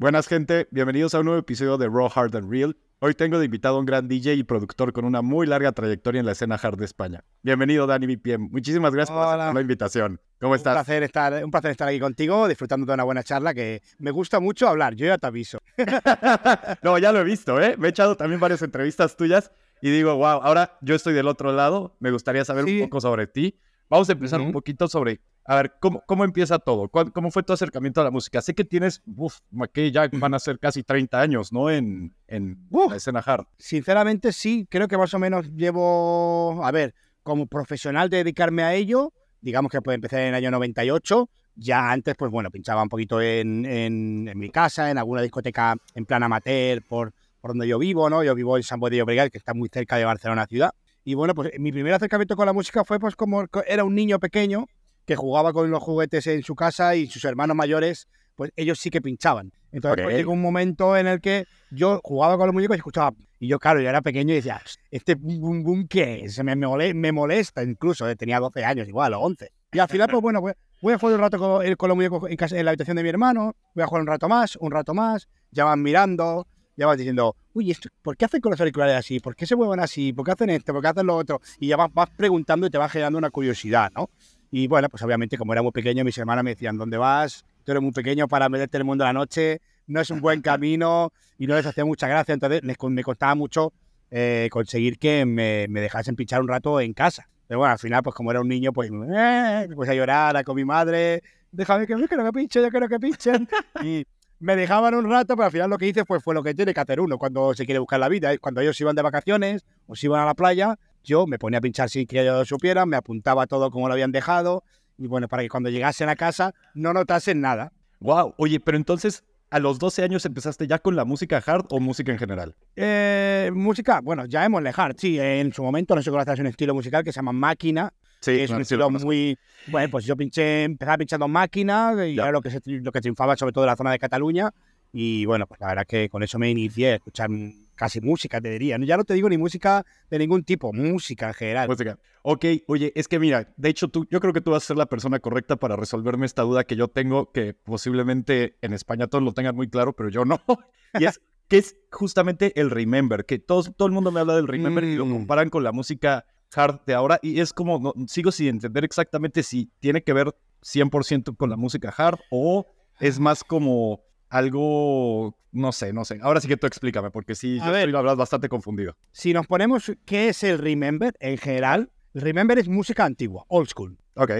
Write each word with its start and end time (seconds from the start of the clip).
Buenas 0.00 0.28
gente, 0.28 0.66
bienvenidos 0.70 1.14
a 1.14 1.18
un 1.18 1.26
nuevo 1.26 1.40
episodio 1.40 1.76
de 1.76 1.86
Raw 1.86 2.08
Hard 2.14 2.34
and 2.34 2.50
Real. 2.50 2.74
Hoy 3.00 3.12
tengo 3.12 3.38
de 3.38 3.44
invitado 3.44 3.76
a 3.76 3.80
un 3.80 3.84
gran 3.84 4.08
DJ 4.08 4.32
y 4.32 4.44
productor 4.44 4.94
con 4.94 5.04
una 5.04 5.20
muy 5.20 5.46
larga 5.46 5.72
trayectoria 5.72 6.20
en 6.20 6.24
la 6.24 6.32
escena 6.32 6.54
hard 6.54 6.78
de 6.78 6.86
España. 6.86 7.22
Bienvenido 7.42 7.86
Dani 7.86 8.06
BPM, 8.06 8.48
muchísimas 8.50 8.94
gracias 8.94 9.14
por 9.14 9.26
Hola. 9.26 9.52
la 9.52 9.60
invitación. 9.60 10.18
¿Cómo 10.40 10.52
Un 10.52 10.56
estás? 10.56 10.72
placer, 10.72 11.02
estar, 11.02 11.44
un 11.44 11.50
placer 11.50 11.72
estar 11.72 11.86
aquí 11.86 12.00
contigo, 12.00 12.48
disfrutando 12.48 12.86
de 12.86 12.94
una 12.94 13.04
buena 13.04 13.22
charla 13.22 13.52
que 13.52 13.82
me 13.98 14.10
gusta 14.10 14.40
mucho 14.40 14.68
hablar, 14.68 14.94
yo 14.94 15.04
ya 15.04 15.18
te 15.18 15.26
aviso. 15.26 15.58
no, 16.82 16.96
ya 16.96 17.12
lo 17.12 17.18
he 17.20 17.24
visto, 17.24 17.60
¿eh? 17.60 17.76
Me 17.78 17.88
he 17.88 17.90
echado 17.90 18.16
también 18.16 18.40
varias 18.40 18.62
entrevistas 18.62 19.18
tuyas 19.18 19.52
y 19.82 19.90
digo, 19.90 20.16
wow, 20.16 20.40
ahora 20.42 20.78
yo 20.80 20.94
estoy 20.94 21.12
del 21.12 21.28
otro 21.28 21.52
lado, 21.52 21.94
me 22.00 22.10
gustaría 22.10 22.46
saber 22.46 22.64
Sí. 22.64 22.80
un 22.80 22.88
poco 22.88 23.02
sobre 23.02 23.26
ti. 23.26 23.60
Vamos 23.90 24.08
a 24.08 24.12
empezar 24.12 24.38
un 24.40 24.46
Ujú. 24.46 24.52
poquito 24.54 24.86
sobre, 24.86 25.20
a 25.44 25.56
ver, 25.56 25.72
¿cómo, 25.80 26.00
cómo 26.06 26.22
empieza 26.24 26.60
todo? 26.60 26.88
¿Cuál- 26.88 27.12
¿Cómo 27.12 27.32
fue 27.32 27.42
tu 27.42 27.52
acercamiento 27.52 28.00
a 28.00 28.04
la 28.04 28.12
música? 28.12 28.40
Sé 28.40 28.54
que 28.54 28.64
tienes, 28.64 29.02
uff, 29.16 29.38
que 29.72 29.90
ya 29.90 30.08
van 30.12 30.32
a 30.34 30.38
ser 30.38 30.60
casi 30.60 30.84
30 30.84 31.20
años, 31.20 31.52
¿no? 31.52 31.68
En, 31.70 32.14
en 32.28 32.66
Uf. 32.70 32.90
la 32.92 32.96
escena 32.98 33.18
hard. 33.18 33.46
Sinceramente 33.58 34.32
sí, 34.32 34.66
creo 34.70 34.86
que 34.86 34.96
más 34.96 35.12
o 35.12 35.18
menos 35.18 35.50
llevo, 35.56 36.64
a 36.64 36.70
ver, 36.70 36.94
como 37.24 37.46
profesional 37.48 38.08
de 38.08 38.18
dedicarme 38.18 38.62
a 38.62 38.74
ello, 38.74 39.12
digamos 39.40 39.72
que 39.72 39.82
pues 39.82 39.96
empecé 39.96 40.22
en 40.22 40.28
el 40.28 40.34
año 40.36 40.52
98, 40.52 41.28
ya 41.56 41.90
antes 41.90 42.14
pues 42.16 42.30
bueno, 42.30 42.50
pinchaba 42.52 42.82
un 42.84 42.88
poquito 42.88 43.20
en, 43.20 43.66
en- 43.66 44.28
en 44.28 44.38
mi 44.38 44.50
casa, 44.50 44.88
en 44.90 44.98
alguna 44.98 45.20
discoteca 45.20 45.74
en 45.94 46.06
plan 46.06 46.22
amateur 46.22 46.80
por, 46.88 47.12
por 47.40 47.50
donde 47.50 47.66
yo 47.66 47.78
vivo, 47.80 48.08
¿no? 48.08 48.22
Yo 48.22 48.36
vivo 48.36 48.56
en 48.56 48.62
San 48.62 48.78
Boi 48.78 48.90
de 48.90 48.98
Llobregat, 48.98 49.32
que 49.32 49.38
está 49.38 49.52
muy 49.52 49.68
cerca 49.68 49.96
de 49.96 50.04
Barcelona 50.04 50.46
ciudad. 50.46 50.70
Y 51.04 51.14
bueno, 51.14 51.34
pues 51.34 51.50
mi 51.58 51.72
primer 51.72 51.92
acercamiento 51.94 52.36
con 52.36 52.46
la 52.46 52.52
música 52.52 52.84
fue 52.84 52.98
pues 52.98 53.16
como 53.16 53.46
co- 53.48 53.64
era 53.66 53.84
un 53.84 53.94
niño 53.94 54.18
pequeño 54.18 54.66
que 55.06 55.16
jugaba 55.16 55.52
con 55.52 55.70
los 55.70 55.82
juguetes 55.82 56.26
en 56.26 56.42
su 56.42 56.54
casa 56.54 56.94
y 56.94 57.06
sus 57.06 57.24
hermanos 57.24 57.56
mayores, 57.56 58.06
pues 58.36 58.52
ellos 58.56 58.78
sí 58.78 58.90
que 58.90 59.00
pinchaban. 59.00 59.50
Entonces 59.72 60.02
pues, 60.04 60.14
Ok. 60.14 60.18
llegó 60.18 60.32
un 60.32 60.42
momento 60.42 60.96
en 60.96 61.06
el 61.06 61.20
que 61.20 61.46
yo 61.70 62.00
jugaba 62.02 62.36
con 62.36 62.46
los 62.46 62.54
muñecos 62.54 62.76
y 62.76 62.78
escuchaba. 62.78 63.12
Y 63.38 63.48
yo, 63.48 63.58
claro, 63.58 63.80
yo 63.80 63.88
era 63.88 64.02
pequeño 64.02 64.32
y 64.32 64.36
decía, 64.36 64.60
¿este 64.90 65.14
bum 65.14 65.40
bum 65.40 65.62
bum 65.62 65.86
qué 65.88 66.24
es? 66.24 66.42
Me, 66.44 66.54
me, 66.54 66.66
mole- 66.66 66.92
me 66.94 67.12
molesta 67.12 67.62
incluso, 67.62 68.08
eh, 68.08 68.14
tenía 68.16 68.38
12 68.38 68.64
años 68.64 68.86
igual, 68.86 69.14
o 69.14 69.20
11. 69.20 69.50
Y 69.72 69.78
al 69.78 69.88
final, 69.88 70.08
pues 70.10 70.20
bueno, 70.20 70.40
pues, 70.40 70.54
voy 70.82 70.92
a 70.94 70.98
jugar 70.98 71.14
un 71.14 71.20
rato 71.22 71.38
con, 71.38 71.64
eh, 71.64 71.76
con 71.76 71.88
los 71.88 71.96
muñecos 71.96 72.28
en, 72.28 72.36
casa, 72.36 72.58
en 72.58 72.64
la 72.64 72.72
habitación 72.72 72.96
de 72.96 73.02
mi 73.02 73.08
hermano, 73.08 73.54
voy 73.74 73.82
a 73.82 73.86
jugar 73.86 74.02
un 74.02 74.08
rato 74.08 74.28
más, 74.28 74.56
un 74.56 74.70
rato 74.72 74.92
más, 74.94 75.28
ya 75.52 75.64
van 75.64 75.80
mirando, 75.82 76.46
ya 76.80 76.86
van 76.86 76.96
diciendo, 76.96 77.36
uy, 77.52 77.70
esto, 77.70 77.90
¿por 78.00 78.16
qué 78.16 78.24
hacen 78.24 78.40
con 78.40 78.52
los 78.52 78.60
auriculares 78.60 78.96
así? 78.96 79.20
¿Por 79.20 79.36
qué 79.36 79.44
se 79.44 79.54
mueven 79.54 79.80
así? 79.80 80.14
¿Por 80.14 80.24
qué 80.24 80.32
hacen 80.32 80.48
esto? 80.48 80.72
¿Por 80.72 80.80
qué 80.80 80.88
hacen 80.88 81.06
lo 81.06 81.14
otro? 81.14 81.42
Y 81.58 81.68
ya 81.68 81.76
vas, 81.76 81.92
vas 81.92 82.08
preguntando 82.08 82.66
y 82.66 82.70
te 82.70 82.78
va 82.78 82.88
generando 82.88 83.18
una 83.18 83.28
curiosidad, 83.28 83.92
¿no? 83.94 84.08
Y 84.50 84.66
bueno, 84.66 84.88
pues 84.88 85.02
obviamente 85.02 85.36
como 85.36 85.52
era 85.52 85.60
muy 85.60 85.72
pequeño, 85.72 86.04
mis 86.04 86.16
hermanas 86.16 86.42
me 86.42 86.50
decían, 86.50 86.78
¿dónde 86.78 86.96
vas? 86.96 87.44
Tú 87.64 87.72
eres 87.72 87.82
muy 87.82 87.92
pequeño 87.92 88.28
para 88.28 88.48
meterte 88.48 88.78
en 88.78 88.80
el 88.80 88.86
mundo 88.86 89.04
de 89.04 89.08
la 89.08 89.12
noche, 89.12 89.60
no 89.88 90.00
es 90.00 90.08
un 90.10 90.22
buen 90.22 90.40
camino 90.42 91.12
y 91.36 91.46
no 91.46 91.54
les 91.54 91.66
hacía 91.66 91.84
mucha 91.84 92.08
gracia, 92.08 92.32
entonces 92.32 92.62
les, 92.64 92.76
me 92.80 93.04
costaba 93.04 93.34
mucho 93.34 93.74
eh, 94.10 94.48
conseguir 94.50 94.98
que 94.98 95.26
me, 95.26 95.66
me 95.68 95.82
dejasen 95.82 96.16
pinchar 96.16 96.40
un 96.40 96.48
rato 96.48 96.80
en 96.80 96.94
casa. 96.94 97.28
Pero 97.46 97.58
bueno, 97.58 97.72
al 97.72 97.78
final, 97.78 98.02
pues 98.02 98.16
como 98.16 98.30
era 98.30 98.40
un 98.40 98.48
niño, 98.48 98.72
pues, 98.72 98.90
eh, 98.90 99.68
pues 99.74 99.90
a 99.90 99.94
llorar 99.94 100.34
a 100.34 100.44
con 100.44 100.56
mi 100.56 100.64
madre, 100.64 101.22
déjame 101.52 101.86
que, 101.86 101.98
yo 101.98 102.08
quiero 102.08 102.24
que 102.24 102.32
pinche, 102.32 102.62
yo 102.62 102.70
quiero 102.70 102.88
que 102.88 102.98
pinchen. 102.98 103.46
Y 103.84 104.06
me 104.40 104.56
dejaban 104.56 104.94
un 104.94 105.08
rato, 105.08 105.36
pero 105.36 105.46
al 105.46 105.52
final 105.52 105.70
lo 105.70 105.78
que 105.78 105.86
hice 105.86 106.04
pues, 106.04 106.22
fue 106.22 106.34
lo 106.34 106.42
que 106.42 106.54
tiene 106.54 106.74
que 106.74 106.80
hacer 106.80 107.00
uno 107.00 107.18
cuando 107.18 107.54
se 107.54 107.64
quiere 107.64 107.78
buscar 107.78 108.00
la 108.00 108.08
vida. 108.08 108.32
Es 108.32 108.40
cuando 108.40 108.60
ellos 108.60 108.80
iban 108.80 108.96
de 108.96 109.02
vacaciones 109.02 109.64
o 109.86 109.94
se 109.94 110.06
iban 110.06 110.20
a 110.20 110.26
la 110.26 110.34
playa, 110.34 110.78
yo 111.04 111.26
me 111.26 111.38
ponía 111.38 111.58
a 111.58 111.60
pinchar 111.60 111.88
sin 111.88 112.06
que 112.06 112.22
ellos 112.22 112.36
lo 112.36 112.44
supieran, 112.44 112.88
me 112.88 112.96
apuntaba 112.96 113.46
todo 113.46 113.70
como 113.70 113.86
lo 113.86 113.92
habían 113.92 114.12
dejado 114.12 114.64
y 114.98 115.06
bueno, 115.06 115.28
para 115.28 115.42
que 115.42 115.48
cuando 115.48 115.70
llegasen 115.70 116.08
a 116.08 116.16
casa 116.16 116.54
no 116.74 116.92
notasen 116.92 117.40
nada. 117.40 117.72
Wow, 118.00 118.34
oye, 118.36 118.60
pero 118.60 118.76
entonces, 118.76 119.24
¿a 119.50 119.58
los 119.58 119.78
12 119.78 120.02
años 120.02 120.24
empezaste 120.26 120.66
ya 120.66 120.78
con 120.78 120.96
la 120.96 121.04
música 121.04 121.42
hard 121.44 121.66
o 121.70 121.80
música 121.80 122.12
en 122.12 122.18
general? 122.18 122.54
Eh, 122.76 123.50
música, 123.52 124.00
bueno, 124.02 124.26
ya 124.26 124.44
hemos 124.44 124.62
lejado, 124.62 124.94
sí, 124.96 125.18
en 125.18 125.52
su 125.52 125.62
momento 125.62 125.94
no 125.94 126.02
sé 126.02 126.10
conoces 126.10 126.38
un 126.38 126.46
estilo 126.46 126.74
musical 126.74 127.04
que 127.04 127.12
se 127.12 127.16
llama 127.16 127.32
Máquina, 127.32 127.92
Sí, 128.20 128.32
que 128.36 128.44
es 128.44 128.50
un 128.50 128.60
estilo 128.60 128.90
muy... 128.90 129.38
Bueno, 129.66 129.90
pues 129.90 130.04
yo 130.04 130.16
pinché, 130.16 130.64
empezaba 130.64 130.98
pinchando 130.98 131.26
Máquina 131.28 131.94
y 132.06 132.16
Ya. 132.16 132.24
era 132.24 132.32
lo 132.32 132.40
que, 132.42 132.50
se, 132.50 132.60
lo 132.64 132.92
que 132.92 133.00
triunfaba 133.00 133.36
sobre 133.36 133.52
todo 133.52 133.64
en 133.64 133.68
la 133.68 133.76
zona 133.76 133.92
de 133.92 133.98
Cataluña 133.98 134.50
y 134.92 135.24
bueno, 135.24 135.46
pues 135.46 135.60
la 135.60 135.68
verdad 135.68 135.86
que 135.86 136.08
con 136.08 136.22
eso 136.22 136.38
me 136.38 136.50
inicié 136.50 136.92
a 136.92 136.94
escuchar 136.96 137.30
casi 137.76 138.00
música, 138.00 138.40
te 138.40 138.50
diría. 138.50 138.76
Ya 138.80 138.96
no 138.98 139.04
te 139.04 139.14
digo 139.14 139.28
ni 139.28 139.38
música 139.38 139.86
de 140.10 140.18
ningún 140.18 140.42
tipo, 140.44 140.72
música 140.72 141.28
en 141.28 141.34
general. 141.34 141.68
Música. 141.68 141.98
Ok, 142.22 142.44
oye, 142.66 142.92
es 142.94 143.08
que 143.08 143.18
mira, 143.18 143.48
de 143.56 143.68
hecho, 143.70 143.88
tú, 143.88 144.06
yo 144.10 144.20
creo 144.20 144.32
que 144.34 144.40
tú 144.42 144.50
vas 144.50 144.64
a 144.64 144.66
ser 144.66 144.76
la 144.76 144.86
persona 144.86 145.18
correcta 145.20 145.56
para 145.56 145.76
resolverme 145.76 146.26
esta 146.26 146.42
duda 146.42 146.64
que 146.64 146.76
yo 146.76 146.88
tengo, 146.88 147.30
que 147.32 147.54
posiblemente 147.54 148.56
en 148.60 148.72
España 148.74 149.06
todos 149.06 149.24
lo 149.24 149.32
tengan 149.32 149.56
muy 149.56 149.68
claro, 149.70 149.92
pero 149.94 150.08
yo 150.10 150.24
no. 150.24 150.40
Y 150.94 151.04
es 151.04 151.20
que 151.48 151.58
es 151.58 151.76
justamente 151.90 152.52
el 152.60 152.68
remember, 152.70 153.24
que 153.24 153.38
todos, 153.38 153.72
todo 153.76 153.86
el 153.86 153.92
mundo 153.94 154.12
me 154.12 154.20
habla 154.20 154.36
del 154.36 154.46
remember 154.48 154.84
y 154.84 154.96
lo 154.96 155.06
Mm. 155.06 155.12
comparan 155.12 155.48
con 155.50 155.64
la 155.64 155.72
música 155.72 156.26
hard 156.54 156.80
de 156.86 156.94
ahora. 156.94 157.18
Y 157.22 157.40
es 157.40 157.52
como, 157.52 157.78
no, 157.78 157.94
sigo 158.06 158.32
sin 158.32 158.48
entender 158.48 158.84
exactamente 158.84 159.42
si 159.42 159.70
tiene 159.78 160.02
que 160.02 160.12
ver 160.12 160.34
100% 160.62 161.36
con 161.36 161.50
la 161.50 161.56
música 161.56 161.92
hard 161.96 162.18
o 162.30 162.66
es 162.98 163.18
más 163.18 163.44
como 163.44 164.00
algo, 164.28 165.36
no 165.52 165.72
sé, 165.72 165.92
no 165.92 166.04
sé. 166.04 166.18
Ahora 166.22 166.40
sí 166.40 166.48
que 166.48 166.56
tú 166.56 166.66
explícame, 166.66 167.10
porque 167.10 167.34
sí, 167.34 167.58
A 167.60 167.66
yo 167.66 167.72
ver. 167.72 167.88
estoy, 167.88 168.16
bastante 168.16 168.48
confundido. 168.48 168.96
Si 169.12 169.32
nos 169.32 169.46
ponemos 169.46 169.92
qué 170.04 170.28
es 170.28 170.42
el 170.44 170.58
Remember 170.58 171.14
en 171.20 171.38
general, 171.38 171.90
el 172.14 172.20
Remember 172.22 172.58
es 172.58 172.68
música 172.68 173.04
antigua, 173.04 173.44
old 173.48 173.68
school. 173.68 173.98
Ok, 174.14 174.30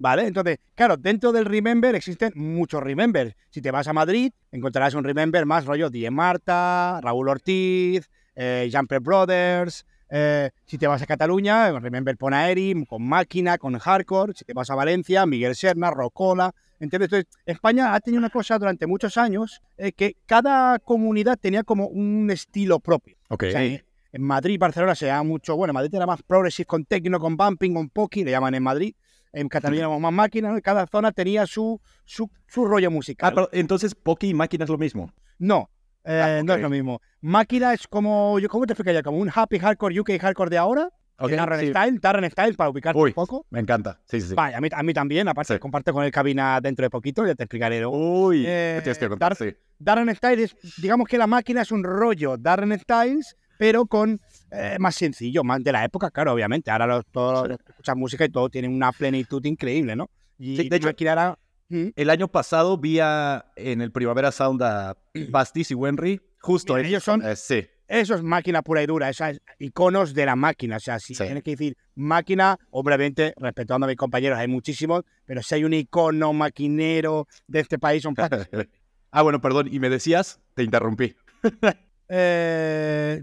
¿Vale? 0.00 0.28
Entonces, 0.28 0.58
claro, 0.76 0.96
dentro 0.96 1.32
del 1.32 1.44
Remember 1.44 1.94
existen 1.94 2.32
muchos 2.36 2.80
Remember. 2.82 3.36
Si 3.50 3.60
te 3.60 3.72
vas 3.72 3.88
a 3.88 3.92
Madrid, 3.92 4.30
encontrarás 4.52 4.94
un 4.94 5.02
Remember 5.02 5.44
más 5.44 5.66
rollo 5.66 5.90
Die 5.90 6.08
Marta, 6.10 7.00
Raúl 7.02 7.28
Ortiz, 7.28 8.08
eh, 8.36 8.70
Jumper 8.72 9.00
Brothers. 9.00 9.84
Eh, 10.10 10.50
si 10.66 10.78
te 10.78 10.86
vas 10.86 11.02
a 11.02 11.06
Cataluña, 11.06 11.78
Remember 11.78 12.16
Ponaeri, 12.16 12.84
con 12.86 13.06
Máquina, 13.06 13.58
con 13.58 13.78
Hardcore. 13.78 14.32
Si 14.34 14.44
te 14.44 14.52
vas 14.54 14.70
a 14.70 14.74
Valencia, 14.74 15.26
Miguel 15.26 15.54
Serna, 15.54 15.90
Rocola. 15.90 16.54
¿Entiendes? 16.80 17.08
Entonces, 17.12 17.26
España 17.44 17.92
ha 17.94 18.00
tenido 18.00 18.20
una 18.20 18.30
cosa 18.30 18.58
durante 18.58 18.86
muchos 18.86 19.16
años 19.16 19.60
eh, 19.76 19.92
que 19.92 20.16
cada 20.26 20.78
comunidad 20.78 21.36
tenía 21.36 21.64
como 21.64 21.86
un 21.88 22.30
estilo 22.30 22.78
propio. 22.80 23.16
ok. 23.28 23.44
O 23.48 23.50
sea, 23.50 23.64
en- 23.64 23.82
Madrid 24.20 24.58
Barcelona 24.58 24.94
se 24.94 25.06
llama 25.06 25.22
mucho, 25.24 25.54
bueno, 25.54 25.72
en 25.72 25.74
Madrid 25.74 25.94
era 25.94 26.06
más 26.06 26.22
progressive 26.22 26.64
con 26.66 26.84
techno, 26.86 27.20
con 27.20 27.36
bumping, 27.36 27.74
con 27.74 27.90
poki, 27.90 28.24
le 28.24 28.30
llaman 28.30 28.54
en 28.54 28.62
Madrid. 28.62 28.94
En 29.34 29.48
Cataluña 29.50 29.80
éramos 29.80 30.00
más 30.00 30.12
máquinas, 30.12 30.52
¿no? 30.52 30.58
Y 30.58 30.62
cada 30.62 30.86
zona 30.86 31.12
tenía 31.12 31.46
su, 31.46 31.78
su, 32.06 32.30
su 32.46 32.64
rollo 32.64 32.88
Ah, 32.88 32.90
musical. 32.90 33.34
pero 33.34 33.48
entonces 33.52 33.94
Poki 33.94 34.30
y 34.30 34.34
Máquina 34.34 34.64
es 34.64 34.70
lo 34.70 34.78
mismo. 34.78 35.12
No, 35.38 35.68
eh, 36.04 36.38
Ah, 36.38 36.42
no 36.42 36.52
ok. 36.52 36.56
es 36.58 36.62
lo 36.62 36.70
mismo. 36.70 37.00
Máquina 37.20 37.72
es 37.74 37.86
como, 37.88 38.36
¿cómo 38.48 38.66
te 38.66 38.72
explicaría? 38.72 39.02
Como 39.02 39.18
un 39.18 39.30
happy 39.34 39.58
hardcore 39.58 40.00
UK 40.00 40.18
hardcore 40.20 40.50
de 40.50 40.58
ahora. 40.58 40.88
Ok, 41.20 41.30
Darren 41.32 41.58
sí. 41.60 41.66
Style, 41.70 41.98
Darren 42.00 42.30
Style, 42.30 42.54
para 42.54 42.70
ubicarte 42.70 42.96
Uy. 43.00 43.10
un 43.10 43.14
poco. 43.14 43.44
Me 43.50 43.58
encanta. 43.58 44.00
Sí, 44.04 44.20
sí, 44.20 44.28
sí. 44.28 44.34
Vale, 44.34 44.54
a 44.54 44.60
mí, 44.60 44.68
a 44.70 44.82
mí 44.84 44.94
también, 44.94 45.26
aparte 45.26 45.54
Sí. 45.54 45.58
comparto 45.58 45.92
con 45.92 46.04
el 46.04 46.12
cabina 46.12 46.60
dentro 46.60 46.84
de 46.84 46.90
poquito, 46.90 47.26
ya 47.26 47.34
te 47.34 47.42
explicaré. 47.42 47.84
Uy, 47.84 48.44
Eh, 48.46 48.74
¿qué 48.76 48.82
tienes 48.82 48.98
que 48.98 49.08
contar? 49.08 49.36
Dar- 49.36 49.48
Sí. 49.48 49.56
Darren 49.80 50.14
Styles, 50.14 50.54
es- 50.62 50.76
digamos 50.80 51.08
que 51.08 51.18
la 51.18 51.26
máquina 51.26 51.62
es 51.62 51.72
un 51.72 51.82
rollo 51.82 52.36
Darren 52.36 52.78
Styles, 52.78 53.36
pero 53.58 53.86
con 53.86 54.20
eh, 54.52 54.76
más 54.78 54.94
sencillo, 54.94 55.42
más 55.42 55.62
de 55.64 55.72
la 55.72 55.84
época, 55.84 56.10
claro, 56.12 56.32
obviamente. 56.34 56.70
Ahora 56.70 56.86
los, 56.86 57.04
todos 57.06 57.48
Sí. 57.48 57.54
escuchan 57.68 57.98
música 57.98 58.24
y 58.24 58.28
todo 58.28 58.48
tiene 58.48 58.68
una 58.68 58.92
plenitud 58.92 59.44
increíble, 59.44 59.96
¿no? 59.96 60.08
Y 60.38 60.68
de 60.68 60.76
hecho- 60.76 60.86
máquina 60.86 61.12
era- 61.12 61.38
¿Mm? 61.68 61.88
El 61.96 62.10
año 62.10 62.28
pasado 62.28 62.78
vi 62.78 62.98
a- 63.00 63.46
en 63.56 63.80
el 63.80 63.92
Primavera 63.92 64.32
Sound 64.32 64.62
a 64.62 64.96
Bastis 65.30 65.70
y 65.70 65.74
Wenry. 65.74 66.20
Justo 66.40 66.74
Mira, 66.74 66.88
ellos 66.88 67.04
son- 67.04 67.22
eh, 67.24 67.36
sí. 67.36 67.66
Eso 67.88 68.14
es 68.14 68.22
máquina 68.22 68.60
pura 68.60 68.82
y 68.82 68.86
dura, 68.86 69.08
esos 69.08 69.40
iconos 69.58 70.12
de 70.12 70.26
la 70.26 70.36
máquina. 70.36 70.76
O 70.76 70.80
sea, 70.80 70.98
si 70.98 71.14
Sí. 71.14 71.24
tienes 71.24 71.42
que 71.42 71.52
decir 71.52 71.74
máquina, 71.94 72.58
obviamente, 72.70 73.32
respetando 73.38 73.86
a 73.86 73.88
mis 73.88 73.96
compañeros, 73.96 74.38
hay 74.38 74.46
muchísimos, 74.46 75.04
pero 75.24 75.42
si 75.42 75.54
hay 75.54 75.64
un 75.64 75.72
icono 75.72 76.34
maquinero 76.34 77.26
de 77.46 77.60
este 77.60 77.78
país, 77.78 78.02
son 78.02 78.14
ah, 79.10 79.22
bueno, 79.22 79.40
perdón. 79.40 79.68
Y 79.72 79.78
me 79.80 79.88
decías, 79.88 80.40
te 80.54 80.62
interrumpí. 80.64 81.14
Eh, 82.10 83.22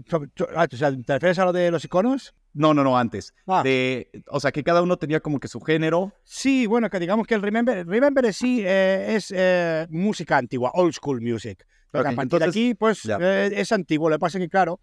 ah, 0.54 0.68
¿Te 0.68 0.76
refieres 1.14 1.38
a 1.40 1.44
lo 1.44 1.52
de 1.52 1.72
los 1.72 1.84
iconos? 1.84 2.34
No, 2.56 2.72
no, 2.72 2.82
no, 2.82 2.96
antes. 2.96 3.34
Ah. 3.46 3.62
De, 3.62 4.10
o 4.28 4.40
sea, 4.40 4.50
que 4.50 4.64
cada 4.64 4.80
uno 4.80 4.96
tenía 4.96 5.20
como 5.20 5.38
que 5.38 5.46
su 5.46 5.60
género. 5.60 6.12
Sí, 6.24 6.66
bueno, 6.66 6.88
que 6.88 6.98
digamos 6.98 7.26
que 7.26 7.34
el 7.34 7.42
Remember, 7.42 7.86
Remember 7.86 8.32
sí 8.32 8.62
eh, 8.64 9.14
es 9.14 9.30
eh, 9.36 9.86
música 9.90 10.38
antigua, 10.38 10.70
old 10.74 10.94
school 10.94 11.20
music. 11.20 11.66
Pero 11.90 12.02
Ok, 12.02 12.06
a 12.12 12.16
partir 12.16 12.22
entonces- 12.22 12.54
de 12.54 12.60
aquí, 12.60 12.74
pues 12.74 13.02
eh, 13.20 13.50
es 13.54 13.72
antiguo. 13.72 14.08
Lo 14.08 14.16
que 14.16 14.20
pasa 14.20 14.38
es 14.38 14.44
que, 14.44 14.48
claro, 14.48 14.80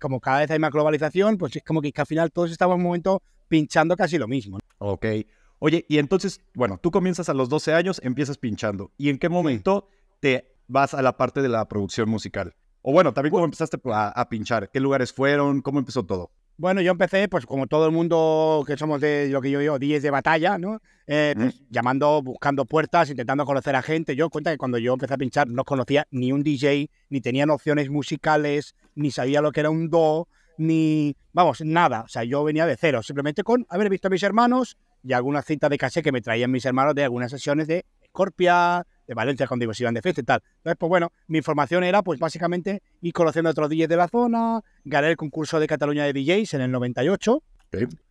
como 0.00 0.18
cada 0.20 0.38
vez 0.40 0.50
hay 0.50 0.58
más 0.58 0.72
globalización, 0.72 1.36
pues 1.36 1.54
es 1.56 1.62
como 1.62 1.82
que, 1.82 1.92
que 1.92 2.00
al 2.00 2.06
final 2.06 2.32
todos 2.32 2.50
estamos 2.50 2.74
en 2.74 2.80
un 2.80 2.86
momento 2.86 3.22
pinchando 3.48 3.96
casi 3.96 4.16
lo 4.18 4.26
mismo. 4.26 4.58
Ok. 4.78 5.04
Oye, 5.58 5.84
y 5.90 5.98
entonces, 5.98 6.40
bueno, 6.54 6.78
tú 6.82 6.90
comienzas 6.90 7.28
a 7.28 7.34
los 7.34 7.50
12 7.50 7.74
años, 7.74 8.00
empiezas 8.02 8.38
pinchando. 8.38 8.92
¿Y 8.96 9.10
en 9.10 9.18
qué 9.18 9.28
momento 9.28 9.88
te 10.20 10.56
vas 10.68 10.94
a 10.94 11.02
la 11.02 11.18
parte 11.18 11.42
de 11.42 11.50
la 11.50 11.68
producción 11.68 12.08
musical? 12.08 12.54
O 12.82 12.92
bueno, 12.92 13.12
también 13.12 13.30
cómo 13.30 13.44
empezaste 13.44 13.78
a, 13.92 14.08
a 14.08 14.28
pinchar. 14.30 14.70
¿Qué 14.70 14.80
lugares 14.80 15.12
fueron? 15.12 15.60
¿Cómo 15.60 15.78
empezó 15.78 16.04
todo? 16.06 16.30
Bueno, 16.60 16.82
yo 16.82 16.90
empecé, 16.90 17.26
pues 17.26 17.46
como 17.46 17.66
todo 17.66 17.86
el 17.86 17.90
mundo 17.90 18.64
que 18.66 18.76
somos 18.76 19.00
de 19.00 19.30
lo 19.30 19.40
que 19.40 19.50
yo 19.50 19.60
digo, 19.60 19.78
10 19.78 20.02
de 20.02 20.10
batalla, 20.10 20.58
¿no? 20.58 20.82
Eh, 21.06 21.32
pues, 21.34 21.58
llamando, 21.70 22.20
buscando 22.20 22.66
puertas, 22.66 23.08
intentando 23.08 23.46
conocer 23.46 23.74
a 23.76 23.80
gente. 23.80 24.14
Yo 24.14 24.28
cuenta 24.28 24.50
que 24.50 24.58
cuando 24.58 24.76
yo 24.76 24.92
empecé 24.92 25.14
a 25.14 25.16
pinchar 25.16 25.48
no 25.48 25.64
conocía 25.64 26.06
ni 26.10 26.32
un 26.32 26.42
DJ, 26.42 26.90
ni 27.08 27.22
tenía 27.22 27.46
nociones 27.46 27.88
musicales, 27.88 28.74
ni 28.94 29.10
sabía 29.10 29.40
lo 29.40 29.52
que 29.52 29.60
era 29.60 29.70
un 29.70 29.88
do, 29.88 30.28
ni, 30.58 31.16
vamos, 31.32 31.62
nada. 31.62 32.02
O 32.02 32.08
sea, 32.08 32.24
yo 32.24 32.44
venía 32.44 32.66
de 32.66 32.76
cero, 32.76 33.02
simplemente 33.02 33.42
con 33.42 33.64
haber 33.70 33.88
visto 33.88 34.08
a 34.08 34.10
mis 34.10 34.22
hermanos 34.22 34.76
y 35.02 35.14
algunas 35.14 35.46
cintas 35.46 35.70
de 35.70 35.78
cassette 35.78 36.04
que 36.04 36.12
me 36.12 36.20
traían 36.20 36.50
mis 36.50 36.66
hermanos 36.66 36.94
de 36.94 37.04
algunas 37.04 37.30
sesiones 37.30 37.68
de 37.68 37.86
Scorpia, 38.08 38.86
de 39.10 39.14
Valencia 39.14 39.48
cuando 39.48 39.64
iban 39.64 39.92
de 39.92 40.02
fiesta 40.02 40.20
y 40.20 40.24
tal. 40.24 40.40
Entonces, 40.58 40.76
pues 40.78 40.88
bueno, 40.88 41.10
mi 41.26 41.38
información 41.38 41.82
era 41.82 42.00
pues 42.00 42.20
básicamente 42.20 42.80
ir 43.00 43.12
conociendo 43.12 43.48
a 43.48 43.50
otros 43.50 43.68
DJs 43.68 43.88
de 43.88 43.96
la 43.96 44.06
zona, 44.06 44.60
gané 44.84 45.08
el 45.08 45.16
concurso 45.16 45.58
de 45.58 45.66
Cataluña 45.66 46.04
de 46.04 46.12
DJs 46.12 46.54
en 46.54 46.60
el 46.60 46.70
98. 46.70 47.42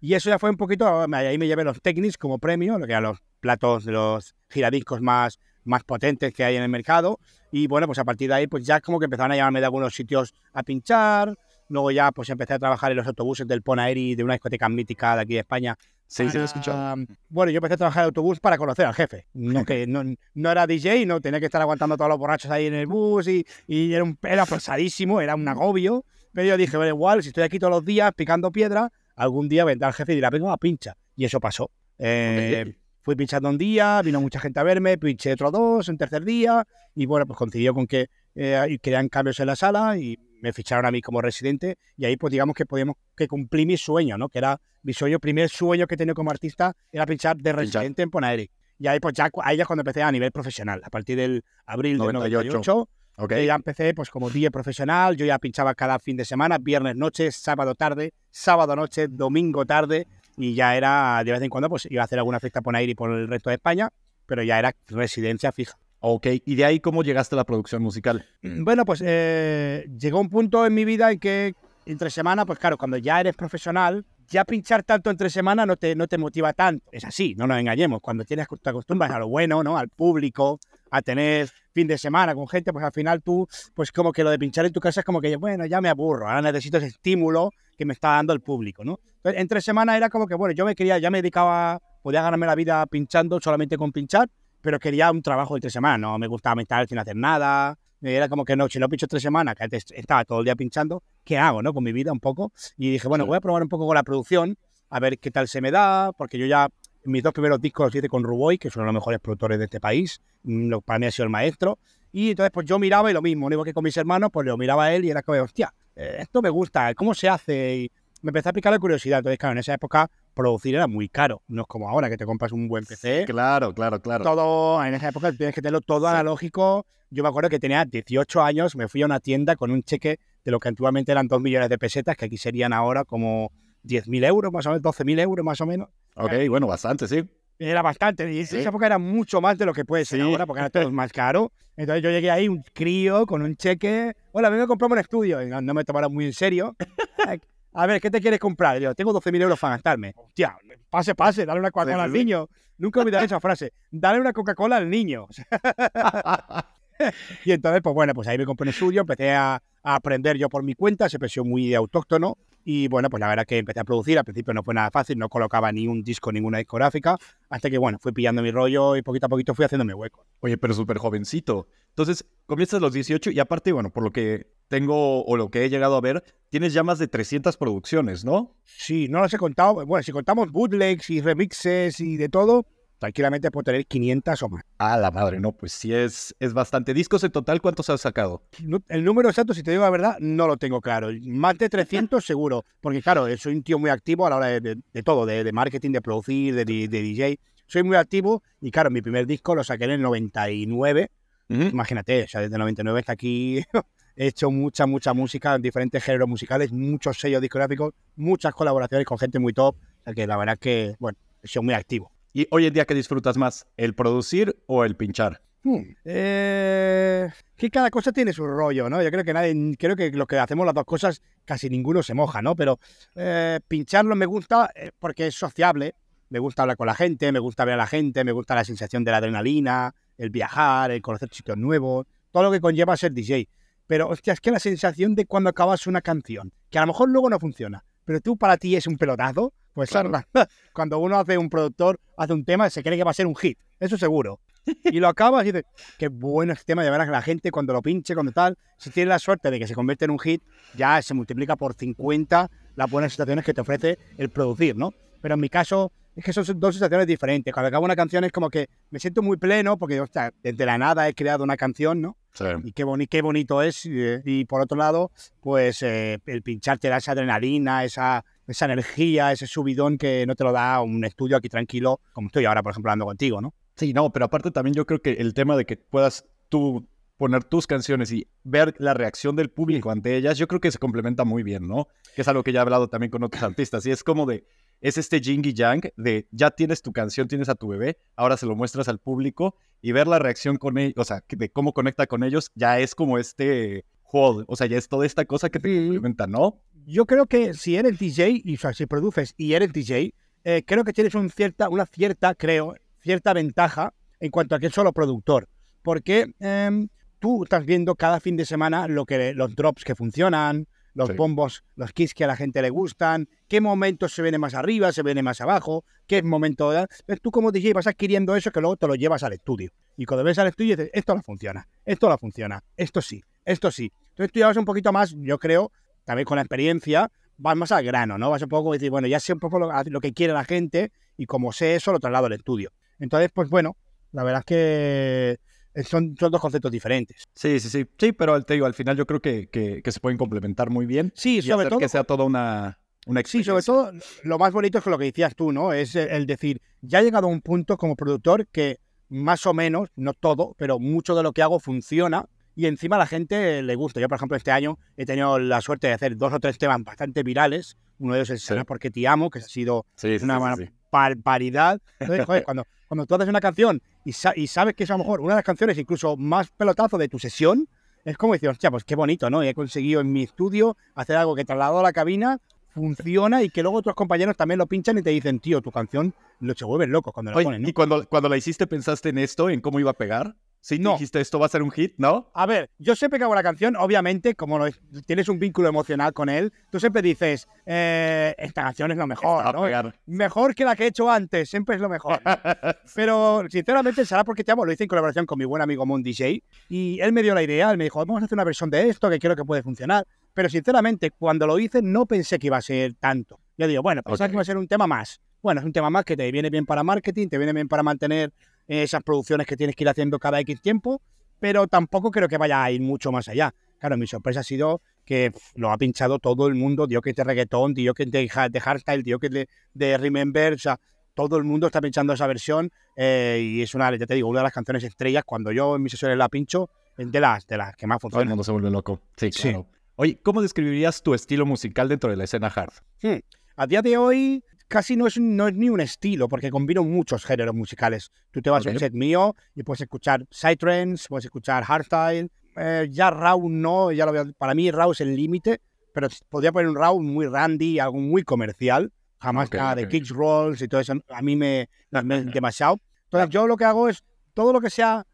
Y 0.01 0.13
eso 0.13 0.29
ya 0.29 0.37
fue 0.39 0.49
un 0.49 0.57
poquito, 0.57 1.05
ahí 1.13 1.37
me 1.37 1.47
llevé 1.47 1.63
los 1.63 1.81
Technics 1.81 2.17
como 2.17 2.37
premio, 2.37 2.77
lo 2.77 2.85
que 2.85 2.91
eran 2.91 3.03
los 3.03 3.19
platos 3.39 3.85
de 3.85 3.93
los 3.93 4.35
giradiscos 4.49 4.99
más, 4.99 5.39
más 5.63 5.85
potentes 5.85 6.33
que 6.33 6.43
hay 6.43 6.57
en 6.57 6.63
el 6.63 6.69
mercado. 6.69 7.17
Y 7.49 7.67
bueno, 7.67 7.87
pues 7.87 7.99
a 7.99 8.03
partir 8.03 8.27
de 8.27 8.35
ahí, 8.35 8.47
pues 8.47 8.65
ya 8.65 8.81
como 8.81 8.99
que 8.99 9.05
empezaron 9.05 9.31
a 9.31 9.37
llamarme 9.37 9.61
de 9.61 9.65
algunos 9.67 9.95
sitios 9.95 10.33
a 10.51 10.63
pinchar. 10.63 11.33
Luego 11.69 11.91
ya 11.91 12.11
pues 12.11 12.29
empecé 12.29 12.55
a 12.55 12.59
trabajar 12.59 12.91
en 12.91 12.97
los 12.97 13.07
autobuses 13.07 13.47
del 13.47 13.61
Ponaeri, 13.61 14.15
de 14.15 14.23
una 14.25 14.33
discoteca 14.33 14.67
mítica 14.67 15.15
de 15.15 15.21
aquí 15.21 15.33
de 15.35 15.39
España, 15.39 15.77
Sí, 16.09 16.27
sí, 16.27 16.39
lo 16.39 16.95
Bueno, 17.29 17.51
yo 17.51 17.57
empecé 17.57 17.75
a 17.75 17.77
trabajar 17.77 18.01
en 18.01 18.05
autobús 18.05 18.39
para 18.39 18.57
conocer 18.57 18.87
al 18.87 18.95
jefe. 18.95 19.27
No, 19.33 19.63
que 19.63 19.85
no, 19.85 20.03
no, 20.33 20.51
era 20.51 20.65
DJ, 20.65 21.05
no 21.05 21.21
tenía 21.21 21.39
que 21.39 21.45
estar 21.45 21.61
aguantando 21.61 21.93
a 21.93 21.97
todos 21.97 22.09
los 22.09 22.17
borrachos 22.17 22.49
ahí 22.49 22.65
en 22.65 22.73
el 22.73 22.87
bus 22.87 23.27
y, 23.27 23.45
y 23.67 23.93
era, 23.93 24.03
un, 24.03 24.17
era 24.23 24.47
pesadísimo, 24.47 25.21
era 25.21 25.35
un 25.35 25.47
agobio. 25.47 26.03
Pero 26.33 26.47
yo 26.47 26.57
dije, 26.57 26.77
bueno, 26.77 26.95
igual, 26.95 27.21
si 27.21 27.29
estoy 27.29 27.43
aquí 27.43 27.59
todos 27.59 27.69
los 27.69 27.85
días 27.85 28.11
picando 28.15 28.51
piedra, 28.51 28.91
algún 29.15 29.47
día 29.49 29.65
vendrá 29.65 29.89
el 29.89 29.93
jefe 29.93 30.13
y 30.13 30.15
dirá, 30.15 30.31
venga, 30.31 30.57
pincha. 30.57 30.97
Y 31.15 31.25
eso 31.25 31.39
pasó. 31.39 31.69
Eh, 31.99 32.75
fui 33.03 33.15
pinchando 33.15 33.49
un 33.49 33.59
día, 33.59 34.01
vino 34.01 34.19
mucha 34.19 34.39
gente 34.39 34.59
a 34.59 34.63
verme, 34.63 34.97
pinché 34.97 35.33
otro 35.33 35.51
dos, 35.51 35.89
un 35.89 35.97
tercer 35.99 36.25
día, 36.25 36.65
y 36.95 37.05
bueno, 37.05 37.27
pues 37.27 37.37
coincidió 37.37 37.75
con 37.75 37.85
que 37.85 38.09
eh, 38.33 38.79
querían 38.81 39.09
cambios 39.09 39.39
en 39.39 39.45
la 39.45 39.55
sala 39.55 39.95
y 39.97 40.17
me 40.41 40.53
ficharon 40.53 40.85
a 40.85 40.91
mí 40.91 41.01
como 41.01 41.21
residente 41.21 41.77
y 41.97 42.05
ahí 42.05 42.17
pues 42.17 42.31
digamos 42.31 42.55
que 42.55 42.65
podíamos 42.65 42.95
que 43.15 43.27
cumplí 43.27 43.65
mi 43.65 43.77
sueño, 43.77 44.17
¿no? 44.17 44.29
Que 44.29 44.39
era 44.39 44.59
mi 44.83 44.93
sueño, 44.93 45.19
primer 45.19 45.49
sueño 45.49 45.87
que 45.87 45.97
tenía 45.97 46.13
como 46.13 46.31
artista 46.31 46.75
era 46.91 47.05
pinchar 47.05 47.37
de 47.37 47.53
residente 47.53 48.01
en 48.01 48.09
Ponaeri. 48.09 48.49
Y 48.77 48.87
ahí 48.87 48.99
pues 48.99 49.13
ya, 49.13 49.29
ahí 49.43 49.57
ya 49.57 49.65
cuando 49.65 49.81
empecé 49.81 50.01
a 50.01 50.11
nivel 50.11 50.31
profesional, 50.31 50.81
a 50.83 50.89
partir 50.89 51.17
del 51.17 51.43
abril 51.65 51.97
de 51.97 52.13
98. 52.13 52.89
Okay. 53.21 53.45
Ya 53.45 53.55
empecé 53.55 53.93
pues 53.93 54.09
como 54.09 54.29
DJ 54.29 54.49
profesional, 54.49 55.17
yo 55.17 55.25
ya 55.25 55.37
pinchaba 55.39 55.75
cada 55.75 55.99
fin 55.99 56.15
de 56.15 56.23
semana, 56.23 56.57
viernes 56.57 56.95
noche, 56.95 57.33
sábado 57.33 57.75
tarde, 57.75 58.13
sábado 58.31 58.77
noche, 58.77 59.09
domingo 59.09 59.65
tarde 59.65 60.07
y 60.37 60.53
ya 60.53 60.77
era 60.77 61.21
de 61.25 61.33
vez 61.33 61.41
en 61.41 61.49
cuando 61.49 61.67
pues 61.67 61.85
iba 61.91 62.01
a 62.01 62.05
hacer 62.05 62.17
alguna 62.17 62.39
fiesta 62.39 62.61
Ponaeri 62.61 62.95
por 62.95 63.11
el 63.11 63.27
resto 63.27 63.49
de 63.49 63.57
España, 63.57 63.89
pero 64.25 64.41
ya 64.41 64.57
era 64.57 64.73
residencia 64.87 65.51
fija. 65.51 65.77
Ok, 66.01 66.27
¿y 66.45 66.55
de 66.55 66.65
ahí 66.65 66.79
cómo 66.79 67.03
llegaste 67.03 67.35
a 67.35 67.37
la 67.37 67.43
producción 67.43 67.81
musical? 67.81 68.25
Mm, 68.41 68.63
bueno, 68.63 68.85
pues 68.85 69.03
eh, 69.05 69.85
llegó 69.99 70.19
un 70.21 70.29
punto 70.29 70.65
en 70.65 70.73
mi 70.73 70.85
vida 70.85 71.11
en 71.11 71.19
que 71.19 71.53
entre 71.85 72.09
semana, 72.09 72.45
pues 72.45 72.57
claro, 72.59 72.77
cuando 72.77 72.97
ya 72.97 73.19
eres 73.19 73.35
profesional, 73.35 74.05
ya 74.29 74.45
pinchar 74.45 74.83
tanto 74.83 75.09
entre 75.09 75.29
semana 75.29 75.65
no 75.65 75.75
te, 75.75 75.95
no 75.95 76.07
te 76.07 76.17
motiva 76.17 76.53
tanto. 76.53 76.87
Es 76.91 77.03
así, 77.03 77.35
no 77.35 77.47
nos 77.47 77.59
engañemos. 77.59 77.99
Cuando 77.99 78.23
tienes, 78.23 78.47
te 78.61 78.69
acostumbras 78.69 79.11
a 79.11 79.19
lo 79.19 79.27
bueno, 79.27 79.63
¿no? 79.63 79.77
Al 79.77 79.89
público, 79.89 80.59
a 80.91 81.01
tener 81.01 81.49
fin 81.73 81.87
de 81.87 81.97
semana 81.97 82.33
con 82.33 82.47
gente, 82.47 82.71
pues 82.71 82.85
al 82.85 82.91
final 82.91 83.21
tú, 83.21 83.47
pues 83.73 83.91
como 83.91 84.11
que 84.11 84.23
lo 84.23 84.29
de 84.29 84.39
pinchar 84.39 84.65
en 84.65 84.73
tu 84.73 84.79
casa 84.79 85.01
es 85.01 85.05
como 85.05 85.19
que, 85.19 85.35
bueno, 85.35 85.65
ya 85.65 85.81
me 85.81 85.89
aburro, 85.89 86.27
ahora 86.27 86.41
necesito 86.41 86.77
ese 86.77 86.87
estímulo 86.87 87.51
que 87.77 87.85
me 87.85 87.93
está 87.93 88.09
dando 88.09 88.33
el 88.33 88.41
público, 88.41 88.83
¿no? 88.83 88.99
Entonces, 89.17 89.41
entre 89.41 89.61
semana 89.61 89.95
era 89.97 90.09
como 90.09 90.27
que, 90.27 90.35
bueno, 90.35 90.53
yo 90.53 90.65
me 90.65 90.75
quería, 90.75 90.97
ya 90.97 91.09
me 91.09 91.19
dedicaba, 91.19 91.79
podía 92.01 92.21
ganarme 92.21 92.45
la 92.45 92.55
vida 92.55 92.85
pinchando 92.87 93.39
solamente 93.41 93.77
con 93.77 93.91
pinchar, 93.91 94.29
pero 94.61 94.79
quería 94.79 95.11
un 95.11 95.21
trabajo 95.21 95.55
de 95.55 95.61
tres 95.61 95.73
semanas, 95.73 95.99
no 95.99 96.17
me 96.17 96.27
gustaba 96.27 96.61
estar 96.61 96.87
sin 96.87 96.97
hacer 96.97 97.15
nada. 97.15 97.77
Era 98.01 98.29
como 98.29 98.45
que 98.45 98.55
no, 98.55 98.69
si 98.69 98.79
no 98.79 98.87
pincho 98.87 99.07
tres 99.07 99.21
semanas, 99.21 99.55
que 99.55 99.77
estaba 99.95 100.23
todo 100.23 100.39
el 100.39 100.45
día 100.45 100.55
pinchando, 100.55 101.03
¿qué 101.25 101.37
hago, 101.37 101.61
no? 101.61 101.73
Con 101.73 101.83
mi 101.83 101.91
vida 101.91 102.11
un 102.11 102.19
poco. 102.19 102.53
Y 102.77 102.91
dije, 102.91 103.07
bueno, 103.07 103.25
voy 103.25 103.37
a 103.37 103.41
probar 103.41 103.61
un 103.61 103.69
poco 103.69 103.85
con 103.85 103.95
la 103.95 104.03
producción, 104.03 104.57
a 104.89 104.99
ver 104.99 105.19
qué 105.19 105.31
tal 105.31 105.47
se 105.47 105.59
me 105.59 105.69
da, 105.69 106.11
porque 106.13 106.37
yo 106.37 106.45
ya 106.45 106.69
mis 107.03 107.23
dos 107.23 107.33
primeros 107.33 107.59
discos 107.59 107.87
los 107.87 107.95
hice 107.95 108.07
con 108.07 108.23
Ruboy, 108.23 108.57
que 108.57 108.69
son 108.69 108.85
los 108.85 108.93
mejores 108.93 109.19
productores 109.19 109.59
de 109.59 109.65
este 109.65 109.79
país, 109.79 110.21
mm, 110.43 110.77
para 110.85 110.99
mí 110.99 111.05
ha 111.05 111.11
sido 111.11 111.25
el 111.25 111.29
maestro. 111.29 111.77
Y 112.11 112.31
entonces, 112.31 112.51
pues 112.51 112.65
yo 112.65 112.79
miraba 112.79 113.11
y 113.11 113.13
lo 113.13 113.21
mismo, 113.21 113.49
no 113.49 113.63
que 113.63 113.73
con 113.73 113.83
mis 113.83 113.95
hermanos, 113.97 114.29
pues 114.31 114.47
lo 114.47 114.57
miraba 114.57 114.85
a 114.85 114.93
él 114.95 115.05
y 115.05 115.11
era 115.11 115.21
como, 115.21 115.41
hostia, 115.41 115.73
eh, 115.95 116.17
esto 116.19 116.41
me 116.41 116.49
gusta, 116.49 116.93
¿cómo 116.95 117.13
se 117.13 117.29
hace? 117.29 117.77
Y 117.77 117.91
me 118.21 118.29
empecé 118.29 118.49
a 118.49 118.53
picar 118.53 118.71
la 118.71 118.79
curiosidad. 118.79 119.19
Entonces, 119.19 119.37
claro, 119.37 119.53
en 119.53 119.59
esa 119.59 119.73
época 119.73 120.09
producir 120.39 120.75
era 120.75 120.87
muy 120.87 121.09
caro. 121.09 121.41
No 121.47 121.63
es 121.63 121.67
como 121.67 121.89
ahora 121.89 122.09
que 122.09 122.17
te 122.17 122.25
compras 122.25 122.51
un 122.51 122.67
buen 122.67 122.85
PC. 122.85 123.25
Claro, 123.25 123.73
claro, 123.73 124.01
claro. 124.01 124.23
Todo, 124.23 124.83
en 124.83 124.93
esa 124.93 125.09
época 125.09 125.31
tienes 125.33 125.53
que 125.53 125.61
tenerlo 125.61 125.81
todo 125.81 126.07
analógico. 126.07 126.85
Yo 127.09 127.23
me 127.23 127.29
acuerdo 127.29 127.49
que 127.49 127.59
tenía 127.59 127.83
18 127.83 128.41
años, 128.41 128.75
me 128.75 128.87
fui 128.87 129.01
a 129.01 129.05
una 129.05 129.19
tienda 129.19 129.55
con 129.55 129.71
un 129.71 129.83
cheque 129.83 130.19
de 130.45 130.51
lo 130.51 130.59
que 130.59 130.69
antiguamente 130.69 131.11
eran 131.11 131.27
2 131.27 131.41
millones 131.41 131.69
de 131.69 131.77
pesetas, 131.77 132.15
que 132.15 132.25
aquí 132.25 132.37
serían 132.37 132.71
ahora 132.71 133.03
como 133.03 133.51
10.000 133.83 134.25
euros, 134.25 134.53
más 134.53 134.65
o 134.65 134.69
menos, 134.69 134.83
12.000 134.83 135.19
euros 135.19 135.45
más 135.45 135.59
o 135.59 135.65
menos. 135.65 135.89
Ok, 136.15 136.31
bueno, 136.47 136.67
bastante, 136.67 137.07
sí. 137.07 137.23
Era 137.57 137.81
bastante. 137.81 138.31
Y 138.31 138.37
en 138.37 138.43
esa 138.43 138.69
época 138.69 138.85
era 138.85 138.97
mucho 138.97 139.41
más 139.41 139.57
de 139.57 139.65
lo 139.65 139.73
que 139.73 139.83
puede 139.83 140.05
ser 140.05 140.21
ahora, 140.21 140.45
porque 140.45 140.61
ahora 140.61 140.69
todo 140.69 140.83
es 140.83 140.91
más 140.91 141.11
caro. 141.11 141.51
Entonces 141.75 142.01
yo 142.01 142.09
llegué 142.09 142.31
ahí, 142.31 142.47
un 142.47 142.63
crío, 142.73 143.25
con 143.25 143.41
un 143.41 143.57
cheque. 143.57 144.13
Hola, 144.31 144.49
vengo 144.49 144.63
a 144.63 144.67
comprarme 144.67 144.93
un 144.93 144.99
estudio. 144.99 145.41
Y 145.41 145.47
no, 145.47 145.73
me 145.73 145.83
tomaron 145.83 146.13
muy 146.13 146.25
en 146.25 146.33
serio. 146.33 146.75
A 147.73 147.85
ver, 147.85 148.01
¿qué 148.01 148.09
te 148.09 148.19
quieres 148.19 148.39
comprar? 148.39 148.79
Yo, 148.79 148.95
tengo 148.95 149.13
12.000 149.13 149.41
euros 149.41 149.59
para 149.59 149.75
gastarme. 149.75 150.13
Hostia, 150.15 150.57
pase, 150.89 151.15
pase, 151.15 151.45
dale 151.45 151.59
una 151.59 151.71
Coca-Cola 151.71 152.03
al 152.03 152.13
niño. 152.13 152.49
Nunca 152.77 153.01
olvidaré 153.01 153.25
esa 153.25 153.39
frase. 153.39 153.73
Dale 153.91 154.19
una 154.19 154.33
Coca-Cola 154.33 154.77
al 154.77 154.89
niño. 154.89 155.27
y 157.45 157.51
entonces, 157.51 157.81
pues 157.81 157.93
bueno, 157.93 158.13
pues 158.13 158.27
ahí 158.27 158.37
me 158.37 158.45
compré 158.45 158.65
un 158.65 158.69
estudio, 158.69 159.01
empecé 159.01 159.31
a, 159.31 159.61
aprender 159.83 160.37
yo 160.37 160.49
por 160.49 160.63
mi 160.63 160.73
cuenta, 160.75 161.09
se 161.09 161.19
pensó 161.19 161.43
muy 161.43 161.73
autóctono. 161.73 162.37
Y 162.65 162.87
bueno, 162.87 163.09
pues 163.09 163.21
la 163.21 163.29
verdad 163.29 163.45
que 163.45 163.57
empecé 163.57 163.79
a 163.79 163.83
producir. 163.83 164.17
Al 164.17 164.25
principio 164.25 164.53
no 164.53 164.63
fue 164.63 164.73
nada 164.73 164.91
fácil, 164.91 165.17
no 165.17 165.29
colocaba 165.29 165.71
ni 165.71 165.87
un 165.87 166.03
disco, 166.03 166.31
ninguna 166.31 166.59
discográfica. 166.59 167.17
Hasta 167.49 167.69
que, 167.69 167.77
bueno, 167.77 167.97
fui 167.99 168.11
pillando 168.11 168.41
mi 168.41 168.51
rollo 168.51 168.95
y 168.95 169.01
poquito 169.01 169.25
a 169.25 169.29
poquito 169.29 169.55
fui 169.55 169.65
haciéndome 169.65 169.93
hueco. 169.93 170.25
Oye, 170.41 170.57
pero 170.57 170.73
súper 170.73 170.97
jovencito. 170.97 171.67
Entonces, 171.89 172.25
comienzas 172.45 172.77
a 172.77 172.81
los 172.81 172.93
18 172.93 173.31
y 173.31 173.39
aparte, 173.39 173.71
bueno, 173.71 173.89
por 173.89 174.03
lo 174.03 174.11
que 174.11 174.47
tengo 174.67 175.25
o 175.25 175.35
lo 175.35 175.49
que 175.49 175.65
he 175.65 175.69
llegado 175.69 175.95
a 175.95 176.01
ver, 176.01 176.23
tienes 176.49 176.73
ya 176.73 176.83
más 176.83 176.99
de 176.99 177.07
300 177.07 177.57
producciones, 177.57 178.23
¿no? 178.23 178.55
Sí, 178.65 179.07
no 179.09 179.21
las 179.21 179.33
he 179.33 179.37
contado. 179.37 179.85
Bueno, 179.85 180.03
si 180.03 180.11
contamos 180.11 180.51
bootlegs 180.51 181.09
y 181.09 181.21
remixes 181.21 181.99
y 181.99 182.17
de 182.17 182.29
todo, 182.29 182.67
tranquilamente 182.99 183.49
puedo 183.49 183.63
tener 183.63 183.85
500 183.87 184.43
o 184.43 184.49
más. 184.49 184.63
Ah, 184.77 184.97
la 184.97 185.09
madre, 185.09 185.39
no, 185.39 185.53
pues 185.53 185.71
sí 185.71 185.93
es, 185.93 186.35
es 186.39 186.53
bastante. 186.53 186.93
¿Discos 186.93 187.23
en 187.23 187.31
total 187.31 187.61
cuántos 187.61 187.89
has 187.89 188.01
sacado? 188.01 188.43
El 188.89 189.03
número 189.03 189.29
exacto, 189.29 189.53
si 189.53 189.63
te 189.63 189.71
digo 189.71 189.83
la 189.83 189.89
verdad, 189.89 190.17
no 190.19 190.47
lo 190.47 190.57
tengo 190.57 190.81
claro. 190.81 191.09
Más 191.21 191.57
de 191.57 191.69
300 191.69 192.23
seguro, 192.23 192.65
porque 192.81 193.01
claro, 193.01 193.25
soy 193.37 193.55
un 193.55 193.63
tío 193.63 193.79
muy 193.79 193.89
activo 193.89 194.27
a 194.27 194.29
la 194.29 194.35
hora 194.35 194.47
de, 194.59 195.03
todo, 195.03 195.25
de, 195.25 195.51
marketing, 195.51 195.91
de 195.91 196.01
producir, 196.01 196.53
de, 196.53 196.65
DJ. 196.65 197.39
Soy 197.65 197.83
muy 197.83 197.95
activo 197.97 198.43
y 198.61 198.71
claro, 198.71 198.91
mi 198.91 199.01
primer 199.01 199.25
disco 199.25 199.55
lo 199.55 199.63
saqué 199.63 199.85
en 199.85 199.91
el 199.91 200.01
99. 200.01 201.09
Imagínate, 201.47 202.23
o 202.23 202.27
sea, 202.27 202.41
desde 202.41 202.55
el 202.55 202.59
99 202.59 202.99
hasta 202.99 203.13
aquí 203.13 203.63
he 204.15 204.27
hecho 204.27 204.51
mucha, 204.51 204.85
mucha 204.85 205.13
música 205.13 205.55
en 205.55 205.61
diferentes 205.61 206.03
géneros 206.03 206.27
musicales, 206.27 206.71
muchos 206.71 207.17
sellos 207.17 207.41
discográficos, 207.41 207.93
muchas 208.17 208.53
colaboraciones 208.53 209.07
con 209.07 209.17
gente 209.17 209.39
muy 209.39 209.53
top. 209.53 209.75
O 209.75 210.03
sea 210.03 210.13
que 210.13 210.27
la 210.27 210.37
verdad 210.37 210.55
es 210.55 210.59
que, 210.59 210.95
bueno, 210.99 211.17
he 211.41 211.47
sido 211.47 211.63
muy 211.63 211.73
activo. 211.73 212.11
¿Y 212.31 212.47
hoy 212.51 212.67
en 212.67 212.73
día 212.73 212.85
qué 212.85 212.93
disfrutas 212.93 213.37
más? 213.37 213.65
¿El 213.75 213.95
producir 213.95 214.55
o 214.67 214.85
el 214.85 214.95
pinchar? 214.95 215.41
Hmm, 215.63 215.79
eh, 216.05 217.29
que 217.57 217.69
cada 217.69 217.89
cosa 217.89 218.11
tiene 218.11 218.33
su 218.33 218.45
rollo, 218.45 218.89
¿no? 218.89 219.01
Yo 219.01 219.09
creo 219.09 219.23
que 219.23 219.33
nadie, 219.33 219.75
creo 219.77 219.95
que 219.95 220.11
lo 220.11 220.27
que 220.27 220.37
hacemos 220.37 220.65
las 220.65 220.75
dos 220.75 220.85
cosas, 220.85 221.21
casi 221.43 221.69
ninguno 221.69 222.03
se 222.03 222.13
moja, 222.13 222.41
¿no? 222.41 222.55
Pero 222.55 222.79
eh, 223.15 223.59
pincharlo 223.67 224.15
me 224.15 224.27
gusta 224.27 224.69
eh, 224.75 224.91
porque 224.99 225.27
es 225.27 225.35
sociable, 225.35 225.95
me 226.29 226.39
gusta 226.39 226.61
hablar 226.61 226.77
con 226.77 226.85
la 226.87 226.95
gente, 226.95 227.31
me 227.31 227.39
gusta 227.39 227.65
ver 227.65 227.73
a 227.73 227.77
la 227.77 227.87
gente, 227.87 228.23
me 228.23 228.31
gusta 228.31 228.53
la 228.55 228.63
sensación 228.63 229.03
de 229.03 229.11
la 229.11 229.17
adrenalina, 229.17 229.95
el 230.17 230.29
viajar, 230.29 230.91
el 230.91 231.01
conocer 231.01 231.29
sitios 231.31 231.57
nuevos, 231.57 232.05
todo 232.31 232.43
lo 232.43 232.51
que 232.51 232.61
conlleva 232.61 232.95
ser 232.95 233.11
DJ. 233.11 233.49
Pero, 233.87 234.07
hostia, 234.07 234.33
es 234.33 234.39
que 234.39 234.51
la 234.51 234.59
sensación 234.59 235.15
de 235.15 235.25
cuando 235.25 235.49
acabas 235.49 235.87
una 235.87 236.01
canción, 236.01 236.53
que 236.69 236.77
a 236.77 236.81
lo 236.81 236.87
mejor 236.87 237.09
luego 237.09 237.27
no 237.27 237.39
funciona, 237.39 237.83
pero 238.05 238.21
tú 238.21 238.37
para 238.37 238.55
ti 238.57 238.75
es 238.75 238.85
un 238.85 238.97
pelotazo, 238.97 239.51
pues 239.73 239.89
claro. 239.89 240.11
cuando 240.73 240.99
uno 240.99 241.19
hace 241.19 241.37
un 241.37 241.49
productor, 241.49 241.99
hace 242.17 242.33
un 242.33 242.45
tema, 242.45 242.69
se 242.69 242.83
cree 242.83 242.97
que 242.97 243.03
va 243.03 243.11
a 243.11 243.13
ser 243.15 243.27
un 243.27 243.35
hit, 243.35 243.57
eso 243.79 243.97
seguro. 243.97 244.39
Y 244.83 244.99
lo 244.99 245.07
acabas 245.07 245.43
y 245.43 245.51
dices, 245.51 245.63
qué 245.97 246.09
bueno 246.09 246.53
este 246.53 246.65
tema, 246.65 246.83
de 246.83 246.91
verdad 246.91 247.05
que 247.05 247.11
la 247.11 247.21
gente 247.21 247.49
cuando 247.49 247.73
lo 247.73 247.81
pinche, 247.81 248.13
cuando 248.13 248.31
tal, 248.31 248.57
si 248.77 248.89
tiene 248.91 249.09
la 249.09 249.19
suerte 249.19 249.49
de 249.49 249.59
que 249.59 249.67
se 249.67 249.73
convierte 249.73 250.05
en 250.05 250.11
un 250.11 250.19
hit, 250.19 250.43
ya 250.75 251.01
se 251.01 251.13
multiplica 251.13 251.55
por 251.55 251.73
50 251.73 252.51
las 252.75 252.89
buenas 252.89 253.11
situaciones 253.11 253.45
que 253.45 253.53
te 253.53 253.61
ofrece 253.61 253.97
el 254.17 254.29
producir, 254.29 254.75
¿no? 254.75 254.93
Pero 255.21 255.33
en 255.35 255.41
mi 255.41 255.49
caso, 255.49 255.91
es 256.15 256.23
que 256.23 256.33
son 256.33 256.59
dos 256.59 256.75
situaciones 256.75 257.07
diferentes. 257.07 257.53
Cuando 257.53 257.67
acabo 257.67 257.85
una 257.85 257.95
canción 257.95 258.23
es 258.23 258.31
como 258.31 258.49
que 258.49 258.69
me 258.89 258.99
siento 258.99 259.21
muy 259.21 259.37
pleno 259.37 259.77
porque, 259.77 260.03
desde 260.43 260.65
la 260.65 260.77
nada 260.77 261.07
he 261.07 261.13
creado 261.13 261.43
una 261.43 261.57
canción, 261.57 262.01
¿no? 262.01 262.17
Y 262.63 262.73
qué, 262.73 262.85
qué 263.09 263.21
bonito 263.21 263.61
es. 263.61 263.85
Y, 263.85 264.45
por 264.45 264.61
otro 264.61 264.77
lado, 264.77 265.11
pues 265.41 265.81
eh, 265.81 266.19
el 266.25 266.41
pinchar 266.41 266.77
te 266.77 266.89
da 266.89 266.97
esa 266.97 267.13
adrenalina, 267.13 267.83
esa, 267.83 268.23
esa 268.51 268.65
energía, 268.65 269.31
ese 269.31 269.47
subidón 269.47 269.97
que 269.97 270.25
no 270.25 270.35
te 270.35 270.43
lo 270.43 270.51
da 270.51 270.81
un 270.81 271.03
estudio 271.05 271.37
aquí 271.37 271.49
tranquilo, 271.49 272.01
como 272.13 272.27
estoy 272.27 272.45
ahora, 272.45 272.63
por 272.63 272.71
ejemplo, 272.71 272.91
hablando 272.91 273.05
contigo, 273.05 273.41
¿no? 273.41 273.53
Sí, 273.75 273.93
no, 273.93 274.11
pero 274.11 274.25
aparte 274.25 274.51
también 274.51 274.73
yo 274.73 274.85
creo 274.85 275.01
que 275.01 275.13
el 275.13 275.33
tema 275.33 275.55
de 275.55 275.65
que 275.65 275.77
puedas 275.77 276.25
tú 276.49 276.87
poner 277.19 277.43
tus 277.43 277.67
canciones 277.67 278.13
y 278.13 278.27
ver 278.43 278.73
la 278.77 278.93
reacción 278.93 279.35
del 279.35 279.49
público 279.49 279.91
ante 279.91 280.15
ellas, 280.15 280.37
yo 280.37 280.47
creo 280.47 280.61
que 280.61 280.71
se 280.71 280.79
complementa 280.79 281.25
muy 281.25 281.43
bien, 281.43 281.67
¿no? 281.67 281.89
Que 282.15 282.21
es 282.21 282.27
algo 282.29 282.43
que 282.43 282.53
ya 282.53 282.59
he 282.59 282.61
hablado 282.61 282.87
también 282.87 283.11
con 283.11 283.23
otros 283.23 283.43
artistas. 283.43 283.85
Y 283.85 283.91
es 283.91 284.05
como 284.05 284.25
de, 284.25 284.45
es 284.79 284.97
este 284.97 285.19
jing 285.19 285.45
y 285.45 285.53
yang 285.53 285.81
de 285.97 286.27
ya 286.31 286.49
tienes 286.51 286.81
tu 286.81 286.93
canción, 286.93 287.27
tienes 287.27 287.49
a 287.49 287.55
tu 287.55 287.67
bebé, 287.67 287.97
ahora 288.15 288.37
se 288.37 288.45
lo 288.45 288.55
muestras 288.55 288.87
al 288.87 288.99
público 288.99 289.55
y 289.81 289.91
ver 289.91 290.07
la 290.07 290.17
reacción 290.17 290.55
con 290.55 290.77
ellos, 290.77 290.95
o 290.97 291.03
sea, 291.03 291.21
de 291.27 291.49
cómo 291.51 291.73
conecta 291.73 292.07
con 292.07 292.23
ellos, 292.23 292.51
ya 292.55 292.79
es 292.79 292.95
como 292.95 293.17
este 293.17 293.83
juego, 294.01 294.45
o 294.47 294.55
sea, 294.55 294.67
ya 294.67 294.77
es 294.77 294.87
toda 294.87 295.05
esta 295.05 295.25
cosa 295.25 295.49
que 295.49 295.59
te 295.59 295.67
complementa, 295.67 296.25
¿no? 296.25 296.61
Yo 296.91 297.05
creo 297.05 297.27
que 297.27 297.53
si 297.53 297.75
eres 297.75 297.99
DJ, 297.99 298.41
y 298.43 298.55
o 298.55 298.57
sea, 298.57 298.73
si 298.73 298.87
produces 298.87 299.35
y 299.37 299.53
eres 299.53 299.71
DJ, 299.71 300.15
eh, 300.43 300.63
creo 300.65 300.83
que 300.83 300.91
tienes 300.91 301.13
un 301.13 301.29
cierta, 301.29 301.69
una 301.69 301.85
cierta, 301.85 302.33
creo, 302.33 302.73
cierta 302.99 303.31
ventaja 303.33 303.93
en 304.19 304.31
cuanto 304.31 304.55
a 304.55 304.59
que 304.59 304.65
es 304.65 304.73
solo 304.73 304.91
productor. 304.91 305.47
Porque 305.83 306.33
em, 306.39 306.87
tú 307.19 307.43
estás 307.43 307.63
viendo 307.63 307.93
cada 307.93 308.19
fin 308.19 308.35
de 308.37 308.43
semana 308.43 308.87
lo 308.87 309.05
que, 309.05 309.35
los 309.35 309.55
drops 309.55 309.83
que 309.83 309.93
funcionan, 309.93 310.67
los 310.95 311.15
bombos, 311.15 311.63
los 311.75 311.93
kits 311.93 312.15
que 312.15 312.23
a 312.23 312.27
la 312.27 312.35
gente 312.35 312.59
le 312.63 312.71
gustan, 312.71 313.29
qué 313.47 313.61
momentos 313.61 314.11
se 314.11 314.23
viene 314.23 314.39
más 314.39 314.55
arriba, 314.55 314.91
se 314.91 315.03
viene 315.03 315.21
más 315.21 315.41
abajo, 315.41 315.85
qué 316.07 316.23
momento... 316.23 316.73
Entonces 316.73 317.21
tú 317.21 317.29
como 317.29 317.51
DJ 317.51 317.73
vas 317.73 317.85
adquiriendo 317.85 318.35
eso 318.35 318.51
que 318.51 318.61
luego 318.61 318.77
te 318.77 318.87
lo 318.87 318.95
llevas 318.95 319.21
al 319.21 319.33
estudio. 319.33 319.69
Y 319.95 320.05
cuando 320.05 320.23
ves 320.23 320.39
al 320.39 320.47
estudio 320.47 320.75
dices, 320.75 320.89
esto 320.93 321.13
no 321.13 321.21
funciona, 321.21 321.67
esto 321.85 322.09
no 322.09 322.17
funciona, 322.17 322.63
esto 322.75 322.99
sí, 322.99 323.21
esto 323.45 323.69
sí. 323.69 323.91
Entonces 324.09 324.31
tú 324.31 324.39
ya 324.39 324.47
vas 324.47 324.57
un 324.57 324.65
poquito 324.65 324.91
más, 324.91 325.13
yo 325.19 325.37
creo, 325.37 325.71
también 326.05 326.25
con 326.25 326.37
la 326.37 326.41
experiencia, 326.41 327.11
vas 327.37 327.55
más 327.55 327.71
al 327.71 327.83
grano, 327.83 328.17
¿no? 328.17 328.29
Vas 328.29 328.41
un 328.41 328.49
poco 328.49 328.71
a 328.71 328.73
decir, 328.73 328.89
bueno, 328.89 329.07
ya 329.07 329.19
sé 329.19 329.33
un 329.33 329.39
poco 329.39 329.59
lo, 329.59 329.71
lo 329.85 329.99
que 330.01 330.13
quiere 330.13 330.33
la 330.33 330.45
gente 330.45 330.91
y 331.17 331.25
como 331.25 331.51
sé 331.51 331.75
eso, 331.75 331.91
lo 331.91 331.99
traslado 331.99 332.27
al 332.27 332.33
estudio. 332.33 332.71
Entonces, 332.99 333.29
pues 333.33 333.49
bueno, 333.49 333.77
la 334.11 334.23
verdad 334.23 334.39
es 334.39 334.45
que 334.45 335.39
son, 335.83 336.15
son, 336.19 336.31
dos 336.31 336.41
conceptos 336.41 336.71
diferentes. 336.71 337.23
Sí, 337.33 337.59
sí, 337.59 337.69
sí. 337.69 337.85
Sí, 337.97 338.11
pero 338.11 338.41
te 338.43 338.55
digo, 338.55 338.65
al 338.65 338.73
final 338.73 338.97
yo 338.97 339.05
creo 339.05 339.21
que, 339.21 339.47
que, 339.49 339.91
se 339.91 339.99
pueden 339.99 340.17
complementar 340.17 340.69
muy 340.69 340.85
bien. 340.85 341.11
Sí, 341.15 341.41
sobre 341.41 341.69
todo. 341.69 341.79
Que 341.79 341.89
sea 341.89 342.03
toda 342.03 342.25
una, 342.25 342.79
una 343.05 343.21
Sí, 343.25 343.43
sobre 343.43 343.63
todo, 343.63 343.91
lo 344.23 344.37
más 344.37 344.51
bonito 344.51 344.77
es 344.77 344.83
que 344.83 344.89
lo 344.89 344.97
que 344.97 345.05
decías 345.05 345.35
tú, 345.35 345.51
¿no? 345.51 345.73
Es 345.73 345.95
el 345.95 346.25
decir, 346.25 346.61
ya 346.81 346.99
he 346.99 347.03
llegado 347.03 347.27
a 347.27 347.29
un 347.29 347.41
punto 347.41 347.77
como 347.77 347.95
productor 347.95 348.47
que 348.47 348.79
más 349.09 349.45
o 349.45 349.53
menos, 349.53 349.89
no 349.95 350.13
todo, 350.13 350.55
pero 350.57 350.79
mucho 350.79 351.15
de 351.15 351.23
lo 351.23 351.33
que 351.33 351.41
hago 351.41 351.59
funciona 351.59 352.27
y 352.59 352.65
encima 352.65 352.97
a 352.97 352.99
la 352.99 353.07
gente 353.07 353.63
le 353.63 353.75
gusta. 353.75 354.01
Yo, 354.01 354.09
por 354.09 354.17
ejemplo, 354.17 354.35
este 354.35 354.51
año 354.51 354.77
he 354.97 355.05
tenido 355.05 355.39
la 355.39 355.61
suerte 355.61 355.87
de 355.87 355.93
hacer 355.93 356.17
dos 356.17 356.33
o 356.33 356.41
tres 356.41 356.57
temas 356.57 356.83
bastante 356.83 357.23
virales. 357.23 357.77
Uno 357.99 358.13
de 358.13 358.19
ellos 358.19 358.31
es 358.31 358.43
Será 358.43 358.65
porque 358.65 358.91
te 358.91 359.07
amo, 359.07 359.29
que 359.29 359.39
ha 359.39 359.41
sido 359.43 359.85
una 360.21 360.57
barbaridad. 360.91 361.79
Entonces, 362.01 362.25
joder, 362.25 362.43
cuando, 362.43 362.65
cuando 362.89 363.05
tú 363.05 363.15
haces 363.15 363.29
una 363.29 363.39
canción 363.39 363.81
y, 364.03 364.09
y, 364.35 364.47
sabes 364.47 364.73
que 364.75 364.83
es 364.83 364.89
a 364.89 364.95
lo 364.95 364.97
mejor 364.97 365.21
una 365.21 365.35
de 365.35 365.37
las 365.37 365.45
canciones 365.45 365.77
incluso 365.77 366.17
más 366.17 366.49
pelotazo 366.51 366.97
de 366.97 367.07
tu 367.07 367.17
sesión, 367.17 367.69
es 368.03 368.17
como 368.17 368.33
decir, 368.33 368.49
hostia, 368.49 368.69
pues 368.69 368.83
qué 368.83 368.95
bonito, 368.95 369.29
¿no? 369.29 369.41
Y 369.41 369.47
he 369.47 369.53
conseguido 369.53 370.01
en 370.01 370.11
mi 370.11 370.23
estudio 370.23 370.75
hacer 370.95 371.15
algo 371.15 371.37
que 371.37 371.45
trasladado 371.45 371.79
a 371.79 371.83
la 371.83 371.93
cabina 371.93 372.39
funciona 372.73 373.41
y 373.41 373.49
que 373.49 373.61
luego 373.61 373.77
otros 373.77 373.95
compañeros 373.95 374.35
también 374.35 374.57
lo 374.57 374.67
pinchan 374.67 374.97
y 374.97 375.01
te 375.01 375.11
dicen, 375.11 375.39
tío, 375.39 375.61
tu 375.61 375.71
canción 375.71 376.13
lo 376.41 376.53
se 376.55 376.65
vuelve 376.65 376.87
loco 376.87 377.13
cuando 377.13 377.31
la 377.31 377.41
ponen. 377.41 377.65
¿Y 377.65 377.71
cuando, 377.71 378.05
cuando 378.05 378.27
la 378.27 378.35
hiciste 378.35 378.67
pensaste 378.67 379.07
en 379.07 379.17
esto, 379.17 379.49
en 379.49 379.61
cómo 379.61 379.79
iba 379.79 379.91
a 379.91 379.95
pegar? 379.95 380.35
Sí, 380.61 380.77
no. 380.77 380.93
dijiste 380.93 381.21
esto 381.21 381.39
va 381.39 381.45
a 381.45 381.49
ser 381.49 381.63
un 381.63 381.71
hit, 381.71 381.93
¿no? 381.97 382.29
A 382.33 382.45
ver, 382.45 382.69
yo 382.77 382.95
siempre 382.95 383.17
que 383.17 383.23
hago 383.23 383.33
la 383.33 383.43
canción, 383.43 383.75
obviamente, 383.77 384.35
como 384.35 384.59
tienes 385.05 385.29
un 385.29 385.39
vínculo 385.39 385.69
emocional 385.69 386.11
con 386.11 386.27
él, 386.27 386.51
tú 386.69 386.79
siempre 386.79 387.01
dices, 387.01 387.47
eh, 387.65 388.35
esta 388.37 388.63
canción 388.63 388.91
es 388.91 388.97
lo 388.97 389.07
mejor, 389.07 389.53
¿no? 389.53 389.93
Mejor 390.05 390.53
que 390.53 390.65
la 390.65 390.75
que 390.75 390.83
he 390.83 390.87
hecho 390.87 391.09
antes, 391.09 391.49
siempre 391.49 391.75
es 391.75 391.81
lo 391.81 391.87
mejor. 391.87 392.19
Pero, 392.95 393.45
sinceramente, 393.49 394.05
será 394.05 394.23
porque 394.23 394.43
te 394.43 394.51
amo, 394.51 394.65
lo 394.65 394.71
hice 394.71 394.83
en 394.83 394.89
colaboración 394.89 395.25
con 395.25 395.39
mi 395.39 395.45
buen 395.45 395.61
amigo 395.61 395.85
Moon 395.85 396.03
DJ, 396.03 396.43
y 396.67 396.99
él 396.99 397.13
me 397.13 397.23
dio 397.23 397.33
la 397.33 397.41
idea, 397.41 397.71
él 397.71 397.77
me 397.77 397.85
dijo, 397.85 397.99
vamos 397.99 398.21
a 398.21 398.25
hacer 398.25 398.35
una 398.35 398.43
versión 398.43 398.69
de 398.69 398.89
esto 398.89 399.09
que 399.09 399.19
creo 399.19 399.35
que 399.35 399.45
puede 399.45 399.63
funcionar. 399.63 400.05
Pero, 400.33 400.49
sinceramente, 400.49 401.11
cuando 401.11 401.47
lo 401.47 401.57
hice, 401.57 401.81
no 401.81 402.05
pensé 402.05 402.37
que 402.37 402.47
iba 402.47 402.57
a 402.57 402.61
ser 402.61 402.95
tanto. 402.95 403.39
Yo 403.57 403.67
digo, 403.67 403.81
bueno, 403.81 404.03
pensaba 404.03 404.27
que 404.27 404.33
iba 404.33 404.41
a 404.41 404.45
ser 404.45 404.57
un 404.57 404.67
tema 404.67 404.87
más. 404.87 405.21
Bueno, 405.41 405.61
es 405.61 405.65
un 405.65 405.71
tema 405.71 405.89
más 405.89 406.03
que 406.03 406.17
te 406.17 406.29
viene 406.31 406.49
bien 406.49 406.65
para 406.65 406.83
marketing, 406.83 407.29
te 407.29 407.37
viene 407.37 407.53
bien 407.53 407.69
para 407.69 407.81
mantener 407.81 408.33
esas 408.69 409.03
producciones 409.03 409.47
que 409.47 409.57
tienes 409.57 409.75
que 409.75 409.83
ir 409.83 409.89
haciendo 409.89 410.19
cada 410.19 410.39
X 410.39 410.61
tiempo, 410.61 411.01
pero 411.39 411.67
tampoco 411.67 412.11
creo 412.11 412.27
que 412.27 412.37
vaya 412.37 412.63
a 412.63 412.71
ir 412.71 412.81
mucho 412.81 413.11
más 413.11 413.27
allá. 413.27 413.53
Claro, 413.79 413.97
mi 413.97 414.07
sorpresa 414.07 414.41
ha 414.41 414.43
sido 414.43 414.81
que 415.05 415.31
lo 415.55 415.71
ha 415.71 415.77
pinchado 415.77 416.19
todo 416.19 416.47
el 416.47 416.55
mundo, 416.55 416.85
dio 416.85 417.01
que 417.01 417.13
de 417.13 417.23
reggaetón, 417.23 417.73
dio 417.73 417.93
que 417.93 418.05
de, 418.05 418.29
de 418.51 418.59
hardstyle, 418.59 419.03
dio 419.03 419.19
que 419.19 419.29
de, 419.29 419.49
de 419.73 419.97
remember, 419.97 420.53
o 420.53 420.57
sea, 420.57 420.79
todo 421.13 421.37
el 421.37 421.43
mundo 421.43 421.67
está 421.67 421.81
pinchando 421.81 422.13
esa 422.13 422.27
versión 422.27 422.71
eh, 422.95 423.41
y 423.41 423.61
es 423.61 423.73
una, 423.73 423.93
ya 423.95 424.05
te 424.05 424.13
digo, 424.13 424.29
una 424.29 424.39
de 424.39 424.43
las 424.43 424.53
canciones 424.53 424.83
estrellas. 424.83 425.23
Cuando 425.25 425.51
yo 425.51 425.75
en 425.75 425.81
mis 425.81 425.91
sesiones 425.91 426.17
la 426.17 426.29
pincho, 426.29 426.69
es 426.97 427.11
de 427.11 427.19
las, 427.19 427.47
de 427.47 427.57
las 427.57 427.75
que 427.75 427.87
más 427.87 427.99
funcionan. 427.99 428.19
Todo 428.19 428.23
el 428.23 428.29
mundo 428.29 428.43
se 428.43 428.51
vuelve 428.51 428.69
loco. 428.69 429.01
Sí, 429.17 429.29
claro. 429.31 429.67
Oye, 429.95 430.17
¿cómo 430.23 430.41
describirías 430.41 431.01
tu 431.01 431.13
estilo 431.13 431.45
musical 431.45 431.89
dentro 431.89 432.09
de 432.09 432.15
la 432.15 432.23
escena 432.23 432.47
hard? 432.47 432.71
Hmm. 433.01 433.19
A 433.57 433.67
día 433.67 433.81
de 433.81 433.97
hoy, 433.97 434.43
casi 434.69 434.95
no 434.95 435.07
es, 435.07 435.19
no 435.19 435.47
es 435.49 435.55
ni 435.55 435.69
un 435.69 435.81
estilo, 435.81 436.29
porque 436.29 436.49
combino 436.49 436.83
muchos 436.83 437.25
géneros 437.25 437.53
musicales. 437.53 438.11
Tú 438.31 438.41
te 438.41 438.49
vas 438.49 438.65
a 438.65 438.69
un 438.69 438.79
set 438.79 438.93
mío 438.93 439.35
y 439.55 439.63
puedes 439.63 439.81
escuchar 439.81 440.25
psytrance, 440.31 441.07
puedes 441.09 441.25
escuchar 441.25 441.63
hardstyle. 441.63 442.29
Eh, 442.55 442.87
ya 442.89 443.09
Raw 443.09 443.49
no, 443.49 443.91
ya 443.91 444.05
lo 444.05 444.11
veo, 444.13 444.31
para 444.37 444.53
mí 444.53 444.71
Raw 444.71 444.91
es 444.91 445.01
el 445.01 445.15
límite, 445.15 445.59
pero 445.93 446.07
podría 446.29 446.51
poner 446.51 446.69
un 446.69 446.75
Raw 446.75 447.01
muy 447.01 447.27
randy, 447.27 447.79
algo 447.79 447.97
muy 447.97 448.23
comercial. 448.23 448.93
Jamás 449.19 449.51
nada 449.51 449.75
de 449.75 449.87
kicks 449.89 450.09
rolls 450.09 450.61
y 450.61 450.67
todo 450.69 450.79
eso. 450.79 450.93
A 451.09 451.21
mí 451.21 451.35
me, 451.35 451.69
me 452.03 452.23
demasiado. 452.23 452.79
Entonces 453.05 453.29
yo 453.31 453.47
lo 453.47 453.57
que 453.57 453.65
hago 453.65 453.89
es 453.89 454.03
todo 454.33 454.53
lo 454.53 454.61
que 454.61 454.69
sea 454.69 455.05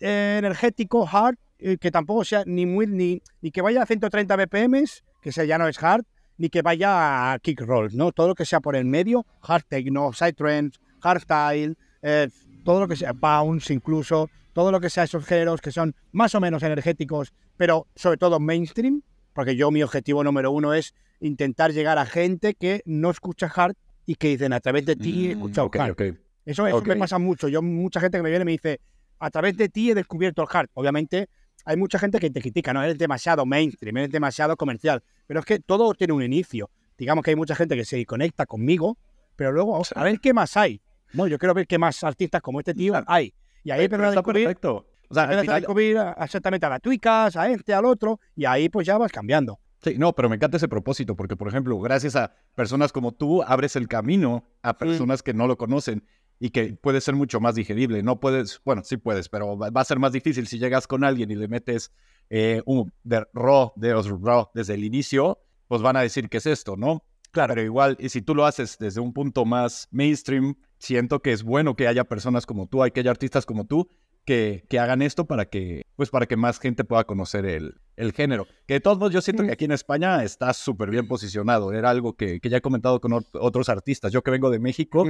energético, 0.00 1.08
hard, 1.10 1.36
eh, 1.58 1.78
que 1.78 1.90
tampoco 1.90 2.24
sea 2.24 2.42
ni 2.46 2.66
muy 2.66 2.86
ni, 2.86 3.22
ni 3.40 3.50
que 3.50 3.62
vaya 3.62 3.82
a 3.82 3.86
130 3.86 4.36
BPM, 4.36 4.84
que 5.22 5.32
sea 5.32 5.44
ya 5.44 5.56
no 5.56 5.66
es 5.66 5.82
hard, 5.82 6.04
ni 6.38 6.48
que 6.48 6.62
vaya 6.62 7.32
a 7.32 7.38
kick 7.38 7.60
rolls, 7.60 7.94
¿no? 7.94 8.12
Todo 8.12 8.28
lo 8.28 8.34
que 8.34 8.44
sea 8.44 8.60
por 8.60 8.76
el 8.76 8.84
medio, 8.84 9.26
hard 9.42 9.64
techno, 9.68 10.12
psytrance, 10.12 10.78
hardstyle, 11.00 11.76
eh, 12.02 12.28
todo 12.64 12.80
lo 12.80 12.88
que 12.88 12.96
sea 12.96 13.12
bounce 13.12 13.74
incluso, 13.74 14.30
todo 14.52 14.72
lo 14.72 14.80
que 14.80 14.88
sea 14.88 15.04
esos 15.04 15.24
géneros 15.26 15.60
que 15.60 15.72
son 15.72 15.94
más 16.12 16.34
o 16.34 16.40
menos 16.40 16.62
energéticos, 16.62 17.32
pero 17.56 17.86
sobre 17.94 18.16
todo 18.16 18.40
mainstream, 18.40 19.02
porque 19.32 19.56
yo 19.56 19.70
mi 19.70 19.82
objetivo 19.82 20.24
número 20.24 20.50
uno 20.50 20.72
es 20.74 20.94
intentar 21.20 21.72
llegar 21.72 21.98
a 21.98 22.06
gente 22.06 22.54
que 22.54 22.82
no 22.86 23.10
escucha 23.10 23.50
hard 23.54 23.74
y 24.06 24.14
que 24.14 24.28
dicen 24.28 24.52
a 24.52 24.60
través 24.60 24.86
de 24.86 24.96
ti 24.96 25.26
he 25.30 25.36
mm, 25.36 25.38
escuchado 25.38 25.70
hard. 25.74 26.16
Eso, 26.44 26.66
eso 26.66 26.82
me 26.82 26.96
pasa 26.96 27.18
mucho. 27.18 27.48
Yo 27.48 27.60
mucha 27.60 28.00
gente 28.00 28.16
que 28.16 28.22
me 28.22 28.30
viene 28.30 28.44
me 28.44 28.52
dice 28.52 28.80
a 29.18 29.30
través 29.30 29.56
de 29.56 29.68
ti 29.68 29.90
he 29.90 29.94
descubierto 29.94 30.42
el 30.42 30.48
hard. 30.50 30.68
Obviamente 30.74 31.28
hay 31.68 31.76
mucha 31.76 31.98
gente 31.98 32.18
que 32.18 32.30
te 32.30 32.40
critica, 32.40 32.72
¿no? 32.72 32.82
Eres 32.82 32.96
demasiado 32.96 33.44
mainstream, 33.44 33.98
eres 33.98 34.10
demasiado 34.10 34.56
comercial. 34.56 35.02
Pero 35.26 35.40
es 35.40 35.46
que 35.46 35.58
todo 35.58 35.92
tiene 35.92 36.14
un 36.14 36.22
inicio. 36.22 36.70
Digamos 36.96 37.22
que 37.22 37.30
hay 37.32 37.36
mucha 37.36 37.54
gente 37.54 37.76
que 37.76 37.84
se 37.84 38.06
conecta 38.06 38.46
conmigo, 38.46 38.96
pero 39.36 39.52
luego 39.52 39.82
a 39.94 40.02
ver 40.02 40.18
qué 40.18 40.32
más 40.32 40.56
hay. 40.56 40.80
No, 41.12 41.26
yo 41.26 41.38
quiero 41.38 41.52
ver 41.52 41.66
qué 41.66 41.76
más 41.76 42.02
artistas 42.02 42.40
como 42.40 42.60
este 42.60 42.72
tío 42.72 42.94
hay. 43.06 43.34
Y 43.64 43.70
ahí 43.70 43.86
pero 43.86 44.06
a 44.06 44.10
descubrir, 44.12 44.46
perfecto. 44.46 44.86
O 45.10 45.14
sea, 45.14 45.24
a 45.24 45.42
descubrir 45.42 45.98
exactamente 46.18 46.64
a 46.64 46.70
las 46.70 46.80
tuicas, 46.80 47.36
a 47.36 47.50
este, 47.50 47.74
al 47.74 47.84
otro, 47.84 48.18
y 48.34 48.46
ahí 48.46 48.70
pues 48.70 48.86
ya 48.86 48.96
vas 48.96 49.12
cambiando. 49.12 49.60
Sí, 49.82 49.96
no, 49.98 50.14
pero 50.14 50.30
me 50.30 50.36
encanta 50.36 50.56
ese 50.56 50.68
propósito, 50.68 51.16
porque 51.16 51.36
por 51.36 51.48
ejemplo, 51.48 51.78
gracias 51.78 52.16
a 52.16 52.32
personas 52.54 52.92
como 52.92 53.12
tú, 53.12 53.42
abres 53.42 53.76
el 53.76 53.88
camino 53.88 54.44
a 54.62 54.78
personas 54.78 55.22
que 55.22 55.34
no 55.34 55.46
lo 55.46 55.58
conocen 55.58 56.02
y 56.40 56.50
que 56.50 56.74
puede 56.74 57.00
ser 57.00 57.14
mucho 57.14 57.40
más 57.40 57.54
digerible. 57.54 58.02
No 58.02 58.20
puedes, 58.20 58.60
bueno, 58.64 58.82
sí 58.84 58.96
puedes, 58.96 59.28
pero 59.28 59.56
va 59.58 59.80
a 59.80 59.84
ser 59.84 59.98
más 59.98 60.12
difícil 60.12 60.46
si 60.46 60.58
llegas 60.58 60.86
con 60.86 61.04
alguien 61.04 61.30
y 61.30 61.34
le 61.34 61.48
metes 61.48 61.92
eh, 62.30 62.62
un 62.66 62.92
de 63.04 63.26
raw, 63.32 63.72
de 63.76 63.94
raw 63.94 64.48
desde 64.54 64.74
el 64.74 64.84
inicio, 64.84 65.38
pues 65.66 65.82
van 65.82 65.96
a 65.96 66.02
decir 66.02 66.28
qué 66.28 66.38
es 66.38 66.46
esto, 66.46 66.76
¿no? 66.76 67.04
Claro. 67.30 67.54
Pero 67.54 67.64
igual, 67.64 67.96
y 68.00 68.08
si 68.08 68.22
tú 68.22 68.34
lo 68.34 68.46
haces 68.46 68.78
desde 68.78 69.00
un 69.00 69.12
punto 69.12 69.44
más 69.44 69.88
mainstream, 69.90 70.56
siento 70.78 71.20
que 71.20 71.32
es 71.32 71.42
bueno 71.42 71.76
que 71.76 71.88
haya 71.88 72.04
personas 72.04 72.46
como 72.46 72.66
tú, 72.66 72.82
hay 72.82 72.90
que 72.90 73.00
haya 73.00 73.10
artistas 73.10 73.44
como 73.44 73.66
tú 73.66 73.88
que, 74.24 74.64
que, 74.68 74.78
hagan 74.78 75.00
esto 75.00 75.24
para 75.26 75.46
que, 75.46 75.86
pues 75.96 76.10
para 76.10 76.26
que 76.26 76.36
más 76.36 76.58
gente 76.58 76.84
pueda 76.84 77.04
conocer 77.04 77.46
el, 77.46 77.80
el 77.96 78.12
género. 78.12 78.46
Que 78.66 78.74
de 78.74 78.80
todos 78.80 78.98
modos 78.98 79.14
yo 79.14 79.22
siento 79.22 79.42
que 79.42 79.52
aquí 79.52 79.64
en 79.64 79.72
España 79.72 80.22
está 80.22 80.52
súper 80.52 80.90
bien 80.90 81.08
posicionado. 81.08 81.72
Era 81.72 81.88
algo 81.88 82.14
que, 82.14 82.38
que, 82.38 82.50
ya 82.50 82.58
he 82.58 82.60
comentado 82.60 83.00
con 83.00 83.24
otros 83.32 83.70
artistas. 83.70 84.12
Yo 84.12 84.22
que 84.22 84.30
vengo 84.30 84.50
de 84.50 84.58
México, 84.58 85.06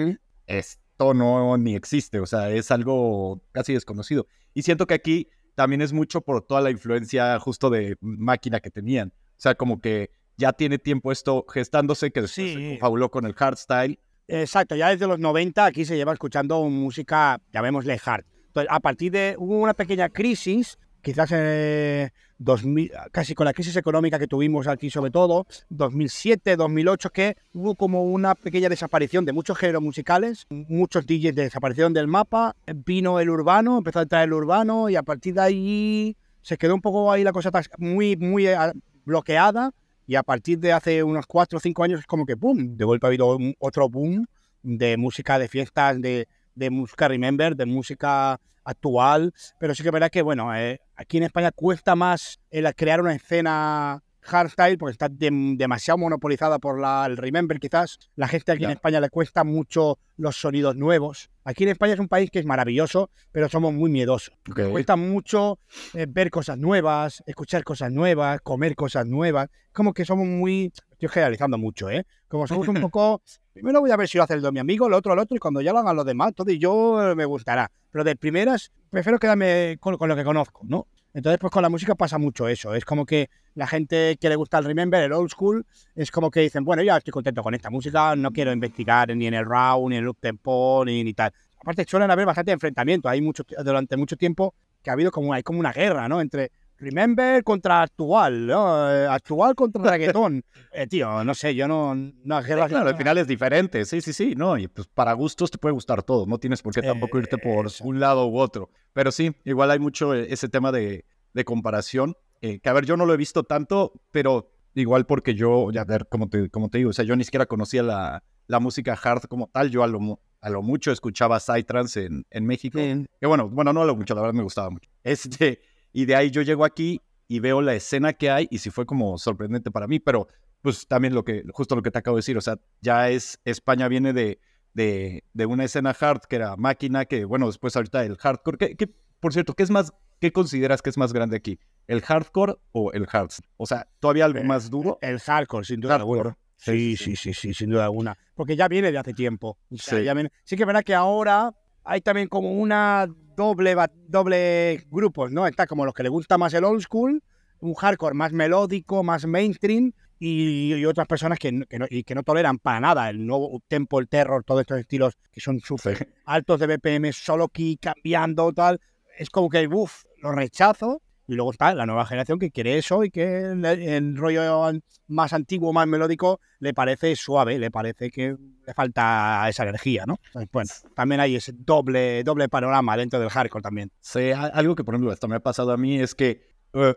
esto 0.49 1.15
no 1.15 1.57
ni 1.57 1.77
existe, 1.77 2.19
o 2.19 2.27
sea, 2.27 2.51
es 2.51 2.71
algo 2.71 3.41
casi 3.53 3.75
desconocido. 3.75 4.27
Y 4.55 4.63
siento 4.63 4.87
que 4.87 4.95
aquí 4.95 5.29
también 5.55 5.83
es 5.83 5.93
mucho 5.93 6.21
por 6.21 6.45
toda 6.45 6.61
la 6.61 6.71
influencia 6.71 7.39
justo 7.39 7.71
de 7.71 7.97
máquina 8.01 8.61
que 8.61 8.71
tenían. 8.71 9.13
O 9.15 9.41
sea, 9.41 9.55
como 9.55 9.81
que 9.81 10.11
ya 10.37 10.53
tiene 10.53 10.79
tiempo 10.79 11.13
esto 11.13 11.45
gestándose, 11.49 12.11
que 12.11 12.23
después 12.23 12.53
se 12.53 12.71
confabuló 12.71 13.11
con 13.11 13.27
el 13.27 13.35
hardstyle. 13.35 14.01
Exacto, 14.27 14.77
ya 14.77 14.91
desde 14.91 15.07
los 15.07 15.19
90 15.19 15.65
aquí 15.65 15.85
se 15.85 15.97
lleva 15.97 16.13
escuchando 16.13 16.63
música, 16.65 17.41
llamémosle 17.53 18.01
hard. 18.05 18.25
Entonces, 18.47 18.69
a 18.71 18.81
partir 18.81 19.13
de 19.13 19.37
hubo 19.39 19.59
una 19.59 19.75
pequeña 19.75 20.09
crisis, 20.09 20.79
quizás 21.03 21.31
eh, 21.33 22.11
2000, 22.39 22.93
casi 23.13 23.35
con 23.35 23.47
la 23.47 23.53
crisis 23.53 23.77
económica 23.77 24.19
que 24.19 24.27
tuvimos 24.27 24.67
aquí 24.67 24.91
sobre 24.91 25.11
todo, 25.11 25.47
2007, 25.71 26.57
2008, 26.57 27.11
que 27.11 27.37
hubo 27.53 27.75
como 27.75 28.05
una 28.05 28.35
pequeña 28.35 28.69
desaparición 28.69 29.25
de 29.25 29.33
muchos 29.33 29.59
géneros 29.59 29.83
musicales, 29.83 30.47
muchos 30.49 31.07
DJs 31.07 31.35
desaparecieron 31.35 31.93
del 31.93 32.07
mapa, 32.07 32.55
vino 32.87 33.21
el 33.21 33.31
urbano, 33.31 33.79
empezó 33.79 33.99
a 33.99 34.03
entrar 34.03 34.25
el 34.25 34.33
urbano 34.33 34.89
y 34.89 34.97
a 34.97 35.03
partir 35.03 35.35
de 35.35 35.41
ahí 35.41 36.17
se 36.43 36.57
quedó 36.57 36.75
un 36.75 36.81
poco 36.81 37.11
ahí 37.11 37.25
la 37.25 37.33
cosa 37.33 37.51
muy, 37.79 38.17
muy 38.17 38.47
eh, 38.47 38.57
bloqueada 39.05 39.73
y 40.07 40.15
a 40.15 40.23
partir 40.23 40.59
de 40.59 40.73
hace 40.73 41.03
unos 41.03 41.27
4 41.27 41.59
o 41.59 41.61
5 41.61 41.85
años 41.85 42.01
es 42.01 42.07
como 42.07 42.25
que 42.25 42.37
¡pum! 42.37 42.77
De 42.77 42.85
golpe 42.85 43.07
ha 43.07 43.09
habido 43.09 43.37
otro 43.59 43.89
boom 43.89 44.27
de 44.63 44.97
música, 44.97 45.39
de 45.39 45.49
fiestas, 45.49 46.01
de, 46.01 46.29
de 46.55 46.71
música 46.71 47.09
Remember, 47.09 47.55
de 47.57 47.67
música 47.67 48.41
actual, 48.69 49.33
pero 49.59 49.75
sí 49.75 49.83
que 49.83 49.89
es 49.89 49.93
verdad 49.93 50.11
que, 50.11 50.23
bueno, 50.23 50.55
eh, 50.55 50.81
aquí 50.97 51.17
en 51.17 51.25
España 51.25 51.51
cuesta 51.53 51.97
más 51.97 52.39
el 52.51 52.73
crear 52.75 53.01
una 53.01 53.15
escena 53.15 54.03
hardstyle 54.29 54.79
porque 54.79 54.93
está 54.93 55.09
demasiado 55.09 55.99
monopolizada 55.99 56.59
por 56.59 56.79
la, 56.79 57.07
el 57.07 57.17
Remember 57.17 57.59
quizás. 57.59 57.99
La 58.15 58.29
gente 58.29 58.53
aquí 58.53 58.65
en 58.65 58.71
España 58.71 59.01
le 59.01 59.11
cuesta 59.11 59.43
mucho 59.43 59.99
los 60.17 60.37
sonidos 60.37 60.77
nuevos. 60.77 61.31
Aquí 61.45 61.65
en 61.65 61.71
España 61.71 61.95
es 61.95 61.99
un 61.99 62.09
país 62.09 62.31
que 62.31 62.39
es 62.39 62.45
maravilloso, 62.45 63.11
pero 63.33 63.49
somos 63.49 63.73
muy 63.73 63.91
miedosos. 63.91 64.35
Cuesta 64.71 64.97
mucho 64.97 65.59
eh, 65.95 66.07
ver 66.09 66.31
cosas 66.31 66.59
nuevas, 66.59 67.23
escuchar 67.27 67.65
cosas 67.65 67.91
nuevas, 67.91 68.41
comer 68.43 68.75
cosas 68.75 69.07
nuevas. 69.07 69.49
Como 69.73 69.95
que 69.95 70.05
somos 70.05 70.27
muy... 70.27 70.73
Estoy 70.91 71.09
generalizando 71.09 71.57
mucho, 71.57 71.89
¿eh? 71.91 72.07
Como 72.29 72.47
somos 72.47 72.69
un 72.69 72.75
poco... 72.83 73.23
Primero 73.53 73.81
voy 73.81 73.91
a 73.91 73.97
ver 73.97 74.07
si 74.07 74.19
lo 74.19 74.25
hace 74.25 74.35
el 74.35 74.43
de 74.43 74.53
mi 74.53 74.61
amigo, 74.61 74.87
el 74.87 74.93
otro 74.93 75.15
el 75.15 75.19
otro, 75.19 75.37
y 75.37 75.41
cuando 75.41 75.61
ya 75.61 75.73
lo 75.73 75.81
hagan 75.81 75.97
los 75.97 76.07
demás, 76.07 76.33
todo 76.33 76.49
y 76.51 76.59
yo 76.59 77.11
eh, 77.11 77.17
me 77.17 77.25
gustará. 77.25 77.71
Pero 77.99 78.05
de 78.05 78.15
primeras, 78.15 78.71
prefiero 78.91 79.19
quedarme 79.19 79.77
con, 79.81 79.97
con 79.97 80.09
lo 80.09 80.15
que 80.15 80.23
conozco, 80.23 80.61
¿no? 80.69 80.87
Entonces, 81.15 81.41
pues 81.41 81.51
con 81.51 81.63
la 81.63 81.69
música 81.69 81.97
pasa 81.97 82.17
mucho 82.17 82.47
eso. 82.47 82.73
Es 82.77 82.85
como 82.85 83.05
que 83.05 83.29
la 83.57 83.67
gente 83.67 84.17
que 84.21 84.29
le 84.29 84.37
gusta 84.37 84.57
el 84.59 84.67
Remember, 84.67 85.03
el 85.03 85.13
Old 85.13 85.31
School, 85.31 85.67
es 85.97 86.13
como 86.13 86.31
que 86.31 86.39
dicen, 86.39 86.65
bueno, 86.65 86.81
ya 86.85 86.99
estoy 86.99 87.11
contento 87.11 87.43
con 87.43 87.55
esta 87.55 87.71
música, 87.71 88.15
no 88.15 88.31
quiero 88.31 88.53
investigar 88.53 89.09
ni 89.17 89.27
en 89.27 89.35
el 89.35 89.45
Raw, 89.45 89.89
ni 89.89 89.97
en 89.97 90.05
el 90.05 90.09
Up 90.11 90.19
Tempo, 90.21 90.85
ni, 90.87 91.03
ni 91.03 91.13
tal. 91.13 91.33
Aparte, 91.61 91.85
suelen 91.89 92.09
haber 92.09 92.25
bastante 92.25 92.53
enfrentamientos. 92.53 93.11
Hay 93.11 93.21
mucho, 93.21 93.43
durante 93.65 93.97
mucho 93.97 94.17
tiempo 94.17 94.55
que 94.81 94.91
ha 94.91 94.93
habido 94.93 95.11
como, 95.11 95.33
hay 95.33 95.43
como 95.43 95.59
una 95.59 95.73
guerra, 95.73 96.09
¿no? 96.09 96.21
Entre 96.21 96.53
Remember 96.79 97.43
contra 97.43 97.83
actual, 97.83 98.47
¿no? 98.47 98.91
Eh, 98.91 99.07
actual 99.07 99.55
contra 99.55 99.83
reggaetón. 99.93 100.45
Eh, 100.73 100.87
tío, 100.87 101.25
no 101.25 101.35
sé, 101.35 101.55
yo 101.55 101.67
no... 101.67 101.95
no 101.95 102.43
claro, 102.43 102.89
al 102.89 102.97
final 102.97 103.19
es 103.19 103.27
diferente, 103.27 103.85
sí, 103.85 104.01
sí, 104.01 104.13
sí, 104.13 104.35
¿no? 104.37 104.57
Y 104.57 104.69
pues 104.69 104.87
para 104.89 105.13
gustos 105.13 105.51
te 105.51 105.59
puede 105.59 105.73
gustar 105.73 106.03
todo, 106.03 106.27
no 106.27 106.39
tienes 106.39 106.63
por 106.63 106.73
qué 106.73 106.83
tampoco 106.83 107.19
irte 107.19 107.39
por 107.39 107.67
un 107.83 108.01
lado 108.01 108.27
u 108.29 108.39
otro. 108.39 108.71
Pero 108.93 109.11
sí, 109.11 109.35
igual 109.45 109.71
hay 109.71 109.79
mucho 109.79 110.15
eh, 110.15 110.29
ese 110.31 110.49
tema 110.49 110.71
de, 110.73 111.05
de 111.35 111.45
comparación, 111.45 112.17
que 112.41 112.61
a 112.65 112.73
ver, 112.73 112.85
yo 112.85 112.97
no 112.97 113.05
lo 113.05 113.15
he 113.15 113.17
visto 113.17 113.43
tanto, 113.43 113.93
pero 114.13 114.53
igual 114.75 115.07
porque 115.07 115.35
yo, 115.35 115.73
ya 115.73 115.85
ver, 115.85 116.07
como 116.09 116.29
te, 116.29 116.49
como 116.51 116.69
te 116.69 116.79
digo, 116.79 116.91
o 116.91 116.93
sea, 116.93 117.05
yo 117.05 117.17
ni 117.17 117.25
siquiera 117.25 117.47
conocía 117.47 117.83
la, 117.83 118.23
la 118.47 118.61
música 118.61 118.97
hard 119.03 119.23
como 119.23 119.49
tal, 119.49 119.71
yo 119.71 119.83
a 119.83 119.89
lo, 119.89 120.21
a 120.41 120.51
lo 120.51 120.63
mucho 120.63 120.93
escuchaba 120.93 121.41
Psytrance 121.41 122.07
en, 122.07 122.25
en 122.31 122.47
México, 122.47 122.79
que 122.79 123.27
bueno, 123.27 123.49
bueno, 123.49 123.73
no 123.73 123.83
a 123.83 123.85
lo 123.85 123.97
mucho, 123.97 124.15
la 124.15 124.21
verdad 124.21 124.35
me 124.35 124.45
gustaba 124.45 124.71
mucho. 124.71 124.89
Este... 125.03 125.61
Y 125.99 126.07
de 126.07 126.15
ahí 126.15 126.31
yo 126.31 126.43
llego 126.43 126.65
aquí 126.65 127.03
y 127.27 127.41
veo 127.41 127.61
la 127.61 127.75
escena 127.75 128.13
que 128.13 128.31
hay 128.31 128.47
y 128.53 128.59
sí 128.59 128.71
fue 128.71 128.87
como 128.87 129.19
sorprendente 129.19 129.73
para 129.73 129.89
mí, 129.89 129.99
pero 129.99 130.29
pues 130.63 130.87
también 130.87 131.13
lo 131.13 131.25
que, 131.25 131.43
justo 131.53 131.75
lo 131.75 131.83
que 131.83 131.91
te 131.91 131.99
acabo 131.99 132.17
de 132.17 132.21
decir, 132.21 132.39
o 132.39 132.41
sea, 132.41 132.55
ya 132.81 133.11
es, 133.11 133.41
España 133.45 133.89
viene 133.89 134.13
de, 134.13 134.39
de, 134.75 135.25
de 135.33 135.47
una 135.47 135.65
escena 135.65 135.91
hard 135.99 136.21
que 136.29 136.37
era 136.37 136.55
máquina, 136.55 137.05
que 137.07 137.25
bueno, 137.25 137.49
después 137.49 137.75
ahorita 137.75 138.05
el 138.05 138.17
hardcore, 138.17 138.77
que, 138.77 138.95
por 139.19 139.33
cierto, 139.33 139.55
¿qué 139.55 139.65
es 139.65 139.73
más, 139.73 139.93
qué 140.21 140.31
consideras 140.31 140.83
que 140.83 140.91
es 140.91 140.99
más 140.99 141.13
grande 141.13 141.37
aquí? 141.37 141.59
¿El 141.89 142.01
hardcore 142.03 142.55
o 142.71 142.93
el 142.93 143.09
hard? 143.11 143.31
O 143.57 143.67
sea, 143.67 143.89
¿todavía 143.99 144.27
algo 144.27 144.45
más 144.45 144.71
duro? 144.71 145.01
El 145.03 145.19
hardcore, 145.19 145.65
sin 145.65 145.81
duda 145.81 145.97
alguna. 145.97 146.39
Sí, 146.55 146.97
sí, 146.97 147.17
sí, 147.17 147.35
sí, 147.35 147.53
sin 147.53 147.71
duda 147.71 147.87
alguna. 147.87 148.17
Porque 148.37 148.55
ya 148.55 148.69
viene 148.69 148.93
de 148.93 148.99
hace 148.99 149.15
tiempo. 149.15 149.59
sí. 149.77 150.05
Ya 150.05 150.15
sí 150.45 150.55
que 150.55 150.63
es 150.63 150.67
verdad 150.69 150.85
que 150.85 150.95
ahora 150.95 151.53
hay 151.89 152.03
también 152.03 152.29
como 152.29 152.53
una 152.53 153.09
doble, 153.35 153.75
doble 154.07 154.85
grupos, 154.91 155.33
¿no? 155.33 155.47
Está 155.47 155.67
como 155.67 155.87
los 155.87 155.95
que 155.95 156.03
le 156.03 156.11
gusta 156.11 156.37
más 156.37 156.53
el 156.53 156.65
old 156.65 156.83
school, 156.83 157.23
un 157.61 157.75
hardcore 157.75 158.15
más 158.15 158.33
melódico, 158.33 159.03
más 159.03 159.25
mainstream, 159.25 159.93
y, 160.21 160.85
otras 160.85 161.07
personas 161.07 161.39
que, 161.39 161.65
que, 161.67 161.79
no, 161.79 161.87
y 161.89 162.03
que 162.03 162.15
no 162.15 162.25
toleran 162.25 162.59
para 162.59 162.81
nada 162.81 163.09
el 163.09 163.25
nuevo 163.25 163.63
tempo, 163.69 164.01
el 164.01 164.09
terror, 164.09 164.45
todos 164.45 164.63
estos 164.63 164.81
estilos 164.81 165.17
que 165.33 165.41
son 165.41 165.61
súper 165.61 166.15
altos 166.27 166.61
de 166.61 166.67
BPM, 166.67 167.11
solo 167.13 167.45
aquí 167.45 167.79
cambiando, 167.81 168.53
tal. 168.53 168.81
Es 169.17 169.31
como 169.31 169.49
que, 169.49 169.67
uff, 169.67 170.05
lo 170.19 170.33
rechazo 170.33 171.01
y 171.29 171.35
luego 171.35 171.53
está 171.53 171.75
la 171.75 171.85
nueva 171.85 172.07
generación 172.07 172.39
que 172.39 172.51
quiere 172.51 172.79
eso 172.79 173.05
y 173.05 173.11
que 173.11 173.51
el, 173.51 174.17
rollo 174.17 174.73
más 175.09 175.33
antiguo, 175.35 175.75
más 175.75 175.87
melódico, 175.87 176.41
le 176.59 176.73
parece 176.73 177.15
suave, 177.17 177.59
le 177.59 177.71
parece 177.71 178.11
que 178.11 178.35
le 178.67 178.75
falta 178.75 179.47
esa 179.49 179.65
energía, 179.65 180.05
¿no? 180.07 180.19
Bueno, 180.51 180.71
también 180.95 181.21
hay 181.21 181.37
ese 181.37 181.53
doble, 181.55 182.25
doble 182.25 182.49
panorama 182.49 182.97
dentro 182.97 183.21
del 183.21 183.29
hardcore 183.29 183.63
también. 183.63 183.91
Sí, 184.01 184.33
algo 184.33 184.75
que 184.75 184.85
por 184.85 184.95
ejemplo 184.95 185.13
esto 185.13 185.29
me 185.29 185.37
ha 185.37 185.41
pasado 185.41 185.71
a 185.71 185.77
mí 185.77 186.01
es 186.01 186.15
que, 186.15 186.41
eh, 186.73 186.95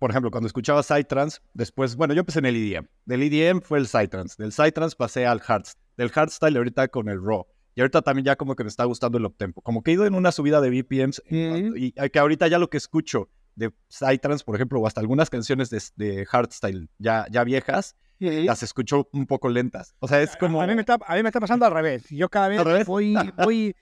por 0.00 0.10
ejemplo, 0.10 0.32
cuando 0.32 0.48
escuchaba 0.48 0.82
Psytrance, 0.82 1.38
después, 1.54 1.94
bueno, 1.94 2.14
yo 2.14 2.20
empecé 2.20 2.40
en 2.40 2.46
el 2.46 2.56
EDM. 2.56 2.88
Del 3.04 3.22
EDM 3.22 3.60
fue 3.62 3.78
el 3.78 3.86
Psytrance, 3.86 4.42
del 4.42 4.50
Psytrance 4.50 4.96
pasé 4.96 5.24
al 5.24 5.38
Hardstyle, 5.38 5.80
del 5.96 6.10
Hardstyle 6.10 6.56
ahorita 6.56 6.88
con 6.88 7.08
el 7.08 7.22
Raw. 7.22 7.46
Y 7.76 7.80
ahorita 7.80 8.02
también 8.02 8.24
ya 8.24 8.34
como 8.34 8.56
que 8.56 8.64
me 8.64 8.70
está 8.70 8.82
gustando 8.82 9.18
el 9.18 9.24
uptempo. 9.24 9.62
Como 9.62 9.84
que 9.84 9.92
he 9.92 9.94
ido 9.94 10.04
en 10.04 10.14
una 10.14 10.32
subida 10.32 10.60
de 10.60 10.68
BPMs 10.68 11.22
y 11.30 11.92
que 11.92 12.18
ahorita 12.18 12.48
ya 12.48 12.58
lo 12.58 12.70
que 12.70 12.76
escucho 12.76 13.28
de 13.58 13.72
Psytrance, 13.88 14.44
por 14.44 14.54
ejemplo, 14.54 14.80
o 14.80 14.86
hasta 14.86 15.00
algunas 15.00 15.30
canciones 15.30 15.68
de, 15.70 15.82
de 15.96 16.24
hardstyle 16.26 16.88
ya, 16.98 17.26
ya 17.30 17.44
viejas, 17.44 17.96
las 18.18 18.62
escucho 18.62 19.08
un 19.12 19.26
poco 19.26 19.48
lentas. 19.48 19.94
O 20.00 20.08
sea, 20.08 20.22
es 20.22 20.36
como... 20.36 20.60
A 20.62 20.66
mí 20.66 20.74
me 20.74 20.80
está, 20.80 20.98
a 21.06 21.14
mí 21.16 21.22
me 21.22 21.28
está 21.28 21.40
pasando 21.40 21.66
al 21.66 21.72
revés. 21.72 22.08
Yo 22.08 22.28
cada 22.28 22.48
vez 22.48 22.86
voy, 22.86 23.14
voy, 23.44 23.74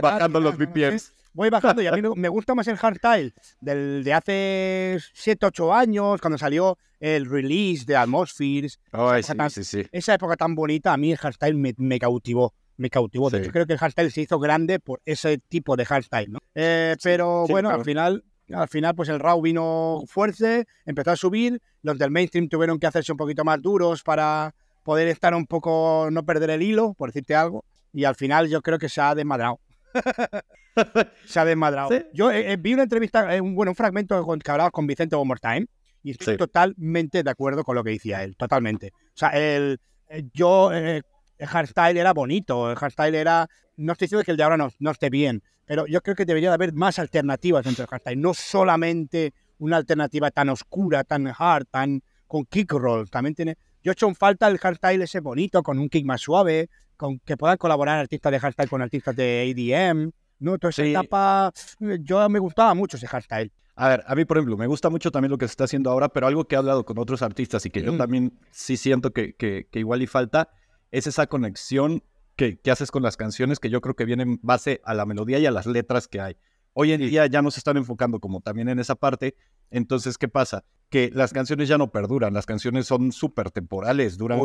bajando 0.00 0.40
los 0.40 0.56
BPMs. 0.56 1.12
Voy 1.32 1.50
bajando 1.50 1.82
y 1.82 1.86
a 1.86 1.92
mí 1.92 2.00
me 2.16 2.28
gusta 2.30 2.54
más 2.54 2.66
el 2.68 2.78
hardstyle 2.78 3.34
del 3.60 4.02
de 4.04 4.12
hace 4.14 4.98
7, 5.12 5.46
8 5.46 5.74
años, 5.74 6.20
cuando 6.20 6.38
salió 6.38 6.78
el 6.98 7.26
release 7.26 7.84
de 7.84 7.94
Atmospheres. 7.94 8.80
Oh, 8.92 9.12
esa, 9.12 9.50
sí, 9.50 9.62
sí, 9.62 9.86
esa 9.92 10.14
época 10.14 10.36
tan 10.36 10.54
bonita, 10.54 10.94
a 10.94 10.96
mí 10.96 11.12
el 11.12 11.18
hardstyle 11.18 11.54
me, 11.54 11.74
me 11.76 11.98
cautivó 11.98 12.54
me 12.78 12.90
cautivó. 12.90 13.30
De 13.30 13.38
hecho, 13.38 13.52
creo 13.52 13.66
que 13.66 13.72
el 13.72 13.78
hardstyle 13.78 14.10
se 14.10 14.22
hizo 14.22 14.38
grande 14.38 14.78
por 14.80 15.00
ese 15.04 15.38
tipo 15.38 15.76
de 15.76 15.84
hardstyle, 15.84 16.32
¿no? 16.32 16.38
Eh, 16.54 16.96
pero 17.02 17.46
bueno, 17.46 17.70
al 17.70 17.84
final 17.84 18.24
al 18.52 18.68
final, 18.68 18.94
pues 18.94 19.08
el 19.08 19.20
RAW 19.20 19.42
vino 19.42 20.02
fuerte, 20.06 20.66
empezó 20.84 21.10
a 21.10 21.16
subir, 21.16 21.60
los 21.82 21.98
del 21.98 22.10
mainstream 22.10 22.48
tuvieron 22.48 22.78
que 22.78 22.86
hacerse 22.86 23.12
un 23.12 23.18
poquito 23.18 23.44
más 23.44 23.60
duros 23.60 24.02
para 24.02 24.54
poder 24.84 25.08
estar 25.08 25.34
un 25.34 25.46
poco, 25.46 26.08
no 26.12 26.24
perder 26.24 26.50
el 26.50 26.62
hilo, 26.62 26.94
por 26.94 27.08
decirte 27.08 27.34
algo, 27.34 27.64
y 27.92 28.04
al 28.04 28.14
final 28.14 28.48
yo 28.48 28.62
creo 28.62 28.78
que 28.78 28.88
se 28.88 29.00
ha 29.00 29.14
desmadrado. 29.14 29.58
se 31.26 31.40
ha 31.40 31.44
desmadrado. 31.44 31.90
Yo 32.12 32.30
eh, 32.30 32.52
eh, 32.52 32.56
vi 32.56 32.74
una 32.74 32.84
entrevista, 32.84 33.34
eh, 33.34 33.40
un, 33.40 33.54
bueno, 33.54 33.72
un 33.72 33.76
fragmento 33.76 34.24
que 34.44 34.50
hablaba 34.50 34.70
con 34.70 34.86
Vicente 34.86 35.16
One 35.16 35.26
More 35.26 35.40
Time, 35.40 35.66
y 36.02 36.12
estoy 36.12 36.36
totalmente 36.36 37.24
de 37.24 37.30
acuerdo 37.30 37.64
con 37.64 37.74
lo 37.74 37.82
que 37.82 37.90
decía 37.90 38.22
él, 38.22 38.36
totalmente. 38.36 38.92
O 38.94 39.16
sea, 39.16 39.30
el, 39.30 39.80
yo, 40.32 40.70
el 40.70 41.02
hardstyle 41.40 41.96
era 41.96 42.12
bonito, 42.12 42.70
el 42.70 42.76
hardstyle 42.76 43.16
era, 43.16 43.48
no 43.76 43.92
estoy 43.92 44.06
diciendo 44.06 44.24
que 44.24 44.30
el 44.30 44.36
de 44.36 44.42
ahora 44.42 44.56
no, 44.56 44.70
no 44.78 44.90
esté 44.90 45.10
bien, 45.10 45.42
pero 45.64 45.86
yo 45.86 46.02
creo 46.02 46.16
que 46.16 46.24
debería 46.24 46.50
de 46.50 46.54
haber 46.54 46.72
más 46.72 46.98
alternativas 46.98 47.64
dentro 47.64 47.82
del 47.82 47.90
hardstyle, 47.90 48.20
no 48.20 48.34
solamente 48.34 49.34
una 49.58 49.76
alternativa 49.76 50.30
tan 50.30 50.48
oscura, 50.48 51.04
tan 51.04 51.26
hard, 51.26 51.66
tan 51.70 52.02
con 52.26 52.44
kick 52.44 52.72
roll. 52.72 53.08
También 53.10 53.34
tiene. 53.34 53.56
Yo 53.82 53.92
he 53.92 53.94
hecho 53.94 54.08
en 54.08 54.14
falta 54.14 54.48
el 54.48 54.58
hardstyle 54.58 55.02
ese 55.02 55.20
bonito, 55.20 55.62
con 55.62 55.78
un 55.78 55.88
kick 55.88 56.04
más 56.04 56.20
suave, 56.20 56.68
con 56.96 57.18
que 57.20 57.36
puedan 57.36 57.56
colaborar 57.56 57.98
artistas 57.98 58.32
de 58.32 58.40
hardstyle 58.40 58.68
con 58.68 58.82
artistas 58.82 59.14
de 59.14 59.54
ADM. 59.54 60.12
¿no? 60.38 60.58
Toda 60.58 60.70
esa 60.70 60.84
etapa, 60.84 61.52
yo 62.00 62.28
me 62.28 62.38
gustaba 62.38 62.74
mucho 62.74 62.96
ese 62.96 63.06
hardstyle. 63.06 63.52
A 63.76 63.88
ver, 63.88 64.04
a 64.06 64.14
mí, 64.14 64.24
por 64.24 64.38
ejemplo, 64.38 64.56
me 64.56 64.66
gusta 64.66 64.88
mucho 64.88 65.10
también 65.10 65.30
lo 65.30 65.38
que 65.38 65.46
se 65.46 65.52
está 65.52 65.64
haciendo 65.64 65.90
ahora, 65.90 66.08
pero 66.08 66.26
algo 66.26 66.46
que 66.46 66.54
he 66.54 66.58
hablado 66.58 66.84
con 66.84 66.98
otros 66.98 67.22
artistas 67.22 67.64
y 67.66 67.70
que 67.70 67.82
yo 67.82 67.92
mm. 67.92 67.98
también 67.98 68.38
sí 68.50 68.76
siento 68.76 69.12
que, 69.12 69.34
que, 69.34 69.68
que 69.70 69.78
igual 69.80 70.02
y 70.02 70.06
falta, 70.06 70.48
es 70.90 71.06
esa 71.06 71.26
conexión 71.26 72.02
que, 72.36 72.60
haces 72.70 72.90
con 72.90 73.02
las 73.02 73.16
canciones 73.16 73.58
que 73.58 73.70
yo 73.70 73.80
creo 73.80 73.96
que 73.96 74.04
vienen 74.04 74.38
base 74.42 74.80
a 74.84 74.94
la 74.94 75.06
melodía 75.06 75.38
y 75.38 75.46
a 75.46 75.50
las 75.50 75.66
letras 75.66 76.06
que 76.06 76.20
hay. 76.20 76.36
Hoy 76.74 76.92
en 76.92 77.00
día 77.00 77.26
ya 77.26 77.40
no 77.40 77.50
se 77.50 77.58
están 77.58 77.78
enfocando 77.78 78.20
como 78.20 78.42
también 78.42 78.68
en 78.68 78.78
esa 78.78 78.94
parte. 78.94 79.34
Entonces, 79.70 80.18
¿qué 80.18 80.28
pasa? 80.28 80.62
Que 80.90 81.10
las 81.12 81.32
canciones 81.32 81.68
ya 81.68 81.78
no 81.78 81.90
perduran. 81.90 82.34
Las 82.34 82.44
canciones 82.44 82.86
son 82.86 83.12
súper 83.12 83.50
temporales. 83.50 84.18
Duran 84.18 84.38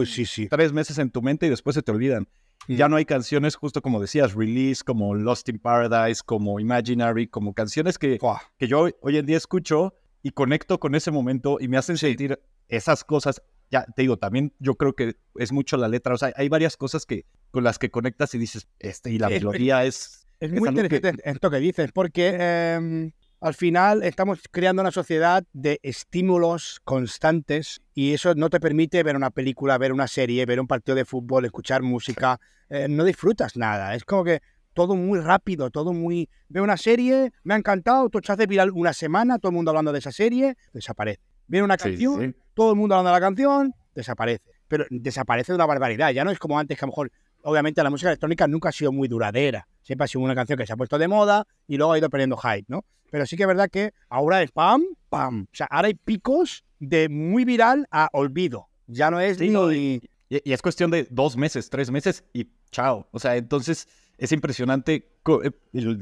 tres 0.50 0.72
meses 0.72 0.98
en 0.98 1.12
tu 1.12 1.22
mente 1.22 1.48
y 1.48 1.50
después 1.50 1.74
se 1.74 1.82
te 1.82 1.92
olvidan. 1.92 2.30
Ya 2.70 2.88
no 2.88 2.96
hay 2.96 3.04
canciones, 3.04 3.56
justo 3.56 3.82
como 3.82 4.00
decías, 4.00 4.34
Release, 4.34 4.82
como 4.82 5.14
Lost 5.14 5.50
in 5.50 5.60
Paradise, 5.60 6.22
como 6.26 6.60
Imaginary, 6.60 7.28
como 7.28 7.54
canciones 7.54 7.98
que, 7.98 8.18
que 8.58 8.68
yo 8.68 8.88
hoy 9.02 9.18
en 9.18 9.26
día 9.26 9.36
escucho 9.36 9.96
y 10.24 10.32
conecto 10.32 10.80
con 10.80 10.96
ese 10.96 11.12
momento 11.12 11.58
y 11.60 11.68
me 11.68 11.78
hacen 11.78 11.98
sentir 11.98 12.40
esas 12.70 13.04
cosas 13.04 13.42
ya 13.72 13.86
te 13.96 14.04
digo, 14.04 14.18
también 14.18 14.54
yo 14.60 14.76
creo 14.76 14.94
que 14.94 15.16
es 15.36 15.52
mucho 15.52 15.78
la 15.78 15.88
letra. 15.88 16.14
O 16.14 16.18
sea, 16.18 16.34
hay 16.36 16.50
varias 16.50 16.78
cosas 16.78 17.06
que 17.06 17.26
con 17.50 17.64
las 17.64 17.80
que 17.80 17.90
conectas 17.90 18.36
y 18.36 18.38
dices, 18.38 18.68
este, 18.80 19.12
y 19.12 19.18
la 19.18 19.30
melodía 19.30 19.86
es. 19.86 20.28
Es, 20.40 20.52
muy 20.52 20.70
interesante 20.70 21.22
esto 21.24 21.52
que 21.52 21.60
dices, 21.60 21.92
porque 21.92 22.36
em, 22.40 23.12
al 23.40 23.54
final 23.54 24.02
estamos 24.04 24.40
creando 24.50 24.82
una 24.82 24.92
sociedad 24.92 25.44
de 25.54 25.80
estímulos 25.84 26.82
constantes 26.84 27.82
y 27.94 28.14
eso 28.14 28.34
no 28.34 28.50
te 28.50 28.60
permite 28.60 29.04
ver 29.04 29.16
una 29.16 29.30
película, 29.30 29.78
ver 29.78 29.94
una 29.94 30.08
serie, 30.08 30.46
ver 30.46 30.60
un 30.60 30.68
partido 30.68 30.96
de 30.96 31.06
fútbol, 31.06 31.46
escuchar 31.46 31.84
música. 31.84 32.40
Eh, 32.70 32.88
no 32.90 33.04
disfrutas 33.04 33.56
nada. 33.56 33.96
Es 33.96 34.04
como 34.04 34.24
que 34.24 34.42
todo 34.74 34.96
muy 34.96 35.20
rápido, 35.20 35.70
todo 35.70 35.94
muy... 35.94 36.30
Veo 36.50 36.64
una 36.64 36.78
serie, 36.78 37.32
me 37.44 37.54
ha 37.54 37.58
encantado, 37.58 38.10
todo 38.10 38.22
se 38.26 38.32
hace 38.32 38.48
viral 38.48 38.72
una 38.72 38.94
semana, 38.94 39.38
todo 39.38 39.50
el 39.52 39.56
mundo 39.56 39.72
hablando 39.72 39.92
de 39.92 40.00
esa 40.00 40.12
serie, 40.12 40.56
desaparece. 40.74 41.22
Viene 41.48 41.66
una 41.66 41.78
canción, 41.78 42.36
todo 42.54 42.72
el 42.72 42.78
mundo 42.78 42.96
hablando 42.96 43.14
de 43.14 43.20
la 43.20 43.26
canción, 43.26 43.74
desaparece. 43.96 44.50
Pero 44.68 44.86
desaparece 44.90 45.52
de 45.52 45.56
una 45.56 45.66
barbaridad. 45.66 46.12
Ya 46.12 46.24
no 46.24 46.32
es 46.32 46.40
como 46.40 46.58
antes 46.58 46.78
que 46.78 46.86
a 46.86 46.88
lo 46.88 46.92
mejor 46.92 47.12
obviamente 47.44 47.84
la 47.84 47.90
música 47.90 48.10
electrónica 48.10 48.48
nunca 48.48 48.70
ha 48.70 48.72
sido 48.72 48.92
muy 48.92 49.08
duradera. 49.08 49.68
Siempre 49.82 50.06
ha 50.06 50.08
sido 50.08 50.22
una 50.22 50.36
canción 50.36 50.58
que 50.58 50.66
se 50.66 50.74
ha 50.74 50.78
puesto 50.78 50.98
de 50.98 51.08
moda 51.08 51.46
y 51.68 51.78
luego 51.78 51.94
ha 51.94 51.98
ido 51.98 52.10
perdiendo 52.10 52.38
hype, 52.38 52.66
¿no? 52.68 52.86
Pero 53.10 53.26
sí 53.26 53.36
que 53.36 53.44
es 53.44 53.48
verdad 53.48 53.70
que 53.70 53.94
ahora 54.10 54.42
es 54.42 54.52
pam, 54.52 54.84
pam. 55.10 55.44
O 55.44 55.56
sea, 55.56 55.68
ahora 55.70 55.88
hay 55.88 55.96
picos 55.96 56.64
de 56.80 57.10
muy 57.10 57.44
viral 57.44 57.88
a 57.92 58.10
olvido. 58.14 58.70
Ya 58.88 59.12
no 59.12 59.20
es 59.20 59.40
ni... 59.40 60.02
Y, 60.30 60.50
y, 60.50 60.54
es 60.54 60.62
cuestión 60.62 60.92
de 60.92 61.08
dos 61.10 61.36
meses, 61.36 61.70
tres 61.70 61.92
meses 61.92 62.24
y 62.32 62.48
chao. 62.72 63.08
O 63.12 63.20
sea, 63.20 63.36
entonces 63.36 63.88
es 64.18 64.32
impresionante. 64.32 65.10
Eh, 65.44 65.52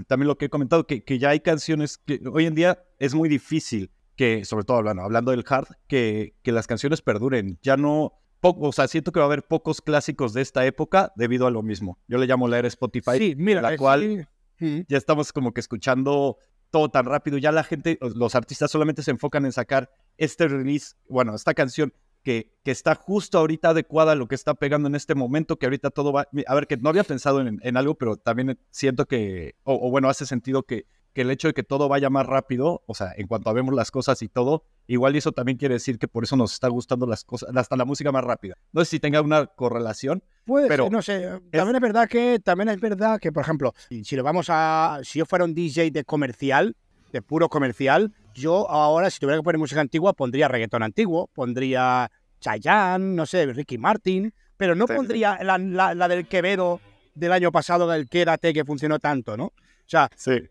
también 0.08 0.28
lo 0.28 0.38
que 0.38 0.46
he 0.46 0.50
comentado, 0.50 0.86
que, 0.86 1.04
que 1.04 1.18
ya 1.18 1.30
hay 1.30 1.40
canciones 1.40 1.98
que 1.98 2.22
hoy 2.32 2.46
en 2.46 2.54
día 2.54 2.84
es 3.00 3.16
muy 3.16 3.28
difícil 3.28 3.90
que, 4.19 4.43
sobre 4.43 4.65
todo 4.65 4.75
hablando, 4.75 5.03
hablando 5.03 5.32
del 5.32 5.45
hard, 5.47 5.67
que, 5.88 6.36
que 6.41 6.51
las 6.51 6.67
canciones 6.67 7.01
perduren. 7.01 7.58
Ya 7.62 7.77
no, 7.77 8.12
o 8.41 8.71
sea, 8.73 8.89
siento 8.89 9.13
que 9.13 9.21
va 9.21 9.23
a 9.23 9.27
haber 9.27 9.43
pocos 9.43 9.79
clásicos 9.79 10.34
de 10.34 10.41
esta 10.41 10.65
época 10.65 11.13
debido 11.15 11.47
a 11.47 11.51
lo 11.51 11.63
mismo. 11.63 11.97
Yo 12.05 12.17
le 12.17 12.27
llamo 12.27 12.49
la 12.49 12.60
era 12.60 12.67
Spotify, 12.67 13.17
sí, 13.17 13.36
mira, 13.38 13.62
la 13.62 13.77
cual 13.77 14.27
ya 14.60 14.97
estamos 14.97 15.32
como 15.32 15.53
que 15.53 15.62
escuchando 15.62 16.36
todo 16.69 16.89
tan 16.89 17.05
rápido. 17.05 17.38
Ya 17.38 17.53
la 17.53 17.63
gente, 17.63 17.97
los 18.01 18.36
artistas 18.36 18.69
solamente 18.69 19.03
se 19.03 19.12
enfocan 19.12 19.45
en 19.45 19.53
sacar 19.53 19.89
este 20.17 20.49
release, 20.49 20.97
bueno, 21.08 21.34
esta 21.34 21.53
canción 21.53 21.93
que, 22.21 22.51
que 22.65 22.71
está 22.71 22.95
justo 22.95 23.38
ahorita 23.38 23.69
adecuada 23.69 24.12
a 24.12 24.15
lo 24.15 24.27
que 24.27 24.36
está 24.36 24.53
pegando 24.53 24.89
en 24.89 24.95
este 24.95 25.15
momento, 25.15 25.58
que 25.58 25.65
ahorita 25.65 25.91
todo 25.91 26.12
va... 26.12 26.27
A 26.45 26.55
ver, 26.55 26.67
que 26.67 26.75
no 26.75 26.89
había 26.89 27.05
pensado 27.05 27.39
en, 27.39 27.58
en 27.63 27.77
algo, 27.77 27.95
pero 27.95 28.17
también 28.17 28.60
siento 28.69 29.05
que, 29.05 29.55
o 29.63 29.89
bueno, 29.89 30.10
hace 30.10 30.25
sentido 30.25 30.63
que 30.63 30.88
que 31.13 31.22
el 31.22 31.32
hecho 31.32 31.48
de 31.48 31.54
que 31.54 31.63
todo 31.63 31.89
vaya 31.89 32.10
más 32.10 32.26
rápido, 32.26 32.84
o 32.86 32.93
sea, 32.93 33.13
en 33.17 33.28
cuanto 33.28 33.50
a 33.50 33.54
vemos 33.54 33.74
las 33.74 33.91
cosas 33.91 34.22
y 34.22 34.28
todo, 34.28 34.63
igual 34.88 35.15
eso 35.15 35.32
también 35.32 35.58
quiere 35.58 35.76
decir 35.76 35.98
que 35.98 36.08
por 36.08 36.24
eso 36.24 36.36
nos 36.36 36.54
está 36.54 36.67
gustando 36.67 37.06
las 37.06 37.24
cosas, 37.24 37.50
hasta 37.56 37.76
la 37.76 37.86
música 37.86 38.12
más 38.12 38.24
rápida. 38.24 38.56
No 38.72 38.84
sé 38.86 38.91
si 38.91 39.00
tenga 39.00 39.22
una 39.22 39.48
correlación. 39.48 40.24
Puede 40.45 40.67
pero 40.67 40.89
no 40.89 41.02
sé. 41.02 41.28
También 41.52 41.76
es... 41.76 41.82
verdad 41.82 42.08
que, 42.08 42.39
también 42.39 42.69
es 42.69 42.80
verdad 42.80 43.19
que, 43.19 43.32
por 43.32 43.43
ejemplo, 43.43 43.74
si 43.89 44.15
lo 44.15 44.24
vamos 44.24 44.48
a, 44.50 45.00
si 45.04 45.19
yo 45.19 45.26
fuera 45.26 45.45
un 45.45 45.54
DJ 45.54 45.91
de 45.91 46.04
comercial, 46.04 46.76
de 47.12 47.22
puro 47.22 47.50
comercial, 47.50 48.13
yo 48.36 48.69
ahora 48.69 49.10
si 49.10 49.19
tuviera 49.19 49.39
que 49.39 49.43
poner 49.43 49.58
música 49.58 49.82
antigua 49.82 50.13
pondría 50.13 50.48
reggaetón 50.48 50.84
antiguo, 50.84 51.28
pondría 51.34 52.12
Chayanne, 52.39 53.15
no 53.15 53.26
sé, 53.26 53.48
Ricky 53.48 53.80
Martin, 53.80 54.34
pero 54.58 54.76
no 54.76 54.86
pondría 54.86 55.39
La, 55.43 55.58
la, 55.58 56.08
del 56.08 56.28
Quevedo 56.28 56.80
del 57.15 57.32
año 57.32 57.52
pasado, 57.52 57.88
del 57.88 58.08
Quédate, 58.08 58.54
que 58.54 58.63
funcionó 58.63 59.00
tanto, 59.00 59.36
¿no? 59.36 59.45
O 59.45 59.54
sea, 59.88 60.10
sí 60.15 60.48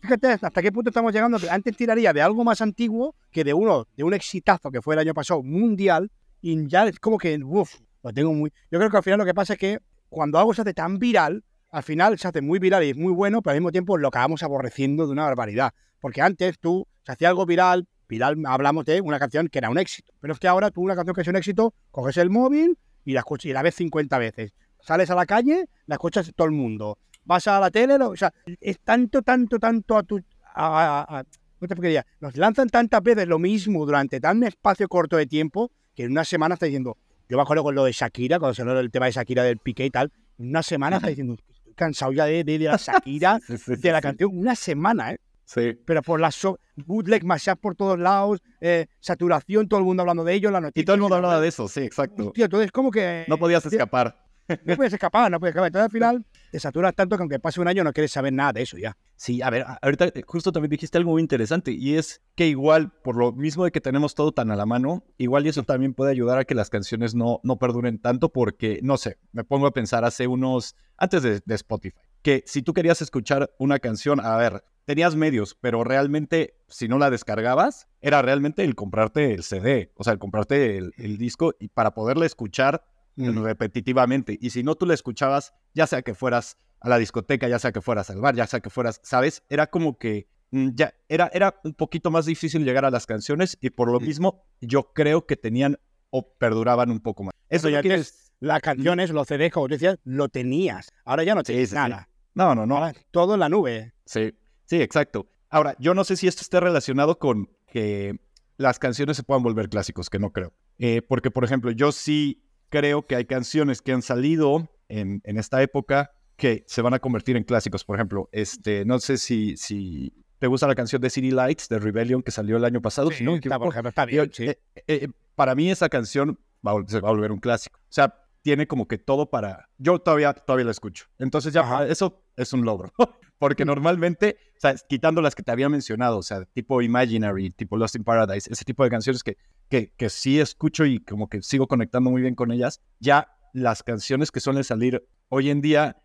fíjate 0.00 0.28
hasta 0.28 0.62
qué 0.62 0.72
punto 0.72 0.90
estamos 0.90 1.12
llegando. 1.12 1.38
Antes 1.50 1.76
tiraría 1.76 2.12
de 2.12 2.22
algo 2.22 2.44
más 2.44 2.60
antiguo 2.60 3.14
que 3.30 3.44
de 3.44 3.54
uno, 3.54 3.86
de 3.96 4.04
un 4.04 4.14
exitazo 4.14 4.70
que 4.70 4.82
fue 4.82 4.94
el 4.94 5.00
año 5.00 5.14
pasado 5.14 5.42
mundial, 5.42 6.10
y 6.40 6.66
ya 6.68 6.86
es 6.86 6.98
como 6.98 7.18
que, 7.18 7.38
uff, 7.42 7.76
lo 8.02 8.12
tengo 8.12 8.32
muy. 8.32 8.52
Yo 8.70 8.78
creo 8.78 8.90
que 8.90 8.96
al 8.96 9.02
final 9.02 9.18
lo 9.18 9.24
que 9.24 9.34
pasa 9.34 9.54
es 9.54 9.58
que 9.58 9.78
cuando 10.08 10.38
algo 10.38 10.54
se 10.54 10.62
hace 10.62 10.74
tan 10.74 10.98
viral, 10.98 11.44
al 11.70 11.82
final 11.82 12.18
se 12.18 12.28
hace 12.28 12.40
muy 12.40 12.58
viral 12.58 12.82
y 12.84 12.90
es 12.90 12.96
muy 12.96 13.12
bueno, 13.12 13.42
pero 13.42 13.52
al 13.52 13.60
mismo 13.60 13.72
tiempo 13.72 13.96
lo 13.96 14.08
acabamos 14.08 14.42
aborreciendo 14.42 15.06
de 15.06 15.12
una 15.12 15.24
barbaridad. 15.24 15.72
Porque 16.00 16.22
antes 16.22 16.58
tú, 16.58 16.86
se 17.04 17.12
hacía 17.12 17.28
algo 17.28 17.46
viral, 17.46 17.86
viral 18.08 18.36
hablamos 18.46 18.86
de 18.86 19.00
una 19.00 19.18
canción 19.18 19.48
que 19.48 19.58
era 19.58 19.70
un 19.70 19.78
éxito. 19.78 20.12
Pero 20.20 20.32
es 20.32 20.40
que 20.40 20.48
ahora 20.48 20.70
tú 20.70 20.80
una 20.80 20.96
canción 20.96 21.14
que 21.14 21.20
es 21.20 21.28
un 21.28 21.36
éxito, 21.36 21.74
coges 21.90 22.16
el 22.16 22.30
móvil 22.30 22.78
y 23.04 23.12
la, 23.12 23.22
y 23.42 23.52
la 23.52 23.62
ves 23.62 23.74
50 23.74 24.18
veces. 24.18 24.54
Sales 24.80 25.10
a 25.10 25.14
la 25.14 25.26
calle, 25.26 25.66
la 25.86 25.96
escuchas 25.96 26.32
todo 26.34 26.46
el 26.46 26.54
mundo 26.54 26.98
vas 27.24 27.46
a 27.46 27.60
la 27.60 27.70
tele, 27.70 27.94
o 27.94 28.16
sea, 28.16 28.32
es 28.60 28.78
tanto, 28.80 29.22
tanto, 29.22 29.58
tanto 29.58 29.96
a 29.96 30.02
tu... 30.02 30.20
A, 30.54 31.22
no 31.60 31.68
te 31.68 32.04
nos 32.20 32.36
lanzan 32.36 32.68
tantas 32.68 33.02
veces 33.02 33.28
lo 33.28 33.38
mismo 33.38 33.84
durante 33.84 34.18
tan 34.18 34.42
espacio 34.42 34.88
corto 34.88 35.16
de 35.16 35.26
tiempo 35.26 35.70
que 35.94 36.04
en 36.04 36.12
una 36.12 36.24
semana 36.24 36.54
está 36.54 36.66
diciendo, 36.66 36.96
yo 37.28 37.36
me 37.36 37.42
acuerdo 37.42 37.62
con 37.62 37.74
lo 37.74 37.84
de 37.84 37.92
Shakira, 37.92 38.38
cuando 38.38 38.54
se 38.54 38.62
habló 38.62 38.74
del 38.74 38.90
tema 38.90 39.06
de 39.06 39.12
Shakira 39.12 39.44
del 39.44 39.58
pique 39.58 39.84
y 39.84 39.90
tal, 39.90 40.10
en 40.38 40.48
una 40.48 40.62
semana 40.62 40.96
está 40.96 41.08
diciendo, 41.08 41.36
estoy 41.48 41.74
cansado 41.74 42.12
ya 42.12 42.24
de, 42.24 42.44
de, 42.44 42.58
la 42.58 42.76
Shakira, 42.76 43.38
de 43.66 43.92
la 43.92 44.00
canción, 44.02 44.30
una 44.32 44.54
semana, 44.54 45.12
¿eh? 45.12 45.18
Sí. 45.44 45.76
Pero 45.84 46.00
por 46.02 46.20
las 46.20 46.36
so 46.36 46.60
bootleg, 46.76 47.24
mashup 47.24 47.60
por 47.60 47.74
todos 47.74 47.98
lados, 47.98 48.40
eh, 48.60 48.86
saturación, 49.00 49.68
todo 49.68 49.80
el 49.80 49.86
mundo 49.86 50.02
hablando 50.02 50.22
de 50.22 50.34
ello, 50.34 50.50
la 50.50 50.60
noticia. 50.60 50.80
Y 50.80 50.84
todo 50.84 50.94
el 50.94 51.00
mundo 51.00 51.16
hablaba 51.16 51.40
de 51.40 51.48
eso, 51.48 51.66
sí, 51.66 51.80
exacto. 51.80 52.30
Tío, 52.30 52.44
entonces 52.44 52.70
como 52.70 52.90
que... 52.90 53.24
No 53.28 53.36
podías 53.36 53.66
escapar. 53.66 54.16
No 54.64 54.76
puedes 54.76 54.92
escapar, 54.92 55.30
no 55.30 55.38
puedes 55.38 55.52
escapar. 55.52 55.68
Entonces 55.68 55.84
al 55.84 55.90
final 55.90 56.26
te 56.52 56.60
saturas 56.60 56.94
tanto 56.94 57.16
que 57.16 57.22
aunque 57.22 57.38
pase 57.38 57.60
un 57.60 57.68
año 57.68 57.84
no 57.84 57.92
quieres 57.92 58.12
saber 58.12 58.32
nada 58.32 58.52
de 58.52 58.62
eso 58.62 58.78
ya. 58.78 58.96
Sí, 59.16 59.42
a 59.42 59.50
ver, 59.50 59.64
ahorita 59.82 60.06
eh, 60.06 60.22
justo 60.26 60.50
también 60.50 60.70
dijiste 60.70 60.96
algo 60.98 61.12
muy 61.12 61.22
interesante 61.22 61.72
y 61.72 61.96
es 61.96 62.22
que 62.34 62.46
igual, 62.46 62.90
por 63.02 63.16
lo 63.16 63.32
mismo 63.32 63.64
de 63.64 63.70
que 63.70 63.80
tenemos 63.80 64.14
todo 64.14 64.32
tan 64.32 64.50
a 64.50 64.56
la 64.56 64.66
mano, 64.66 65.04
igual 65.18 65.46
y 65.46 65.50
eso 65.50 65.62
también 65.62 65.94
puede 65.94 66.10
ayudar 66.10 66.38
a 66.38 66.44
que 66.44 66.54
las 66.54 66.70
canciones 66.70 67.14
no, 67.14 67.40
no 67.42 67.58
perduren 67.58 67.98
tanto 67.98 68.30
porque, 68.30 68.80
no 68.82 68.96
sé, 68.96 69.18
me 69.32 69.44
pongo 69.44 69.66
a 69.66 69.72
pensar 69.72 70.04
hace 70.04 70.26
unos, 70.26 70.74
antes 70.96 71.22
de, 71.22 71.40
de 71.44 71.54
Spotify, 71.54 72.00
que 72.22 72.42
si 72.46 72.62
tú 72.62 72.72
querías 72.72 73.02
escuchar 73.02 73.50
una 73.58 73.78
canción, 73.78 74.20
a 74.20 74.36
ver, 74.36 74.64
tenías 74.86 75.14
medios, 75.14 75.56
pero 75.60 75.84
realmente 75.84 76.54
si 76.68 76.88
no 76.88 76.98
la 76.98 77.10
descargabas, 77.10 77.88
era 78.00 78.22
realmente 78.22 78.64
el 78.64 78.74
comprarte 78.74 79.32
el 79.34 79.42
CD, 79.42 79.92
o 79.96 80.04
sea, 80.04 80.14
el 80.14 80.18
comprarte 80.18 80.78
el, 80.78 80.92
el 80.96 81.16
disco 81.16 81.54
y 81.60 81.68
para 81.68 81.94
poderla 81.94 82.26
escuchar 82.26 82.84
Mm. 83.16 83.42
repetitivamente. 83.42 84.38
Y 84.40 84.50
si 84.50 84.62
no 84.62 84.74
tú 84.74 84.86
la 84.86 84.94
escuchabas, 84.94 85.52
ya 85.74 85.86
sea 85.86 86.02
que 86.02 86.14
fueras 86.14 86.56
a 86.80 86.88
la 86.88 86.98
discoteca, 86.98 87.48
ya 87.48 87.58
sea 87.58 87.72
que 87.72 87.80
fueras 87.80 88.10
al 88.10 88.20
bar, 88.20 88.34
ya 88.34 88.46
sea 88.46 88.60
que 88.60 88.70
fueras, 88.70 89.00
¿sabes? 89.02 89.42
Era 89.48 89.66
como 89.66 89.98
que 89.98 90.28
mm, 90.50 90.70
ya 90.74 90.94
era, 91.08 91.30
era 91.32 91.60
un 91.64 91.74
poquito 91.74 92.10
más 92.10 92.26
difícil 92.26 92.64
llegar 92.64 92.84
a 92.84 92.90
las 92.90 93.06
canciones 93.06 93.58
y 93.60 93.70
por 93.70 93.90
lo 93.90 94.00
mismo 94.00 94.44
yo 94.60 94.92
creo 94.94 95.26
que 95.26 95.36
tenían 95.36 95.78
o 96.10 96.34
perduraban 96.34 96.90
un 96.90 97.00
poco 97.00 97.24
más. 97.24 97.34
Eso 97.48 97.68
ya 97.68 97.82
tienes 97.82 98.32
las 98.40 98.60
canciones, 98.60 99.10
los 99.10 99.28
CDs, 99.28 99.52
como 99.52 99.68
decías, 99.68 99.98
lo 100.04 100.28
tenías. 100.28 100.88
Ahora 101.04 101.24
ya 101.24 101.34
no 101.34 101.42
tienes 101.42 101.72
nada. 101.72 102.08
No, 102.34 102.54
no, 102.54 102.64
no. 102.64 102.92
todo 103.10 103.34
en 103.34 103.40
la 103.40 103.48
nube. 103.48 103.92
Sí, 104.06 104.32
sí, 104.64 104.80
exacto. 104.80 105.28
Ahora, 105.50 105.76
yo 105.78 105.94
no 105.94 106.04
sé 106.04 106.16
si 106.16 106.26
esto 106.28 106.42
esté 106.42 106.60
relacionado 106.60 107.18
con 107.18 107.50
que 107.66 108.18
las 108.56 108.78
canciones 108.78 109.16
se 109.16 109.24
puedan 109.24 109.42
volver 109.42 109.68
clásicos, 109.68 110.08
que 110.08 110.18
no 110.18 110.32
creo. 110.32 110.52
Eh, 110.78 111.02
porque, 111.02 111.30
por 111.30 111.44
ejemplo, 111.44 111.70
yo 111.72 111.92
sí 111.92 112.42
creo 112.70 113.06
que 113.06 113.16
hay 113.16 113.26
canciones 113.26 113.82
que 113.82 113.92
han 113.92 114.02
salido 114.02 114.70
en, 114.88 115.20
en, 115.24 115.36
esta 115.36 115.62
época 115.62 116.12
que 116.36 116.64
se 116.66 116.80
van 116.82 116.94
a 116.94 116.98
convertir 116.98 117.36
en 117.36 117.44
clásicos. 117.44 117.84
Por 117.84 117.96
ejemplo, 117.96 118.28
este, 118.32 118.84
no 118.86 118.98
sé 118.98 119.18
si, 119.18 119.56
si 119.56 120.14
te 120.38 120.46
gusta 120.46 120.66
la 120.66 120.74
canción 120.74 121.02
de 121.02 121.10
City 121.10 121.30
Lights 121.30 121.68
de 121.68 121.78
Rebellion 121.78 122.22
que 122.22 122.30
salió 122.30 122.56
el 122.56 122.64
año 122.64 122.80
pasado. 122.80 123.10
Sí, 123.10 123.22
no, 123.22 123.36
está, 123.36 123.58
por 123.58 123.68
ejemplo, 123.68 123.90
está 123.90 124.06
bien. 124.06 124.30
Eh, 124.38 124.58
eh, 124.86 125.08
para 125.34 125.54
mí 125.54 125.70
esa 125.70 125.88
canción 125.88 126.38
va, 126.66 126.72
se 126.86 127.00
va 127.00 127.10
a 127.10 127.12
volver 127.12 127.30
un 127.30 127.40
clásico. 127.40 127.78
O 127.78 127.92
sea, 127.92 128.14
tiene 128.42 128.66
como 128.66 128.88
que 128.88 128.96
todo 128.96 129.28
para... 129.28 129.68
Yo 129.76 129.98
todavía, 129.98 130.32
todavía 130.32 130.64
la 130.64 130.70
escucho. 130.70 131.06
Entonces 131.18 131.52
ya 131.52 131.84
eso 131.86 132.24
es 132.36 132.52
un 132.52 132.64
logro. 132.64 132.92
Porque 133.40 133.64
normalmente, 133.64 134.36
o 134.54 134.60
sea, 134.60 134.74
quitando 134.86 135.22
las 135.22 135.34
que 135.34 135.42
te 135.42 135.50
había 135.50 135.70
mencionado, 135.70 136.18
o 136.18 136.22
sea, 136.22 136.44
tipo 136.44 136.82
Imaginary, 136.82 137.50
tipo 137.50 137.78
Lost 137.78 137.96
in 137.96 138.04
Paradise, 138.04 138.50
ese 138.52 138.66
tipo 138.66 138.84
de 138.84 138.90
canciones 138.90 139.22
que, 139.22 139.38
que, 139.70 139.94
que 139.96 140.10
sí 140.10 140.38
escucho 140.38 140.84
y 140.84 140.98
como 140.98 141.30
que 141.30 141.40
sigo 141.40 141.66
conectando 141.66 142.10
muy 142.10 142.20
bien 142.20 142.34
con 142.34 142.52
ellas, 142.52 142.82
ya 142.98 143.28
las 143.54 143.82
canciones 143.82 144.30
que 144.30 144.40
suelen 144.40 144.62
salir 144.62 145.08
hoy 145.30 145.48
en 145.48 145.62
día, 145.62 146.02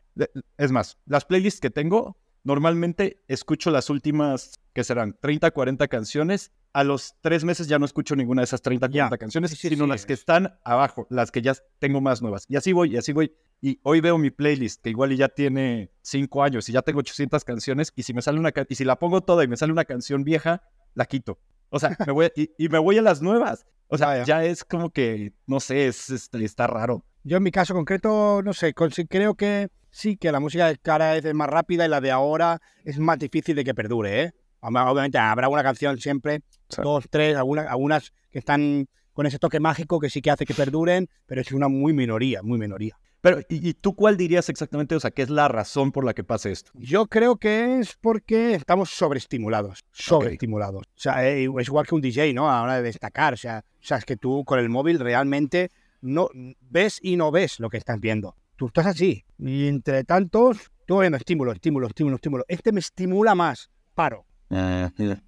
es 0.58 0.71
más, 0.71 0.98
las 1.06 1.26
playlists 1.26 1.60
que 1.60 1.69
tengo, 1.69 2.17
normalmente 2.45 3.21
escucho 3.28 3.69
las 3.69 3.89
últimas, 3.89 4.54
que 4.76 4.84
serán 4.84 5.18
30, 5.22 5.52
40 5.52 5.88
canciones 5.88 6.52
a 6.74 6.84
los 6.84 7.16
tres 7.22 7.46
meses 7.46 7.70
ya 7.70 7.80
no 7.80 7.86
escucho 7.86 8.18
ninguna 8.18 8.42
de 8.42 8.44
esas 8.44 8.62
30, 8.62 8.90
40 8.90 9.18
canciones, 9.18 9.52
sino 9.52 9.88
las 9.88 10.06
que 10.06 10.12
están 10.12 10.60
abajo, 10.66 11.08
las 11.10 11.32
que 11.32 11.42
ya 11.42 11.56
tengo 11.80 12.02
más 12.02 12.22
nuevas. 12.22 12.46
Y 12.50 12.58
así 12.58 12.74
voy, 12.74 12.94
y 12.94 12.98
así 12.98 13.14
voy. 13.14 13.34
Y 13.62 13.80
hoy 13.84 14.02
veo 14.02 14.18
mi 14.18 14.32
playlist, 14.32 14.84
que 14.84 14.90
igual 14.90 15.16
ya 15.16 15.30
tiene 15.30 15.94
cinco 16.02 16.44
años 16.44 16.68
y 16.68 16.74
ya 16.74 16.82
tengo 16.82 17.00
800 17.00 17.46
canciones, 17.46 17.94
y 17.96 18.04
si 18.04 18.14
me 18.14 18.22
sale 18.22 18.38
una 18.38 18.52
y 18.68 18.76
si 18.76 18.84
la 18.84 19.00
pongo 19.00 19.22
toda 19.22 19.46
y 19.46 19.48
me 19.48 19.56
sale 19.56 19.72
una 19.72 19.86
canción 19.86 20.26
vieja, 20.26 20.62
la 20.94 21.06
quito. 21.06 21.40
O 21.70 21.80
sea, 21.80 21.96
me 22.06 22.12
voy, 22.12 22.30
y, 22.36 22.68
me 22.68 22.78
voy 22.78 22.98
a 22.98 23.02
las 23.02 23.22
nuevas. 23.22 23.66
O 23.88 23.98
sea, 23.98 24.26
ya 24.26 24.44
es 24.44 24.66
como 24.66 24.90
que, 24.90 25.32
no 25.48 25.62
sé, 25.62 25.88
es, 25.88 26.10
está 26.10 26.68
raro. 26.68 27.06
Yo 27.24 27.38
en 27.38 27.44
mi 27.44 27.52
caso 27.52 27.74
concreto, 27.74 28.42
no 28.44 28.52
sé, 28.52 28.74
creo 28.74 29.36
que 29.36 29.70
sí, 29.92 30.18
que 30.18 30.34
la 30.34 30.42
música 30.42 30.68
de 30.68 30.78
cara 30.78 31.16
es 31.16 31.34
más 31.34 31.50
rápida 31.50 31.86
y 31.86 31.90
la 31.90 32.02
de 32.02 32.12
ahora 32.12 32.62
es 32.84 33.00
más 33.00 33.18
difícil 33.18 33.56
de 33.56 33.64
que 33.64 33.74
perdure, 33.74 34.24
¿eh? 34.24 34.34
Obviamente 34.67 35.17
habrá 35.17 35.49
una 35.49 35.63
canción 35.63 35.97
siempre, 35.99 36.41
dos, 36.82 37.06
tres, 37.10 37.36
algunas, 37.36 37.67
algunas 37.67 38.13
que 38.32 38.39
están 38.39 38.88
con 39.13 39.25
ese 39.25 39.39
toque 39.39 39.60
mágico 39.60 39.99
que 39.99 40.10
sí 40.10 40.21
que 40.21 40.32
hace 40.32 40.45
que 40.45 40.54
perduren, 40.54 41.08
pero 41.25 41.41
es 41.41 41.51
una 41.51 41.67
muy 41.67 41.93
minoría, 41.93 42.41
muy 42.43 42.60
minoría. 42.60 42.97
Pero, 43.25 43.39
¿y, 43.49 43.73
tú 43.73 43.95
cuál 43.95 44.17
dirías 44.17 44.49
exactamente? 44.49 44.93
O 44.93 44.99
sea, 44.99 45.10
¿qué 45.10 45.23
es 45.23 45.32
la 45.32 45.47
razón 45.47 45.91
por 45.91 46.06
la 46.06 46.13
que 46.13 46.23
pasa 46.23 46.49
esto? 46.49 46.69
Yo 46.75 47.08
creo 47.08 47.38
que 47.38 47.80
es 47.80 47.97
porque 47.99 48.54
estamos 48.54 48.91
sobreestimulados. 48.91 49.84
Sobreestimulados. 49.91 50.84
O 50.86 50.99
sea, 50.99 51.28
eh, 51.28 51.49
es 51.60 51.67
igual 51.67 51.88
que 51.88 51.95
un 51.95 52.01
DJ, 52.01 52.36
¿no? 52.36 52.51
A 52.51 52.58
la 52.58 52.62
hora 52.62 52.75
de 52.75 52.84
destacar. 52.84 53.34
O 53.34 53.38
sea, 53.38 53.65
o 53.67 53.84
sea, 53.84 53.97
es 53.97 54.06
que 54.06 54.15
tú 54.15 54.45
con 54.45 54.60
el 54.60 54.69
móvil 54.69 54.99
realmente 54.99 55.71
no 56.01 56.30
ves 56.69 56.99
y 57.01 57.15
no 57.15 57.32
ves 57.32 57.60
lo 57.60 57.69
que 57.69 57.78
estás 57.78 57.99
viendo. 57.99 58.36
Tú 58.58 58.67
estás 58.67 58.86
así. 58.86 59.25
Y 59.39 59.69
entre 59.69 60.04
tantos, 60.04 60.71
tú 60.86 60.99
viendo 60.99 61.17
estímulo, 61.17 61.51
estímulo, 61.51 61.88
estímulo, 61.88 62.17
estímulo. 62.17 62.45
Este 62.47 62.71
me 62.71 62.80
estimula 62.80 63.34
más. 63.34 63.71
Paro. 63.95 64.25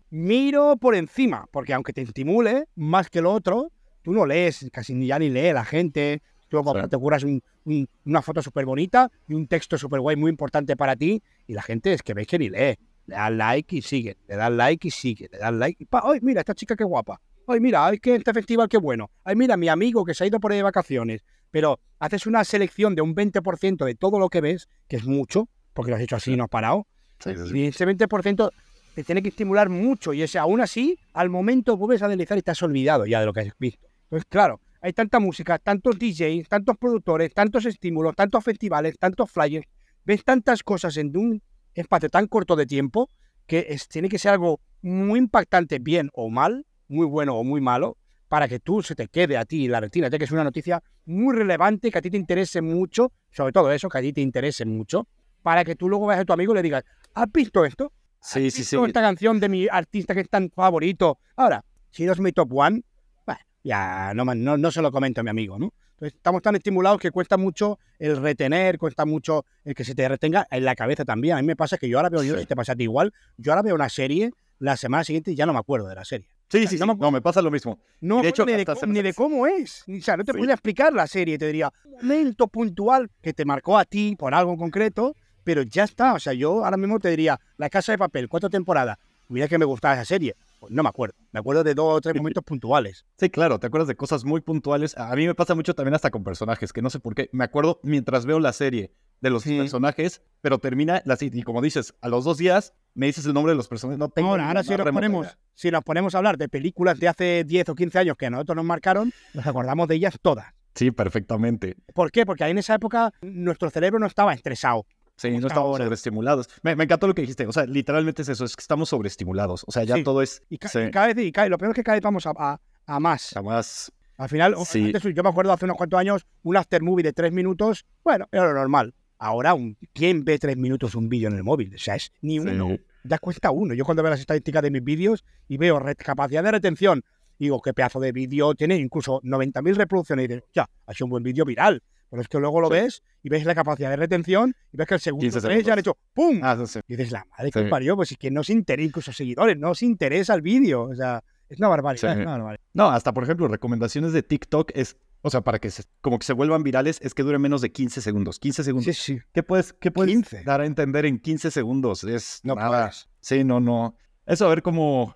Miro 0.10 0.78
por 0.78 0.96
encima, 0.96 1.46
porque 1.52 1.74
aunque 1.74 1.94
te 1.94 2.02
estimule 2.02 2.66
más 2.76 3.10
que 3.10 3.22
lo 3.22 3.32
otro, 3.34 3.72
tú 4.02 4.14
no 4.14 4.26
lees, 4.26 4.70
casi 4.72 4.94
ni 4.94 5.08
ya 5.08 5.20
ni 5.20 5.30
lee 5.30 5.52
la 5.54 5.66
gente. 5.66 6.22
Tú 6.50 6.64
te 6.90 6.98
curas 6.98 7.24
un- 7.24 7.42
un- 7.66 7.90
una 8.06 8.22
foto 8.22 8.42
súper 8.42 8.66
bonita 8.66 9.12
y 9.28 9.34
un 9.34 9.48
texto 9.48 9.78
súper 9.78 10.00
guay, 10.00 10.16
muy 10.16 10.30
importante 10.32 10.78
para 10.78 10.96
ti, 10.96 11.22
y 11.46 11.54
la 11.54 11.62
gente 11.62 11.92
es 11.92 12.02
que 12.04 12.14
ves 12.14 12.26
que 12.26 12.40
ni 12.40 12.50
lee. 12.50 12.78
Le 13.06 13.16
dan 13.16 13.38
like 13.38 13.76
y 13.76 13.82
sigue, 13.82 14.18
le 14.28 14.36
dan 14.38 14.56
like 14.58 14.88
y 14.88 14.92
sigue, 14.92 15.28
le 15.32 15.38
dan 15.40 15.60
like 15.60 15.82
y 15.84 15.86
pa, 15.86 16.02
¡ay, 16.06 16.20
mira, 16.22 16.42
esta 16.42 16.54
chica 16.56 16.76
qué 16.76 16.84
guapa! 16.86 17.20
¡ay, 17.48 17.60
mira, 17.60 17.86
ay, 17.86 18.00
que 18.00 18.16
este 18.16 18.34
festival 18.34 18.68
qué 18.70 18.78
bueno! 18.78 19.10
¡ay, 19.24 19.36
mira, 19.36 19.56
mi 19.58 19.68
amigo 19.70 20.04
que 20.06 20.14
se 20.14 20.24
ha 20.24 20.28
ido 20.28 20.40
por 20.40 20.52
ahí 20.52 20.58
de 20.58 20.64
vacaciones! 20.64 21.24
Pero 21.52 21.80
haces 22.00 22.28
una 22.28 22.44
selección 22.44 22.96
de 22.96 23.02
un 23.02 23.14
20% 23.16 23.86
de 23.86 23.96
todo 23.96 24.20
lo 24.20 24.30
que 24.30 24.42
ves, 24.42 24.68
que 24.90 24.98
es 24.98 25.06
mucho, 25.06 25.48
porque 25.74 25.92
lo 25.92 25.96
has 25.98 26.04
hecho 26.04 26.16
así 26.18 26.34
y 26.34 26.38
no 26.38 26.44
has 26.46 26.50
parado, 26.50 26.86
Sí, 27.20 27.32
sí, 27.36 27.48
sí. 27.50 27.58
y 27.60 27.66
ese 27.68 27.86
20% 27.86 28.52
te 28.98 29.04
tiene 29.04 29.22
que 29.22 29.30
estimular 29.30 29.70
mucho 29.70 30.12
y 30.12 30.24
ese 30.24 30.40
aún 30.40 30.60
así, 30.60 30.98
al 31.14 31.30
momento 31.30 31.78
vuelves 31.78 32.02
a 32.02 32.08
deslizar 32.08 32.36
y 32.40 32.50
has 32.50 32.64
olvidado 32.64 33.06
ya 33.06 33.20
de 33.20 33.28
lo 33.28 33.32
que 33.32 33.42
has 33.42 33.54
visto. 33.60 33.86
Entonces, 34.06 34.26
claro, 34.28 34.60
hay 34.82 34.92
tanta 34.92 35.20
música, 35.20 35.60
tantos 35.60 36.00
DJs, 36.00 36.50
tantos 36.50 36.78
productores, 36.78 37.32
tantos 37.32 37.68
estímulos, 37.68 38.16
tantos 38.16 38.44
festivales, 38.44 38.98
tantos 38.98 39.30
flyers, 39.30 39.68
ves 40.04 40.24
tantas 40.24 40.64
cosas 40.64 40.98
en 40.98 41.16
un 41.16 41.44
espacio 41.76 42.10
tan 42.10 42.26
corto 42.26 42.56
de 42.56 42.66
tiempo 42.66 43.12
que 43.46 43.68
es- 43.70 43.88
tiene 43.88 44.10
que 44.10 44.18
ser 44.18 44.32
algo 44.32 44.62
muy 44.82 45.20
impactante, 45.20 45.78
bien 45.78 46.10
o 46.14 46.32
mal, 46.32 46.66
muy 46.88 47.06
bueno 47.06 47.36
o 47.36 47.44
muy 47.44 47.62
malo, 47.62 47.98
para 48.30 48.48
que 48.48 48.60
tú 48.60 48.82
se 48.82 48.96
te 48.96 49.10
quede 49.10 49.38
a 49.38 49.46
ti 49.46 49.68
la 49.68 49.80
retina, 49.80 50.10
que 50.10 50.24
es 50.24 50.32
una 50.32 50.44
noticia 50.44 50.82
muy 51.06 51.36
relevante, 51.36 51.92
que 51.92 52.00
a 52.00 52.02
ti 52.02 52.10
te 52.10 52.18
interese 52.18 52.64
mucho, 52.64 53.12
sobre 53.30 53.52
todo 53.52 53.72
eso, 53.72 53.90
que 53.90 54.00
a 54.00 54.02
ti 54.02 54.12
te 54.12 54.22
interese 54.22 54.66
mucho, 54.66 55.08
para 55.44 55.64
que 55.64 55.76
tú 55.76 55.88
luego 55.88 56.08
vayas 56.08 56.24
a 56.24 56.26
tu 56.26 56.34
amigo 56.34 56.54
y 56.54 56.56
le 56.56 56.64
digas, 56.64 56.84
¿has 57.14 57.32
visto 57.32 57.64
esto? 57.64 57.92
Sí, 58.28 58.52
sí, 58.52 58.64
sí. 58.64 58.76
esta 58.86 59.02
canción 59.02 59.40
de 59.40 59.48
mi 59.50 59.68
artista 59.70 60.14
que 60.14 60.22
es 60.22 60.30
tan 60.30 60.50
favorito. 60.50 61.20
Ahora, 61.36 61.64
si 61.92 62.06
no 62.06 62.12
es 62.12 62.20
mi 62.20 62.32
top 62.34 62.52
one, 62.54 62.82
bueno, 63.26 63.42
ya 63.64 64.14
no, 64.14 64.26
no, 64.26 64.58
no 64.58 64.72
se 64.72 64.82
lo 64.82 64.92
comento 64.92 65.22
a 65.22 65.24
mi 65.24 65.30
amigo, 65.30 65.58
¿no? 65.58 65.74
Entonces, 65.94 66.16
estamos 66.18 66.42
tan 66.42 66.56
estimulados 66.56 67.00
que 67.00 67.10
cuesta 67.10 67.38
mucho 67.38 67.80
el 67.98 68.18
retener, 68.18 68.78
cuesta 68.78 69.06
mucho 69.06 69.46
el 69.64 69.74
que 69.74 69.84
se 69.84 69.96
te 69.96 70.08
retenga 70.08 70.46
en 70.52 70.66
la 70.66 70.76
cabeza 70.76 71.06
también. 71.06 71.38
A 71.38 71.42
mí 71.42 71.48
me 71.48 71.56
pasa 71.56 71.78
que 71.78 71.90
yo 71.90 71.98
ahora 71.98 72.10
veo, 72.10 72.22
yo 72.22 72.34
no 72.34 72.36
sé 72.38 72.42
si 72.44 72.48
te 72.48 72.56
pasa 72.56 72.74
a 72.74 72.76
ti 72.76 72.84
igual, 72.84 73.14
yo 73.38 73.52
ahora 73.52 73.64
veo 73.64 73.74
una 73.76 73.90
serie, 73.90 74.32
la 74.60 74.78
semana 74.78 75.04
siguiente 75.04 75.34
ya 75.34 75.46
no 75.46 75.54
me 75.54 75.60
acuerdo 75.60 75.88
de 75.88 75.96
la 75.96 76.06
serie. 76.06 76.30
Sí, 76.50 76.62
sí, 76.68 76.68
sí. 76.68 76.78
no 76.78 76.88
me 76.88 76.96
No, 76.96 77.12
me 77.12 77.22
pasa 77.22 77.42
lo 77.42 77.50
mismo. 77.52 77.80
No 78.00 78.22
de 78.22 78.30
hecho, 78.30 78.46
ni, 78.46 78.54
de, 78.54 78.66
se- 78.80 78.88
ni 78.88 79.02
de 79.02 79.14
cómo 79.14 79.48
es. 79.48 79.84
O 79.88 80.02
sea, 80.02 80.16
no 80.18 80.24
te 80.24 80.32
Sí. 80.34 80.38
podría 80.38 80.54
explicar 80.54 80.94
la 80.94 81.06
serie. 81.08 81.38
Te 81.38 81.46
diría 81.48 81.72
un 81.86 81.94
momento 82.08 82.48
puntual 82.48 83.10
que 83.22 83.34
te 83.34 83.44
marcó 83.44 83.78
a 83.78 83.84
ti 83.86 84.16
por 84.18 84.34
algo 84.34 84.52
en 84.54 84.58
concreto, 84.58 85.16
pero 85.48 85.62
ya 85.62 85.86
está. 85.86 86.14
O 86.14 86.20
sea, 86.20 86.34
yo 86.34 86.66
ahora 86.66 86.76
mismo 86.76 87.00
te 87.00 87.08
diría 87.10 87.40
La 87.56 87.70
Casa 87.70 87.94
de 87.94 87.98
Papel, 87.98 88.28
cuatro 88.28 88.50
temporadas. 88.50 88.98
Mira 89.30 89.48
que 89.48 89.58
me 89.58 89.64
gustaba 89.64 89.94
esa 89.94 90.04
serie. 90.04 90.36
Pues 90.60 90.74
no 90.74 90.84
me 90.84 90.90
acuerdo. 90.90 91.16
Me 91.32 91.40
acuerdo 91.40 91.64
de 91.64 91.74
dos 91.74 91.96
o 91.98 92.02
tres 92.02 92.14
momentos 92.18 92.44
puntuales. 92.44 93.06
Sí, 93.18 93.30
claro, 93.30 93.58
te 93.58 93.68
acuerdas 93.68 93.88
de 93.88 93.96
cosas 93.96 94.26
muy 94.26 94.42
puntuales. 94.42 94.98
A 94.98 95.16
mí 95.16 95.26
me 95.26 95.36
pasa 95.36 95.56
mucho 95.56 95.74
también 95.74 95.94
hasta 95.94 96.12
con 96.12 96.26
personajes, 96.26 96.74
que 96.74 96.82
no 96.82 96.90
sé 96.90 97.00
por 97.00 97.16
qué. 97.16 97.30
Me 97.32 97.46
acuerdo 97.46 97.80
mientras 97.82 98.26
veo 98.26 98.42
la 98.42 98.52
serie 98.52 98.92
de 99.22 99.30
los 99.30 99.44
Sí. 99.44 99.58
personajes, 99.58 100.22
pero 100.42 100.60
termina 100.60 101.02
la 101.06 101.16
serie. 101.16 101.40
Y 101.40 101.44
como 101.44 101.62
dices, 101.62 101.94
a 102.02 102.10
los 102.10 102.26
dos 102.26 102.38
días 102.38 102.74
me 102.94 103.06
dices 103.06 103.26
el 103.26 103.34
nombre 103.34 103.54
de 103.54 103.56
los 103.58 103.70
personajes. 103.70 103.98
No 104.00 104.10
tengo 104.10 104.32
Ahora, 104.32 104.50
ahora 104.50 104.64
si 104.64 104.76
nos, 104.76 104.90
ponemos, 104.92 105.28
idea. 105.28 105.38
si 105.54 105.72
nos 105.72 105.82
ponemos 105.86 106.14
a 106.14 106.18
hablar 106.18 106.38
de 106.38 106.50
películas 106.50 107.00
de 107.00 107.08
hace 107.08 107.44
10 107.46 107.70
o 107.70 107.76
15 107.76 108.00
años 108.00 108.18
que 108.18 108.26
a 108.26 108.30
nosotros 108.30 108.58
nos 108.58 108.66
marcaron, 108.66 109.14
nos 109.34 109.48
acordamos 109.48 109.88
de 109.88 109.96
ellas 109.96 110.18
todas. 110.22 110.48
Sí, 110.76 110.92
perfectamente. 110.92 111.76
¿Por 111.96 112.12
qué? 112.12 112.24
Porque 112.24 112.44
ahí 112.44 112.52
en 112.52 112.60
esa 112.60 112.76
época 112.76 113.12
nuestro 113.22 113.72
cerebro 113.72 113.98
no 113.98 114.06
estaba 114.06 114.32
estresado. 114.36 114.86
Sí, 115.18 115.32
no 115.40 115.48
estamos 115.48 115.78
sobreestimulados. 115.78 116.48
Me, 116.62 116.76
me 116.76 116.84
encantó 116.86 117.08
lo 117.08 117.14
que 117.16 117.22
dijiste. 117.22 117.46
O 117.48 117.52
sea, 117.52 117.66
literalmente 117.66 118.22
es 118.22 118.30
eso, 118.30 118.46
es 118.46 118.56
que 118.56 118.62
estamos 118.62 118.90
sobreestimulados. 118.90 119.64
O 119.68 119.72
sea, 119.72 119.84
ya 119.84 119.96
Sí. 119.96 120.04
todo 120.04 120.22
es. 120.22 120.42
Y, 120.50 120.58
ca- 120.58 120.70
sí, 120.70 120.80
y 120.80 120.92
cada 120.92 121.08
vez, 121.08 121.18
y 121.18 121.32
cada- 121.32 121.50
lo 121.50 121.58
peor 121.58 121.72
es 121.72 121.76
que 121.76 121.84
cada 121.84 121.96
vez 121.96 122.04
vamos 122.04 122.26
a, 122.28 122.34
a- 122.38 122.60
a 122.86 123.00
más. 123.00 123.32
jamás. 123.34 123.92
Al 124.18 124.30
final, 124.30 124.56
Sí. 124.66 124.86
antes, 124.86 125.04
yo 125.14 125.24
me 125.24 125.30
acuerdo 125.30 125.52
hace 125.54 125.66
unos 125.66 125.78
cuantos 125.78 126.00
años, 126.00 126.26
un 126.44 126.56
after 126.58 126.82
movie 126.82 127.04
de 127.04 127.14
tres 127.14 127.32
minutos, 127.32 127.86
bueno, 128.04 128.28
era 128.32 128.48
lo 128.48 128.54
normal. 128.54 128.94
Ahora, 129.20 129.54
un, 129.56 129.78
¿quién 129.94 130.24
ve 130.24 130.38
tres 130.40 130.58
minutos 130.58 130.94
un 130.96 131.10
vídeo 131.10 131.30
en 131.30 131.36
el 131.36 131.44
móvil? 131.44 131.74
O 131.74 131.78
sea, 131.80 131.96
es 131.96 132.12
ni 132.22 132.38
uno. 132.40 132.78
Ya 133.04 133.18
cuesta 133.20 133.50
uno. 133.52 133.74
Yo 133.74 133.86
cuando 133.86 134.04
veo 134.04 134.10
las 134.12 134.20
estadísticas 134.20 134.62
de 134.62 134.70
mis 134.72 134.84
vídeos 134.84 135.24
y 135.48 135.58
veo 135.58 135.82
capacidad 135.98 136.44
de 136.44 136.52
retención, 136.52 137.04
digo, 137.40 137.62
qué 137.62 137.74
pedazo 137.74 138.00
de 138.00 138.12
vídeo 138.12 138.54
tiene, 138.54 138.76
incluso 138.78 139.20
90.000 139.24 139.76
reproducciones, 139.76 140.26
y 140.26 140.28
dices, 140.28 140.44
ya, 140.54 140.70
ha 140.86 140.94
sido 140.94 141.06
un 141.06 141.12
buen 141.12 141.24
vídeo 141.24 141.46
viral. 141.46 141.82
Pero 142.10 142.22
es 142.22 142.28
que 142.28 142.40
luego 142.40 142.62
lo 142.62 142.68
Sí. 142.68 142.74
ves 142.74 143.04
y 143.24 143.30
ves 143.30 143.46
la 143.46 143.54
capacidad 143.56 143.90
de 143.90 143.96
retención 143.98 144.56
y 144.72 144.78
ves 144.78 144.88
que 144.88 144.94
el 144.96 145.00
segundo 145.02 145.24
15 145.24 145.42
tres 145.42 145.64
ya 145.66 145.74
han 145.74 145.80
hecho 145.80 145.98
¡pum! 146.14 146.40
Ah, 146.42 146.58
sí. 146.66 146.80
Y 146.88 146.96
dices, 146.96 147.12
la 147.12 147.26
madre 147.38 147.52
que 147.52 147.64
Sí. 147.64 147.70
parió, 147.70 147.96
pues 147.96 148.12
es 148.12 148.18
que 148.18 148.32
no 148.32 148.44
se 148.44 148.54
interesa, 148.54 148.86
incluso 148.88 149.12
seguidores, 149.12 149.58
no 149.58 149.76
se 149.76 149.86
interesa 149.86 150.34
el 150.34 150.42
vídeo. 150.42 150.84
O 150.84 150.96
sea, 150.96 151.24
es 151.50 151.60
una 151.60 151.68
barbaridad. 151.68 152.14
Sí. 152.14 152.20
es 152.20 152.26
una 152.26 152.38
barbaridad. 152.38 152.62
No, 152.74 152.90
hasta 152.90 153.14
por 153.14 153.24
ejemplo, 153.24 153.48
recomendaciones 153.48 154.14
de 154.14 154.24
TikTok 154.24 154.72
es. 154.76 154.98
O 155.24 155.30
sea, 155.32 155.42
para 155.42 155.58
que 155.60 155.72
se, 155.72 155.84
como 156.02 156.20
que 156.20 156.26
se 156.26 156.34
vuelvan 156.34 156.62
virales, 156.64 157.00
es 157.02 157.14
que 157.14 157.24
dure 157.24 157.40
menos 157.40 157.62
de 157.62 157.72
15 157.72 158.02
segundos. 158.02 158.40
15 158.40 158.64
segundos. 158.64 158.86
Sí, 158.96 159.16
sí. 159.16 159.20
¿Qué 159.34 159.42
puedes, 159.44 159.74
qué 159.74 159.90
puedes 159.92 160.14
15? 160.14 160.44
dar 160.44 160.62
a 160.62 160.66
entender 160.66 161.06
en 161.06 161.20
15 161.20 161.50
segundos? 161.52 162.04
Es 162.04 162.40
No 162.44 162.56
nada. 162.56 162.70
puedes. 162.70 163.10
Sí, 163.20 163.44
no, 163.44 163.60
no. 163.60 163.98
Eso 164.26 164.46
a 164.46 164.50
ver 164.50 164.62
cómo. 164.62 165.16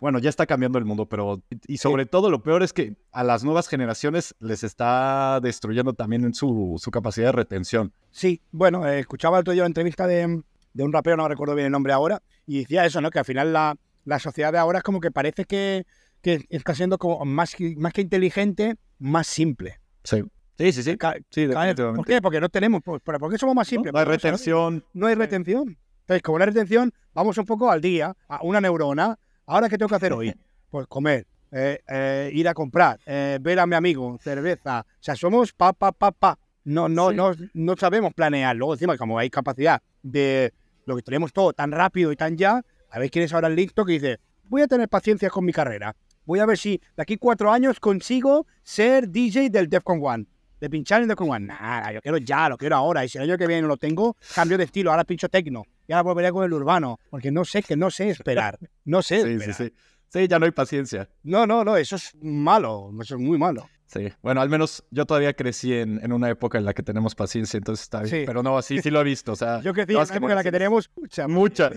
Bueno, 0.00 0.18
ya 0.18 0.30
está 0.30 0.46
cambiando 0.46 0.78
el 0.78 0.84
mundo, 0.84 1.06
pero. 1.06 1.42
Y 1.66 1.78
sobre 1.78 2.06
todo 2.06 2.30
lo 2.30 2.42
peor 2.42 2.62
es 2.62 2.72
que 2.72 2.96
a 3.12 3.22
las 3.24 3.44
nuevas 3.44 3.68
generaciones 3.68 4.34
les 4.40 4.64
está 4.64 5.38
destruyendo 5.42 5.92
también 5.92 6.32
su, 6.34 6.76
su 6.78 6.90
capacidad 6.90 7.26
de 7.26 7.32
retención. 7.32 7.92
Sí, 8.10 8.40
bueno, 8.52 8.86
eh, 8.86 9.00
escuchaba 9.00 9.36
el 9.38 9.40
otro 9.42 9.52
día 9.52 9.62
una 9.62 9.68
entrevista 9.68 10.06
de, 10.06 10.42
de 10.72 10.82
un 10.84 10.92
rapero, 10.92 11.16
no 11.18 11.28
recuerdo 11.28 11.54
bien 11.54 11.66
el 11.66 11.72
nombre 11.72 11.92
ahora, 11.92 12.22
y 12.46 12.60
decía 12.60 12.86
eso, 12.86 13.00
¿no? 13.00 13.10
Que 13.10 13.18
al 13.18 13.24
final 13.26 13.52
la, 13.52 13.76
la 14.04 14.18
sociedad 14.18 14.50
de 14.52 14.58
ahora 14.58 14.78
es 14.78 14.84
como 14.84 15.00
que 15.00 15.10
parece 15.10 15.44
que, 15.44 15.84
que 16.22 16.46
está 16.48 16.74
siendo 16.74 16.96
como 16.96 17.22
más, 17.26 17.54
más 17.76 17.92
que 17.92 18.00
inteligente, 18.00 18.76
más 18.98 19.26
simple. 19.26 19.80
Sí. 20.04 20.22
Sí, 20.58 20.72
sí, 20.72 20.82
sí. 20.82 20.96
Ca- 20.96 21.16
Sí, 21.30 21.48
¿Por 21.48 22.06
qué? 22.06 22.22
Porque 22.22 22.40
no 22.40 22.48
tenemos, 22.48 22.80
pues, 22.82 23.02
¿pero 23.04 23.18
¿por 23.18 23.30
qué 23.30 23.36
somos 23.36 23.54
más 23.54 23.66
No, 23.66 23.70
simples? 23.70 23.92
no 23.92 23.98
hay 23.98 24.04
Porque 24.06 24.20
sabemos- 24.20 24.40
retención. 24.40 24.84
No 24.94 25.06
hay 25.06 25.14
retención. 25.16 25.76
Entonces, 26.00 26.22
como 26.22 26.38
no 26.38 26.44
hay 26.44 26.50
retención, 26.50 26.94
vamos 27.12 27.36
un 27.36 27.44
poco 27.44 27.70
al 27.70 27.82
día, 27.82 28.16
a 28.28 28.40
una 28.42 28.60
neurona. 28.62 29.18
¿Ahora 29.46 29.68
qué 29.68 29.78
tengo 29.78 29.88
que 29.88 29.94
hacer 29.96 30.12
hoy? 30.12 30.34
Pues 30.68 30.88
comer, 30.88 31.26
eh, 31.52 31.80
eh, 31.88 32.30
ir 32.34 32.48
a 32.48 32.52
comprar, 32.52 32.98
eh, 33.06 33.38
ver 33.40 33.60
a 33.60 33.66
mi 33.66 33.76
amigo, 33.76 34.18
cerveza. 34.20 34.80
O 34.80 34.96
sea, 35.02 35.14
somos 35.14 35.52
pa, 35.52 35.72
pa, 35.72 35.92
pa, 35.92 36.10
pa. 36.10 36.38
No, 36.64 36.88
no, 36.88 37.10
Sí. 37.10 37.16
no, 37.16 37.32
no 37.54 37.76
sabemos 37.76 38.12
planear. 38.12 38.56
Luego, 38.56 38.74
encima, 38.74 38.96
como 38.98 39.16
hay 39.18 39.30
capacidad 39.30 39.80
de 40.02 40.52
lo 40.86 40.96
que 40.96 41.02
tenemos 41.02 41.32
todo 41.32 41.52
tan 41.52 41.70
rápido 41.70 42.10
y 42.10 42.16
tan 42.16 42.36
ya, 42.36 42.62
a 42.90 42.98
ver 42.98 43.10
quién 43.10 43.24
es 43.24 43.32
ahora 43.32 43.46
el 43.46 43.54
listo 43.54 43.84
que 43.84 43.92
dice, 43.92 44.18
voy 44.48 44.62
a 44.62 44.66
tener 44.66 44.88
paciencia 44.88 45.30
con 45.30 45.44
mi 45.44 45.52
carrera. 45.52 45.94
Voy 46.24 46.40
a 46.40 46.46
ver 46.46 46.58
si 46.58 46.80
de 46.96 47.02
aquí 47.02 47.16
cuatro 47.16 47.52
años 47.52 47.78
consigo 47.78 48.46
ser 48.64 49.08
DJ 49.08 49.48
del 49.48 49.68
Defcon 49.68 50.00
One. 50.02 50.26
De 50.60 50.68
pinchar 50.68 51.00
en 51.02 51.08
Defcon 51.08 51.30
One. 51.30 51.46
Nada, 51.46 51.92
yo 51.92 52.02
quiero 52.02 52.18
ya, 52.18 52.48
lo 52.48 52.58
quiero 52.58 52.74
ahora. 52.76 53.04
Y 53.04 53.08
si 53.08 53.18
el 53.18 53.24
año 53.24 53.38
que 53.38 53.46
viene 53.46 53.62
no 53.62 53.68
lo 53.68 53.76
tengo, 53.76 54.16
cambio 54.34 54.58
de 54.58 54.64
estilo. 54.64 54.90
Ahora 54.90 55.04
pincho 55.04 55.28
tecno. 55.28 55.62
Y 55.88 55.92
ahora 55.92 56.02
volveré 56.02 56.32
con 56.32 56.44
el 56.44 56.52
urbano. 56.52 56.98
Porque 57.10 57.30
no 57.30 57.44
sé, 57.44 57.62
que 57.62 57.76
no 57.76 57.90
sé 57.90 58.10
esperar. 58.10 58.58
No 58.84 59.02
sé 59.02 59.16
Sí, 59.22 59.26
sí, 59.26 59.32
esperar. 59.34 59.54
sí. 59.54 59.72
Sí, 60.08 60.28
ya 60.28 60.38
no 60.38 60.44
hay 60.46 60.52
paciencia. 60.52 61.08
No, 61.22 61.46
no, 61.46 61.64
no, 61.64 61.76
eso 61.76 61.96
es 61.96 62.12
malo. 62.22 62.90
Eso 63.00 63.16
es 63.16 63.20
muy 63.20 63.38
malo. 63.38 63.68
Sí. 63.86 64.12
Bueno, 64.22 64.40
al 64.40 64.48
menos 64.48 64.84
yo 64.90 65.04
todavía 65.06 65.34
crecí 65.34 65.72
en, 65.72 66.00
en 66.02 66.12
una 66.12 66.28
época 66.28 66.58
en 66.58 66.64
la 66.64 66.74
que 66.74 66.82
tenemos 66.82 67.14
paciencia, 67.14 67.58
entonces 67.58 67.84
está 67.84 68.02
bien. 68.02 68.10
Sí. 68.10 68.22
Pero 68.26 68.42
no, 68.42 68.60
sí, 68.62 68.80
sí 68.82 68.90
lo 68.90 69.00
he 69.00 69.04
visto. 69.04 69.32
O 69.32 69.36
sea, 69.36 69.60
Yo 69.62 69.72
crecí 69.72 69.92
en 69.92 69.98
una 69.98 70.14
época 70.14 70.32
en 70.32 70.36
la 70.36 70.42
que 70.42 70.52
tenemos 70.52 70.90
mucha. 70.96 71.28
Mucha. 71.28 71.70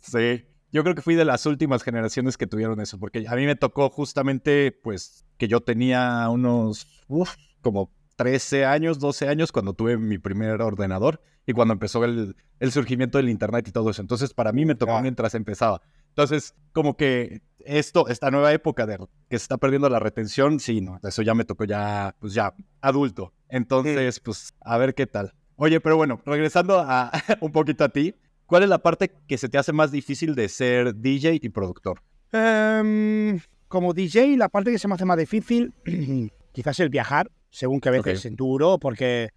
sí. 0.00 0.44
Yo 0.72 0.82
creo 0.82 0.94
que 0.94 1.02
fui 1.02 1.14
de 1.14 1.24
las 1.24 1.46
últimas 1.46 1.82
generaciones 1.82 2.36
que 2.36 2.46
tuvieron 2.46 2.80
eso, 2.80 2.98
porque 2.98 3.24
a 3.28 3.34
mí 3.36 3.46
me 3.46 3.54
tocó 3.56 3.88
justamente, 3.88 4.72
pues, 4.72 5.24
que 5.38 5.48
yo 5.48 5.60
tenía 5.60 6.28
unos, 6.28 7.04
uf, 7.08 7.34
como 7.62 7.94
13 8.16 8.64
años, 8.66 8.98
12 8.98 9.28
años 9.28 9.52
cuando 9.52 9.74
tuve 9.74 9.96
mi 9.96 10.18
primer 10.18 10.60
ordenador 10.60 11.22
y 11.46 11.52
cuando 11.52 11.72
empezó 11.72 12.04
el, 12.04 12.34
el 12.60 12.72
surgimiento 12.72 13.18
del 13.18 13.28
Internet 13.28 13.68
y 13.68 13.72
todo 13.72 13.90
eso. 13.90 14.02
Entonces, 14.02 14.34
para 14.34 14.52
mí 14.52 14.64
me 14.66 14.74
tocó 14.74 14.94
Ya. 14.96 15.02
mientras 15.02 15.34
empezaba. 15.34 15.80
Entonces, 16.08 16.54
como 16.72 16.96
que 16.96 17.40
esto, 17.60 18.08
esta 18.08 18.30
nueva 18.30 18.52
época 18.52 18.84
de 18.86 18.96
que 19.28 19.38
se 19.38 19.44
está 19.44 19.56
perdiendo 19.58 19.88
la 19.88 19.98
retención, 20.00 20.58
sí, 20.60 20.80
no, 20.80 20.98
eso 21.02 21.22
ya 21.22 21.34
me 21.34 21.44
tocó 21.44 21.64
ya, 21.64 22.14
pues 22.18 22.34
ya, 22.34 22.54
adulto. 22.80 23.32
Entonces, 23.48 24.18
pues, 24.20 24.54
a 24.60 24.76
ver 24.78 24.94
qué 24.94 25.06
tal. 25.06 25.34
Oye, 25.56 25.80
pero 25.80 25.96
bueno, 25.96 26.20
regresando 26.26 26.80
a 26.80 27.10
un 27.40 27.52
poquito 27.52 27.84
a 27.84 27.88
ti, 27.90 28.14
¿cuál 28.46 28.62
es 28.64 28.68
la 28.68 28.78
parte 28.78 29.12
que 29.28 29.38
se 29.38 29.48
te 29.48 29.56
hace 29.58 29.72
más 29.72 29.90
difícil 29.92 30.34
de 30.34 30.48
ser 30.48 30.94
DJ 30.96 31.38
y 31.42 31.48
productor? 31.48 32.02
Em, 32.32 33.40
como 33.68 33.92
DJ, 33.94 34.36
la 34.36 34.48
parte 34.48 34.70
que 34.72 34.78
se 34.78 34.88
me 34.88 34.94
hace 34.94 35.04
más 35.04 35.18
difícil, 35.18 35.72
quizás 36.52 36.78
el 36.80 36.88
viajar. 36.88 37.30
según 37.50 37.80
que 37.80 37.90
veces 37.90 38.24
es 38.26 38.36
duro, 38.36 38.78
porque 38.78 39.30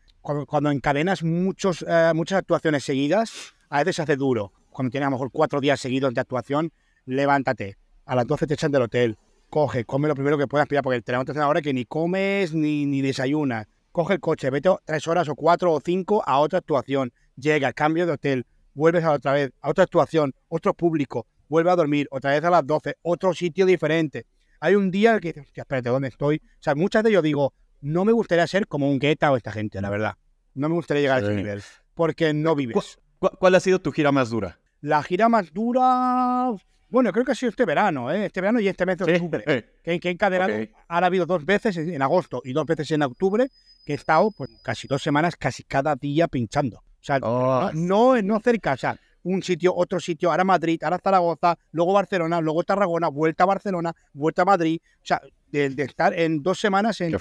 cuando, 0.48 0.72
encadenas 0.72 1.24
muchos, 1.24 1.86
eh, 1.88 2.12
muchas 2.14 2.40
actuaciones 2.40 2.84
seguidas, 2.84 3.54
a 3.70 3.80
veces 3.80 3.98
se 3.98 4.02
hace 4.04 4.16
duro. 4.16 4.52
Cuando 4.70 4.92
tienes 4.92 5.08
a 5.08 5.10
lo 5.10 5.16
mejor 5.16 5.32
cuatro 5.32 5.60
días 5.60 5.80
seguidos 5.80 6.14
de 6.14 6.22
actuación, 6.22 6.72
levántate. 7.06 7.78
A 8.06 8.16
las 8.16 8.28
12 8.28 8.48
te 8.48 8.54
echan 8.54 8.72
del 8.72 8.84
hotel. 8.84 9.18
Coge, 9.50 9.86
come 9.86 10.08
lo 10.08 10.16
primero 10.16 10.38
que 10.38 10.48
puedas 10.48 10.68
pillar, 10.68 10.84
porque 10.84 11.02
te 11.02 11.12
levantas 11.12 11.36
a 11.36 11.40
una 11.40 11.48
hora 11.48 11.62
que 11.62 11.74
ni 11.74 11.86
comes 11.86 12.54
ni, 12.54 12.86
ni 12.86 13.02
desayunas. 13.02 13.68
Coge 13.92 14.14
el 14.14 14.20
coche, 14.20 14.50
vete 14.50 14.70
tres 14.86 15.08
horas 15.08 15.28
o 15.30 15.36
cuatro 15.36 15.74
o 15.74 15.82
cinco 15.84 16.24
a 16.26 16.40
otra 16.40 16.60
actuación. 16.60 17.12
Llega, 17.36 17.74
cambio 17.74 18.06
de 18.06 18.14
hotel, 18.14 18.46
vuelves 18.74 19.04
a 19.04 19.12
otra 19.12 19.34
vez, 19.34 19.52
a 19.62 19.70
otra 19.70 19.84
actuación, 19.84 20.34
otro 20.48 20.74
público, 20.74 21.26
vuelve 21.48 21.72
a 21.72 21.76
dormir, 21.76 22.08
otra 22.12 22.32
vez 22.32 22.44
a 22.44 22.50
las 22.50 22.66
12, 22.66 22.98
otro 23.02 23.34
sitio 23.34 23.66
diferente. 23.66 24.26
Hay 24.60 24.76
un 24.76 24.92
día 24.92 25.20
que 25.20 25.34
dices, 25.34 25.52
espérate, 25.54 25.90
¿dónde 25.90 26.10
estoy? 26.10 26.38
O 26.38 26.62
sea, 26.62 26.76
muchas 26.76 27.04
de 27.04 27.10
ellos 27.10 27.24
digo, 27.24 27.54
no 27.82 28.06
me 28.06 28.12
gustaría 28.12 28.46
ser 28.48 28.68
como 28.68 28.90
un 28.90 29.00
Guetta 29.00 29.32
o 29.32 29.38
esta 29.38 29.52
gente, 29.52 29.82
la 29.82 29.90
verdad. 29.90 30.16
No 30.54 30.70
me 30.70 30.76
gustaría 30.76 31.02
llegar 31.02 31.24
a 31.24 31.26
ese 31.26 31.36
nivel, 31.36 31.62
porque 31.94 32.34
no 32.34 32.56
vives. 32.56 33.00
¿Cuál, 33.20 33.56
ha 33.56 33.60
sido 33.60 33.80
tu 33.80 33.92
gira 33.92 34.12
más 34.12 34.30
dura? 34.30 34.60
La 34.82 35.04
gira 35.04 35.30
más 35.30 35.54
dura, 35.54 36.52
bueno, 36.90 37.12
creo 37.12 37.24
que 37.24 37.34
ha 37.34 37.36
sido 37.36 37.52
este 37.52 37.66
verano, 37.66 38.12
¿eh? 38.12 38.26
este 38.26 38.42
verano 38.42 38.60
y 38.60 38.68
este 38.68 38.86
mes 38.86 38.98
de 38.98 39.14
octubre. 39.14 39.44
Que, 39.84 40.00
que 40.00 40.10
he 40.10 40.12
encadenado, 40.12 40.54
ahora 40.88 41.06
ha 41.06 41.08
habido 41.08 41.26
dos 41.26 41.46
veces 41.46 41.78
en 41.78 42.02
agosto 42.02 42.42
y 42.44 42.54
dos 42.54 42.66
veces 42.66 42.92
en 42.92 43.02
octubre, 43.02 43.50
que 43.86 43.94
he 43.94 43.96
estado 43.96 44.32
pues 44.32 44.50
casi 44.62 44.88
dos 44.88 45.02
semanas, 45.02 45.36
casi 45.36 45.64
cada 45.64 45.96
día 45.96 46.28
pinchando. 46.28 46.78
O 46.78 47.02
sea, 47.02 47.20
no, 47.20 47.72
no, 47.74 48.22
no 48.22 48.40
cerca, 48.40 48.74
o 48.74 48.78
sea, 48.78 49.00
un 49.24 49.42
sitio, 49.44 49.74
otro 49.76 50.00
sitio, 50.00 50.32
ahora 50.32 50.44
Madrid, 50.44 50.82
ahora 50.84 51.00
Zaragoza, 51.04 51.58
luego 51.72 51.94
Barcelona, 51.94 52.42
luego 52.42 52.64
Tarragona, 52.64 53.08
vuelta 53.08 53.44
a 53.44 53.48
Barcelona, 53.48 53.96
vuelta 54.14 54.44
a 54.44 54.46
Madrid. 54.46 54.80
O 55.02 55.06
sea, 55.06 55.22
de, 55.52 55.84
estar 55.84 56.18
en 56.18 56.44
dos 56.44 56.60
semanas 56.60 57.02
en, 57.02 57.16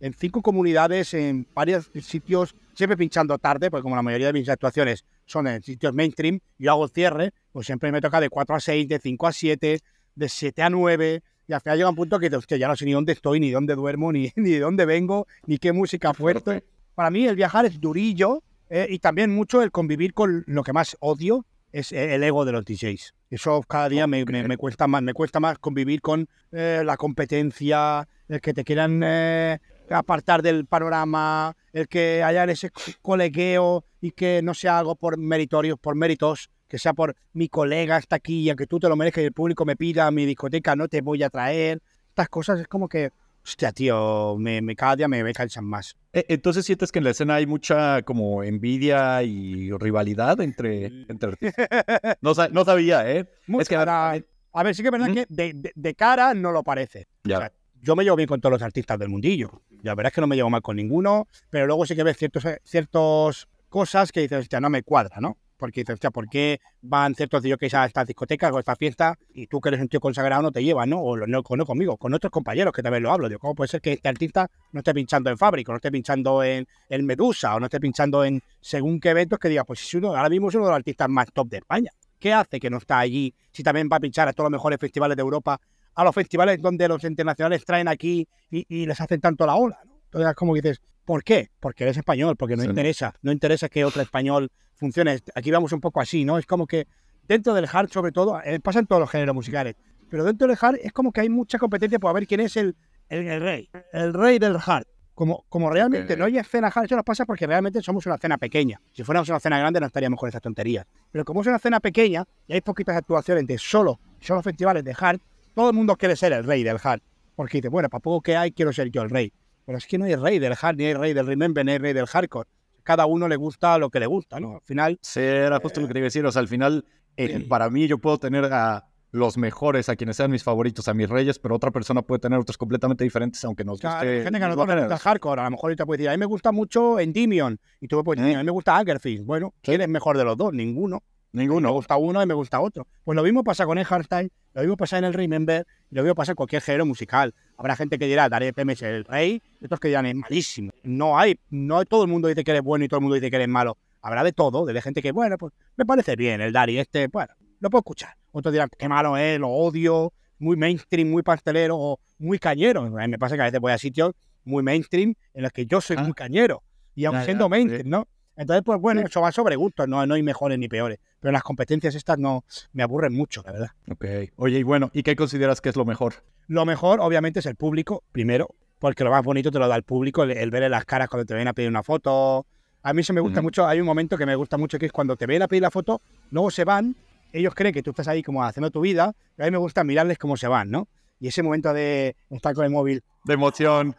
en 0.00 0.14
cinco 0.14 0.42
comunidades, 0.42 1.14
en 1.14 1.46
varios 1.54 1.90
sitios, 2.02 2.54
siempre 2.74 2.96
pinchando 2.96 3.38
tarde, 3.38 3.70
porque 3.70 3.82
como 3.82 3.96
la 3.96 4.02
mayoría 4.02 4.28
de 4.28 4.32
mis 4.32 4.48
actuaciones 4.48 5.04
son 5.26 5.46
en 5.46 5.62
sitios 5.62 5.92
mainstream, 5.94 6.40
yo 6.58 6.70
hago 6.70 6.88
cierre, 6.88 7.32
pues 7.52 7.66
siempre 7.66 7.92
me 7.92 8.00
toca 8.00 8.20
de 8.20 8.28
4 8.28 8.56
a 8.56 8.60
6, 8.60 8.88
de 8.88 8.98
5 8.98 9.26
a 9.26 9.32
7, 9.32 9.80
de 10.14 10.28
7 10.28 10.62
a 10.62 10.70
9, 10.70 11.22
y 11.48 11.52
al 11.52 11.60
final 11.60 11.78
llega 11.78 11.90
un 11.90 11.96
punto 11.96 12.18
que 12.18 12.34
hostia, 12.34 12.56
ya 12.56 12.68
no 12.68 12.76
sé 12.76 12.84
ni 12.84 12.92
dónde 12.92 13.12
estoy, 13.12 13.40
ni 13.40 13.50
dónde 13.50 13.74
duermo, 13.74 14.12
ni, 14.12 14.30
ni 14.36 14.50
de 14.50 14.60
dónde 14.60 14.84
vengo, 14.84 15.26
ni 15.46 15.58
qué 15.58 15.72
música 15.72 16.14
fuerte. 16.14 16.64
Para 16.94 17.10
mí 17.10 17.26
el 17.26 17.36
viajar 17.36 17.64
es 17.66 17.80
durillo, 17.80 18.42
eh, 18.70 18.86
y 18.88 18.98
también 19.00 19.34
mucho 19.34 19.60
el 19.60 19.70
convivir 19.70 20.14
con 20.14 20.44
lo 20.46 20.62
que 20.62 20.72
más 20.72 20.96
odio 21.00 21.44
es 21.72 21.92
el 21.92 22.22
ego 22.22 22.44
de 22.44 22.52
los 22.52 22.64
DJs. 22.64 23.14
Eso 23.30 23.62
cada 23.66 23.88
día 23.88 24.06
me, 24.06 24.24
cuesta 24.56 24.86
más, 24.86 25.02
me 25.02 25.14
cuesta 25.14 25.40
más 25.40 25.58
convivir 25.58 26.00
con 26.00 26.28
eh, 26.52 26.82
la 26.84 26.96
competencia, 26.96 28.06
el 28.28 28.40
que 28.40 28.52
te 28.52 28.62
quieran 28.62 29.00
eh, 29.02 29.58
apartar 29.88 30.42
del 30.42 30.66
panorama, 30.66 31.56
el 31.72 31.88
que 31.88 32.22
haya 32.22 32.44
ese 32.44 32.70
colegueo 33.00 33.84
y 34.00 34.12
que 34.12 34.40
no 34.42 34.54
sea 34.54 34.78
algo 34.78 34.96
por 34.96 35.18
meritorios, 35.18 35.78
por 35.78 35.96
méritos, 35.96 36.50
que 36.68 36.78
sea 36.78 36.92
por 36.92 37.16
mi 37.32 37.48
colega 37.48 37.98
está 37.98 38.16
aquí 38.16 38.40
y 38.40 38.50
aunque 38.50 38.66
tú 38.66 38.78
te 38.78 38.88
lo 38.88 38.96
merezcas 38.96 39.22
y 39.22 39.26
el 39.26 39.32
público 39.32 39.64
me 39.64 39.76
pida 39.76 40.10
mi 40.10 40.26
discoteca, 40.26 40.76
no 40.76 40.88
te 40.88 41.00
voy 41.00 41.22
a 41.22 41.30
traer. 41.30 41.80
Estas 42.08 42.28
cosas 42.28 42.60
es 42.60 42.68
como 42.68 42.88
que 42.88 43.10
Hostia, 43.44 43.72
tío, 43.72 44.36
me, 44.38 44.62
me, 44.62 44.76
cada 44.76 44.96
día 44.96 45.08
me, 45.08 45.24
me 45.24 45.32
cansan 45.32 45.64
más. 45.64 45.96
E, 46.12 46.24
entonces 46.28 46.64
sientes 46.64 46.92
que 46.92 46.98
en 47.00 47.04
la 47.04 47.10
escena 47.10 47.34
hay 47.36 47.46
mucha 47.46 48.02
como 48.02 48.42
envidia 48.42 49.22
y 49.22 49.72
rivalidad 49.72 50.40
entre, 50.40 50.86
entre 51.08 51.32
no, 52.20 52.32
no, 52.52 52.64
sabía, 52.64 53.10
¿eh? 53.10 53.28
es 53.58 53.68
que 53.68 53.76
ahora, 53.76 54.12
a 54.52 54.62
ver, 54.62 54.74
sí 54.74 54.82
que 54.82 54.88
es 54.88 54.92
verdad 54.92 55.12
que 55.12 55.26
de, 55.28 55.72
de, 55.74 55.94
cara 55.94 56.34
no 56.34 56.52
lo 56.52 56.62
parece. 56.62 57.08
Ya. 57.24 57.52
yo 57.80 57.96
me 57.96 58.04
llevo 58.04 58.16
bien 58.16 58.28
con 58.28 58.40
todos 58.40 58.52
los 58.52 58.62
artistas 58.62 58.98
del 58.98 59.08
mundillo. 59.08 59.62
La 59.82 59.94
verdad 59.96 60.10
es 60.10 60.14
que 60.14 60.20
no 60.20 60.28
me 60.28 60.36
llevo 60.36 60.50
mal 60.50 60.62
con 60.62 60.76
ninguno, 60.76 61.26
pero 61.50 61.66
luego 61.66 61.84
sí 61.84 61.96
que 61.96 62.04
ves 62.04 62.16
ciertos, 62.16 62.44
ciertos 62.62 63.48
cosas 63.68 64.12
que 64.12 64.20
dices, 64.20 64.40
hostia, 64.40 64.60
no 64.60 64.70
me 64.70 64.84
cuadra, 64.84 65.18
¿no? 65.20 65.36
Porque 65.62 65.82
dices, 65.82 65.94
hostia, 65.94 66.10
¿por 66.10 66.28
qué 66.28 66.60
van 66.80 67.14
ciertos 67.14 67.40
que 67.40 67.76
a 67.76 67.84
estas 67.84 68.04
discotecas 68.04 68.50
o 68.50 68.56
a 68.56 68.58
esta 68.58 68.74
fiesta 68.74 69.16
y 69.32 69.46
tú 69.46 69.60
que 69.60 69.68
eres 69.68 69.80
un 69.80 69.86
tío 69.86 70.00
consagrado 70.00 70.42
no 70.42 70.50
te 70.50 70.64
llevas, 70.64 70.88
¿no? 70.88 70.98
O 70.98 71.16
no, 71.16 71.42
no 71.48 71.64
conmigo, 71.66 71.96
con 71.96 72.12
otros 72.12 72.32
compañeros 72.32 72.72
que 72.72 72.82
también 72.82 73.04
lo 73.04 73.12
hablo. 73.12 73.28
Digo, 73.28 73.38
¿cómo 73.38 73.54
puede 73.54 73.68
ser 73.68 73.80
que 73.80 73.92
este 73.92 74.08
artista 74.08 74.50
no 74.72 74.80
esté 74.80 74.92
pinchando 74.92 75.30
en 75.30 75.38
Fábrica, 75.38 75.70
no 75.70 75.76
esté 75.76 75.92
pinchando 75.92 76.42
en 76.42 76.66
el 76.88 77.04
Medusa 77.04 77.54
o 77.54 77.60
no 77.60 77.66
esté 77.66 77.78
pinchando 77.78 78.24
en 78.24 78.42
según 78.60 78.98
qué 78.98 79.10
eventos 79.10 79.38
que 79.38 79.48
diga, 79.48 79.62
pues 79.62 79.78
si 79.78 79.98
uno, 79.98 80.16
ahora 80.16 80.28
mismo 80.28 80.48
es 80.48 80.54
uno 80.56 80.64
de 80.64 80.70
los 80.72 80.78
artistas 80.78 81.08
más 81.08 81.32
top 81.32 81.48
de 81.48 81.58
España. 81.58 81.92
¿Qué 82.18 82.32
hace 82.32 82.58
que 82.58 82.68
no 82.68 82.78
está 82.78 82.98
allí 82.98 83.32
si 83.52 83.62
también 83.62 83.88
va 83.90 83.98
a 83.98 84.00
pinchar 84.00 84.26
a 84.26 84.32
todos 84.32 84.50
los 84.50 84.58
mejores 84.58 84.80
festivales 84.80 85.16
de 85.16 85.22
Europa, 85.22 85.60
a 85.94 86.02
los 86.02 86.12
festivales 86.12 86.60
donde 86.60 86.88
los 86.88 87.04
internacionales 87.04 87.64
traen 87.64 87.86
aquí 87.86 88.26
y, 88.50 88.84
les 88.84 89.00
hacen 89.00 89.20
tanto 89.20 89.46
la 89.46 89.54
ola? 89.54 89.78
¿no? 89.84 90.00
Entonces, 90.06 90.34
como 90.34 90.56
dices, 90.56 90.80
¿por 91.04 91.24
qué? 91.24 91.50
Porque 91.60 91.84
eres 91.84 91.96
español, 91.96 92.36
porque 92.36 92.56
no 92.56 92.64
interesa, 92.64 93.14
no 93.22 93.32
interesa 93.32 93.68
que 93.68 93.84
otro 93.84 94.02
español 94.02 94.50
funcione. 94.74 95.20
Aquí 95.34 95.50
vamos 95.50 95.72
un 95.72 95.80
poco 95.80 96.00
así, 96.00 96.24
¿no? 96.24 96.38
Es 96.38 96.46
como 96.46 96.66
que 96.66 96.86
dentro 97.28 97.54
del 97.54 97.68
hard, 97.70 97.90
sobre 97.90 98.12
todo, 98.12 98.40
eh, 98.44 98.60
pasa 98.60 98.78
en 98.78 98.86
todos 98.86 99.00
los 99.00 99.10
géneros 99.10 99.34
musicales, 99.34 99.76
pero 100.08 100.24
dentro 100.24 100.46
del 100.46 100.56
hard 100.60 100.78
es 100.82 100.92
como 100.92 101.12
que 101.12 101.22
hay 101.22 101.28
mucha 101.28 101.58
competencia 101.58 101.98
por 101.98 102.14
ver 102.14 102.26
quién 102.26 102.40
es 102.40 102.56
el, 102.56 102.76
el, 103.08 103.40
rey, 103.40 103.70
el 103.92 104.12
rey 104.14 104.38
del 104.38 104.56
hard. 104.64 104.86
Como, 105.14 105.44
como 105.50 105.68
realmente 105.68 106.16
no 106.16 106.24
hay 106.24 106.38
escena 106.38 106.68
hard, 106.68 106.86
eso 106.86 106.96
nos 106.96 107.04
pasa 107.04 107.26
porque 107.26 107.46
realmente 107.46 107.82
somos 107.82 108.06
una 108.06 108.14
escena 108.14 108.38
pequeña. 108.38 108.80
Si 108.92 109.04
fuéramos 109.04 109.28
una 109.28 109.36
escena 109.36 109.58
grande 109.58 109.78
no 109.78 109.86
estaríamos 109.86 110.18
con 110.18 110.28
esas 110.28 110.40
tonterías. 110.40 110.86
Pero 111.10 111.24
como 111.24 111.42
es 111.42 111.46
una 111.46 111.56
escena 111.56 111.80
pequeña 111.80 112.24
y 112.46 112.54
hay 112.54 112.60
poquitas 112.62 112.96
actuaciones 112.96 113.46
de 113.46 113.58
solo, 113.58 114.00
solo 114.20 114.42
festivales 114.42 114.82
de 114.84 114.96
hard, 114.98 115.20
todo 115.54 115.68
el 115.68 115.76
mundo 115.76 115.96
quiere 115.96 116.16
ser 116.16 116.32
el 116.32 116.44
rey 116.44 116.62
del 116.62 116.78
hard. 116.82 117.02
Porque 117.36 117.58
dice, 117.58 117.68
bueno, 117.68 117.90
para 117.90 118.00
poco 118.00 118.22
que 118.22 118.36
hay, 118.36 118.52
quiero 118.52 118.72
ser 118.72 118.90
yo 118.90 119.02
el 119.02 119.10
rey. 119.10 119.32
Pero 119.64 119.78
es 119.78 119.86
que 119.86 119.98
no 119.98 120.04
hay 120.04 120.16
rey 120.16 120.38
del 120.38 120.54
hard, 120.60 120.76
ni 120.76 120.86
hay 120.86 120.94
rey 120.94 121.12
del 121.12 121.26
remember, 121.26 121.64
ni 121.64 121.72
hay 121.72 121.78
rey 121.78 121.92
del 121.92 122.06
hardcore 122.06 122.48
cada 122.82 123.06
uno 123.06 123.28
le 123.28 123.36
gusta 123.36 123.78
lo 123.78 123.90
que 123.90 124.00
le 124.00 124.06
gusta, 124.06 124.40
¿no? 124.40 124.56
Al 124.56 124.60
final. 124.62 124.98
Sí, 125.02 125.20
era 125.20 125.60
justo 125.60 125.80
lo 125.80 125.86
que 125.86 125.94
quería 125.94 126.04
decir. 126.04 126.24
O 126.26 126.32
sea, 126.32 126.40
al 126.40 126.48
final, 126.48 126.84
eh, 127.16 127.46
para 127.48 127.70
mí, 127.70 127.86
yo 127.86 127.98
puedo 127.98 128.18
tener 128.18 128.44
a 128.46 128.88
los 129.10 129.36
mejores, 129.36 129.88
a 129.90 129.96
quienes 129.96 130.16
sean 130.16 130.30
mis 130.30 130.42
favoritos, 130.42 130.88
a 130.88 130.94
mis 130.94 131.08
reyes, 131.08 131.38
pero 131.38 131.54
otra 131.54 131.70
persona 131.70 132.00
puede 132.00 132.20
tener 132.20 132.38
otros 132.38 132.56
completamente 132.56 133.04
diferentes, 133.04 133.44
aunque 133.44 133.62
nos 133.62 133.74
guste. 133.74 133.88
Hay 133.88 134.22
gente 134.22 134.38
que 134.38 134.48
no 134.48 134.48
le 134.48 134.54
gusta 134.54 134.98
hardcore. 134.98 135.40
A 135.42 135.44
lo 135.44 135.50
mejor 135.50 135.68
ahorita 135.68 135.86
puede 135.86 135.98
decir, 135.98 136.08
a 136.08 136.12
mí 136.12 136.18
me 136.18 136.26
gusta 136.26 136.50
mucho 136.50 136.98
Endymion. 136.98 137.60
Y 137.80 137.88
tú 137.88 138.02
puedes 138.02 138.22
decir, 138.22 138.36
a 138.36 138.40
mí 138.40 138.44
me 138.44 138.52
gusta 138.52 138.76
Angerfield. 138.76 139.26
Bueno, 139.26 139.54
¿quién 139.62 139.80
es 139.82 139.88
mejor 139.88 140.16
de 140.16 140.24
los 140.24 140.36
dos? 140.36 140.52
Ninguno. 140.52 141.02
Ninguno. 141.32 141.68
Me 141.68 141.72
gusta 141.72 141.96
uno 141.96 142.22
y 142.22 142.26
me 142.26 142.34
gusta 142.34 142.60
otro. 142.60 142.86
Pues 143.04 143.16
lo 143.16 143.22
mismo 143.22 143.42
pasa 143.42 143.64
con 143.66 143.78
el 143.78 143.84
hardstyle, 143.84 144.30
lo 144.52 144.60
mismo 144.60 144.76
pasa 144.76 144.98
en 144.98 145.04
el 145.04 145.14
Remember, 145.14 145.66
y 145.90 145.94
lo 145.94 146.02
mismo 146.02 146.14
pasa 146.14 146.32
en 146.32 146.36
cualquier 146.36 146.62
género 146.62 146.86
musical. 146.86 147.34
Habrá 147.56 147.76
gente 147.76 147.98
que 147.98 148.06
dirá, 148.06 148.28
Daré 148.28 148.52
PM 148.52 148.72
es 148.74 148.82
el 148.82 149.04
rey, 149.04 149.42
y 149.60 149.64
otros 149.64 149.80
que 149.80 149.88
dirán, 149.88 150.06
es 150.06 150.14
malísimo. 150.14 150.72
No 150.82 151.18
hay, 151.18 151.38
no 151.50 151.84
todo 151.84 152.04
el 152.04 152.10
mundo 152.10 152.28
dice 152.28 152.44
que 152.44 152.50
eres 152.50 152.62
bueno 152.62 152.84
y 152.84 152.88
todo 152.88 152.98
el 152.98 153.02
mundo 153.02 153.14
dice 153.14 153.30
que 153.30 153.36
eres 153.36 153.48
malo. 153.48 153.78
Habrá 154.02 154.24
de 154.24 154.32
todo, 154.32 154.66
de 154.66 154.82
gente 154.82 155.00
que, 155.00 155.12
bueno, 155.12 155.38
pues 155.38 155.52
me 155.76 155.86
parece 155.86 156.16
bien 156.16 156.40
el 156.40 156.52
Dari 156.52 156.78
este, 156.78 157.06
bueno, 157.06 157.32
lo 157.60 157.70
puedo 157.70 157.80
escuchar. 157.80 158.16
Otros 158.32 158.52
dirán, 158.52 158.68
qué 158.76 158.88
malo 158.88 159.16
es, 159.16 159.38
lo 159.38 159.48
odio, 159.48 160.12
muy 160.38 160.56
mainstream, 160.56 161.08
muy 161.08 161.22
pastelero 161.22 161.76
o 161.78 162.00
muy 162.18 162.38
cañero. 162.38 162.90
Me 162.90 163.18
pasa 163.18 163.36
que 163.36 163.42
a 163.42 163.44
veces 163.44 163.60
voy 163.60 163.72
a 163.72 163.78
sitios 163.78 164.12
muy 164.44 164.62
mainstream 164.62 165.14
en 165.34 165.42
los 165.42 165.52
que 165.52 165.66
yo 165.66 165.80
soy 165.80 165.96
ah. 165.98 166.02
muy 166.02 166.12
cañero. 166.12 166.62
Y 166.94 167.04
aún 167.06 167.22
siendo 167.22 167.48
mainstream, 167.48 167.88
¿no? 167.88 168.08
Entonces, 168.36 168.62
pues 168.64 168.80
bueno, 168.80 169.02
eso 169.02 169.20
va 169.20 169.30
sobre 169.30 169.56
gusto, 169.56 169.86
no, 169.86 170.04
no 170.06 170.14
hay 170.14 170.22
mejores 170.22 170.58
ni 170.58 170.68
peores. 170.68 170.98
Pero 171.22 171.32
las 171.32 171.44
competencias 171.44 171.94
estas 171.94 172.18
no 172.18 172.44
me 172.72 172.82
aburren 172.82 173.14
mucho, 173.14 173.42
la 173.46 173.52
verdad. 173.52 173.70
Ok. 173.88 174.04
Oye, 174.36 174.58
y 174.58 174.62
bueno, 174.64 174.90
¿y 174.92 175.04
qué 175.04 175.14
consideras 175.14 175.60
que 175.60 175.68
es 175.68 175.76
lo 175.76 175.84
mejor? 175.84 176.14
Lo 176.48 176.66
mejor, 176.66 177.00
obviamente, 177.00 177.38
es 177.38 177.46
el 177.46 177.54
público, 177.54 178.02
primero, 178.10 178.48
porque 178.80 179.04
lo 179.04 179.10
más 179.10 179.22
bonito 179.22 179.52
te 179.52 179.60
lo 179.60 179.68
da 179.68 179.76
el 179.76 179.84
público, 179.84 180.24
el, 180.24 180.50
ver 180.50 180.68
las 180.68 180.84
caras 180.84 181.08
cuando 181.08 181.24
te 181.24 181.34
ven 181.34 181.46
a 181.46 181.52
pedir 181.52 181.70
una 181.70 181.84
foto. 181.84 182.44
A 182.82 182.92
mí 182.92 183.02
eso 183.02 183.12
me 183.12 183.20
gusta 183.20 183.40
mucho, 183.40 183.64
hay 183.64 183.78
un 183.78 183.86
momento 183.86 184.18
que 184.18 184.26
me 184.26 184.34
gusta 184.34 184.58
mucho 184.58 184.80
que 184.80 184.86
es 184.86 184.92
cuando 184.92 185.16
te 185.16 185.24
ven 185.26 185.40
a 185.42 185.46
pedir 185.46 185.62
la 185.62 185.70
foto, 185.70 186.02
luego 186.32 186.50
se 186.50 186.64
van, 186.64 186.96
ellos 187.32 187.54
creen 187.54 187.72
que 187.72 187.84
tú 187.84 187.90
estás 187.90 188.08
ahí 188.08 188.24
como 188.24 188.42
haciendo 188.42 188.72
tu 188.72 188.80
vida, 188.80 189.14
pero 189.36 189.46
a 189.46 189.48
mí 189.48 189.52
me 189.52 189.58
gusta 189.58 189.84
mirarles 189.84 190.18
cómo 190.18 190.36
se 190.36 190.48
van, 190.48 190.72
¿no? 190.72 190.88
Y 191.22 191.28
ese 191.28 191.44
momento 191.44 191.72
de 191.72 192.16
estar 192.30 192.52
con 192.52 192.64
el 192.64 192.72
móvil. 192.72 193.04
De 193.22 193.34
emoción. 193.34 193.94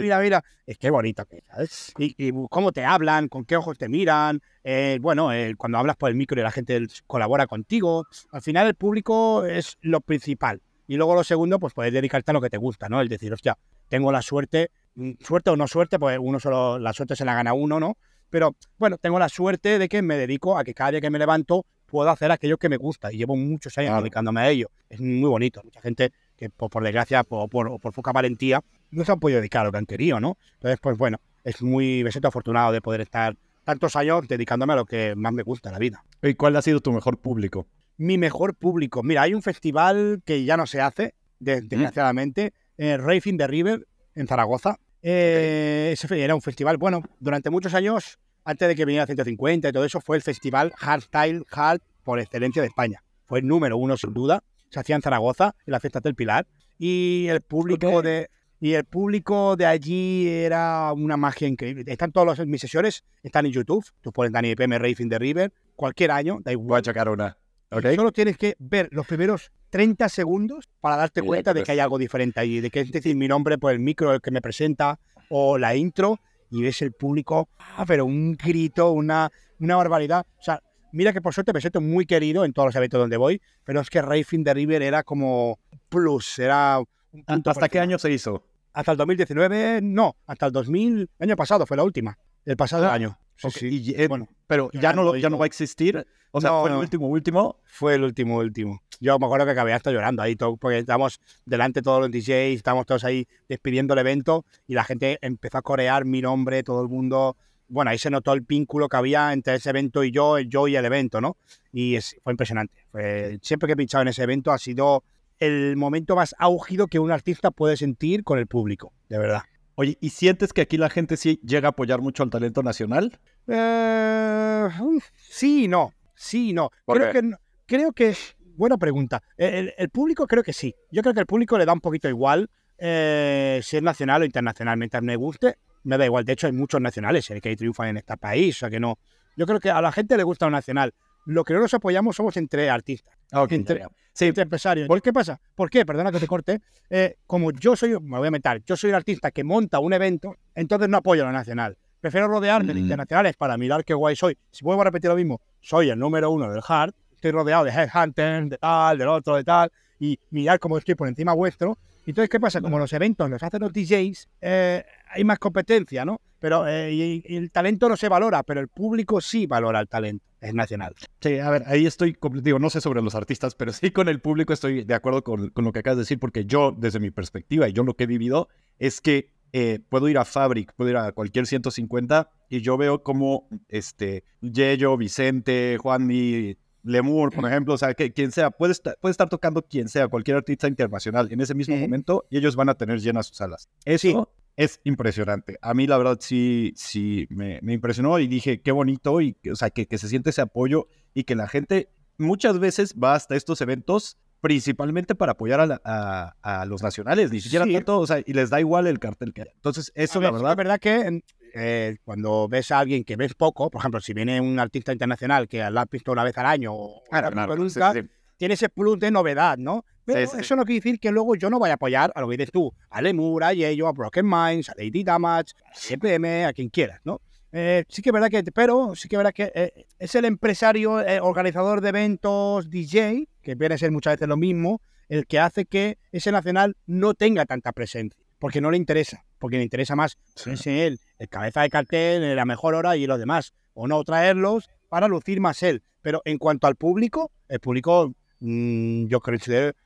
mira, 0.00 0.18
mira, 0.18 0.42
Es 0.66 0.78
que 0.78 0.88
bonito, 0.88 1.26
¿sabes? 1.50 1.92
Y, 1.98 2.32
cómo 2.48 2.72
te 2.72 2.86
hablan, 2.86 3.28
con 3.28 3.44
qué 3.44 3.54
ojos 3.54 3.76
te 3.76 3.86
miran. 3.90 4.40
Eh, 4.64 4.96
bueno, 5.02 5.28
cuando 5.58 5.76
hablas 5.76 5.96
por 5.96 6.08
el 6.08 6.16
micro 6.16 6.40
y 6.40 6.42
la 6.42 6.50
gente 6.50 6.86
colabora 7.06 7.46
contigo. 7.46 8.06
Al 8.32 8.40
final 8.40 8.66
el 8.66 8.74
público 8.76 9.44
es 9.44 9.76
lo 9.82 10.00
principal. 10.00 10.62
Y 10.86 10.96
luego 10.96 11.14
lo 11.14 11.22
segundo, 11.22 11.58
pues 11.58 11.74
puedes 11.74 11.92
dedicarte 11.92 12.30
a 12.30 12.34
lo 12.34 12.40
que 12.40 12.48
te 12.48 12.56
gusta, 12.56 12.88
¿no? 12.88 13.02
El 13.02 13.08
decir, 13.08 13.34
hostia, 13.34 13.58
tengo 13.90 14.10
la 14.10 14.22
suerte, 14.22 14.70
mm, 14.94 15.12
suerte 15.20 15.50
o 15.50 15.56
no 15.56 15.68
suerte, 15.68 15.98
pues 15.98 16.18
uno 16.18 16.40
solo, 16.40 16.78
la 16.78 16.94
suerte 16.94 17.14
se 17.14 17.26
la 17.26 17.34
gana 17.34 17.52
uno, 17.52 17.78
¿no? 17.78 17.98
Pero 18.30 18.56
bueno, 18.78 18.96
tengo 18.96 19.18
la 19.18 19.28
suerte 19.28 19.78
de 19.78 19.86
que 19.90 20.00
me 20.00 20.16
dedico 20.16 20.56
a 20.56 20.64
que 20.64 20.72
cada 20.72 20.92
día 20.92 21.02
que 21.02 21.10
me 21.10 21.18
levanto 21.18 21.66
puedo 21.86 22.10
hacer 22.10 22.30
aquello 22.30 22.58
que 22.58 22.68
me 22.68 22.76
gusta 22.76 23.12
y 23.12 23.18
llevo 23.18 23.36
muchos 23.36 23.76
años 23.78 23.98
dedicándome 24.00 24.40
a 24.40 24.50
ello. 24.50 24.70
Es 24.90 25.00
muy 25.00 25.28
bonito. 25.28 25.60
Mucha 25.64 25.80
gente 25.80 26.12
que 26.36 26.50
por, 26.50 26.82
desgracia 26.82 27.22
o 27.28 27.48
por, 27.48 27.80
por, 27.80 27.92
poca 27.92 28.12
valentía 28.12 28.60
no 28.90 29.04
se 29.04 29.12
han 29.12 29.20
podido 29.20 29.38
dedicar 29.40 29.62
a 29.62 29.64
lo 29.66 29.72
que 29.72 29.78
han 29.78 29.86
querido, 29.86 30.20
¿no? 30.20 30.36
Entonces, 30.54 30.78
pues 30.80 30.98
bueno, 30.98 31.18
es 31.44 31.62
muy, 31.62 32.04
me 32.04 32.12
siento 32.12 32.28
afortunado 32.28 32.72
de 32.72 32.80
poder 32.80 33.00
estar 33.00 33.36
tantos 33.64 33.96
años 33.96 34.28
dedicándome 34.28 34.74
a 34.74 34.76
lo 34.76 34.84
que 34.84 35.14
más 35.16 35.32
me 35.32 35.42
gusta 35.42 35.72
la 35.72 35.78
vida. 35.78 36.04
¿Y 36.22 36.34
cuál 36.34 36.54
ha 36.56 36.62
sido 36.62 36.80
tu 36.80 36.92
mejor 36.92 37.18
público? 37.18 37.66
Mi 37.96 38.18
mejor 38.18 38.54
público. 38.54 39.02
Mira, 39.02 39.22
hay 39.22 39.32
un 39.34 39.42
festival 39.42 40.20
que 40.24 40.44
ya 40.44 40.56
no 40.56 40.66
se 40.66 40.80
hace, 40.80 41.14
desgraciadamente, 41.40 42.52
eh, 42.78 42.96
Racing 42.96 43.38
the 43.38 43.46
River, 43.46 43.86
en 44.14 44.26
Zaragoza. 44.26 44.78
Eh, 45.02 45.90
ese 45.92 46.08
fe- 46.08 46.22
era 46.22 46.34
un 46.34 46.42
festival, 46.42 46.76
bueno, 46.76 47.02
durante 47.20 47.50
muchos 47.50 47.74
años, 47.74 48.18
antes 48.46 48.66
de 48.68 48.74
que 48.74 48.84
viniera 48.86 49.04
150 49.06 49.68
y 49.68 49.72
todo 49.72 49.84
eso, 49.84 50.00
fue 50.00 50.16
el 50.16 50.22
festival 50.22 50.72
Hardstyle 50.76 51.44
Hard 51.50 51.80
por 52.04 52.18
excelencia 52.20 52.62
de 52.62 52.68
España. 52.68 53.02
Fue 53.26 53.40
el 53.40 53.46
número 53.46 53.76
uno, 53.76 53.96
sin 53.96 54.14
duda. 54.14 54.42
Se 54.70 54.80
hacía 54.80 54.96
en 54.96 55.02
Zaragoza, 55.02 55.54
en 55.66 55.72
la 55.72 55.80
fiesta 55.80 56.00
del 56.00 56.14
Pilar. 56.14 56.46
Y 56.78 57.26
el 57.28 57.40
público 57.40 57.88
Ok. 57.98 58.04
de. 58.04 58.30
Y 58.58 58.72
el 58.72 58.84
público 58.84 59.54
de 59.56 59.66
allí 59.66 60.28
era 60.28 60.92
una 60.94 61.16
magia 61.18 61.46
increíble. 61.46 61.84
Están 61.86 62.10
todas 62.12 62.38
las- 62.38 62.46
mis 62.46 62.60
sesiones, 62.60 63.04
están 63.22 63.44
en 63.44 63.52
YouTube. 63.52 63.84
Tú 64.00 64.12
pones 64.12 64.32
Dani 64.32 64.54
PM 64.54 64.78
Racing 64.78 65.08
the 65.10 65.18
River, 65.18 65.52
cualquier 65.74 66.10
año, 66.10 66.36
da 66.42 66.52
Voy 66.52 66.52
igual. 66.52 66.78
a 66.78 66.82
checar 66.82 67.08
una. 67.10 67.36
Y 67.70 67.76
¿Ok? 67.76 67.84
Solo 67.96 68.12
tienes 68.12 68.38
que 68.38 68.54
ver 68.58 68.88
los 68.92 69.06
primeros 69.06 69.50
30 69.70 70.08
segundos 70.08 70.68
para 70.80 70.96
darte 70.96 71.20
cuenta 71.20 71.52
de 71.52 71.60
pues. 71.60 71.66
que 71.66 71.72
hay 71.72 71.80
algo 71.80 71.98
diferente 71.98 72.40
allí, 72.40 72.60
de 72.60 72.70
que 72.70 72.80
es 72.80 72.90
decir 72.92 73.14
mi 73.16 73.28
nombre 73.28 73.58
por 73.58 73.72
el 73.72 73.78
micro 73.80 74.14
el 74.14 74.20
que 74.22 74.30
me 74.30 74.40
presenta 74.40 74.98
o 75.28 75.58
la 75.58 75.74
intro 75.76 76.18
y 76.50 76.62
ves 76.62 76.82
el 76.82 76.92
público, 76.92 77.48
ah, 77.58 77.84
pero 77.86 78.04
un 78.04 78.32
grito, 78.32 78.92
una, 78.92 79.30
una 79.58 79.76
barbaridad. 79.76 80.26
O 80.38 80.42
sea, 80.42 80.62
mira 80.92 81.12
que 81.12 81.20
por 81.20 81.34
suerte 81.34 81.52
me 81.52 81.60
siento 81.60 81.80
muy 81.80 82.06
querido 82.06 82.44
en 82.44 82.52
todos 82.52 82.66
los 82.66 82.76
eventos 82.76 83.00
donde 83.00 83.16
voy, 83.16 83.40
pero 83.64 83.80
es 83.80 83.90
que 83.90 84.02
Racing 84.02 84.44
the 84.44 84.54
River 84.54 84.82
era 84.82 85.02
como 85.02 85.58
plus, 85.88 86.38
era 86.38 86.78
un 86.78 87.24
punto 87.24 87.50
por 87.50 87.52
¿Hasta 87.52 87.68
qué 87.68 87.80
año 87.80 87.98
se 87.98 88.10
hizo? 88.12 88.42
Hasta 88.72 88.92
el 88.92 88.98
2019, 88.98 89.80
no, 89.82 90.16
hasta 90.26 90.46
el 90.46 90.52
2000, 90.52 91.00
el 91.00 91.08
año 91.18 91.36
pasado 91.36 91.66
fue 91.66 91.76
la 91.76 91.84
última, 91.84 92.18
el 92.44 92.56
pasado 92.56 92.86
Ah, 92.86 92.94
año. 92.94 93.18
Sí, 93.36 93.46
Ok, 93.46 93.52
sí. 93.54 93.68
y, 93.68 94.00
eh, 94.00 94.08
Bueno, 94.08 94.28
pero 94.46 94.70
ya 94.72 94.92
no, 94.92 95.02
lo- 95.02 95.16
ya 95.16 95.28
no 95.30 95.38
va 95.38 95.44
a 95.44 95.46
existir. 95.46 96.06
O 96.32 96.40
sea, 96.40 96.50
No, 96.50 96.60
fue 96.62 96.70
el 96.70 96.76
último, 96.76 97.06
último. 97.08 97.56
Fue 97.64 97.94
el 97.94 98.02
último, 98.04 98.36
último. 98.38 98.82
Yo 99.00 99.18
me 99.18 99.26
acuerdo 99.26 99.44
que 99.46 99.52
acabé 99.52 99.72
hasta 99.72 99.90
llorando 99.90 100.22
ahí, 100.22 100.36
todo, 100.36 100.56
porque 100.56 100.78
estábamos 100.78 101.20
delante 101.44 101.80
de 101.80 101.84
todos 101.84 102.00
los 102.00 102.10
DJs, 102.10 102.56
estábamos 102.56 102.86
todos 102.86 103.04
ahí 103.04 103.26
despidiendo 103.48 103.94
el 103.94 104.00
evento 104.00 104.44
y 104.66 104.74
la 104.74 104.84
gente 104.84 105.18
empezó 105.22 105.58
a 105.58 105.62
corear 105.62 106.04
mi 106.04 106.20
nombre, 106.22 106.62
todo 106.62 106.82
el 106.82 106.88
mundo. 106.88 107.36
Bueno, 107.68 107.90
ahí 107.90 107.98
se 107.98 108.10
notó 108.10 108.32
el 108.32 108.42
vínculo 108.42 108.88
que 108.88 108.96
había 108.96 109.32
entre 109.32 109.54
ese 109.56 109.70
evento 109.70 110.04
y 110.04 110.10
yo, 110.12 110.38
el 110.38 110.48
yo 110.48 110.68
y 110.68 110.76
el 110.76 110.84
evento, 110.84 111.20
¿no? 111.20 111.36
Y 111.72 111.96
es- 111.96 112.16
fue 112.22 112.32
impresionante. 112.32 112.72
Fue- 112.92 113.38
siempre 113.42 113.66
que 113.66 113.72
he 113.72 113.76
pinchado 113.76 114.02
en 114.02 114.08
ese 114.08 114.22
evento 114.22 114.52
ha 114.52 114.58
sido 114.58 115.04
el 115.38 115.76
momento 115.76 116.16
más 116.16 116.34
álgido 116.38 116.86
que 116.86 116.98
un 116.98 117.10
artista 117.10 117.50
puede 117.50 117.76
sentir 117.76 118.24
con 118.24 118.38
el 118.38 118.46
público, 118.46 118.92
de 119.08 119.18
verdad. 119.18 119.42
Oye, 119.78 119.98
¿y 120.00 120.08
sientes 120.08 120.54
que 120.54 120.62
aquí 120.62 120.78
la 120.78 120.88
gente 120.88 121.18
sí 121.18 121.38
llega 121.44 121.68
a 121.68 121.70
apoyar 121.70 122.00
mucho 122.00 122.22
al 122.22 122.30
talento 122.30 122.62
nacional? 122.62 123.18
Eh, 123.46 124.68
uf, 124.80 125.04
sí 125.14 125.64
y 125.64 125.68
no. 125.68 125.92
Sí 126.14 126.50
y 126.50 126.52
no. 126.54 126.70
¿Por 126.86 126.98
Creo 126.98 127.12
que, 127.12 127.30
creo 127.66 127.92
que. 127.92 128.16
Buena 128.56 128.78
pregunta. 128.78 129.22
El, 129.36 129.90
público 129.90 130.26
creo 130.26 130.42
que 130.42 130.54
sí. 130.54 130.74
Yo 130.90 131.02
creo 131.02 131.12
que 131.12 131.20
el 131.20 131.26
público 131.26 131.58
le 131.58 131.66
da 131.66 131.74
un 131.74 131.82
poquito 131.82 132.08
igual 132.08 132.48
eh, 132.78 133.60
si 133.62 133.76
es 133.76 133.82
nacional 133.82 134.22
o 134.22 134.24
internacional. 134.24 134.78
Mientras 134.78 135.02
me 135.02 135.14
guste, 135.14 135.58
me 135.84 135.98
da 135.98 136.06
igual. 136.06 136.24
De 136.24 136.32
hecho, 136.32 136.46
hay 136.46 136.54
muchos 136.54 136.80
nacionales 136.80 137.30
eh, 137.30 137.42
que 137.42 137.54
triunfan 137.54 137.88
en 137.88 137.98
este 137.98 138.16
país. 138.16 138.56
O 138.56 138.60
sea 138.60 138.70
que 138.70 138.80
no. 138.80 138.98
Yo 139.36 139.44
creo 139.44 139.60
que 139.60 139.70
a 139.70 139.82
la 139.82 139.92
gente 139.92 140.16
le 140.16 140.22
gusta 140.22 140.46
un 140.46 140.52
nacional. 140.52 140.94
Lo 141.26 141.44
que 141.44 141.52
no 141.54 141.60
nos 141.60 141.74
apoyamos 141.74 142.16
somos 142.16 142.36
entre 142.36 142.70
artistas, 142.70 143.14
Ah, 143.32 143.46
Entre-. 143.50 143.86
Sí, 144.12 144.32
empresarios. 144.34 144.88
¿Por 144.88 145.02
qué 145.02 145.12
pasa? 145.12 145.38
¿Por 145.54 145.68
qué? 145.68 145.84
Perdona 145.84 146.10
que 146.10 146.18
te 146.20 146.26
corte. 146.26 146.60
Eh, 146.88 147.16
como 147.26 147.50
yo 147.52 147.76
soy, 147.76 147.90
me 148.00 148.16
voy 148.18 148.28
a 148.28 148.30
meter, 148.30 148.62
yo 148.64 148.76
soy 148.76 148.90
un 148.90 148.96
artista 148.96 149.30
que 149.30 149.44
monta 149.44 149.78
un 149.80 149.92
evento, 149.92 150.36
entonces 150.54 150.88
no 150.88 150.96
apoyo 150.98 151.22
a 151.24 151.26
lo 151.26 151.32
nacional. 151.32 151.76
Prefiero 152.00 152.28
rodearme 152.28 152.72
de 152.72 152.80
Mm. 152.80 152.84
internacionales 152.84 153.36
para 153.36 153.56
mirar 153.58 153.84
qué 153.84 153.92
guay 153.94 154.16
soy. 154.16 154.38
Si 154.50 154.64
vuelvo 154.64 154.82
a 154.82 154.84
repetir 154.86 155.10
lo 155.10 155.16
mismo, 155.16 155.40
soy 155.60 155.90
el 155.90 155.98
número 155.98 156.30
uno 156.30 156.50
del 156.50 156.62
hard, 156.66 156.94
estoy 157.12 157.32
rodeado 157.32 157.64
de 157.64 157.70
headhunters, 157.72 158.48
de 158.50 158.58
tal, 158.58 158.96
del 158.96 159.08
otro, 159.08 159.36
de 159.36 159.44
tal, 159.44 159.70
y 159.98 160.18
mirar 160.30 160.58
cómo 160.60 160.78
estoy 160.78 160.94
por 160.94 161.08
encima 161.08 161.32
vuestro. 161.34 161.76
Entonces, 162.06 162.30
¿qué 162.30 162.38
pasa? 162.38 162.60
Como 162.60 162.78
los 162.78 162.92
eventos 162.92 163.28
los 163.28 163.42
hacen 163.42 163.60
los 163.60 163.72
DJs, 163.72 164.28
eh, 164.40 164.84
hay 165.10 165.24
más 165.24 165.38
competencia, 165.40 166.04
¿no? 166.04 166.20
Pero 166.38 166.66
eh, 166.68 166.92
y- 166.92 167.22
y 167.26 167.36
el 167.36 167.50
talento 167.50 167.88
no 167.88 167.96
se 167.96 168.08
valora, 168.08 168.42
pero 168.42 168.60
el 168.60 168.68
público 168.68 169.20
sí 169.20 169.46
valora 169.46 169.80
el 169.80 169.88
talento. 169.88 170.24
Es 170.40 170.54
nacional. 170.54 170.94
Sí, 171.20 171.38
a 171.38 171.50
ver, 171.50 171.64
ahí 171.66 171.86
estoy, 171.86 172.16
digo, 172.42 172.58
no 172.58 172.70
sé 172.70 172.80
sobre 172.80 173.02
los 173.02 173.14
artistas, 173.14 173.54
pero 173.54 173.72
sí 173.72 173.90
con 173.90 174.08
el 174.08 174.20
público 174.20 174.52
estoy 174.52 174.84
de 174.84 174.94
acuerdo 174.94 175.24
con, 175.24 175.48
con 175.50 175.64
lo 175.64 175.72
que 175.72 175.78
acabas 175.80 175.96
de 175.96 176.02
decir, 176.02 176.18
porque 176.20 176.44
yo, 176.44 176.72
desde 176.76 177.00
mi 177.00 177.10
perspectiva 177.10 177.68
y 177.68 177.72
yo 177.72 177.82
lo 177.84 177.94
que 177.94 178.04
he 178.04 178.06
vivido, 178.06 178.48
es 178.78 179.00
que 179.00 179.30
eh, 179.52 179.80
puedo 179.88 180.08
ir 180.08 180.18
a 180.18 180.24
Fabric, 180.26 180.72
puedo 180.76 180.90
ir 180.90 180.96
a 180.98 181.12
cualquier 181.12 181.46
150 181.46 182.28
y 182.50 182.60
yo 182.60 182.76
veo 182.76 183.02
como 183.02 183.48
este, 183.68 184.24
Yello, 184.42 184.96
Vicente, 184.98 185.78
Juanmi, 185.80 186.56
Lemur, 186.82 187.32
por 187.32 187.46
ejemplo, 187.50 187.74
o 187.74 187.78
sea, 187.78 187.94
que, 187.94 188.12
quien 188.12 188.30
sea, 188.30 188.50
puede 188.50 188.72
estar, 188.72 188.96
puede 189.00 189.10
estar 189.12 189.28
tocando 189.28 189.62
quien 189.62 189.88
sea, 189.88 190.06
cualquier 190.08 190.36
artista 190.36 190.68
internacional 190.68 191.32
en 191.32 191.40
ese 191.40 191.54
mismo 191.54 191.76
momento 191.76 192.26
y 192.30 192.36
ellos 192.38 192.54
van 192.54 192.68
a 192.68 192.74
tener 192.74 193.00
llenas 193.00 193.26
sus 193.28 193.38
salas. 193.38 193.68
Eso 193.84 194.30
es 194.56 194.80
impresionante. 194.84 195.58
A 195.60 195.74
mí, 195.74 195.86
la 195.86 195.98
verdad, 195.98 196.18
sí, 196.20 196.72
sí, 196.76 197.26
me, 197.30 197.60
me 197.62 197.74
impresionó 197.74 198.18
y 198.18 198.26
dije, 198.26 198.60
qué 198.62 198.72
bonito, 198.72 199.20
y, 199.20 199.34
que- 199.34 199.52
o 199.52 199.56
sea, 199.56 199.70
que, 199.70 199.86
que 199.86 199.98
se 199.98 200.08
siente 200.08 200.30
ese 200.30 200.40
apoyo 200.40 200.88
y 201.14 201.24
que 201.24 201.34
la 201.34 201.46
gente 201.48 201.88
muchas 202.18 202.58
veces 202.58 202.94
va 203.02 203.14
hasta 203.14 203.36
estos 203.36 203.60
eventos 203.60 204.16
principalmente 204.40 205.14
para 205.14 205.32
apoyar 205.32 205.60
a, 205.60 205.66
la- 205.66 205.80
a- 205.84 206.34
a 206.60 206.66
los 206.66 206.82
nacionales, 206.82 207.30
ni 207.32 207.40
siquiera 207.40 207.64
Sí. 207.64 207.74
tanto, 207.74 207.98
o 207.98 208.06
sea, 208.06 208.22
y 208.24 208.32
les 208.32 208.48
da 208.50 208.60
igual 208.60 208.86
el 208.86 208.98
cartel 208.98 209.32
que 209.32 209.42
haya. 209.42 209.52
Entonces, 209.54 209.92
eso, 209.94 210.18
A 210.18 210.22
la 210.22 210.30
ver, 210.30 210.34
verdad, 210.40 210.50
Es 210.52 210.56
verdad 210.56 210.78
que 210.80 211.22
eh, 211.54 211.96
cuando 212.04 212.48
ves 212.48 212.70
a 212.70 212.78
alguien 212.78 213.02
que 213.04 213.16
ves 213.16 213.34
poco, 213.34 213.70
por 213.70 213.80
ejemplo, 213.80 214.00
si 214.00 214.12
viene 214.14 214.40
un 214.40 214.58
artista 214.58 214.92
internacional 214.92 215.48
que 215.48 215.58
la 215.70 215.82
has 215.82 215.90
visto 215.90 216.12
una 216.12 216.22
vez 216.24 216.36
al 216.38 216.46
año 216.46 216.72
o 216.74 217.02
Claro, 217.10 217.56
nunca, 217.56 217.92
sí, 217.94 218.00
sí. 218.02 218.08
tiene 218.36 218.54
ese 218.54 218.68
plus 218.68 218.98
de 218.98 219.10
novedad, 219.10 219.56
¿no? 219.58 219.84
Pero 220.06 220.20
Sí, 220.20 220.36
sí, 220.36 220.40
eso 220.40 220.56
no 220.56 220.64
quiere 220.64 220.80
decir 220.80 221.00
que 221.00 221.10
luego 221.10 221.34
yo 221.34 221.50
no 221.50 221.58
vaya 221.58 221.74
a 221.74 221.76
apoyar 221.76 222.12
a 222.14 222.20
lo 222.20 222.28
que 222.28 222.36
dices 222.36 222.52
tú, 222.52 222.72
a 222.88 223.02
Lemur, 223.02 223.42
a 223.44 223.52
Yello, 223.52 223.88
a 223.88 223.92
Broken 223.92 224.24
Minds, 224.24 224.70
a 224.70 224.74
Lady 224.78 225.02
Damage, 225.02 225.52
a 225.64 225.74
CPM, 225.74 226.46
a 226.46 226.52
quien 226.52 226.68
quieras, 226.68 227.00
¿no? 227.04 227.20
Eh, 227.52 227.84
sí 227.88 228.02
que 228.02 228.10
es 228.10 228.12
verdad 228.12 228.28
que, 228.28 228.42
pero 228.52 228.94
sí 228.94 229.08
que 229.08 229.16
es 229.16 229.18
verdad 229.18 229.32
que 229.32 229.52
eh, 229.54 229.86
es 229.98 230.14
el 230.14 230.24
empresario, 230.26 231.00
eh, 231.00 231.20
organizador 231.20 231.80
de 231.80 231.88
eventos, 231.88 232.70
DJ, 232.70 233.28
que 233.42 233.54
viene 233.54 233.74
a 233.74 233.78
ser 233.78 233.90
muchas 233.90 234.14
veces 234.14 234.28
lo 234.28 234.36
mismo, 234.36 234.80
el 235.08 235.26
que 235.26 235.38
hace 235.38 235.64
que 235.64 235.98
ese 236.12 236.32
nacional 236.32 236.76
no 236.86 237.14
tenga 237.14 237.46
tanta 237.46 237.72
presencia, 237.72 238.20
porque 238.38 238.60
no 238.60 238.70
le 238.70 238.76
interesa, 238.76 239.24
porque 239.38 239.56
le 239.56 239.62
interesa 239.62 239.96
más 239.96 240.18
ponerse 240.42 240.86
él, 240.86 241.00
el 241.18 241.28
cabeza 241.28 241.62
de 241.62 241.70
cartel, 241.70 242.22
en 242.24 242.36
la 242.36 242.44
mejor 242.44 242.74
hora 242.74 242.96
y 242.96 243.06
los 243.06 243.18
demás, 243.18 243.54
o 243.74 243.86
no 243.86 244.02
traerlos 244.04 244.68
para 244.88 245.08
lucir 245.08 245.40
más 245.40 245.62
él. 245.62 245.82
Pero 246.02 246.22
en 246.24 246.38
cuanto 246.38 246.66
al 246.66 246.76
público, 246.76 247.30
el 247.48 247.60
público 247.60 248.14
mm, 248.40 249.06
yo 249.06 249.20
considero 249.20 249.72
que 249.72 249.78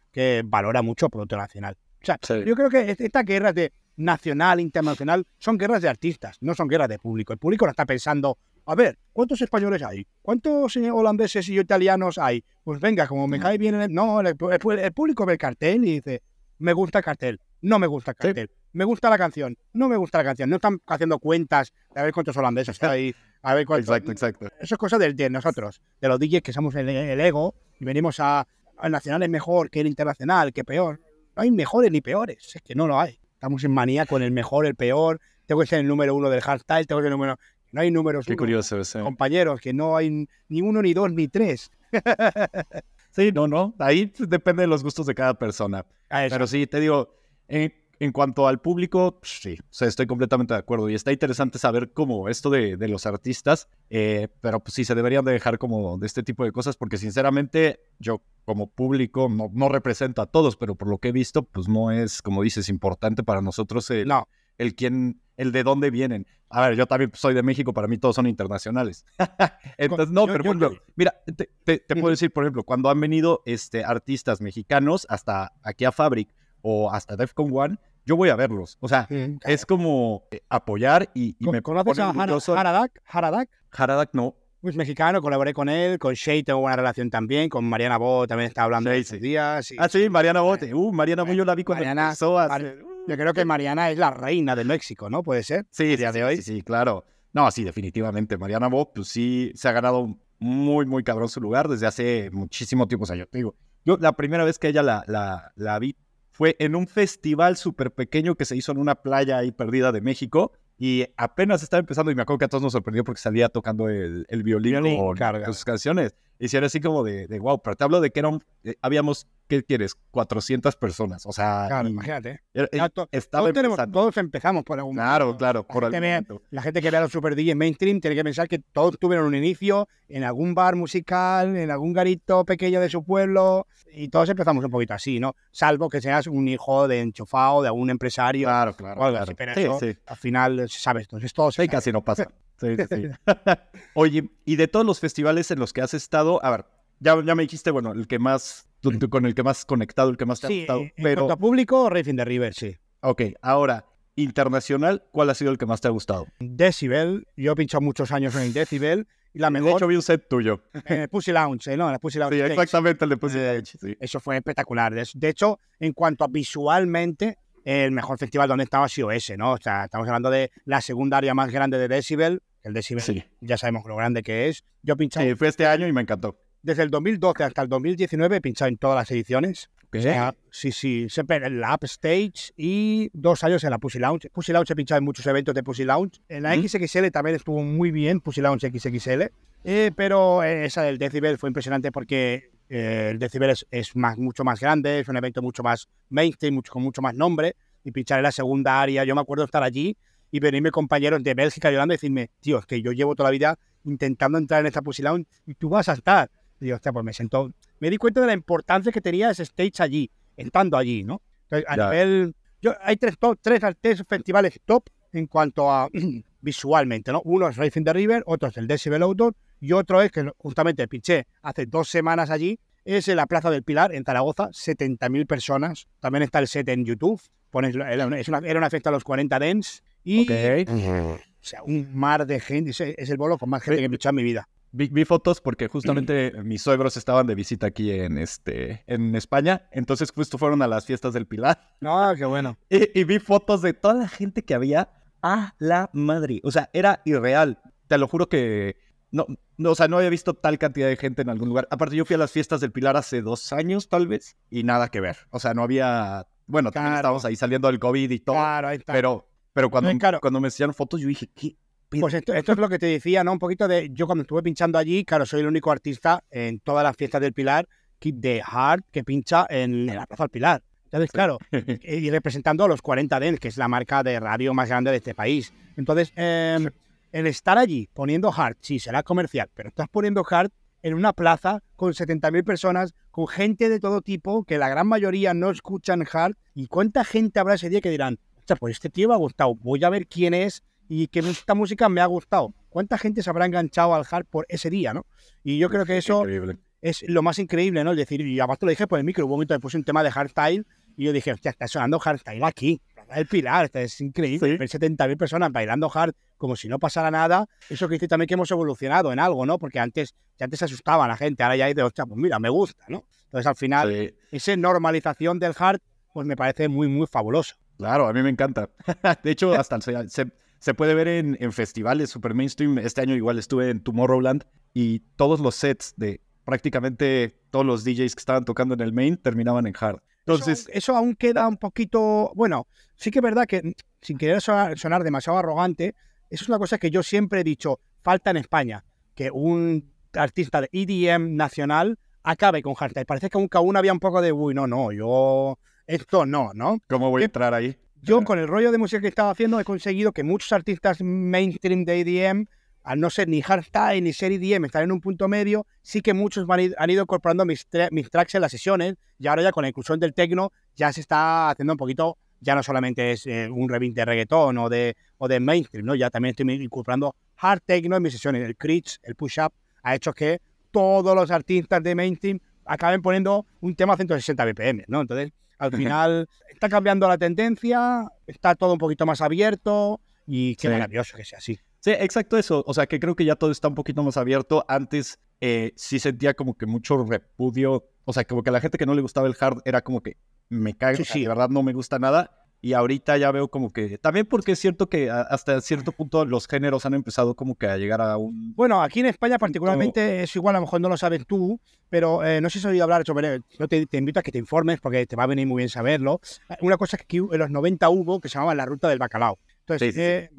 valora 0.44 0.82
mucho 0.82 1.06
el 1.06 1.11
producto 1.11 1.36
nacional. 1.36 1.76
O 2.02 2.06
sea, 2.06 2.18
Sí. 2.22 2.42
yo 2.46 2.54
creo 2.54 2.70
que 2.70 2.90
est- 2.90 3.00
estas 3.00 3.24
guerras 3.24 3.54
de 3.54 3.72
nacional, 3.96 4.61
internacional, 4.61 5.26
son 5.38 5.58
guerras 5.58 5.82
de 5.82 5.88
artistas, 5.88 6.38
no 6.40 6.54
son 6.54 6.68
guerras 6.68 6.88
de 6.88 6.98
público. 6.98 7.32
El 7.32 7.38
público 7.38 7.66
no 7.66 7.70
está 7.70 7.84
pensando, 7.84 8.38
a 8.66 8.74
ver, 8.74 8.98
¿cuántos 9.12 9.40
españoles 9.42 9.82
hay? 9.82 10.06
¿Cuántos 10.22 10.74
eh, 10.76 10.90
holandeses 10.90 11.48
y 11.48 11.58
italianos 11.58 12.16
hay? 12.18 12.42
Pues 12.64 12.80
venga, 12.80 13.06
como 13.06 13.26
me 13.28 13.36
No. 13.38 13.42
cae 13.44 13.58
bien 13.58 13.74
el... 13.74 13.92
No, 13.92 14.20
el, 14.20 14.28
el- 14.28 14.78
el 14.78 14.92
público 14.92 15.26
ve 15.26 15.32
el 15.34 15.38
cartel 15.38 15.84
y 15.84 15.94
dice, 16.00 16.22
me 16.58 16.72
gusta 16.72 16.98
el 16.98 17.04
cartel, 17.04 17.40
no 17.61 17.78
me 17.78 17.86
gusta 17.86 18.12
el 18.12 18.16
Sí. 18.16 18.22
cartel, 18.22 18.50
me 18.72 18.84
gusta 18.84 19.11
la 19.11 19.18
canción, 19.18 19.56
no 19.74 19.88
me 19.88 19.96
gusta 19.96 20.18
la 20.18 20.24
canción. 20.24 20.48
No 20.48 20.56
están 20.56 20.78
haciendo 20.86 21.18
cuentas 21.18 21.72
de 21.94 22.00
a 22.00 22.04
ver 22.04 22.14
cuántos 22.14 22.36
holandeses 22.36 22.78
hay, 22.82 23.14
a 23.42 23.54
ver 23.54 23.66
cuántos... 23.66 23.88
Exacto, 23.88 24.12
exacto. 24.12 24.46
Eso 24.61 24.74
es 24.74 24.78
cosa 24.78 24.96
de, 24.96 25.12
de 25.12 25.28
nosotros, 25.28 25.82
de 26.00 26.08
los 26.08 26.18
DJs 26.18 26.42
que 26.42 26.52
somos 26.54 26.74
el, 26.74 26.88
el 26.88 27.20
ego 27.20 27.54
y 27.78 27.84
venimos 27.84 28.18
a... 28.20 28.46
El 28.83 28.93
nacional 28.93 29.22
es 29.22 29.31
mejor 29.31 29.70
que 29.70 29.81
el 29.81 29.87
internacional, 29.87 30.53
que 30.53 30.64
peor. 30.64 31.01
No 31.37 31.43
hay 31.43 31.51
mejores 31.51 31.91
ni 31.93 32.01
peores, 32.01 32.55
es 32.55 32.62
que 32.62 32.74
no 32.74 32.87
lo 32.87 32.99
hay. 32.99 33.18
Estamos 33.35 33.62
en 33.64 33.72
manía 33.72 34.07
con 34.07 34.22
el 34.22 34.31
mejor, 34.31 34.66
el 34.66 34.74
peor. 34.74 35.20
Tengo 35.47 35.61
que 35.61 35.66
ser 35.66 35.81
el 35.81 35.89
número 35.89 36.14
uno 36.14 36.31
del 36.31 36.41
hardstyle, 36.41 36.87
tengo 36.87 37.01
que 37.01 37.05
ser 37.05 37.12
el 37.12 37.18
número... 37.18 37.39
No 37.72 37.81
hay 37.83 37.91
números 37.93 38.26
Qué 38.26 38.33
uno, 38.33 38.39
curioso 38.39 38.81
ese. 38.81 39.01
compañeros, 39.01 39.61
que 39.61 39.72
no 39.72 39.97
hay 39.97 40.26
ni 40.49 40.61
uno, 40.61 40.83
ni 40.83 40.93
dos, 40.93 41.12
ni 41.12 41.28
tres. 41.28 41.70
Sí, 43.12 43.33
no, 43.33 43.49
no. 43.49 43.74
Ahí 43.78 44.12
depende 44.18 44.62
de 44.62 44.68
los 44.68 44.85
gustos 44.85 45.07
de 45.07 45.14
cada 45.14 45.35
persona. 45.35 45.85
A 46.09 46.26
eso. 46.26 46.35
Pero 46.35 46.47
sí, 46.47 46.66
te 46.66 46.78
digo, 46.78 47.16
en, 47.49 47.74
en 48.01 48.12
cuanto 48.12 48.48
al 48.48 48.61
público, 48.61 49.18
pues, 49.20 49.40
sí, 49.42 49.57
o 49.61 49.66
sea, 49.70 49.86
estoy 49.86 50.07
completamente 50.07 50.55
de 50.55 50.59
acuerdo. 50.61 50.88
Y 50.88 50.94
está 50.94 51.12
interesante 51.12 51.59
saber 51.59 51.92
cómo 51.92 52.28
esto 52.28 52.51
de, 52.51 52.76
de 52.76 52.88
los 52.88 53.05
artistas, 53.07 53.68
eh, 53.90 54.28
pero 54.40 54.59
pues 54.61 54.74
sí, 54.74 54.84
se 54.84 54.94
deberían 54.94 55.24
de 55.24 55.32
dejar 55.32 55.59
como 55.59 55.98
de 55.98 56.07
este 56.07 56.22
tipo 56.22 56.42
de 56.44 56.51
cosas, 56.53 56.76
porque 56.76 56.96
sinceramente 56.96 57.80
yo 57.98 58.22
como 58.46 58.68
público 58.70 59.28
no, 59.28 59.51
no 59.53 59.68
represento 59.68 60.22
a 60.22 60.26
todos, 60.26 60.57
pero 60.57 60.74
por 60.74 60.88
lo 60.88 60.98
que 60.98 61.09
he 61.09 61.12
visto, 61.12 61.42
pues 61.44 61.68
no 61.68 61.90
es, 61.92 62.22
como 62.22 62.42
dices, 62.42 62.68
importante 62.70 63.22
para 63.22 63.42
nosotros 63.42 63.88
el, 63.90 64.09
No, 64.09 64.26
el 64.59 64.74
quién, 64.74 65.20
el 65.36 65.53
de 65.53 65.62
dónde 65.62 65.90
vienen. 65.90 66.26
A 66.48 66.66
ver, 66.68 66.76
yo 66.76 66.86
también 66.86 67.12
soy 67.14 67.34
de 67.34 67.42
México, 67.44 67.72
para 67.72 67.86
mí 67.86 67.98
todos 67.98 68.16
son 68.16 68.26
internacionales. 68.26 69.05
Entonces, 69.78 70.11
no, 70.11 70.26
Yo- 70.26 70.32
pero 70.32 70.44
yo- 70.44 70.51
por 70.53 70.62
ejemplo, 70.62 70.84
mira, 70.96 71.14
te, 71.36 71.51
te- 71.64 71.78
te 71.78 71.94
puedo 71.96 72.11
decir, 72.11 72.32
por 72.32 72.44
ejemplo, 72.44 72.64
cuando 72.64 72.88
han 72.90 72.98
venido 72.98 73.42
este, 73.44 73.84
artistas 73.84 74.40
mexicanos 74.40 75.07
hasta 75.11 75.53
aquí 75.62 75.84
a 75.84 75.92
Fabric 75.92 76.34
o 76.62 76.90
hasta 76.90 77.16
Defcon 77.16 77.51
One, 77.53 77.78
yo 78.07 78.16
voy 78.16 78.28
a 78.30 78.36
verlos. 78.36 78.76
O 78.80 78.88
sea, 78.88 79.07
es 79.44 79.66
como 79.66 80.24
eh, 80.30 80.40
apoyar 80.48 81.11
y, 81.14 81.36
y 81.38 81.44
¿Con- 81.44 81.53
me 81.53 81.62
¿Conoces 81.62 81.98
a. 81.98 82.11
Haradak? 82.59 83.01
Haradak? 83.07 83.48
Haradak 83.72 84.11
no. 84.12 84.34
Pues 84.61 84.76
mexicano, 84.76 85.22
colaboré 85.22 85.55
con 85.55 85.70
él, 85.70 85.98
con 85.98 86.12
Shay 86.12 86.42
tengo 86.42 86.61
buena 86.61 86.76
relación 86.76 87.09
también, 87.09 87.48
con 87.48 87.64
Mariana 87.64 87.96
Bo 87.96 88.26
también 88.26 88.48
está 88.48 88.64
hablando 88.64 88.90
estos 88.90 89.16
sí. 89.16 89.22
días. 89.22 89.70
y- 89.70 89.76
Ah, 89.78 89.88
sí, 89.88 90.11
Mariana 90.11 90.42
Bote. 90.42 90.74
Uh, 90.74 90.92
Mariana 90.92 91.22
Bo 91.22 91.32
yo 91.32 91.44
la 91.46 91.55
vi 91.55 91.64
cuando 91.64 91.80
Mariana- 91.80 92.09
empezó 92.09 92.38
a 92.38 92.46
Mar- 92.48 92.62
uh, 92.62 93.09
Yo 93.09 93.16
creo 93.16 93.32
que 93.32 93.44
Mariana 93.46 93.90
es 93.90 93.96
la 93.98 94.11
reina 94.11 94.55
del 94.55 94.66
México, 94.68 95.09
¿no? 95.09 95.22
Puede 95.22 95.42
ser. 95.44 95.66
Sí, 95.70 95.96
día 95.96 96.12
de 96.12 96.24
hoy. 96.24 96.36
Sí, 96.36 96.42
sí, 96.42 96.62
claro. 96.62 97.05
No, 97.32 97.51
sí, 97.51 97.64
definitivamente. 97.64 98.36
Mariana 98.36 98.68
Bo, 98.68 98.92
pues 98.92 99.09
sí, 99.09 99.51
se 99.55 99.66
ha 99.68 99.72
ganado 99.72 100.18
muy, 100.38 100.84
muy 100.84 101.05
cabrón 101.05 101.28
su 101.30 101.40
lugar 101.40 101.66
desde 101.68 101.86
hace 101.86 102.28
muchísimo 102.30 102.86
tiempo. 102.86 103.05
O 103.05 103.07
sea, 103.07 103.16
yo 103.16 103.26
te 103.26 103.38
digo, 103.38 103.55
yo 103.86 103.96
la 103.98 104.12
primera 104.12 104.44
vez 104.44 104.59
que 104.59 104.68
ella 104.68 104.82
la, 104.82 105.05
la, 105.07 105.53
la 105.57 105.78
vi 105.78 105.96
fue 106.41 106.57
en 106.59 106.74
un 106.74 106.86
festival 106.86 107.59
súper 107.59 107.91
pequeño 107.91 108.34
que 108.34 108.47
se 108.47 108.57
hizo 108.57 108.72
en 108.72 108.78
una 108.78 108.95
playa 108.95 109.36
ahí 109.36 109.53
perdida 109.53 109.93
de 109.93 110.01
México. 110.01 110.53
Y 110.78 111.05
apenas 111.18 111.62
estaba 111.62 111.80
empezando 111.80 112.11
y 112.11 112.14
me 112.14 112.22
acuerdo 112.22 112.38
que 112.38 112.45
a 112.47 112.49
todos 112.49 112.62
nos 112.62 112.72
sorprendió 112.72 113.05
porque 113.05 113.20
salía 113.20 113.51
tocando 113.51 113.91
el, 113.91 114.24
el 114.26 114.43
violín, 114.43 114.80
con 115.18 115.53
sus 115.53 115.66
canciones. 115.66 116.14
Era 116.41 116.66
así 116.66 116.80
como 116.80 117.05
de, 117.05 117.26
de 117.26 117.38
wow, 117.38 117.61
pero 117.62 117.76
te 117.76 117.84
hablo 117.84 118.01
de 118.01 118.11
que 118.11 118.20
eran, 118.20 118.41
eh, 118.64 118.74
habíamos, 118.80 119.26
¿qué 119.47 119.62
quieres? 119.62 119.95
400 120.11 120.74
personas. 120.76 121.26
O 121.26 121.32
sea, 121.32 121.66
Claro, 121.68 121.88
y 121.88 121.93
imagínate. 121.93 122.41
era- 122.55 122.68
Ya 122.72 122.88
to- 122.88 123.09
estaba 123.12 123.45
todos, 123.45 123.55
tenemos- 123.55 123.78
todos 123.93 124.16
empezamos 124.16 124.64
por 124.64 124.78
algún 124.78 124.95
Claro, 124.97 125.26
momento. 125.26 125.38
claro, 125.38 125.66
por 125.66 125.82
La 125.82 125.88
algún 125.88 126.03
gente, 126.03 126.34
la 126.51 126.62
gente 126.62 126.80
que 126.80 126.91
ve 126.91 126.97
a 126.97 127.01
los 127.03 127.12
super 127.12 127.34
DJs 127.36 127.57
mainstream 127.57 128.01
tiene 128.01 128.16
que 128.16 128.24
pensar 128.24 128.49
que 128.49 128.59
todos 128.59 128.99
tuvieron 128.99 129.26
un 129.26 129.34
inicio 129.34 129.86
en 130.09 130.24
algún 130.24 130.55
bar 130.55 130.76
musical, 130.76 131.55
en 131.57 131.70
algún 131.70 131.93
garito 131.93 132.45
pequeño 132.47 132.80
de 132.80 132.88
su 132.88 133.05
pueblo, 133.05 133.66
y 133.93 134.09
todos 134.09 134.28
empezamos 134.30 134.64
un 134.64 134.70
poquito 134.70 134.95
así, 134.95 135.20
¿no? 135.20 135.34
Salvo 135.51 135.88
que 135.91 136.01
seas 136.01 136.26
un 136.26 136.49
hijo 136.49 136.88
de 136.88 137.01
enchufado, 137.01 137.61
de 137.62 137.68
algún 137.68 137.91
empresario, 137.91 138.47
Claro, 138.49 138.74
claro. 138.74 139.01
o 139.01 139.05
algo 139.05 139.16
claro. 139.18 139.24
así, 139.24 139.34
pero 139.34 139.55
Sí, 139.55 139.61
eso, 139.62 139.78
sí. 139.78 139.97
al 140.07 140.16
final, 140.16 140.68
sabes, 140.70 141.03
entonces 141.05 141.32
todo 141.34 141.53
se 141.53 141.62
Sí, 141.62 141.68
casi 141.68 141.93
no 141.93 142.03
pasa. 142.03 142.28
Sí, 142.61 142.76
sí, 142.76 142.84
sí. 142.90 143.08
Oye, 143.94 144.30
y 144.44 144.56
de 144.56 144.68
todos 144.68 144.84
los 144.84 145.00
festivales 145.00 145.50
en 145.50 145.58
los 145.58 145.72
que 145.72 145.80
has 145.80 145.94
estado, 145.94 146.44
a 146.44 146.50
ver, 146.50 146.66
ya, 146.98 147.22
ya 147.24 147.34
me 147.34 147.42
dijiste, 147.42 147.70
bueno, 147.70 147.92
el 147.92 148.06
que 148.06 148.18
más, 148.18 148.68
con 149.11 149.26
el 149.26 149.34
que 149.34 149.42
más 149.42 149.64
conectado, 149.64 150.11
el 150.11 150.16
que 150.16 150.26
más 150.26 150.40
te 150.40 150.46
ha 150.46 150.50
gustado, 150.50 150.80
en 150.80 150.92
pero, 150.96 151.22
cuanto 151.22 151.34
a 151.34 151.38
público, 151.38 151.88
Racing 151.88 152.16
the 152.16 152.24
River, 152.24 152.54
sí. 152.54 152.76
ok, 153.00 153.22
ahora, 153.40 153.86
internacional, 154.16 155.04
¿cuál 155.11 155.30
ha 155.30 155.34
sido 155.34 155.50
el 155.50 155.58
que 155.58 155.66
más 155.66 155.80
te 155.80 155.88
ha 155.88 155.90
gustado? 155.90 156.26
Decibel, 156.40 157.26
yo 157.36 157.52
he 157.52 157.54
pinchado 157.56 157.80
muchos 157.80 158.12
años 158.12 158.34
en 158.34 158.42
el 158.42 158.52
Decibel, 158.52 159.06
y 159.32 159.38
la 159.38 159.46
De 159.46 159.52
mejor 159.52 159.78
hecho, 159.78 159.86
vi 159.86 159.96
un 159.96 160.02
set 160.02 160.28
tuyo. 160.28 160.61
en 160.86 161.02
el 161.02 161.08
Pussy 161.08 161.32
Lounge, 161.32 161.72
¿eh? 161.72 161.76
¿no? 161.76 161.96
Pussy 162.00 162.18
Lounge. 162.18 162.36
Sí, 162.36 162.52
exactamente, 162.52 163.04
el 163.04 163.11
de 163.11 163.16
Pussy 163.16 163.38
Edge, 163.38 163.78
sí. 163.80 163.96
Eso 164.00 164.18
fue 164.18 164.36
espectacular. 164.36 164.92
De 164.92 165.06
de 165.14 165.28
hecho, 165.28 165.61
en 165.78 165.92
cuanto 165.92 166.24
a 166.24 166.28
visualmente, 166.28 167.38
el 167.64 167.92
mejor 167.92 168.18
festival 168.18 168.48
donde 168.48 168.64
estaba 168.64 168.86
ha 168.86 168.88
sido 168.88 169.11
ese, 169.11 169.36
¿no? 169.36 169.52
O 169.52 169.58
sea, 169.58 169.84
estamos 169.84 170.06
hablando 170.08 170.30
de 170.30 170.50
la 170.64 170.80
segunda 170.80 171.18
área 171.18 171.34
más 171.34 171.50
grande 171.50 171.78
de 171.78 171.88
Decibel. 171.88 172.42
El 172.62 172.74
Decibel 172.74 173.02
Sí. 173.02 173.24
ya 173.40 173.56
sabemos 173.56 173.84
lo 173.86 173.96
grande 173.96 174.22
que 174.22 174.48
es. 174.48 174.64
Yo 174.82 174.96
pinchado 174.96 175.26
Sí, 175.26 175.34
fue 175.34 175.48
este 175.48 175.66
año 175.66 175.86
y 175.86 175.92
me 175.92 176.00
encantó. 176.02 176.36
desde 176.62 176.82
el 176.82 176.90
2012 176.90 177.42
hasta 177.44 177.62
el 177.62 177.68
2019, 177.68 178.36
he 178.36 178.40
pinchado 178.42 178.68
en 178.68 178.76
todas 178.76 178.96
las 178.96 179.11
ediciones. 179.11 179.70
O 179.92 180.00
sea, 180.00 180.36
sí, 180.52 180.70
sí, 180.70 181.08
siempre 181.08 181.36
en 181.44 181.58
la 181.61 181.72
App 181.72 181.82
Stage 181.84 182.52
y 182.56 183.11
dos 183.12 183.42
años 183.42 183.64
en 183.64 183.70
la 183.70 183.78
Pussy 183.78 183.98
Lounge. 183.98 184.28
Pussy 184.30 184.52
Lounge 184.52 184.72
he 184.72 184.76
pinchado 184.76 184.98
en 184.98 185.04
muchos 185.04 185.26
eventos 185.26 185.52
de 185.54 185.62
Pussy 185.64 185.84
Lounge. 185.84 186.20
En 186.28 186.44
la 186.44 186.54
Ujú. 186.56 186.68
XXL 186.68 187.11
también 187.11 187.34
estuvo 187.36 187.62
muy 187.64 187.90
bien, 187.90 188.20
Pussy 188.20 188.40
Lounge 188.40 188.70
XXL. 188.70 189.32
Eh, 189.64 189.90
pero 189.96 190.44
eh, 190.44 190.66
esa 190.66 190.82
del 190.82 190.98
Decibel 190.98 191.38
fue 191.38 191.48
impresionante 191.48 191.90
porque 191.90 192.50
eh, 192.68 193.08
el 193.11 193.18
Decibel 193.18 193.50
es, 193.50 193.66
es 193.72 193.96
más, 193.96 194.16
mucho 194.16 194.44
más 194.44 194.61
grande, 194.61 195.00
es 195.00 195.08
un 195.08 195.16
evento 195.16 195.42
mucho 195.42 195.62
más 195.64 195.88
mainstream, 196.08 196.54
mucho, 196.54 196.72
con 196.72 196.82
mucho 196.82 197.02
más 197.02 197.14
nombre. 197.14 197.56
Y 197.82 197.90
pinchar 197.90 198.18
en 198.18 198.24
la 198.24 198.32
segunda 198.32 198.80
área, 198.80 199.02
yo 199.04 199.14
me 199.16 199.22
acuerdo 199.22 199.44
estar 199.44 199.62
allí 199.62 199.96
y 200.31 200.41
venirme 200.41 200.70
compañeros 200.70 201.22
de 201.22 201.35
Bélgica 201.35 201.70
llorando 201.70 201.95
y 201.95 201.97
decirme, 201.97 202.31
tío, 202.41 202.59
es 202.59 202.66
que 202.66 202.81
yo 202.83 202.93
llevo 202.93 203.14
toda 203.14 203.28
la 203.28 203.33
vida 203.33 203.59
intentando 203.85 204.39
entrar 204.39 204.61
en 204.61 204.66
esta 204.66 204.81
Lounge 204.99 205.26
y 205.47 205.55
tú 205.55 205.68
vas 205.68 205.89
a 205.89 205.95
estar. 205.95 206.31
Y 206.61 206.66
digo, 206.66 206.76
hostia, 206.76 206.93
pues 206.93 207.05
me 207.05 207.12
siento. 207.12 207.53
Me 207.78 207.89
di 207.91 207.97
cuenta 207.97 208.20
de 208.20 208.26
la 208.26 208.33
importancia 208.35 208.93
que 208.93 209.01
tenía 209.01 209.31
ese 209.31 209.43
stage 209.45 209.83
allí, 209.83 210.11
estando 210.37 210.76
allí, 210.76 211.05
¿no? 211.05 211.22
Entonces, 211.45 211.66
a 211.68 211.76
nivel. 211.91 212.35
Yo, 212.62 212.74
hay 212.83 212.97
tres, 212.97 213.18
top, 213.18 213.39
tres, 213.41 213.61
tres 213.81 214.05
festivales 214.07 214.61
top 214.66 214.85
en 215.12 215.26
cuanto 215.26 215.70
a 215.70 215.89
visualmente, 216.41 217.12
¿no? 217.12 217.22
Uno 217.24 217.49
es 217.49 217.57
Racing 217.57 217.85
the 217.85 217.93
River, 217.93 218.22
otro 218.26 218.49
es 218.49 218.57
el 218.57 218.66
Decibel 218.66 219.03
Outdoor 219.03 219.35
y 219.61 219.72
otro 219.72 220.01
es 220.03 220.11
que 220.11 220.31
justamente 220.39 220.87
pinché 220.89 221.26
hace 221.43 221.66
dos 221.66 221.89
semanas 221.89 222.31
allí, 222.31 222.59
es 222.85 223.09
en 223.09 223.16
la 223.16 223.26
Plaza 223.26 223.51
del 223.51 223.62
Pilar, 223.62 223.95
en 223.95 224.05
Zaragoza, 224.05 224.49
70.000 224.49 225.26
personas. 225.26 225.87
También 226.01 226.22
está 226.22 226.39
el 226.39 226.49
set 226.49 226.68
en 226.68 226.85
YouTube. 226.85 227.20
Pones, 227.51 227.74
era, 227.74 228.07
una, 228.07 228.18
es 228.18 228.28
una- 228.28 228.39
era 228.39 228.59
una 228.59 228.70
fiesta 228.70 228.89
a 228.91 228.93
los 228.93 229.05
40 229.05 229.39
Dents 229.39 229.83
y, 230.05 230.26
o 230.30 231.18
sea, 231.40 231.62
un 231.62 231.94
mar 231.94 232.26
de 232.26 232.40
gente. 232.40 232.70
Es, 232.70 232.80
es 232.80 233.11
el 233.11 233.16
bolo 233.16 233.38
con 233.38 233.48
más 233.51 233.62
gente 233.62 233.78
que 233.80 233.86
he 233.86 233.90
pinchado 233.90 234.11
en 234.11 234.16
mi 234.16 234.22
vida. 234.22 234.48
Vi, 234.72 234.88
vi 234.88 235.05
fotos 235.05 235.40
porque 235.40 235.66
justamente 235.68 236.32
mis 236.44 236.62
suegros 236.62 236.96
estaban 236.96 237.26
de 237.26 237.34
visita 237.34 237.66
aquí 237.66 237.90
en, 237.90 238.18
este, 238.18 238.84
en 238.86 239.16
España, 239.16 239.68
entonces 239.72 240.12
justo 240.12 240.38
fueron 240.38 240.62
a 240.62 240.68
las 240.68 240.86
fiestas 240.86 241.12
del 241.12 241.26
Pilar. 241.26 241.76
No, 241.80 242.12
qué 242.16 242.24
bueno. 242.24 242.57
Y, 242.70 243.01
y 243.01 243.05
vi 243.05 243.18
fotos 243.18 243.62
de 243.62 243.72
toda 243.72 243.94
la 243.94 244.09
gente 244.09 244.44
que 244.44 244.55
había 244.55 244.90
a 245.22 245.55
la 245.59 245.90
madre. 245.92 246.40
O 246.44 246.51
sea, 246.53 246.70
era 246.72 247.03
irreal. 247.05 247.59
Te 247.88 247.98
lo 247.98 248.07
juro 248.07 248.28
que 248.28 248.76
no, 249.11 249.26
no, 249.57 249.72
o 249.72 249.74
sea, 249.74 249.88
no 249.88 249.96
había 249.96 250.09
visto 250.09 250.34
tal 250.34 250.57
cantidad 250.59 250.86
de 250.86 250.96
gente 250.96 251.22
en 251.22 251.30
algún 251.30 251.48
lugar. 251.48 251.66
Aparte, 251.72 251.96
yo 251.96 252.05
fui 252.05 252.14
a 252.14 252.18
las 252.18 252.30
fiestas 252.30 252.61
del 252.61 252.70
Pilar 252.70 252.96
hace 252.96 253.22
dos 253.22 253.53
años, 253.53 253.88
tal 253.88 254.07
vez, 254.07 254.36
y 254.51 254.62
nada 254.62 254.88
que 254.88 255.01
ver. 255.01 255.16
O 255.30 255.40
sea, 255.40 255.53
no 255.53 255.62
había. 255.64 256.28
Bueno, 256.46 256.70
también 256.70 256.92
Claro. 256.92 256.98
estábamos 257.01 257.24
ahí 257.24 257.34
saliendo 257.34 257.66
del 257.68 257.80
COVID 257.80 258.09
y 258.11 258.20
todo. 258.20 258.36
Claro, 258.36 258.68
ahí 258.68 258.76
está. 258.78 258.92
Pero, 258.92 259.28
pero 259.53 259.70
cuando, 259.70 259.92
No, 259.92 259.98
claro. 259.98 260.20
cuando 260.20 260.40
me 260.40 260.48
enseñaron 260.48 260.74
fotos, 260.74 261.01
yo 261.01 261.09
dije, 261.09 261.28
¿qué? 261.34 261.57
Pues 261.88 262.14
esto, 262.14 262.32
esto 262.34 262.53
es 262.53 262.59
lo 262.59 262.68
que 262.68 262.78
te 262.78 262.86
decía, 262.86 263.24
¿no? 263.24 263.32
Un 263.32 263.40
poquito 263.40 263.66
de. 263.66 263.90
Yo 263.92 264.07
cuando 264.07 264.22
estuve 264.22 264.42
pinchando 264.44 264.78
allí, 264.78 265.05
claro, 265.05 265.26
soy 265.26 265.40
el 265.40 265.46
único 265.48 265.72
artista 265.72 266.22
en 266.30 266.61
todas 266.61 266.84
las 266.84 266.96
fiestas 266.96 267.20
del 267.20 267.32
Pilar 267.32 267.68
que- 267.98 268.12
de 268.12 268.40
hard 268.46 268.82
que 268.92 269.03
pincha 269.03 269.44
en, 269.51 269.88
en 269.90 269.96
la 269.96 270.07
Plaza 270.07 270.22
del 270.24 270.30
Pilar. 270.30 270.62
Entonces, 270.84 271.11
claro, 271.11 271.38
y 271.82 272.11
representando 272.11 272.64
a 272.64 272.68
los 272.68 272.80
40 272.80 273.18
Dents, 273.18 273.40
que 273.40 273.48
es 273.48 273.57
la 273.57 273.66
marca 273.66 274.03
de 274.05 274.20
radio 274.20 274.55
más 274.55 274.68
grande 274.68 274.92
de 274.92 274.98
este 274.98 275.14
país. 275.16 275.53
Entonces, 275.76 276.12
eh, 276.14 276.70
el 277.11 277.26
estar 277.26 277.59
allí 277.59 277.88
poniendo 277.92 278.32
hard, 278.32 278.57
sí, 278.61 278.78
será 278.78 279.03
comercial, 279.03 279.48
pero 279.55 279.68
estás 279.68 279.88
poniendo 279.88 280.24
hard 280.28 280.51
en 280.82 280.94
una 280.94 281.12
plaza 281.12 281.61
con 281.76 281.92
70.000 281.92 282.44
personas, 282.44 282.94
con 283.11 283.26
gente 283.26 283.68
de 283.68 283.80
todo 283.80 284.01
tipo, 284.01 284.44
que 284.44 284.59
la 284.59 284.68
gran 284.68 284.86
mayoría 284.86 285.34
no 285.34 285.51
escuchan 285.51 286.05
hard. 286.11 286.36
¿Y 286.55 286.68
cuánta 286.68 287.05
gente 287.05 287.38
habrá 287.40 287.55
ese 287.55 287.68
día 287.68 287.80
que 287.80 287.90
dirán, 287.90 288.18
"Hostia, 288.51 288.57
pues 288.57 288.72
este 288.72 288.90
tío 288.90 289.09
me 289.09 289.14
ha 289.14 289.18
gustado, 289.18 289.55
voy 289.55 289.82
a 289.84 289.90
ver 289.90 290.07
quién 290.07 290.34
es 290.34 290.62
y 290.88 291.07
que 291.07 291.20
esta 291.20 291.55
música 291.55 291.88
me 291.88 292.01
ha 292.01 292.07
gustado? 292.07 292.53
¿Cuánta 292.68 292.98
gente 292.98 293.22
se 293.22 293.30
habrá 293.30 293.46
enganchado 293.46 293.94
al 293.94 294.05
hard 294.11 294.26
por 294.26 294.44
ese 294.48 294.70
día, 294.70 294.92
no? 294.92 295.07
Y 295.44 295.59
yo 295.59 295.68
creo 295.70 295.84
que 295.86 295.98
eso 295.98 296.20
Increíble. 296.20 296.59
es 296.82 297.05
lo 297.09 297.22
más 297.22 297.38
increíble, 297.38 297.84
¿no? 297.84 297.92
Es 297.92 297.96
decir, 297.96 298.20
y 298.22 298.40
aparte 298.40 298.66
lo 298.66 298.70
dije 298.70 298.86
por 298.88 298.98
el 298.98 299.05
micro, 299.05 299.24
hubo 299.24 299.34
un 299.34 299.38
momento 299.38 299.55
que 299.55 299.61
puse 299.61 299.76
un 299.76 299.84
tema 299.84 300.03
de 300.03 300.11
hardstyle 300.11 300.66
y 300.96 301.05
yo 301.05 301.12
dije, 301.12 301.32
hostia, 301.32 301.51
está 301.53 301.68
sonando 301.68 301.98
hardstyle 302.01 302.42
aquí, 302.44 302.80
del 303.14 303.26
Pilar, 303.26 303.70
es 303.74 304.01
increíble, 304.01 304.51
Sí. 304.53 304.57
ver 304.57 304.68
70.000 304.68 305.16
personas 305.16 305.51
bailando 305.53 305.90
hard 305.92 306.12
como 306.36 306.57
si 306.57 306.68
no 306.68 306.78
pasara 306.78 307.11
nada, 307.11 307.46
eso 307.68 307.86
que 307.88 307.94
dice 307.94 308.09
también 308.09 308.26
que 308.28 308.34
hemos 308.34 308.51
evolucionado 308.51 309.12
en 309.12 309.18
algo, 309.20 309.44
¿no? 309.46 309.59
Porque 309.59 309.78
antes, 309.78 310.14
ya 310.38 310.44
antes 310.44 310.59
se 310.61 310.64
asustaba 310.66 311.07
la 311.09 311.16
gente, 311.16 311.42
ahora 311.42 311.57
ya 311.57 311.66
dice, 311.66 311.82
hostia, 311.82 312.05
pues 312.07 312.18
mira, 312.18 312.38
me 312.38 312.48
gusta, 312.48 312.84
¿no? 312.88 313.05
Entonces 313.26 313.46
al 313.46 313.57
final, 313.57 313.92
Sí. 313.92 314.14
esa 314.32 314.57
normalización 314.57 315.38
del 315.38 315.55
hard, 315.59 315.80
pues 316.12 316.26
me 316.26 316.34
parece 316.36 316.68
muy, 316.68 316.88
muy 316.88 317.07
fabuloso. 317.07 317.55
Claro, 317.81 318.07
a 318.09 318.12
mí 318.12 318.22
me 318.22 318.28
encanta. 318.28 318.68
De 319.24 319.31
hecho, 319.31 319.55
hasta 319.55 319.81
se, 319.81 320.07
se- 320.11 320.31
se 320.59 320.74
puede 320.74 320.95
ver 320.95 321.09
en, 321.09 321.39
en 321.41 321.51
festivales 321.51 322.11
super 322.11 322.35
mainstream. 322.35 322.76
Este 322.76 323.01
año 323.01 323.14
igual 323.16 323.39
estuve 323.39 323.70
en 323.70 323.81
Tomorrowland 323.83 324.45
y 324.74 324.99
todos 325.16 325.41
los 325.41 325.55
sets 325.55 325.95
de 325.97 326.20
prácticamente 326.45 327.41
todos 327.51 327.64
los 327.64 327.83
DJs 327.83 328.14
que 328.14 328.20
estaban 328.20 328.45
tocando 328.45 328.74
en 328.74 328.81
el 328.83 328.93
main 328.93 329.16
terminaban 329.16 329.66
en 329.66 329.72
hard. 329.81 330.01
Entonces, 330.26 330.61
eso, 330.61 330.70
eso 330.72 330.97
aún 330.97 331.14
queda 331.14 331.49
un 331.49 331.57
poquito. 331.57 332.33
Bueno, 332.35 332.66
sí 332.97 333.11
que 333.11 333.20
es 333.20 333.22
verdad 333.22 333.47
que, 333.47 333.62
mm, 333.62 333.72
sin 334.03 334.18
querer 334.18 334.43
sonar, 334.43 334.78
sonar 334.78 335.03
demasiado 335.03 335.39
arrogante, 335.39 335.95
eso 336.28 336.45
es 336.45 336.49
una 336.51 336.59
cosa 336.59 336.76
que 336.76 336.91
yo 336.91 337.03
siempre 337.03 337.41
he 337.41 337.45
dicho: 337.45 337.81
falta 338.03 338.31
en 338.31 338.37
España 338.37 338.85
que 339.14 339.31
un 339.31 339.91
artista 340.12 340.61
de 340.61 340.68
EDM 340.70 341.31
nacional 341.35 341.99
acabe 342.22 342.61
con 342.61 342.74
hardstyle. 342.74 343.07
Parece 343.07 343.31
que 343.31 343.39
aún, 343.39 343.49
que 343.49 343.57
aún 343.57 343.76
había 343.78 343.95
un 343.95 344.01
poco 344.01 344.20
de, 344.20 344.33
uy, 344.33 344.53
no, 344.53 344.66
no, 344.66 344.93
yo. 344.93 345.59
Esto 345.91 346.24
no, 346.24 346.53
¿no? 346.55 346.78
¿cómo 346.88 347.11
voy 347.11 347.18
a 347.18 347.22
¿Qué? 347.22 347.24
entrar 347.24 347.53
ahí? 347.53 347.76
Yo, 348.01 348.22
con 348.22 348.38
el 348.38 348.47
rollo 348.47 348.70
de 348.70 348.78
música 348.78 349.03
que 349.03 349.09
estaba 349.09 349.30
haciendo, 349.32 349.59
he 349.59 349.64
conseguido 349.64 350.12
que 350.12 350.22
muchos 350.22 350.53
artistas 350.53 351.03
mainstream 351.03 351.84
de 351.84 352.01
EDM, 352.01 352.47
al 352.84 353.01
no 353.01 353.11
ser 353.11 353.26
ni 353.26 353.43
hardstyle 353.43 354.01
ni 354.01 354.12
ser 354.12 354.30
EDM, 354.30 354.66
estar 354.66 354.84
en 354.84 354.93
un 354.93 355.01
punto 355.01 355.26
medio, 355.26 355.66
sí 355.82 356.01
que 356.01 356.14
muchos 356.14 356.47
han 356.49 356.91
ido 356.91 357.03
incorporando 357.03 357.45
mis, 357.45 357.66
mis 357.91 358.09
tracks 358.09 358.36
en 358.36 358.41
las 358.43 358.53
sesiones 358.53 358.95
y 359.18 359.26
ahora 359.26 359.43
ya 359.43 359.51
con 359.51 359.62
la 359.62 359.68
inclusión 359.68 359.99
del 359.99 360.14
techno 360.14 360.53
ya 360.76 360.93
se 360.93 361.01
está 361.01 361.51
haciendo 361.51 361.72
un 361.72 361.76
poquito, 361.76 362.18
ya 362.38 362.55
no 362.55 362.62
solamente 362.62 363.11
es 363.11 363.26
eh, 363.26 363.49
un 363.51 363.68
remix 363.68 363.93
de 363.97 364.05
reggaetón 364.05 364.59
o 364.59 364.68
de, 364.68 364.97
o 365.18 365.26
de 365.26 365.41
mainstream, 365.41 365.84
¿no? 365.84 365.97
Ya 365.97 366.09
también 366.09 366.36
estoy 366.38 366.49
incorporando 366.62 367.16
hard 367.36 367.62
techno 367.66 367.97
en 367.97 368.03
mis 368.05 368.12
sesiones. 368.12 368.45
El 368.45 368.57
Critch, 368.57 369.01
el 369.03 369.16
push-up, 369.16 369.53
ha 369.82 369.97
hecho 369.97 370.12
que 370.12 370.41
todos 370.70 371.16
los 371.16 371.32
artistas 371.32 371.82
de 371.82 371.97
mainstream 371.97 372.38
acaben 372.64 373.03
poniendo 373.03 373.45
un 373.61 373.74
tema 373.74 373.95
a 373.95 373.97
160 373.97 374.45
BPM, 374.45 374.84
¿no? 374.86 375.01
Entonces, 375.01 375.32
al 375.61 375.70
final 375.76 376.28
está 376.50 376.68
cambiando 376.68 377.06
la 377.06 377.16
tendencia, 377.18 378.08
está 378.26 378.54
todo 378.54 378.72
un 378.72 378.78
poquito 378.78 379.06
más 379.06 379.20
abierto 379.20 380.00
y 380.26 380.56
qué 380.56 380.68
Sí. 380.68 380.72
maravilloso 380.72 381.16
que 381.16 381.24
sea 381.24 381.38
así. 381.38 381.58
Sí, 381.80 381.92
exacto 381.92 382.36
eso. 382.36 382.62
O 382.66 382.74
sea, 382.74 382.86
que 382.86 382.98
creo 383.00 383.14
que 383.16 383.24
ya 383.24 383.36
todo 383.36 383.50
está 383.50 383.68
un 383.68 383.74
poquito 383.74 384.02
más 384.02 384.16
abierto. 384.16 384.64
Antes 384.68 385.18
eh, 385.40 385.72
sí 385.76 385.98
sentía 385.98 386.34
como 386.34 386.54
que 386.54 386.66
mucho 386.66 387.02
repudio. 387.04 387.86
O 388.04 388.12
sea, 388.12 388.24
como 388.24 388.42
que 388.42 388.50
a 388.50 388.52
la 388.52 388.61
gente 388.61 388.76
que 388.76 388.84
no 388.86 388.94
le 388.94 389.00
gustaba 389.02 389.26
el 389.28 389.36
hard 389.38 389.61
era 389.64 389.80
como 389.82 390.02
que 390.02 390.16
me 390.48 390.76
caga, 390.76 390.96
Sí, 390.96 391.04
sí. 391.04 391.22
de 391.22 391.28
verdad 391.28 391.48
no 391.48 391.62
me 391.62 391.72
gusta 391.72 391.98
nada. 391.98 392.39
Y 392.62 392.74
ahorita 392.74 393.16
ya 393.16 393.32
veo 393.32 393.48
como 393.48 393.72
que, 393.72 393.96
también 393.96 394.26
porque 394.26 394.52
es 394.52 394.58
cierto 394.58 394.88
que 394.88 395.11
hasta 395.11 395.61
cierto 395.62 395.92
punto 395.92 396.26
los 396.26 396.46
géneros 396.46 396.84
han 396.84 396.92
empezado 396.92 397.34
como 397.34 397.54
que 397.54 397.66
a 397.66 397.78
llegar 397.78 398.02
a 398.02 398.18
un... 398.18 398.54
Bueno, 398.54 398.82
aquí 398.82 399.00
en 399.00 399.06
España 399.06 399.38
particularmente 399.38 400.22
es 400.22 400.36
igual, 400.36 400.56
a 400.56 400.58
lo 400.58 400.66
mejor 400.66 400.80
no 400.82 400.90
lo 400.90 400.98
sabes 400.98 401.26
tú, 401.26 401.58
pero 401.88 402.22
eh, 402.22 402.40
no 402.42 402.50
sé 402.50 402.61
si 402.61 402.66
has 402.66 402.72
oído 402.72 402.84
hablar 402.84 403.04
sobre, 403.06 403.40
yo 403.58 403.66
te, 403.66 403.86
invito 403.92 404.20
a 404.20 404.22
que 404.22 404.30
te 404.30 404.38
informes 404.38 404.78
porque 404.80 405.06
te 405.06 405.16
va 405.16 405.22
a 405.22 405.26
venir 405.26 405.46
muy 405.46 405.58
bien 405.61 405.70
saberlo. 405.70 406.20
Una 406.61 406.76
cosa 406.76 406.98
que 406.98 407.04
aquí 407.04 407.16
en 407.16 407.38
los 407.38 407.50
90 407.50 407.88
hubo 407.88 408.20
que 408.20 408.28
se 408.28 408.34
llamaba 408.34 408.54
la 408.54 408.66
ruta 408.66 408.88
del 408.90 408.98
bacalao. 408.98 409.38
Entonces, 409.61 409.96
eh, 409.96 410.30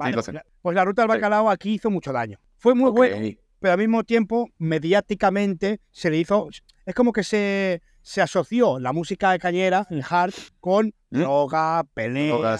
pues 0.62 0.76
la 0.76 0.84
ruta 0.84 1.02
del 1.02 1.08
bacalao 1.08 1.50
aquí 1.50 1.74
hizo 1.74 1.90
mucho 1.90 2.12
daño. 2.12 2.38
Fue 2.56 2.74
muy 2.74 2.90
bueno, 2.92 3.16
pero 3.58 3.72
al 3.72 3.78
mismo 3.78 4.04
tiempo, 4.04 4.48
mediáticamente, 4.58 5.80
se 5.90 6.10
le 6.10 6.18
hizo... 6.18 6.48
Es 6.84 6.94
como 6.94 7.12
que 7.12 7.22
se 7.24 7.80
se 8.02 8.20
asoció 8.20 8.78
la 8.78 8.92
música 8.92 9.32
de 9.32 9.38
cañera, 9.38 9.86
el 9.90 10.04
hard, 10.08 10.34
con 10.60 10.94
¿Mm? 11.10 11.20
droga, 11.20 11.84
pelea, 11.94 12.58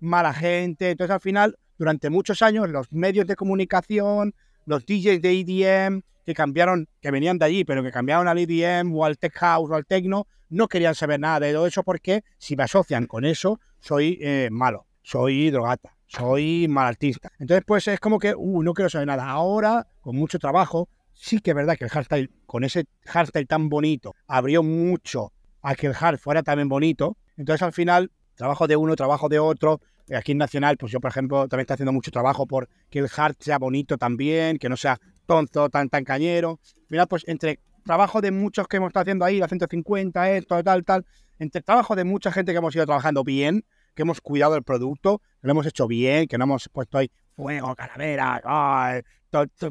mala 0.00 0.32
gente. 0.32 0.90
Entonces, 0.90 1.12
al 1.12 1.20
final, 1.20 1.58
durante 1.78 2.10
muchos 2.10 2.42
años, 2.42 2.68
los 2.70 2.92
medios 2.92 3.26
de 3.26 3.36
comunicación, 3.36 4.34
los 4.64 4.86
DJs 4.86 5.20
de 5.20 5.40
EDM, 5.40 6.02
que 6.24 6.34
cambiaron, 6.34 6.88
que 7.00 7.10
venían 7.10 7.38
de 7.38 7.44
allí, 7.44 7.64
pero 7.64 7.82
que 7.82 7.92
cambiaron 7.92 8.28
al 8.28 8.38
EDM 8.38 8.94
o 8.94 9.04
al 9.04 9.18
tech 9.18 9.34
house 9.34 9.70
o 9.70 9.74
al 9.74 9.84
techno, 9.84 10.26
no 10.48 10.68
querían 10.68 10.94
saber 10.94 11.20
nada 11.20 11.40
de 11.40 11.52
todo 11.52 11.66
eso 11.66 11.82
porque 11.82 12.24
si 12.38 12.56
me 12.56 12.62
asocian 12.62 13.06
con 13.06 13.24
eso, 13.24 13.60
soy 13.80 14.18
eh, 14.22 14.48
malo, 14.50 14.86
soy 15.02 15.50
drogata, 15.50 15.96
soy 16.06 16.66
mal 16.68 16.86
artista. 16.86 17.30
Entonces, 17.38 17.64
pues 17.66 17.88
es 17.88 18.00
como 18.00 18.18
que, 18.18 18.34
uh, 18.34 18.62
no 18.62 18.72
quiero 18.72 18.88
saber 18.88 19.06
nada. 19.06 19.28
Ahora, 19.28 19.86
con 20.00 20.16
mucho 20.16 20.38
trabajo, 20.38 20.88
sí 21.14 21.38
que 21.38 21.50
es 21.50 21.56
verdad 21.56 21.76
que 21.76 21.84
el 21.84 21.90
hardstyle, 21.90 22.30
con 22.46 22.64
ese 22.64 22.86
hardstyle 23.06 23.46
tan 23.46 23.68
bonito, 23.68 24.14
abrió 24.26 24.62
mucho 24.62 25.32
a 25.62 25.74
que 25.74 25.86
el 25.86 25.94
hard 25.98 26.18
fuera 26.18 26.42
también 26.42 26.68
bonito. 26.68 27.16
Entonces, 27.36 27.62
al 27.62 27.72
final, 27.72 28.10
trabajo 28.34 28.66
de 28.66 28.76
uno, 28.76 28.96
trabajo 28.96 29.28
de 29.28 29.38
otro. 29.38 29.80
Aquí 30.14 30.32
en 30.32 30.38
Nacional, 30.38 30.76
pues 30.76 30.92
yo, 30.92 31.00
por 31.00 31.10
ejemplo, 31.10 31.48
también 31.48 31.62
estoy 31.62 31.74
haciendo 31.74 31.92
mucho 31.92 32.10
trabajo 32.10 32.46
por 32.46 32.68
que 32.90 32.98
el 32.98 33.08
hard 33.16 33.36
sea 33.40 33.58
bonito 33.58 33.96
también, 33.96 34.58
que 34.58 34.68
no 34.68 34.76
sea 34.76 34.98
tonto, 35.26 35.70
tan, 35.70 35.88
tan 35.88 36.04
cañero. 36.04 36.60
Mira, 36.88 37.06
pues 37.06 37.24
entre 37.26 37.60
trabajo 37.84 38.20
de 38.20 38.30
muchos 38.30 38.68
que 38.68 38.76
hemos 38.76 38.88
estado 38.88 39.02
haciendo 39.02 39.24
ahí, 39.24 39.38
la 39.38 39.48
150, 39.48 40.32
esto, 40.32 40.62
tal, 40.62 40.84
tal, 40.84 41.06
entre 41.38 41.62
trabajo 41.62 41.96
de 41.96 42.04
mucha 42.04 42.32
gente 42.32 42.52
que 42.52 42.58
hemos 42.58 42.74
ido 42.74 42.84
trabajando 42.84 43.24
bien, 43.24 43.64
que 43.94 44.02
hemos 44.02 44.20
cuidado 44.20 44.56
el 44.56 44.62
producto, 44.62 45.20
que 45.40 45.46
lo 45.46 45.52
hemos 45.52 45.66
hecho 45.66 45.86
bien, 45.86 46.26
que 46.26 46.36
no 46.36 46.44
hemos 46.44 46.68
puesto 46.68 46.98
ahí 46.98 47.10
fuego, 47.34 47.74
calavera, 47.74 48.40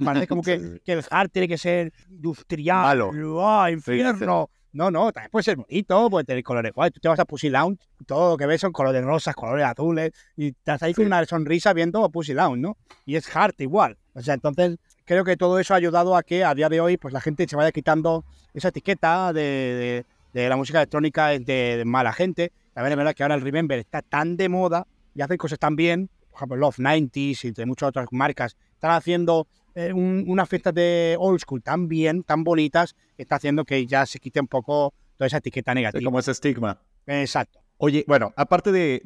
parece 0.03 0.27
como 0.27 0.41
que, 0.43 0.81
el 0.85 1.03
hard 1.09 1.29
tiene 1.29 1.47
que 1.47 1.57
ser 1.57 1.93
industrial, 2.09 2.83
Malo. 2.83 3.69
infierno. 3.69 4.49
No, 4.73 4.89
no, 4.89 5.11
también 5.11 5.29
puede 5.29 5.43
ser 5.43 5.55
bonito, 5.55 6.09
puede 6.09 6.25
tener 6.25 6.43
colores 6.43 6.73
guay. 6.73 6.89
Tú 6.89 6.99
te 6.99 7.07
vas 7.07 7.19
a 7.19 7.25
Pussy 7.25 7.49
Lounge, 7.49 7.79
todo 8.07 8.31
lo 8.31 8.37
que 8.37 8.47
ves 8.47 8.59
son 8.59 8.71
colores 8.71 9.03
rosas, 9.05 9.35
colores 9.35 9.63
azules, 9.65 10.11
y 10.35 10.47
estás 10.47 10.81
ahí 10.81 10.95
con 10.95 11.05
una 11.05 11.23
sonrisa 11.25 11.73
viendo 11.73 12.03
a 12.03 12.09
Pussy 12.09 12.33
Lounge, 12.33 12.59
¿no? 12.59 12.77
Y 13.05 13.15
es 13.15 13.35
hard 13.35 13.53
igual. 13.59 13.99
O 14.13 14.21
sea, 14.23 14.33
entonces 14.33 14.77
creo 15.05 15.23
que 15.23 15.37
todo 15.37 15.59
eso 15.59 15.75
ha 15.75 15.77
ayudado 15.77 16.17
a 16.17 16.23
que 16.23 16.43
a 16.43 16.55
día 16.55 16.69
de 16.69 16.81
hoy 16.81 16.97
pues 16.97 17.13
la 17.13 17.21
gente 17.21 17.47
se 17.47 17.55
vaya 17.55 17.71
quitando 17.71 18.25
esa 18.55 18.69
etiqueta 18.69 19.31
de, 19.31 20.05
la 20.33 20.55
música 20.55 20.79
electrónica 20.79 21.27
de, 21.27 21.39
de, 21.39 21.85
mala 21.85 22.11
gente. 22.11 22.51
También 22.73 22.93
es 22.93 22.97
verdad 22.97 23.13
que 23.13 23.21
ahora 23.21 23.35
el 23.35 23.41
Remember 23.41 23.77
está 23.77 24.01
tan 24.01 24.37
de 24.37 24.49
moda 24.49 24.87
y 25.13 25.21
hacen 25.21 25.37
cosas 25.37 25.59
tan 25.59 25.75
bien 25.75 26.09
por 26.33 26.39
ejemplo, 26.39 26.57
Love 26.57 26.79
90s 26.79 27.45
y 27.45 27.51
de 27.51 27.65
muchas 27.65 27.89
otras 27.89 28.07
marcas, 28.11 28.57
están 28.73 28.91
haciendo 28.91 29.47
eh, 29.75 29.93
unas 29.93 30.49
fiestas 30.49 30.73
de 30.73 31.15
old 31.19 31.39
school 31.39 31.61
tan 31.61 31.87
bien, 31.87 32.23
tan 32.23 32.43
bonitas, 32.43 32.95
que 33.15 33.21
está 33.21 33.35
haciendo 33.35 33.65
que 33.65 33.85
ya 33.85 34.05
se 34.05 34.19
quite 34.19 34.39
un 34.39 34.47
poco 34.47 34.93
toda 35.15 35.27
esa 35.27 35.37
etiqueta 35.37 35.73
negativa. 35.73 36.03
como 36.03 36.19
ese 36.19 36.31
estigma. 36.31 36.81
Exacto. 37.05 37.59
Oye, 37.77 38.03
bueno, 38.07 38.33
aparte 38.35 38.71
de, 38.71 39.01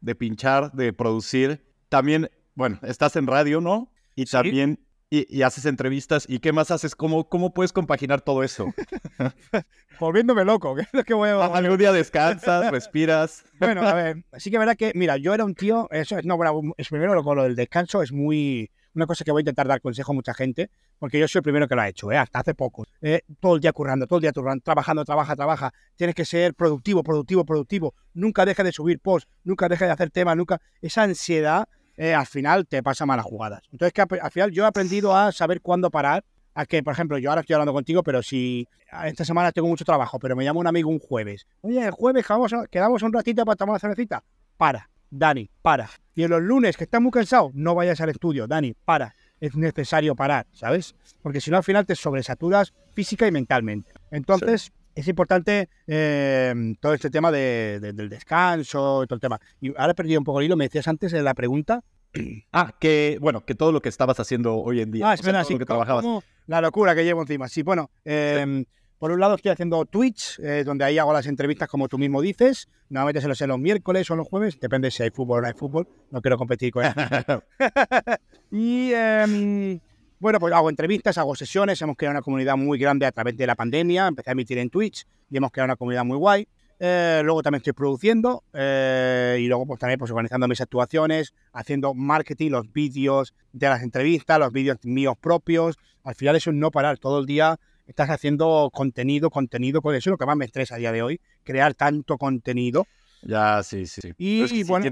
de, 0.00 0.14
pinchar, 0.14 0.72
de 0.72 0.92
producir, 0.92 1.64
también, 1.88 2.30
bueno, 2.54 2.78
estás 2.82 3.16
en 3.16 3.26
radio, 3.26 3.60
¿no? 3.60 3.90
Y 4.14 4.26
también 4.26 4.80
y, 5.10 5.42
haces 5.42 5.66
entrevistas. 5.66 6.24
¿Y 6.28 6.38
qué 6.38 6.52
más 6.52 6.70
haces? 6.70 6.94
¿Cómo, 6.94 7.28
cómo 7.28 7.52
puedes 7.52 7.72
compaginar 7.72 8.20
todo 8.20 8.44
eso? 8.44 8.72
Volviéndome 10.00 10.44
loco. 10.44 10.76
¿qué 10.76 10.82
es 10.82 10.88
lo 10.92 11.04
que 11.04 11.14
voy 11.14 11.28
a... 11.28 11.44
Algún 11.46 11.78
día 11.78 11.92
descansas, 11.92 12.70
respiras. 12.70 13.44
bueno, 13.58 13.82
a 13.82 13.92
ver, 13.94 14.24
sí 14.38 14.50
que 14.50 14.56
es 14.56 14.60
verdad 14.60 14.76
que, 14.76 14.92
mira, 14.94 15.16
yo 15.16 15.34
era 15.34 15.44
un 15.44 15.54
tío, 15.54 15.88
eso 15.90 16.16
es, 16.16 16.24
no, 16.24 16.36
bueno, 16.36 16.62
es 16.76 16.88
primero 16.88 17.22
con 17.24 17.36
lo 17.36 17.42
del 17.42 17.56
descanso 17.56 18.02
es 18.02 18.12
muy, 18.12 18.70
una 18.94 19.06
cosa 19.06 19.24
que 19.24 19.32
voy 19.32 19.40
a 19.40 19.42
intentar 19.42 19.66
dar 19.66 19.80
consejo 19.80 20.12
a 20.12 20.14
mucha 20.14 20.32
gente, 20.32 20.70
porque 20.98 21.18
yo 21.18 21.26
soy 21.26 21.40
el 21.40 21.42
primero 21.42 21.66
que 21.66 21.74
lo 21.74 21.80
ha 21.80 21.88
hecho, 21.88 22.12
¿eh? 22.12 22.16
hasta 22.16 22.38
hace 22.38 22.54
poco. 22.54 22.86
Eh, 23.00 23.22
todo 23.40 23.56
el 23.56 23.60
día 23.60 23.72
currando, 23.72 24.06
todo 24.06 24.18
el 24.18 24.22
día 24.22 24.32
currando, 24.32 24.62
trabajando, 24.62 25.04
trabaja, 25.04 25.34
trabaja. 25.34 25.72
Tienes 25.96 26.14
que 26.14 26.24
ser 26.24 26.54
productivo, 26.54 27.02
productivo, 27.02 27.44
productivo. 27.44 27.94
Nunca 28.14 28.44
dejes 28.44 28.64
de 28.64 28.72
subir 28.72 29.00
posts, 29.00 29.28
nunca 29.42 29.68
dejes 29.68 29.88
de 29.88 29.92
hacer 29.92 30.10
temas, 30.10 30.36
nunca. 30.36 30.60
Esa 30.80 31.02
ansiedad 31.02 31.68
eh, 32.00 32.14
al 32.14 32.24
final 32.24 32.66
te 32.66 32.82
pasa 32.82 33.04
malas 33.04 33.26
jugadas. 33.26 33.60
Entonces, 33.70 33.92
que 33.92 34.00
al 34.00 34.30
final 34.30 34.50
yo 34.52 34.64
he 34.64 34.66
aprendido 34.66 35.14
a 35.14 35.32
saber 35.32 35.60
cuándo 35.60 35.90
parar. 35.90 36.24
A 36.54 36.64
que, 36.64 36.82
por 36.82 36.94
ejemplo, 36.94 37.18
yo 37.18 37.28
ahora 37.28 37.42
estoy 37.42 37.54
hablando 37.54 37.74
contigo, 37.74 38.02
pero 38.02 38.22
si 38.22 38.66
esta 39.04 39.24
semana 39.24 39.52
tengo 39.52 39.68
mucho 39.68 39.84
trabajo, 39.84 40.18
pero 40.18 40.34
me 40.34 40.42
llama 40.42 40.60
un 40.60 40.66
amigo 40.66 40.88
un 40.88 40.98
jueves. 40.98 41.46
Oye, 41.60 41.84
el 41.84 41.90
jueves 41.90 42.26
quedamos 42.70 43.02
un 43.02 43.12
ratito 43.12 43.44
para 43.44 43.54
tomar 43.54 43.74
una 43.74 43.78
cervecita. 43.78 44.24
Para, 44.56 44.88
Dani, 45.10 45.50
para. 45.60 45.90
Y 46.14 46.24
en 46.24 46.30
los 46.30 46.42
lunes, 46.42 46.76
que 46.76 46.84
estás 46.84 47.02
muy 47.02 47.10
cansado, 47.10 47.50
no 47.52 47.74
vayas 47.74 48.00
al 48.00 48.08
estudio. 48.08 48.46
Dani, 48.46 48.74
para. 48.84 49.14
Es 49.38 49.54
necesario 49.54 50.16
parar, 50.16 50.46
¿sabes? 50.52 50.94
Porque 51.22 51.40
si 51.40 51.50
no, 51.50 51.58
al 51.58 51.64
final 51.64 51.84
te 51.84 51.94
sobresaturas 51.94 52.72
física 52.94 53.26
y 53.26 53.30
mentalmente. 53.30 53.92
Entonces, 54.10 54.72
es 55.00 55.08
importante 55.08 55.68
eh, 55.86 56.74
todo 56.80 56.94
este 56.94 57.10
tema 57.10 57.32
del 57.32 58.08
descanso 58.08 59.02
y 59.02 59.06
todo 59.06 59.16
el 59.16 59.20
tema. 59.20 59.40
Y 59.60 59.68
ahora 59.76 59.92
he 59.92 59.94
perdido 59.94 60.20
un 60.20 60.24
poco 60.24 60.40
el 60.40 60.46
hilo, 60.46 60.56
me 60.56 60.64
decías 60.64 60.88
antes 60.88 61.12
en 61.12 61.24
la 61.24 61.34
pregunta. 61.34 61.82
Ah, 62.52 62.74
que 62.80 63.18
bueno, 63.20 63.44
que 63.44 63.54
todo 63.54 63.70
lo 63.70 63.80
que 63.80 63.88
estabas 63.88 64.18
haciendo 64.18 64.56
hoy 64.56 64.80
en 64.80 64.90
día. 64.90 65.08
Ah, 65.08 65.14
espera, 65.14 65.44
sí, 65.44 65.56
que 65.56 65.64
trabajabas. 65.64 66.04
la 66.48 66.60
locura 66.60 66.94
que 66.94 67.04
llevo 67.04 67.22
encima. 67.22 67.48
Sí, 67.48 67.62
bueno, 67.62 67.88
em, 68.04 68.64
por 68.98 69.12
un 69.12 69.20
lado 69.20 69.36
estoy 69.36 69.52
haciendo 69.52 69.84
Twitch, 69.84 70.40
eh, 70.40 70.64
donde 70.64 70.84
ahí 70.84 70.98
hago 70.98 71.12
las 71.12 71.26
entrevistas 71.26 71.68
como 71.68 71.88
tú 71.88 71.98
mismo 71.98 72.20
dices. 72.20 72.68
Normalmente 72.88 73.20
se 73.20 73.28
los 73.28 73.38
sé 73.38 73.46
los 73.46 73.60
miércoles 73.60 74.10
o 74.10 74.16
los 74.16 74.26
jueves, 74.26 74.58
depende 74.58 74.90
si 74.90 75.04
hay 75.04 75.10
fútbol 75.10 75.38
o 75.38 75.42
no 75.42 75.46
hay 75.46 75.54
fútbol. 75.54 75.86
No 76.10 76.20
quiero 76.20 76.36
competir 76.36 76.72
con 76.72 76.84
él. 76.84 76.92
y 78.50 78.92
em, 78.92 79.78
bueno, 80.20 80.38
pues 80.38 80.52
hago 80.52 80.68
entrevistas, 80.68 81.16
hago 81.16 81.34
sesiones, 81.34 81.80
hemos 81.80 81.96
creado 81.96 82.12
una 82.12 82.22
comunidad 82.22 82.56
muy 82.56 82.78
grande 82.78 83.06
a 83.06 83.12
través 83.12 83.36
de 83.38 83.46
la 83.46 83.54
pandemia, 83.54 84.06
empecé 84.06 84.30
a 84.30 84.32
emitir 84.32 84.58
en 84.58 84.68
Twitch 84.68 85.06
y 85.30 85.36
hemos 85.38 85.50
creado 85.50 85.68
una 85.68 85.76
comunidad 85.76 86.04
muy 86.04 86.18
guay. 86.18 86.46
Eh, 86.78 87.22
luego 87.24 87.42
también 87.42 87.60
estoy 87.60 87.72
produciendo 87.72 88.42
eh, 88.52 89.38
y 89.40 89.46
luego 89.46 89.66
pues 89.66 89.80
también 89.80 89.98
pues 89.98 90.10
organizando 90.10 90.46
mis 90.46 90.60
actuaciones, 90.60 91.32
haciendo 91.52 91.94
marketing, 91.94 92.50
los 92.50 92.70
vídeos 92.70 93.34
de 93.52 93.68
las 93.68 93.82
entrevistas, 93.82 94.38
los 94.38 94.52
vídeos 94.52 94.76
míos 94.82 95.14
propios. 95.18 95.78
Al 96.04 96.14
final 96.14 96.36
eso 96.36 96.50
es 96.50 96.56
no 96.56 96.70
parar, 96.70 96.98
todo 96.98 97.20
el 97.20 97.26
día 97.26 97.58
estás 97.86 98.10
haciendo 98.10 98.70
contenido, 98.72 99.30
contenido, 99.30 99.80
con 99.80 99.94
eso 99.94 100.10
es 100.10 100.12
lo 100.12 100.18
que 100.18 100.26
más 100.26 100.36
me 100.36 100.44
estresa 100.44 100.74
a 100.74 100.78
día 100.78 100.92
de 100.92 101.02
hoy, 101.02 101.20
crear 101.44 101.74
tanto 101.74 102.18
contenido. 102.18 102.86
Ya, 103.22 103.62
sí, 103.62 103.86
sí. 103.86 104.12
Y, 104.16 104.64
bueno, 104.64 104.86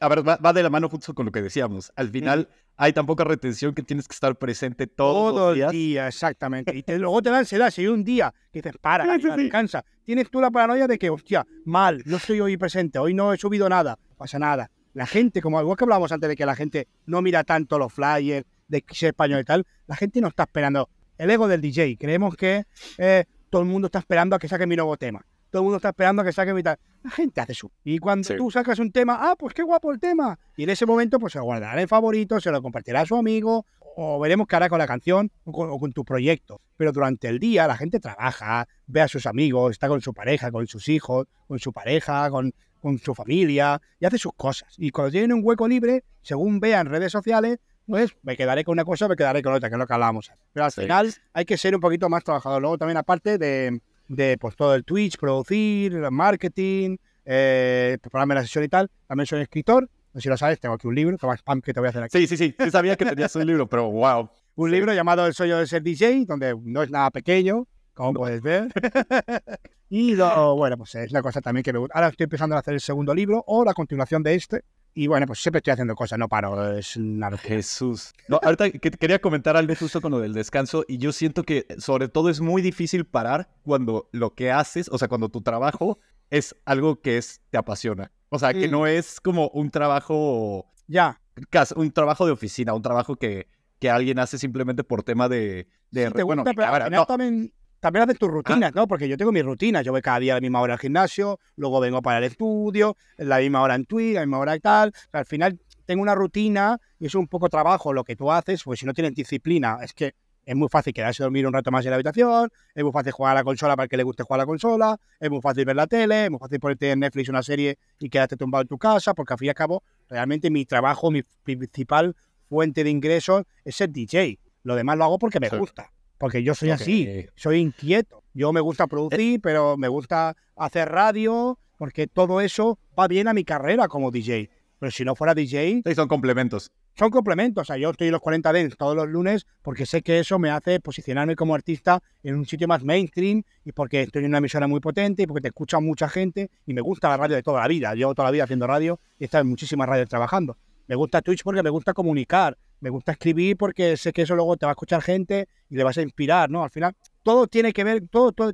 a 0.00 0.08
ver, 0.08 0.28
va, 0.28 0.52
de 0.52 0.62
la 0.62 0.70
mano 0.70 0.88
justo 0.88 1.14
con 1.14 1.26
lo 1.26 1.32
que 1.32 1.42
decíamos. 1.42 1.92
Al 1.96 2.08
final 2.08 2.48
hay 2.76 2.92
tan 2.92 3.06
poca 3.06 3.24
retención 3.24 3.74
que 3.74 3.82
tienes 3.82 4.08
que 4.08 4.14
estar 4.14 4.36
presente 4.36 4.86
todos 4.86 5.32
todo 5.32 5.46
los 5.46 5.54
días. 5.54 5.72
el 5.72 5.78
día, 5.78 6.08
exactamente. 6.08 6.84
Y 6.86 6.98
luego 6.98 7.22
te 7.22 7.30
da 7.30 7.38
ansiedad. 7.38 7.70
Si 7.70 7.82
hay 7.82 7.88
un 7.88 8.04
día 8.04 8.34
que 8.52 8.60
dices, 8.60 8.78
para, 8.80 9.16
descansa, 9.16 9.84
tienes 10.04 10.30
tú 10.30 10.40
la 10.40 10.50
paranoia 10.50 10.86
de 10.86 10.98
que, 10.98 11.10
hostia, 11.10 11.46
mal, 11.64 12.02
no 12.06 12.16
estoy 12.16 12.40
hoy 12.40 12.56
presente, 12.56 12.98
hoy 12.98 13.14
no 13.14 13.32
he 13.32 13.38
subido 13.38 13.68
nada, 13.68 13.98
pasa 14.16 14.38
nada. 14.38 14.70
La 14.92 15.06
gente, 15.06 15.42
como 15.42 15.60
igual 15.60 15.76
que 15.76 15.84
hablábamos 15.84 16.10
antes 16.10 16.28
de 16.28 16.36
que 16.36 16.46
la 16.46 16.56
gente 16.56 16.88
no 17.04 17.22
mira 17.22 17.44
tanto 17.44 17.78
los 17.78 17.92
flyers 17.92 18.46
de 18.66 18.84
ser 18.90 19.08
español 19.08 19.40
y 19.40 19.44
tal, 19.44 19.66
la 19.86 19.96
gente 19.96 20.20
no 20.20 20.28
está 20.28 20.44
esperando. 20.44 20.88
El 21.18 21.30
ego 21.30 21.48
del 21.48 21.60
DJ, 21.60 21.96
creemos 21.98 22.36
que 22.36 22.64
eh, 22.98 23.24
todo 23.50 23.62
el 23.62 23.68
mundo 23.68 23.86
está 23.86 24.00
esperando 24.00 24.36
a 24.36 24.38
que 24.38 24.48
saque 24.48 24.66
mi 24.66 24.76
nuevo 24.76 24.96
tema 24.96 25.24
todo 25.50 25.62
el 25.62 25.64
mundo 25.64 25.76
está 25.76 25.90
esperando 25.90 26.22
a 26.22 26.24
que 26.24 26.32
saque 26.32 26.52
mitad. 26.52 26.78
La 27.02 27.10
gente 27.10 27.40
hace 27.40 27.54
su. 27.54 27.70
Y 27.84 27.98
cuando 27.98 28.34
tú 28.36 28.50
sacas 28.50 28.78
un 28.78 28.90
tema, 28.90 29.18
ah, 29.20 29.36
pues 29.38 29.54
qué 29.54 29.62
guapo 29.62 29.92
el 29.92 30.00
tema. 30.00 30.38
Y 30.56 30.64
en 30.64 30.70
ese 30.70 30.86
momento, 30.86 31.18
pues 31.18 31.32
se 31.32 31.38
lo 31.38 31.44
guardará 31.44 31.80
en 31.80 31.88
favorito, 31.88 32.40
se 32.40 32.50
lo 32.50 32.60
compartirá 32.62 33.02
a 33.02 33.06
su 33.06 33.16
amigo, 33.16 33.64
o 33.96 34.20
veremos 34.20 34.46
qué 34.46 34.56
hará 34.56 34.68
con 34.68 34.78
la 34.78 34.86
canción 34.86 35.30
o 35.44 35.78
con, 35.78 35.92
tu 35.92 36.04
proyecto. 36.04 36.60
Pero 36.76 36.92
durante 36.92 37.28
el 37.28 37.38
día 37.38 37.66
la 37.66 37.76
gente 37.76 37.98
trabaja, 37.98 38.68
ve 38.86 39.00
a 39.00 39.08
sus 39.08 39.26
amigos, 39.26 39.72
está 39.72 39.88
con 39.88 40.02
su 40.02 40.12
pareja, 40.12 40.50
con 40.50 40.66
sus 40.66 40.88
hijos, 40.88 41.26
con 41.48 41.58
su 41.58 41.72
pareja, 41.72 42.28
con, 42.30 42.52
con 42.82 42.98
su 42.98 43.14
familia, 43.14 43.80
y 43.98 44.04
hace 44.04 44.18
sus 44.18 44.34
cosas. 44.34 44.74
Y 44.76 44.90
cuando 44.90 45.12
tienen 45.12 45.32
un 45.32 45.40
hueco 45.42 45.66
libre, 45.66 46.04
según 46.20 46.60
vean 46.60 46.86
redes 46.86 47.10
sociales, 47.10 47.58
pues 47.86 48.16
me 48.22 48.36
quedaré 48.36 48.64
con 48.64 48.72
una 48.72 48.84
cosa, 48.84 49.08
me 49.08 49.16
quedaré 49.16 49.42
con 49.42 49.54
otra, 49.54 49.68
que 49.68 49.76
es 49.76 49.78
lo 49.78 49.86
que 49.86 49.94
hablábamos. 49.94 50.30
Pero 50.52 50.64
al 50.66 50.72
final 50.72 51.14
hay 51.32 51.44
que 51.44 51.56
ser 51.56 51.74
un 51.74 51.80
poquito 51.80 52.08
más 52.08 52.22
trabajador. 52.22 52.60
Luego 52.60 52.76
también 52.76 52.98
aparte 52.98 53.38
de, 53.38 53.80
de 54.08 54.38
pues, 54.38 54.56
todo 54.56 54.74
el 54.74 54.84
Twitch, 54.84 55.18
producir, 55.18 55.98
marketing, 56.10 56.96
eh, 57.24 57.98
prepararme 58.00 58.34
la 58.34 58.42
sesión 58.42 58.64
y 58.64 58.68
tal. 58.68 58.90
También 59.06 59.26
soy 59.26 59.42
escritor. 59.42 59.88
No 60.12 60.20
sé 60.20 60.24
si 60.24 60.28
lo 60.28 60.36
sabes, 60.36 60.58
tengo 60.58 60.74
aquí 60.74 60.86
un 60.86 60.94
libro, 60.94 61.18
que 61.18 61.26
spam 61.26 61.60
que 61.60 61.74
te 61.74 61.80
voy 61.80 61.88
a 61.88 61.90
hacer 61.90 62.02
aquí. 62.04 62.18
Sí, 62.18 62.26
sí, 62.26 62.36
sí, 62.36 62.54
sí 62.58 62.70
sabía 62.70 62.96
que 62.96 63.04
tenías 63.04 63.34
un 63.36 63.46
libro, 63.46 63.66
pero 63.66 63.90
wow. 63.90 64.30
Un 64.56 64.70
libro 64.70 64.94
llamado 64.94 65.26
El 65.26 65.34
sueño 65.34 65.58
de 65.58 65.66
ser 65.66 65.82
DJ, 65.82 66.24
donde 66.24 66.56
no 66.62 66.82
es 66.82 66.90
nada 66.90 67.10
pequeño. 67.10 67.66
como 67.92 68.14
puedes 68.14 68.40
ver. 68.40 68.72
y 69.90 70.14
lo, 70.14 70.56
bueno, 70.56 70.78
pues 70.78 70.94
es 70.94 71.12
la 71.12 71.20
cosa 71.20 71.42
también 71.42 71.62
que 71.62 71.74
me 71.74 71.78
gusta. 71.78 71.94
Ahora 71.94 72.08
estoy 72.08 72.24
empezando 72.24 72.56
a 72.56 72.60
hacer 72.60 72.72
el 72.72 72.80
segundo 72.80 73.14
libro 73.14 73.44
o 73.46 73.66
la 73.66 73.74
continuación 73.74 74.22
de 74.22 74.34
este. 74.34 74.62
Y 74.98 75.08
bueno, 75.08 75.26
pues 75.26 75.40
siempre 75.40 75.58
estoy 75.58 75.72
haciendo 75.72 75.94
cosas, 75.94 76.18
no 76.18 76.26
paro, 76.26 76.72
es 76.74 76.96
una. 76.96 77.30
Jesús. 77.36 78.14
No, 78.28 78.40
ahorita 78.42 78.70
que 78.70 78.90
quería 78.90 79.18
comentar 79.20 79.54
algo 79.54 79.74
justo 79.74 80.00
con 80.00 80.10
lo 80.10 80.20
del 80.20 80.32
descanso 80.32 80.86
y 80.88 80.96
yo 80.96 81.12
siento 81.12 81.42
que 81.42 81.66
sobre 81.76 82.08
todo 82.08 82.30
es 82.30 82.40
muy 82.40 82.62
difícil 82.62 83.04
parar 83.04 83.50
cuando 83.62 84.08
lo 84.12 84.34
que 84.34 84.50
haces, 84.50 84.88
o 84.90 84.96
sea, 84.96 85.06
cuando 85.08 85.28
tu 85.28 85.42
trabajo 85.42 85.98
es 86.30 86.56
algo 86.64 87.02
que 87.02 87.18
es, 87.18 87.42
te 87.50 87.58
apasiona. 87.58 88.10
O 88.30 88.38
sea, 88.38 88.54
que 88.54 88.68
Mm. 88.68 88.70
no 88.70 88.86
es 88.86 89.20
como 89.20 89.48
un 89.50 89.70
trabajo, 89.70 90.64
Ya, 90.88 91.20
cas- 91.50 91.72
un 91.76 91.90
trabajo 91.92 92.24
de 92.24 92.32
oficina, 92.32 92.72
un 92.72 92.80
trabajo 92.80 93.16
que, 93.16 93.48
que 93.78 93.90
alguien 93.90 94.18
hace 94.18 94.38
simplemente 94.38 94.82
por 94.82 95.02
tema 95.02 95.28
de... 95.28 95.68
de 95.90 96.06
Sí, 96.06 96.12
te 96.14 96.22
bueno, 96.22 96.42
gusta, 96.42 96.72
pero 96.72 96.88
no, 96.90 97.04
también, 97.04 97.52
también 97.86 98.02
haces 98.02 98.18
tus 98.18 98.28
rutinas, 98.28 98.74
¿no? 98.74 98.88
Porque 98.88 99.08
yo 99.08 99.16
tengo 99.16 99.30
mis 99.30 99.44
rutinas. 99.44 99.84
Yo 99.84 99.92
voy 99.92 100.02
cada 100.02 100.18
día 100.18 100.32
a 100.32 100.36
la 100.38 100.40
misma 100.40 100.60
hora 100.60 100.72
al 100.74 100.80
gimnasio, 100.80 101.38
luego 101.54 101.78
vengo 101.78 102.02
para 102.02 102.18
el 102.18 102.24
estudio, 102.24 102.96
la 103.16 103.38
misma 103.38 103.62
hora 103.62 103.76
en 103.76 103.84
Twitch, 103.84 104.16
a 104.16 104.20
la 104.20 104.26
misma 104.26 104.38
hora 104.38 104.56
y 104.56 104.60
tal. 104.60 104.88
O 104.88 105.10
sea, 105.12 105.20
al 105.20 105.26
final 105.26 105.60
tengo 105.84 106.02
una 106.02 106.16
rutina 106.16 106.78
y 106.98 107.06
es 107.06 107.14
un 107.14 107.28
poco 107.28 107.48
trabajo 107.48 107.92
lo 107.92 108.02
que 108.02 108.16
tú 108.16 108.32
haces, 108.32 108.64
pues 108.64 108.80
si 108.80 108.86
no 108.86 108.92
tienes 108.92 109.14
disciplina, 109.14 109.78
es 109.82 109.92
que 109.92 110.14
es 110.44 110.56
muy 110.56 110.68
fácil 110.68 110.92
quedarse 110.92 111.22
a 111.22 111.26
dormir 111.26 111.46
un 111.46 111.52
rato 111.52 111.70
más 111.70 111.84
en 111.84 111.90
la 111.90 111.94
habitación, 111.96 112.50
es 112.74 112.82
muy 112.82 112.92
fácil 112.92 113.12
jugar 113.12 113.32
a 113.32 113.34
la 113.40 113.44
consola 113.44 113.76
para 113.76 113.84
el 113.84 113.88
que 113.88 113.96
le 113.96 114.02
guste 114.02 114.24
jugar 114.24 114.40
a 114.40 114.42
la 114.42 114.46
consola, 114.46 114.96
es 115.20 115.30
muy 115.30 115.40
fácil 115.40 115.64
ver 115.64 115.76
la 115.76 115.86
tele, 115.86 116.24
es 116.24 116.30
muy 116.30 116.38
fácil 116.40 116.58
ponerte 116.58 116.90
en 116.90 116.98
Netflix 117.00 117.28
una 117.28 117.42
serie 117.44 117.78
y 118.00 118.08
quedarte 118.08 118.36
tumbado 118.36 118.62
en 118.62 118.68
tu 118.68 118.78
casa, 118.78 119.14
porque 119.14 119.32
al 119.34 119.38
fin 119.38 119.46
y 119.46 119.48
al 119.50 119.54
cabo, 119.54 119.82
realmente 120.08 120.50
mi 120.50 120.64
trabajo, 120.64 121.10
mi 121.12 121.22
principal 121.44 122.16
fuente 122.48 122.82
de 122.84 122.90
ingresos 122.90 123.44
es 123.64 123.76
ser 123.76 123.90
DJ. 123.90 124.38
Lo 124.64 124.74
demás 124.74 124.98
lo 124.98 125.04
hago 125.04 125.18
porque 125.20 125.38
me 125.40 125.48
Sí. 125.50 125.56
gusta, 125.56 125.92
porque 126.18 126.42
yo 126.42 126.54
soy 126.54 126.70
así, 126.70 127.26
soy 127.34 127.58
inquieto. 127.58 128.22
Yo 128.34 128.52
me 128.52 128.60
gusta 128.60 128.86
producir, 128.86 129.40
pero 129.40 129.76
me 129.76 129.88
gusta 129.88 130.36
hacer 130.56 130.90
radio, 130.90 131.58
porque 131.78 132.06
todo 132.06 132.40
eso 132.40 132.78
va 132.98 133.08
bien 133.08 133.28
a 133.28 133.34
mi 133.34 133.44
carrera 133.44 133.88
como 133.88 134.10
DJ. 134.10 134.50
Pero 134.78 134.92
si 134.92 135.04
no 135.04 135.14
fuera 135.14 135.34
DJ, 135.34 135.82
sí, 135.86 135.94
son 135.94 136.06
complementos. 136.06 136.70
son 136.94 137.10
complementos. 137.10 137.62
O 137.62 137.64
sea, 137.64 137.78
yo 137.78 137.90
estoy 137.90 138.08
en 138.08 138.12
los 138.12 138.20
40 138.20 138.52
Dents 138.52 138.76
todos 138.76 138.94
los 138.94 139.08
lunes 139.08 139.46
porque 139.62 139.86
sé 139.86 140.02
que 140.02 140.18
eso 140.18 140.38
me 140.38 140.50
hace 140.50 140.80
posicionarme 140.80 141.34
como 141.34 141.54
artista 141.54 142.02
en 142.22 142.34
un 142.34 142.44
sitio 142.44 142.68
más 142.68 142.84
mainstream 142.84 143.42
y 143.64 143.72
porque 143.72 144.02
estoy 144.02 144.24
en 144.24 144.28
una 144.28 144.38
emisora 144.38 144.66
muy 144.66 144.80
potente 144.80 145.22
y 145.22 145.26
porque 145.26 145.40
te 145.40 145.48
escucha 145.48 145.80
mucha 145.80 146.08
gente 146.08 146.50
y 146.66 146.74
me 146.74 146.82
gusta 146.82 147.08
la 147.08 147.16
radio 147.16 147.36
de 147.36 147.42
toda 147.42 147.62
la 147.62 147.68
vida. 147.68 147.94
Llevo 147.94 148.14
toda 148.14 148.28
la 148.28 148.32
vida 148.32 148.44
haciendo 148.44 148.66
radio 148.66 149.00
y 149.18 149.24
he 149.24 149.26
estado 149.26 149.42
en 149.42 149.48
muchísimas 149.48 149.88
radios 149.88 150.10
trabajando. 150.10 150.58
Me 150.88 150.94
gusta 150.94 151.22
Twitch 151.22 151.42
porque 151.42 151.62
me 151.62 151.70
gusta 151.70 151.94
comunicar, 151.94 152.56
me 152.80 152.90
gusta 152.90 153.12
escribir 153.12 153.56
porque 153.56 153.96
sé 153.96 154.12
que 154.12 154.22
eso 154.22 154.34
luego 154.34 154.56
te 154.56 154.66
va 154.66 154.72
a 154.72 154.74
escuchar 154.74 155.02
gente 155.02 155.48
y 155.68 155.76
le 155.76 155.84
vas 155.84 155.96
a 155.98 156.02
inspirar, 156.02 156.50
¿no? 156.50 156.62
Al 156.64 156.70
final, 156.70 156.94
todo 157.22 157.46
tiene 157.46 157.72
que 157.72 157.84
ver, 157.84 158.06
todo, 158.08 158.32
todo, 158.32 158.52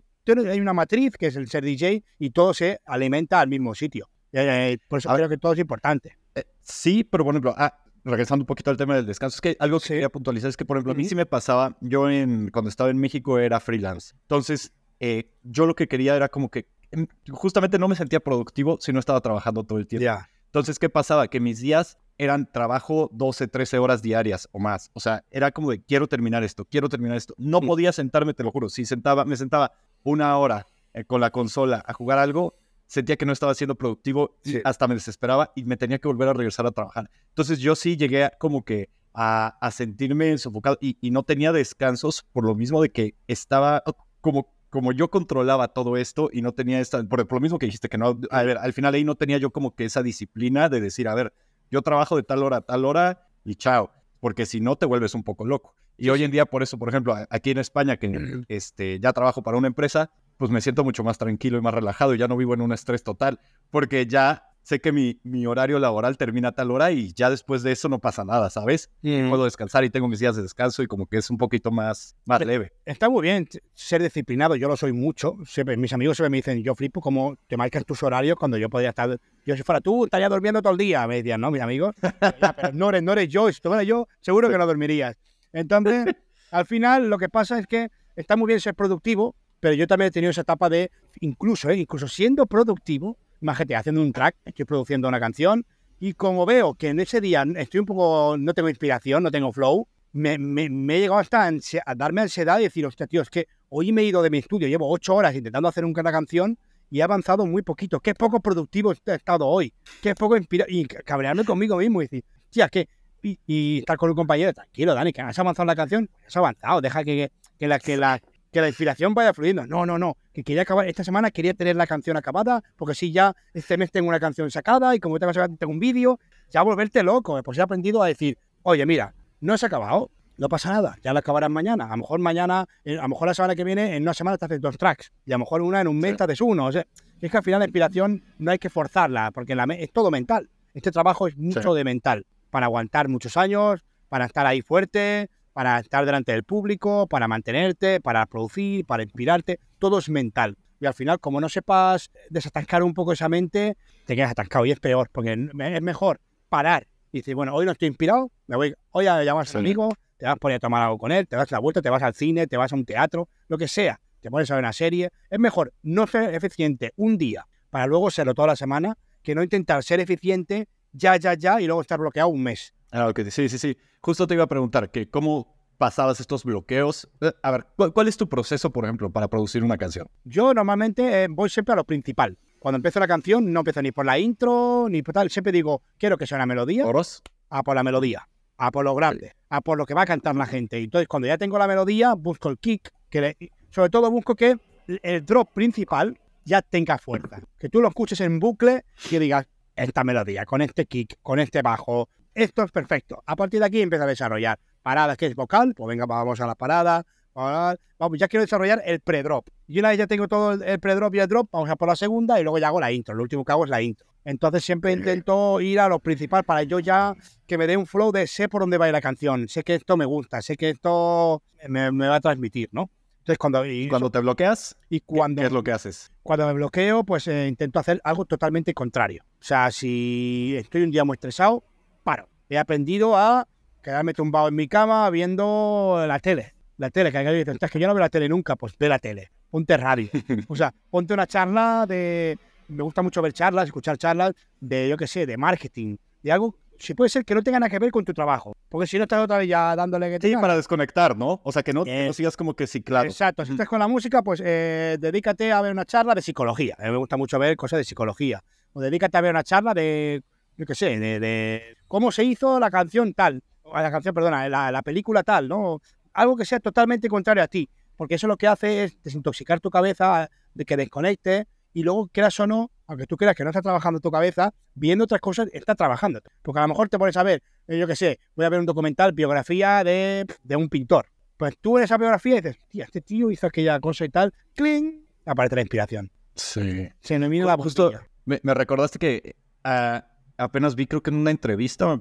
hay 0.48 0.60
una 0.60 0.72
matriz 0.72 1.16
que 1.16 1.26
es 1.26 1.36
el 1.36 1.48
ser 1.48 1.64
DJ 1.64 2.04
y 2.18 2.30
todo 2.30 2.54
se 2.54 2.80
alimenta 2.84 3.40
al 3.40 3.48
mismo 3.48 3.74
sitio. 3.74 4.08
Eh, 4.32 4.78
por 4.88 4.98
eso 5.00 5.10
A 5.10 5.12
ver. 5.14 5.20
creo 5.22 5.28
que 5.30 5.36
todo 5.38 5.52
es 5.52 5.58
importante. 5.58 6.16
Eh, 6.34 6.44
sí, 6.62 7.04
pero 7.04 7.24
por 7.24 7.34
ejemplo, 7.34 7.54
ah, 7.58 7.76
regresando 8.04 8.42
un 8.42 8.46
poquito 8.46 8.70
al 8.70 8.76
tema 8.76 8.96
del 8.96 9.06
descanso, 9.06 9.34
es 9.36 9.40
que 9.40 9.56
algo 9.60 9.78
que 9.78 9.86
Sí. 9.86 9.92
quería 9.94 10.08
puntualizar 10.08 10.48
es 10.48 10.56
que, 10.56 10.64
por 10.64 10.76
ejemplo, 10.76 10.92
a 10.92 10.96
mí 10.96 11.04
sí 11.04 11.14
me 11.14 11.26
pasaba, 11.26 11.76
yo 11.80 12.08
en, 12.08 12.50
cuando 12.50 12.68
estaba 12.68 12.90
en 12.90 12.98
México 12.98 13.38
era 13.38 13.60
freelance. 13.60 14.14
Entonces, 14.22 14.72
eh, 15.00 15.30
yo 15.42 15.66
lo 15.66 15.74
que 15.74 15.88
quería 15.88 16.14
era 16.16 16.28
como 16.28 16.48
que 16.50 16.66
em, 16.92 17.06
justamente 17.30 17.78
no 17.78 17.88
me 17.88 17.96
sentía 17.96 18.20
productivo 18.20 18.76
si 18.80 18.92
no 18.92 19.00
estaba 19.00 19.20
trabajando 19.20 19.64
todo 19.64 19.78
el 19.78 19.86
tiempo. 19.86 20.04
Ya. 20.04 20.28
Entonces, 20.46 20.78
¿qué 20.78 20.88
pasaba? 20.90 21.26
Que 21.28 21.40
mis 21.40 21.58
días 21.60 21.98
eran 22.18 22.50
trabajo 22.50 23.08
12, 23.12 23.48
13 23.48 23.78
horas 23.78 24.02
diarias 24.02 24.48
o 24.52 24.58
más. 24.58 24.90
O 24.92 25.00
sea, 25.00 25.24
era 25.30 25.50
como 25.50 25.70
de 25.70 25.82
quiero 25.82 26.06
terminar 26.08 26.44
esto, 26.44 26.64
quiero 26.64 26.88
terminar 26.88 27.16
esto. 27.16 27.34
No 27.38 27.60
Mm. 27.60 27.66
podía 27.66 27.92
sentarme, 27.92 28.34
te 28.34 28.42
lo 28.44 28.50
juro. 28.52 28.68
Si 28.68 28.84
sentaba, 28.84 29.24
me 29.24 29.36
sentaba 29.36 29.72
una 30.02 30.36
hora 30.38 30.66
eh, 30.94 31.04
con 31.04 31.20
la 31.20 31.30
consola 31.30 31.82
a 31.86 31.92
jugar 31.94 32.18
algo, 32.18 32.54
sentía 32.86 33.16
que 33.16 33.24
no 33.24 33.32
estaba 33.32 33.54
siendo 33.54 33.74
productivo 33.76 34.36
Sí. 34.44 34.60
hasta 34.64 34.86
me 34.86 34.94
desesperaba 34.94 35.50
y 35.56 35.64
me 35.64 35.76
tenía 35.78 35.98
que 35.98 36.08
volver 36.08 36.28
a 36.28 36.32
regresar 36.34 36.66
a 36.66 36.70
trabajar. 36.72 37.10
Entonces, 37.28 37.58
yo 37.60 37.74
sí 37.74 37.96
llegué 37.96 38.24
a- 38.24 38.30
como 38.38 38.62
que 38.64 38.90
a, 39.14 39.56
a 39.60 39.70
sentirme 39.70 40.36
sofocado 40.38 40.76
y, 40.80 40.98
y 41.00 41.10
no 41.10 41.22
tenía 41.22 41.52
descansos 41.52 42.24
por 42.32 42.44
lo 42.44 42.54
mismo 42.54 42.80
de 42.82 42.90
que 42.90 43.14
estaba 43.26 43.82
como 44.20 44.52
como 44.70 44.92
yo 44.92 45.10
controlaba 45.10 45.68
todo 45.68 45.98
esto 45.98 46.30
y 46.32 46.40
no 46.40 46.52
tenía 46.52 46.80
esta, 46.80 47.04
por, 47.04 47.26
por 47.28 47.36
lo 47.36 47.40
mismo 47.42 47.58
que 47.58 47.66
dijiste 47.66 47.90
que 47.90 47.98
no, 47.98 48.18
a 48.30 48.42
ver, 48.42 48.56
al 48.56 48.72
final 48.72 48.94
ahí 48.94 49.04
no 49.04 49.16
tenía 49.16 49.36
yo 49.36 49.50
como 49.50 49.74
que 49.74 49.84
esa 49.84 50.02
disciplina 50.02 50.70
de 50.70 50.80
decir, 50.80 51.08
a 51.08 51.14
ver, 51.14 51.34
yo 51.72 51.82
trabajo 51.82 52.14
de 52.16 52.22
tal 52.22 52.44
hora 52.44 52.58
a 52.58 52.60
tal 52.60 52.84
hora 52.84 53.26
y 53.44 53.56
chao, 53.56 53.90
porque 54.20 54.46
si 54.46 54.60
no 54.60 54.76
te 54.76 54.86
vuelves 54.86 55.14
un 55.14 55.24
poco 55.24 55.44
loco. 55.44 55.74
Y 55.96 56.10
hoy 56.10 56.22
en 56.22 56.30
día, 56.30 56.46
por 56.46 56.62
eso, 56.62 56.78
por 56.78 56.88
ejemplo, 56.88 57.16
aquí 57.30 57.50
en 57.50 57.58
España, 57.58 57.96
que 57.96 58.44
este, 58.48 59.00
ya 59.00 59.12
trabajo 59.12 59.42
para 59.42 59.56
una 59.56 59.68
empresa, 59.68 60.10
pues 60.36 60.50
me 60.50 60.60
siento 60.60 60.84
mucho 60.84 61.02
más 61.02 61.18
tranquilo 61.18 61.58
y 61.58 61.60
más 61.62 61.74
relajado 61.74 62.14
y 62.14 62.18
ya 62.18 62.28
no 62.28 62.36
vivo 62.36 62.54
en 62.54 62.60
un 62.60 62.72
estrés 62.72 63.02
total, 63.02 63.40
porque 63.70 64.06
ya 64.06 64.44
sé 64.62 64.80
que 64.80 64.92
mi, 64.92 65.20
mi 65.24 65.46
horario 65.46 65.78
laboral 65.78 66.16
termina 66.16 66.48
a 66.48 66.52
tal 66.52 66.70
hora 66.70 66.92
y 66.92 67.12
ya 67.14 67.30
después 67.30 67.62
de 67.62 67.72
eso 67.72 67.88
no 67.88 67.98
pasa 67.98 68.24
nada, 68.24 68.48
¿sabes? 68.50 68.90
Puedo 69.28 69.44
descansar 69.44 69.84
y 69.84 69.90
tengo 69.90 70.08
mis 70.08 70.20
días 70.20 70.36
de 70.36 70.42
descanso 70.42 70.82
y 70.82 70.86
como 70.86 71.06
que 71.06 71.18
es 71.18 71.30
un 71.30 71.38
poquito 71.38 71.70
más, 71.70 72.16
más 72.24 72.40
leve. 72.44 72.72
Está 72.84 73.08
muy 73.08 73.22
bien 73.22 73.48
ser 73.74 74.02
disciplinado, 74.02 74.56
yo 74.56 74.68
lo 74.68 74.76
soy 74.76 74.92
mucho. 74.92 75.36
Siempre, 75.46 75.76
mis 75.76 75.92
amigos 75.92 76.16
siempre 76.16 76.30
me 76.30 76.36
dicen, 76.38 76.62
yo 76.62 76.74
flipo 76.74 77.00
como 77.00 77.36
te 77.48 77.56
marcas 77.56 77.84
tus 77.84 78.02
horarios 78.02 78.36
cuando 78.36 78.56
yo 78.56 78.68
podría 78.70 78.90
estar. 78.90 79.20
Yo, 79.45 79.57
si 79.57 79.62
fuera 79.62 79.80
tú, 79.80 80.05
estaría 80.05 80.28
durmiendo 80.28 80.62
todo 80.62 80.72
el 80.72 80.78
día. 80.78 81.07
Me 81.07 81.16
decían, 81.16 81.40
no, 81.40 81.51
mis 81.51 81.61
amigos. 81.62 81.95
"Ya, 82.40 82.53
pero 82.53 82.72
no 82.72 82.88
eres, 82.90 83.03
no 83.03 83.12
eres 83.12 83.28
yo. 83.28 83.53
Si 83.53 83.61
tú 83.61 83.72
yo, 83.82 84.07
seguro 84.20 84.49
que 84.49 84.57
no 84.59 84.66
dormirías. 84.66 85.16
Entonces, 85.53 86.14
al 86.51 86.66
final, 86.66 87.09
lo 87.09 87.18
que 87.18 87.28
pasa 87.28 87.59
es 87.59 87.66
que 87.66 87.88
está 88.16 88.36
muy 88.36 88.47
bien 88.47 88.61
ser 88.61 88.74
productivo, 88.74 89.34
pero 89.61 89.74
yo 89.74 89.86
también 89.86 90.09
he 90.09 90.11
tenido 90.11 90.30
esa 90.30 90.43
etapa 90.43 90.68
de, 90.68 90.90
incluso, 91.20 91.70
¿eh? 91.70 91.76
incluso 91.76 92.09
siendo 92.09 92.47
productivo, 92.47 93.16
imagínate, 93.40 93.76
haciendo 93.76 94.03
un 94.03 94.12
track, 94.12 94.36
estoy 94.45 94.64
produciendo 94.64 95.09
una 95.09 95.20
canción, 95.20 95.64
y 96.01 96.14
como 96.14 96.45
veo 96.47 96.74
que 96.74 96.88
en 96.88 97.01
ese 97.01 97.20
día 97.20 97.45
estoy 97.57 97.80
un 97.80 97.86
poco, 97.86 98.36
no 98.38 98.55
tengo 98.55 98.68
inspiración, 98.68 99.22
no 99.22 99.30
tengo 99.30 99.53
flow, 99.53 99.86
me, 100.12 100.36
me- 100.38 100.68
me 100.68 100.97
he 100.97 101.01
llegado 101.01 101.20
hasta 101.20 101.49
a 101.86 101.95
darme 101.95 102.22
ansiedad 102.22 102.59
y 102.61 102.64
decir, 102.64 102.84
hostia, 102.86 103.07
tío, 103.07 103.22
es 103.22 103.30
que 103.30 103.47
hoy 103.68 103.93
me 103.93 104.03
he 104.03 104.07
ido 104.07 104.20
de 104.22 104.30
mi 104.30 104.38
estudio, 104.38 104.68
llevo 104.68 104.90
ocho 104.90 105.14
horas 105.14 105.34
intentando 105.34 105.68
hacer 105.68 105.84
una 105.84 106.12
canción 106.12 106.59
y 106.93 107.01
he 107.01 107.03
avanzado 107.03 107.47
muy 107.47 107.62
poquito. 107.62 108.01
Qué 108.01 108.14
poco 108.14 108.40
productivo 108.40 108.93
he 108.93 109.14
estado 109.14 109.47
hoy. 109.47 109.72
Qué 110.03 110.14
poco 110.14 110.36
inspirado. 110.36 110.70
Y 110.70 110.84
cabrearme 110.84 111.43
conmigo 111.43 111.78
mismo 111.78 112.03
y 112.03 112.05
decir, 112.05 112.24
tía, 112.51 112.68
que. 112.68 112.86
Y, 113.22 113.38
y 113.47 113.78
estar 113.78 113.97
con 113.97 114.11
un 114.11 114.16
compañero, 114.16 114.53
tranquilo, 114.53 114.93
Dani, 114.95 115.11
que 115.11 115.22
has 115.22 115.38
avanzado 115.38 115.64
la 115.64 115.74
canción, 115.74 116.11
has 116.26 116.36
avanzado, 116.36 116.82
deja 116.82 117.03
que, 117.03 117.32
que, 117.59 117.66
la, 117.66 117.78
que, 117.78 117.97
la, 117.97 118.20
que 118.51 118.61
la 118.61 118.68
inspiración 118.68 119.14
vaya 119.14 119.32
fluyendo. 119.32 119.66
No, 119.66 119.86
no, 119.86 119.97
no, 119.97 120.18
que 120.34 120.43
quería 120.43 120.62
acabar, 120.62 120.86
esta 120.86 121.03
semana 121.03 121.30
quería 121.30 121.55
tener 121.55 121.76
la 121.76 121.86
canción 121.86 122.18
acabada, 122.18 122.62
porque 122.76 122.95
si 122.95 123.11
ya 123.11 123.34
este 123.55 123.78
mes 123.78 123.90
tengo 123.90 124.09
una 124.09 124.20
canción 124.20 124.51
sacada 124.51 124.95
y 124.95 125.01
como 125.01 125.16
esta 125.16 125.32
semana 125.32 125.57
tengo 125.57 125.72
un 125.72 125.78
vídeo, 125.78 126.20
ya 126.51 126.61
volverte 126.61 127.03
loco. 127.03 127.43
Pues 127.43 127.57
he 127.57 127.62
aprendido 127.62 128.03
a 128.03 128.09
decir, 128.09 128.36
oye, 128.64 128.84
mira, 128.84 129.14
no 129.40 129.57
se 129.57 129.64
ha 129.64 129.68
acabado, 129.68 130.11
no 130.38 130.48
pasa 130.48 130.70
nada, 130.72 130.96
ya 131.02 131.12
lo 131.12 131.18
acabarás 131.18 131.50
mañana. 131.50 131.86
A 131.86 131.90
lo 131.90 131.96
mejor 131.98 132.20
mañana, 132.20 132.66
eh, 132.84 132.98
a 132.98 133.02
lo 133.02 133.08
mejor 133.08 133.28
la 133.28 133.34
semana 133.34 133.54
que 133.54 133.64
viene, 133.64 133.96
en 133.96 134.02
una 134.02 134.14
semana 134.14 134.38
te 134.38 134.44
haces 134.46 134.60
dos 134.60 134.76
tracks, 134.78 135.12
y 135.26 135.32
a 135.32 135.34
lo 135.34 135.40
mejor 135.40 135.62
una 135.62 135.80
en 135.80 135.88
un 135.88 135.98
mes 135.98 136.12
Sí. 136.12 136.16
te 136.18 136.24
haces 136.24 136.40
uno. 136.40 136.66
O 136.66 136.72
sea, 136.72 136.84
es 137.20 137.30
que 137.30 137.36
al 137.36 137.42
final 137.44 137.60
la 137.60 137.66
inspiración 137.66 138.22
no 138.38 138.50
hay 138.50 138.58
que 138.58 138.70
forzarla, 138.70 139.30
porque 139.32 139.54
la 139.54 139.64
es 139.64 139.92
todo 139.92 140.10
mental. 140.10 140.48
Este 140.74 140.90
trabajo 140.90 141.28
es 141.28 141.36
mucho 141.36 141.74
de 141.74 141.84
mental, 141.84 142.26
para 142.50 142.66
aguantar 142.66 143.08
muchos 143.08 143.36
años, 143.36 143.84
para 144.08 144.24
estar 144.26 144.46
ahí 144.46 144.62
fuerte, 144.62 145.30
para 145.52 145.78
estar 145.78 146.04
delante 146.06 146.32
del 146.32 146.44
público, 146.44 147.06
para 147.06 147.28
mantenerte, 147.28 148.00
para 148.00 148.24
producir, 148.26 148.84
para 148.86 149.02
inspirarte, 149.02 149.58
todo 149.78 149.98
es 149.98 150.08
mental. 150.08 150.56
Y 150.80 150.86
al 150.86 150.94
final, 150.94 151.20
como 151.20 151.40
no 151.40 151.48
sepas 151.48 152.10
desatascar 152.30 152.82
un 152.82 152.94
poco 152.94 153.12
esa 153.12 153.28
mente, 153.28 153.76
te 154.06 154.16
quedas 154.16 154.32
atascado 154.32 154.64
y 154.66 154.72
es 154.72 154.80
peor, 154.80 155.08
porque 155.12 155.32
es 155.34 155.82
mejor 155.82 156.20
parar 156.48 156.88
y 157.12 157.18
decir, 157.18 157.34
bueno, 157.34 157.54
hoy 157.54 157.66
no 157.66 157.72
estoy 157.72 157.88
inspirado, 157.88 158.30
me 158.46 158.56
voy, 158.56 158.74
hoy 158.90 159.06
a 159.06 159.22
llamar 159.22 159.42
a 159.42 159.46
Sí. 159.46 159.58
amigo, 159.58 159.90
te 160.22 160.26
vas 160.26 160.34
a 160.34 160.36
poner 160.36 160.56
a 160.58 160.60
tomar 160.60 160.84
algo 160.84 160.98
con 160.98 161.10
él, 161.10 161.26
te 161.26 161.34
das 161.34 161.50
la 161.50 161.58
vuelta, 161.58 161.82
te 161.82 161.90
vas 161.90 162.00
al 162.00 162.14
cine, 162.14 162.46
te 162.46 162.56
vas 162.56 162.72
a 162.72 162.76
un 162.76 162.84
teatro, 162.84 163.28
lo 163.48 163.58
que 163.58 163.66
sea, 163.66 164.00
te 164.20 164.30
pones 164.30 164.48
a 164.52 164.54
ver 164.54 164.62
una 164.62 164.72
serie. 164.72 165.10
Es 165.28 165.40
mejor 165.40 165.74
no 165.82 166.06
ser 166.06 166.32
eficiente 166.32 166.92
un 166.94 167.18
día 167.18 167.44
para 167.70 167.88
luego 167.88 168.08
serlo 168.08 168.32
toda 168.32 168.46
la 168.46 168.54
semana 168.54 168.96
que 169.20 169.34
no 169.34 169.42
intentar 169.42 169.82
ser 169.82 169.98
eficiente 169.98 170.68
ya, 170.92 171.16
ya, 171.16 171.34
ya 171.34 171.60
y 171.60 171.66
luego 171.66 171.80
estar 171.80 171.98
bloqueado 171.98 172.28
un 172.28 172.40
mes. 172.40 172.72
Ah, 172.92 173.12
sí, 173.30 173.48
sí, 173.48 173.58
sí. 173.58 173.76
Justo 174.00 174.28
te 174.28 174.34
iba 174.34 174.44
a 174.44 174.46
preguntar 174.46 174.92
que 174.92 175.10
cómo 175.10 175.56
pasabas 175.76 176.20
estos 176.20 176.44
bloqueos. 176.44 177.10
Eh, 177.20 177.32
A 177.42 177.50
ver, 177.50 177.66
¿cuál, 177.92 178.06
es 178.06 178.16
tu 178.16 178.28
proceso, 178.28 178.70
por 178.70 178.84
ejemplo, 178.84 179.10
para 179.10 179.26
producir 179.26 179.64
una 179.64 179.76
canción? 179.76 180.06
Yo 180.22 180.54
normalmente 180.54 181.24
eh, 181.24 181.26
voy 181.28 181.50
siempre 181.50 181.72
a 181.72 181.76
lo 181.76 181.82
principal. 181.82 182.38
Cuando 182.60 182.76
empiezo 182.76 183.00
la 183.00 183.08
canción 183.08 183.52
no 183.52 183.60
empiezo 183.60 183.82
ni 183.82 183.90
por 183.90 184.06
la 184.06 184.20
intro 184.20 184.86
ni 184.88 185.02
por 185.02 185.14
tal. 185.14 185.30
Siempre 185.30 185.50
digo, 185.50 185.82
quiero 185.98 186.16
que 186.16 186.28
sea 186.28 186.36
una 186.38 186.46
melodía, 186.46 186.86
¿Oros? 186.86 187.24
a 187.50 187.64
por 187.64 187.74
la 187.74 187.82
melodía, 187.82 188.28
a 188.59 188.70
por 188.70 188.84
lo 188.84 188.94
grande, 188.94 189.32
a 189.48 189.61
por 189.61 189.78
lo 189.78 189.86
que 189.86 189.94
va 189.94 190.03
a 190.03 190.07
cantar 190.07 190.36
la 190.36 190.46
gente. 190.46 190.80
Y 190.80 190.84
entonces 190.84 191.09
cuando 191.09 191.28
ya 191.28 191.38
tengo 191.38 191.59
la 191.59 191.66
melodía, 191.66 192.14
busco 192.14 192.48
el 192.48 192.59
kick, 192.59 192.90
que 193.11 193.20
le- 193.20 193.36
sobre 193.70 193.90
todo 193.90 194.11
busco 194.11 194.34
que 194.34 194.57
el 194.86 195.24
drop 195.24 195.50
principal 195.53 196.18
ya 196.44 196.62
tenga 196.62 196.98
fuerza. 196.98 197.40
Que 197.59 197.68
tú 197.68 197.80
lo 197.80 197.88
escuches 197.88 198.20
en 198.20 198.38
bucle 198.38 198.84
y 199.11 199.18
digas, 199.18 199.46
esta 199.76 200.05
melodía, 200.05 200.44
con 200.44 200.61
este 200.61 200.86
kick, 200.86 201.16
con 201.22 201.38
este 201.38 201.62
bajo, 201.62 202.09
esto 202.34 202.62
es 202.62 202.70
perfecto. 202.70 203.22
A 203.26 203.36
partir 203.36 203.61
de 203.61 203.66
aquí 203.66 203.80
empieza 203.80 204.05
a 204.05 204.09
desarrollar 204.09 204.59
paradas 204.82 205.16
que 205.16 205.26
es 205.26 205.34
vocal, 205.34 205.74
pues 205.74 205.88
venga, 205.88 206.07
vamos 206.07 206.40
a 206.40 206.46
la 206.46 206.55
parada, 206.55 207.05
vamos, 207.34 208.18
ya 208.18 208.28
quiero 208.28 208.42
desarrollar 208.42 208.82
el 208.84 209.00
pre-drop. 209.00 209.46
Y 209.66 209.78
una 209.78 209.90
vez 209.90 209.98
ya 209.98 210.07
tengo 210.07 210.28
todo 210.28 210.53
el, 210.53 210.62
el 210.62 210.80
pre-drop 210.80 211.14
y 211.14 211.20
el 211.20 211.28
drop, 211.28 211.48
vamos 211.53 211.70
a 211.70 211.76
por 211.76 211.88
la 211.88 211.96
segunda 211.96 212.38
y 212.40 212.42
luego 212.42 212.59
ya 212.59 212.68
hago 212.68 212.80
la 212.80 212.92
intro. 212.92 213.14
Lo 213.14 213.22
último 213.22 213.44
que 213.44 213.53
hago 213.53 213.64
es 213.64 213.70
la 213.70 213.80
intro. 213.80 214.07
Entonces 214.24 214.64
siempre 214.64 214.92
intento 214.92 215.60
ir 215.60 215.80
a 215.80 215.88
lo 215.88 215.98
principal 215.98 216.44
para 216.44 216.62
yo 216.62 216.78
ya 216.78 217.14
que 217.46 217.58
me 217.58 217.66
dé 217.66 217.76
un 217.76 217.86
flow 217.86 218.12
de 218.12 218.26
sé 218.26 218.48
por 218.48 218.60
dónde 218.62 218.78
va 218.78 218.84
a 218.84 218.88
ir 218.88 218.92
la 218.92 219.00
canción, 219.00 219.48
sé 219.48 219.62
que 219.64 219.74
esto 219.74 219.96
me 219.96 220.04
gusta, 220.04 220.40
sé 220.42 220.56
que 220.56 220.70
esto 220.70 221.42
me, 221.68 221.90
me 221.92 222.06
va 222.08 222.16
a 222.16 222.20
transmitir, 222.20 222.68
¿no? 222.72 222.90
Entonces 223.18 223.38
cuando, 223.38 223.64
y, 223.66 223.88
Cuando 223.88 224.10
te 224.10 224.18
bloqueas, 224.20 224.76
y 224.88 225.00
¿qué- 225.00 225.06
cuando, 225.06 225.42
¿qué 225.42 225.46
es 225.46 225.52
lo 225.52 225.62
que 225.62 225.72
haces? 225.72 226.10
cuando 226.22 226.46
me 226.46 226.52
bloqueo, 226.54 227.04
pues 227.04 227.26
eh, 227.28 227.46
intento 227.48 227.78
hacer 227.78 228.00
algo 228.04 228.24
totalmente 228.24 228.74
contrario. 228.74 229.22
O 229.40 229.44
sea, 229.44 229.70
si 229.70 230.54
estoy 230.56 230.82
un 230.82 230.90
día 230.90 231.04
muy 231.04 231.14
estresado, 231.14 231.62
paro. 232.04 232.28
He 232.48 232.58
aprendido 232.58 233.16
a 233.16 233.46
quedarme 233.82 234.12
tumbado 234.14 234.48
en 234.48 234.54
mi 234.56 234.66
cama 234.68 235.08
viendo 235.10 236.04
la 236.06 236.18
tele. 236.20 236.54
La 236.78 236.90
tele, 236.90 237.10
que 237.12 237.18
alguien 237.18 237.36
dice, 237.44 237.56
"Es 237.60 237.70
que 237.70 237.78
yo 237.78 237.86
no 237.86 237.94
veo 237.94 238.00
la 238.00 238.08
tele 238.08 238.28
nunca, 238.28 238.56
pues 238.56 238.76
ve 238.78 238.88
la 238.88 238.98
tele. 238.98 239.30
Ponte 239.50 239.76
radio. 239.76 240.08
O 240.48 240.56
sea, 240.56 240.72
ponte 240.90 241.12
una 241.14 241.26
charla 241.26 241.84
de... 241.88 242.38
Me 242.72 242.82
gusta 242.82 243.02
mucho 243.02 243.20
ver 243.20 243.32
charlas, 243.34 243.66
escuchar 243.66 243.98
charlas 243.98 244.32
de, 244.60 244.88
yo 244.88 244.96
qué 244.96 245.06
sé, 245.06 245.26
de 245.26 245.36
marketing, 245.36 245.96
de 246.22 246.32
algo, 246.32 246.56
si 246.78 246.94
puede 246.94 247.10
ser 247.10 247.24
que 247.24 247.34
no 247.34 247.42
tenga 247.42 247.60
nada 247.60 247.68
que 247.68 247.78
ver 247.78 247.90
con 247.90 248.04
tu 248.04 248.14
trabajo. 248.14 248.56
Porque 248.70 248.86
si 248.86 248.96
no 248.96 249.02
estás 249.04 249.22
otra 249.22 249.38
vez 249.38 249.46
ya 249.48 249.76
dándole 249.76 250.18
que 250.18 250.26
Sí, 250.26 250.34
para 250.34 250.56
desconectar, 250.56 251.16
¿no? 251.16 251.40
O 251.44 251.52
sea, 251.52 251.62
que 251.62 251.74
no, 251.74 251.84
Bien. 251.84 252.12
sigas 252.14 252.36
como 252.36 252.54
que 252.54 252.66
ciclado. 252.66 253.04
Exacto, 253.04 253.44
si 253.44 253.52
estás 253.52 253.68
con 253.68 253.78
la 253.78 253.88
música, 253.88 254.22
pues 254.22 254.42
eh, 254.44 254.96
dedícate 254.98 255.52
a 255.52 255.60
ver 255.60 255.72
una 255.72 255.84
charla 255.84 256.14
de 256.14 256.22
psicología. 256.22 256.74
A 256.78 256.84
mí 256.84 256.90
me 256.90 256.96
gusta 256.96 257.16
mucho 257.18 257.38
ver 257.38 257.56
cosas 257.56 257.78
de 257.78 257.84
psicología. 257.84 258.42
O 258.72 258.80
dedícate 258.80 259.18
a 259.18 259.20
ver 259.20 259.32
una 259.32 259.44
charla 259.44 259.74
de, 259.74 260.22
yo 260.56 260.64
qué 260.64 260.74
sé, 260.74 260.98
de, 260.98 261.20
de 261.20 261.76
cómo 261.88 262.10
se 262.10 262.24
hizo 262.24 262.58
la 262.58 262.70
canción 262.70 263.12
tal. 263.12 263.42
O 263.64 263.74
la 263.76 263.90
canción, 263.90 264.14
perdona, 264.14 264.48
la, 264.48 264.72
la 264.72 264.82
película 264.82 265.22
tal, 265.22 265.46
¿no? 265.46 265.80
Algo 266.14 266.36
que 266.36 266.46
sea 266.46 266.58
totalmente 266.58 267.08
contrario 267.08 267.42
a 267.42 267.48
ti. 267.48 267.68
Porque 267.96 268.14
eso 268.14 268.26
lo 268.26 268.38
que 268.38 268.46
hace 268.48 268.84
es 268.84 269.02
desintoxicar 269.02 269.60
tu 269.60 269.68
cabeza, 269.68 270.30
de 270.54 270.64
que 270.64 270.76
desconectes 270.76 271.44
y 271.72 271.82
luego, 271.82 272.08
quieras 272.08 272.38
o 272.40 272.46
no, 272.46 272.70
aunque 272.86 273.06
tú 273.06 273.16
creas 273.16 273.34
que 273.34 273.44
no 273.44 273.50
está 273.50 273.62
trabajando 273.62 274.00
tu 274.00 274.10
cabeza, 274.10 274.54
viendo 274.74 275.04
otras 275.04 275.20
cosas, 275.20 275.48
está 275.52 275.74
trabajando. 275.74 276.20
Porque 276.42 276.58
a 276.58 276.62
lo 276.62 276.68
mejor 276.68 276.88
te 276.88 276.98
pones 276.98 277.16
a 277.16 277.22
ver, 277.22 277.42
eh, 277.66 277.78
yo 277.78 277.86
qué 277.86 277.96
sé, 277.96 278.18
voy 278.36 278.44
a 278.44 278.48
ver 278.48 278.60
un 278.60 278.66
documental, 278.66 279.12
biografía 279.12 279.82
de, 279.84 280.26
de 280.42 280.56
un 280.56 280.68
pintor. 280.68 281.06
Pues 281.36 281.56
tú 281.60 281.78
en 281.78 281.84
esa 281.84 281.96
biografía 281.96 282.36
dices, 282.36 282.58
tía, 282.68 282.84
este 282.84 283.00
tío 283.00 283.30
hizo 283.30 283.46
aquella 283.46 283.80
cosa 283.80 284.04
y 284.04 284.10
tal, 284.10 284.32
¡cling! 284.54 285.06
Aparece 285.24 285.56
la 285.56 285.62
inspiración. 285.62 286.10
Sí. 286.34 286.88
Se 287.00 287.18
me 287.18 287.28
viene 287.28 287.46
la 287.46 287.56
Justo 287.56 287.92
me, 288.24 288.40
me 288.42 288.54
recordaste 288.54 288.98
que 288.98 289.36
ah, 289.64 290.06
apenas 290.36 290.74
vi, 290.74 290.86
creo 290.86 291.02
que 291.02 291.10
en 291.10 291.16
una 291.16 291.30
entrevista 291.30 292.00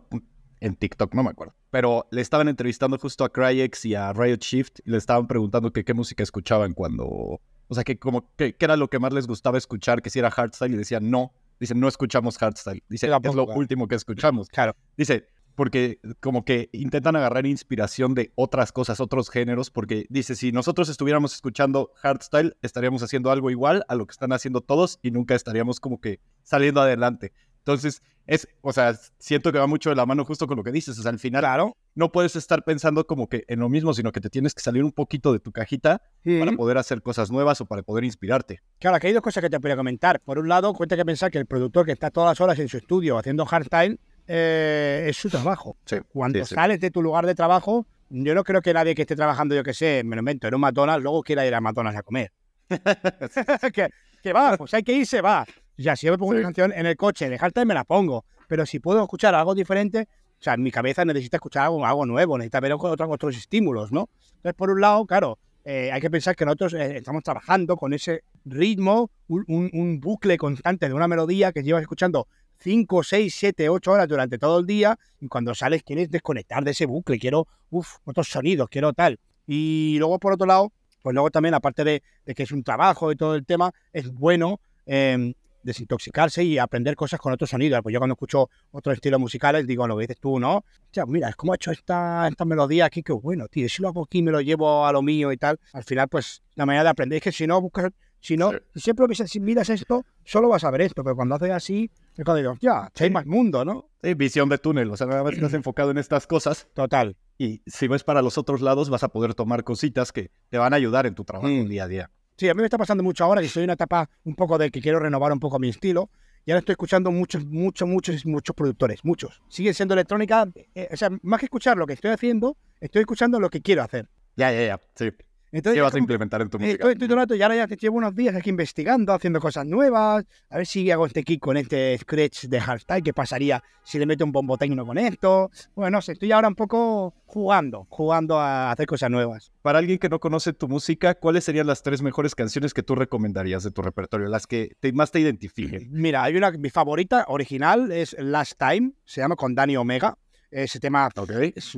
en 0.59 0.75
TikTok, 0.75 1.13
no 1.15 1.23
me 1.23 1.31
acuerdo, 1.31 1.55
pero 1.71 2.07
le 2.11 2.21
estaban 2.21 2.47
entrevistando 2.47 2.97
justo 2.97 3.23
a 3.23 3.29
Cryx 3.29 3.85
y 3.85 3.95
a 3.95 4.13
Riot 4.13 4.37
Shift 4.39 4.79
y 4.85 4.91
le 4.91 4.97
estaban 4.97 5.27
preguntando 5.27 5.73
que 5.73 5.83
qué 5.83 5.93
música 5.93 6.21
escuchaban 6.21 6.73
cuando, 6.73 7.41
o 7.71 7.73
sea, 7.73 7.85
que 7.85 7.97
como 7.97 8.29
que, 8.35 8.53
era 8.59 8.75
lo 8.75 8.89
que 8.89 8.99
más 8.99 9.13
les 9.13 9.27
gustaba 9.27 9.57
escuchar, 9.57 10.01
que 10.01 10.09
si 10.09 10.19
era 10.19 10.29
hardstyle 10.29 10.73
y 10.73 10.77
decían 10.77 11.09
no, 11.09 11.31
dicen 11.57 11.79
no 11.79 11.87
escuchamos 11.87 12.37
hardstyle, 12.37 12.83
dice 12.89 13.09
es 13.23 13.33
lo 13.33 13.45
último 13.45 13.87
que 13.87 13.95
escuchamos, 13.95 14.49
Claro. 14.51 14.75
dice 14.97 15.25
porque 15.55 15.99
como 16.19 16.43
que 16.43 16.69
intentan 16.73 17.15
agarrar 17.15 17.45
inspiración 17.45 18.13
de 18.13 18.33
otras 18.35 18.73
cosas, 18.73 18.99
otros 18.99 19.29
géneros, 19.29 19.69
porque 19.69 20.05
dice, 20.09 20.35
si 20.35 20.51
nosotros 20.51 20.89
estuviéramos 20.89 21.33
escuchando 21.33 21.91
hardstyle, 21.95 22.57
estaríamos 22.61 23.03
haciendo 23.03 23.31
algo 23.31 23.51
igual 23.51 23.85
a 23.87 23.95
lo 23.95 24.05
que 24.05 24.11
están 24.11 24.33
haciendo 24.33 24.61
todos 24.61 24.99
y 25.01 25.11
nunca 25.11 25.35
estaríamos 25.35 25.79
como 25.79 26.01
que 26.01 26.19
saliendo 26.43 26.81
adelante. 26.81 27.31
Entonces, 27.61 28.01
es, 28.27 28.47
o 28.61 28.71
sea, 28.73 28.93
siento 29.19 29.51
que 29.51 29.57
va 29.59 29.67
mucho 29.67 29.89
de 29.89 29.95
la 29.95 30.05
mano 30.05 30.23
justo 30.25 30.47
con 30.47 30.57
lo 30.57 30.63
que 30.63 30.71
dices, 30.71 30.97
o 30.97 31.01
sea, 31.01 31.11
al 31.11 31.19
final 31.19 31.41
Claro. 31.41 31.75
no 31.95 32.11
puedes 32.11 32.35
estar 32.35 32.63
pensando 32.63 33.05
como 33.05 33.27
que 33.27 33.43
en 33.47 33.59
lo 33.59 33.67
mismo, 33.69 33.93
sino 33.93 34.11
que 34.11 34.21
te 34.21 34.29
tienes 34.29 34.53
que 34.53 34.61
salir 34.61 34.83
un 34.83 34.91
poquito 34.91 35.33
de 35.33 35.39
tu 35.39 35.51
cajita 35.51 36.01
para 36.23 36.51
Mm. 36.51 36.55
poder 36.57 36.77
hacer 36.77 37.01
cosas 37.01 37.29
nuevas 37.31 37.59
o 37.61 37.65
para 37.65 37.81
poder 37.83 38.03
inspirarte. 38.03 38.61
Claro, 38.79 38.97
aquí 38.97 39.07
hay 39.07 39.13
dos 39.13 39.21
cosas 39.23 39.41
que 39.41 39.49
te 39.49 39.59
podría 39.59 39.75
comentar. 39.75 40.19
Por 40.21 40.39
un 40.39 40.47
lado, 40.47 40.73
cuenta 40.73 40.95
que 40.95 41.05
pensar 41.05 41.29
que 41.31 41.37
el 41.39 41.45
productor 41.47 41.85
que 41.85 41.91
está 41.91 42.09
todas 42.11 42.31
las 42.31 42.41
horas 42.41 42.57
en 42.59 42.67
su 42.67 42.77
estudio 42.77 43.17
haciendo 43.17 43.45
hardstyle 43.45 43.99
eh, 44.27 45.07
es 45.09 45.17
su 45.17 45.29
trabajo. 45.29 45.75
Sí, 45.85 45.97
Cuando 46.13 46.39
sí, 46.39 46.45
sí. 46.45 46.55
sales 46.55 46.79
de 46.79 46.89
tu 46.91 47.01
lugar 47.01 47.25
de 47.25 47.35
trabajo, 47.35 47.85
yo 48.09 48.33
no 48.35 48.43
creo 48.43 48.61
que 48.61 48.73
nadie 48.73 48.95
que 48.95 49.01
esté 49.01 49.15
trabajando, 49.15 49.55
yo 49.55 49.63
que 49.63 49.73
sé, 49.73 50.03
me 50.05 50.15
lo 50.15 50.21
invento, 50.21 50.47
en 50.47 50.55
un 50.55 50.61
McDonald's, 50.61 51.03
luego 51.03 51.21
quiera 51.23 51.45
ir 51.45 51.53
a 51.55 51.59
McDonald's 51.61 51.99
a 51.99 52.03
comer. 52.03 52.31
que, 53.73 53.89
que 54.23 54.33
va, 54.33 54.57
pues 54.57 54.73
hay 54.73 54.83
que 54.83 54.93
irse, 54.93 55.21
va. 55.21 55.45
Ya, 55.77 55.95
si 55.95 56.05
yo 56.05 56.11
me 56.13 56.17
pongo 56.17 56.31
una 56.31 56.41
canción 56.41 56.71
en 56.73 56.85
el 56.85 56.95
coche 56.95 57.29
de 57.29 57.37
hardstyle, 57.37 57.65
me 57.65 57.73
la 57.73 57.83
pongo. 57.83 58.25
Pero 58.47 58.65
si 58.65 58.79
puedo 58.79 59.01
escuchar 59.01 59.33
algo 59.35 59.55
diferente, 59.55 60.07
o 60.39 60.43
sea, 60.43 60.57
mi 60.57 60.71
cabeza 60.71 61.05
necesita 61.05 61.37
escuchar 61.37 61.63
algo, 61.65 61.85
algo 61.85 62.05
nuevo, 62.05 62.37
necesita 62.37 62.59
ver 62.59 62.73
otros, 62.73 63.09
otros 63.09 63.37
estímulos, 63.37 63.91
¿no? 63.91 64.09
Entonces, 64.37 64.53
por 64.55 64.69
un 64.69 64.81
lado, 64.81 65.05
claro, 65.05 65.39
eh, 65.63 65.91
hay 65.91 66.01
que 66.01 66.09
pensar 66.09 66.35
que 66.35 66.45
nosotros 66.45 66.73
eh, 66.73 66.97
estamos 66.97 67.23
trabajando 67.23 67.77
con 67.77 67.93
ese 67.93 68.23
ritmo, 68.45 69.11
un, 69.27 69.43
un- 69.47 69.69
un 69.73 69.99
bucle 69.99 70.37
constante 70.37 70.87
de 70.87 70.93
una 70.93 71.07
melodía 71.07 71.51
que 71.51 71.63
llevas 71.63 71.81
escuchando 71.83 72.27
5, 72.59 73.03
6, 73.03 73.33
7, 73.35 73.69
8 73.69 73.91
horas 73.91 74.07
durante 74.07 74.37
todo 74.37 74.59
el 74.59 74.65
día 74.65 74.97
y 75.19 75.27
cuando 75.27 75.55
sales 75.55 75.83
quieres 75.83 76.09
desconectar 76.11 76.63
de 76.63 76.71
ese 76.71 76.85
bucle, 76.85 77.17
quiero, 77.19 77.47
uff, 77.69 77.97
otros 78.05 78.27
sonidos, 78.27 78.67
quiero 78.69 78.93
tal. 78.93 79.19
Y 79.47 79.95
luego, 79.99 80.19
por 80.19 80.33
otro 80.33 80.45
lado, 80.47 80.71
pues 81.01 81.13
luego 81.13 81.31
también, 81.31 81.53
aparte 81.55 81.83
de, 81.83 82.03
de 82.25 82.35
que 82.35 82.43
es 82.43 82.51
un 82.51 82.63
trabajo 82.63 83.11
y 83.11 83.15
todo 83.15 83.35
el 83.35 83.45
tema, 83.45 83.71
es 83.93 84.11
bueno 84.11 84.59
eh, 84.85 85.33
desintoxicarse 85.63 86.43
y 86.43 86.57
aprender 86.57 86.95
cosas 86.95 87.19
con 87.19 87.33
otros 87.33 87.49
sonidos. 87.49 87.79
Pues 87.83 87.93
yo 87.93 87.99
cuando 87.99 88.13
escucho 88.13 88.49
otros 88.71 88.95
estilos 88.95 89.19
musicales 89.19 89.65
digo 89.67 89.87
lo 89.87 89.95
que 89.97 90.01
dices 90.01 90.19
tú, 90.19 90.39
¿no? 90.39 90.63
Ya, 90.93 91.05
mira, 91.05 91.29
es 91.29 91.35
como 91.35 91.53
he 91.53 91.55
hecho 91.55 91.71
esta, 91.71 92.27
esta 92.27 92.45
melodía 92.45 92.85
aquí, 92.85 93.03
que 93.03 93.13
bueno, 93.13 93.47
tío, 93.47 93.67
si 93.69 93.81
lo 93.81 93.87
hago 93.89 94.03
aquí 94.03 94.21
me 94.21 94.31
lo 94.31 94.41
llevo 94.41 94.85
a 94.85 94.91
lo 94.91 95.01
mío 95.01 95.31
y 95.31 95.37
tal. 95.37 95.59
Al 95.73 95.83
final, 95.83 96.07
pues 96.09 96.41
la 96.55 96.65
manera 96.65 96.83
de 96.83 96.89
aprender 96.89 97.17
es 97.17 97.23
que 97.23 97.31
si 97.31 97.47
no 97.47 97.59
buscas, 97.61 97.91
si 98.19 98.37
no, 98.37 98.51
Sí. 98.51 98.57
si 98.75 98.79
siempre 98.81 99.15
si 99.15 99.39
miras 99.39 99.69
esto, 99.69 100.05
solo 100.23 100.47
vas 100.49 100.63
a 100.63 100.69
ver 100.71 100.81
esto, 100.81 101.03
pero 101.03 101.15
cuando 101.15 101.35
haces 101.35 101.49
así, 101.51 101.89
es 102.15 102.23
cuando 102.25 102.35
digo, 102.35 102.57
ya, 102.61 102.91
hay 102.99 103.09
más 103.09 103.25
mundo, 103.25 103.65
¿no? 103.65 103.89
Sí, 104.03 104.13
visión 104.13 104.47
de 104.49 104.57
túnel, 104.59 104.91
o 104.91 104.97
sea, 104.97 105.07
nada 105.07 105.23
más 105.23 105.33
estás 105.33 105.53
enfocado 105.55 105.89
en 105.91 105.97
estas 105.97 106.27
cosas 106.27 106.67
Total. 106.75 107.15
y 107.39 107.61
si 107.65 107.87
ves 107.87 108.03
para 108.03 108.21
los 108.21 108.37
otros 108.37 108.61
lados 108.61 108.89
vas 108.91 109.03
a 109.03 109.07
poder 109.09 109.33
tomar 109.33 109.63
cositas 109.63 110.11
que 110.11 110.29
te 110.49 110.57
van 110.59 110.73
a 110.73 110.75
ayudar 110.75 111.05
en 111.07 111.15
tu 111.15 111.23
trabajo 111.23 111.47
Mm. 111.51 111.67
día 111.67 111.85
a 111.85 111.87
día. 111.87 112.11
Sí, 112.37 112.49
a 112.49 112.53
mí 112.53 112.59
me 112.59 112.65
está 112.65 112.77
pasando 112.77 113.03
mucho 113.03 113.23
ahora 113.23 113.41
que 113.41 113.47
en 113.53 113.63
una 113.63 113.73
etapa 113.73 114.09
un 114.23 114.35
poco 114.35 114.57
de 114.57 114.71
que 114.71 114.81
quiero 114.81 114.99
renovar 114.99 115.31
un 115.31 115.39
poco 115.39 115.59
mi 115.59 115.69
estilo. 115.69 116.09
Y 116.43 116.51
ahora 116.51 116.59
estoy 116.59 116.73
escuchando 116.73 117.11
muchos, 117.11 117.45
muchos, 117.45 117.87
muchos, 117.87 118.25
muchos 118.25 118.55
productores, 118.55 119.05
muchos. 119.05 119.41
Siguen 119.47 119.75
siendo 119.75 119.93
electrónica, 119.93 120.47
eh, 120.73 120.89
o 120.91 120.97
sea, 120.97 121.09
más 121.21 121.39
que 121.39 121.45
escuchar 121.45 121.77
lo 121.77 121.85
que 121.85 121.93
estoy 121.93 122.09
haciendo, 122.09 122.57
estoy 122.79 123.01
escuchando 123.01 123.39
lo 123.39 123.49
que 123.49 123.61
quiero 123.61 123.83
hacer. 123.83 124.09
Ya, 124.35 124.51
ya, 124.51 124.65
ya, 124.65 124.81
sí. 124.95 125.11
Entonces, 125.51 125.77
¿Qué 125.77 125.81
vas 125.81 125.89
a 125.89 125.91
como 125.91 126.07
que, 126.07 126.13
implementar 126.13 126.41
en 126.41 126.49
tu 126.49 126.57
eh, 126.57 126.59
música? 126.61 126.73
estoy, 126.75 126.91
estoy 126.93 127.07
todo 127.07 127.15
el 127.17 127.21
rato 127.23 127.35
y 127.35 127.41
ahora 127.41 127.55
ya 127.55 127.67
te 127.67 127.75
llevo 127.75 127.97
unos 127.97 128.15
días 128.15 128.33
aquí 128.35 128.49
investigando, 128.49 129.13
haciendo 129.13 129.39
cosas 129.41 129.65
nuevas, 129.65 130.23
a 130.49 130.57
ver 130.57 130.65
si 130.65 130.89
hago 130.91 131.05
este 131.05 131.23
kick 131.23 131.41
con 131.41 131.57
este 131.57 131.97
scratch 131.97 132.45
de 132.45 132.59
hardstyle, 132.61 133.03
qué 133.03 133.13
pasaría 133.13 133.61
si 133.83 133.99
le 133.99 134.05
meto 134.05 134.23
un 134.23 134.31
bombo 134.31 134.57
tecno 134.57 134.85
con 134.85 134.97
esto. 134.97 135.49
Bueno, 135.75 135.97
no 135.97 136.01
sé, 136.01 136.13
estoy 136.13 136.31
ahora 136.31 136.47
un 136.47 136.55
poco 136.55 137.13
jugando, 137.25 137.85
jugando 137.89 138.39
a 138.39 138.71
hacer 138.71 138.85
cosas 138.85 139.09
nuevas. 139.11 139.51
Para 139.61 139.79
alguien 139.79 139.97
que 139.99 140.07
no 140.09 140.19
conoce 140.19 140.53
tu 140.53 140.67
música, 140.67 141.15
¿cuáles 141.15 141.43
serían 141.43 141.67
las 141.67 141.83
tres 141.83 142.01
mejores 142.01 142.33
canciones 142.35 142.73
que 142.73 142.83
tú 142.83 142.95
recomendarías 142.95 143.63
de 143.63 143.71
tu 143.71 143.81
repertorio? 143.81 144.27
Las 144.27 144.47
que 144.47 144.71
te- 144.79 144.93
más 144.93 145.11
te 145.11 145.19
identifiquen. 145.19 145.87
Mira, 145.91 146.23
hay 146.23 146.37
una, 146.37 146.51
mi 146.51 146.69
favorita 146.69 147.25
original 147.27 147.91
es 147.91 148.15
Last 148.17 148.53
Time, 148.57 148.93
se 149.03 149.19
llama 149.21 149.35
con 149.35 149.53
Dani 149.53 149.75
Omega. 149.75 150.17
Ese 150.49 150.81
tema 150.81 151.09
es 151.55 151.77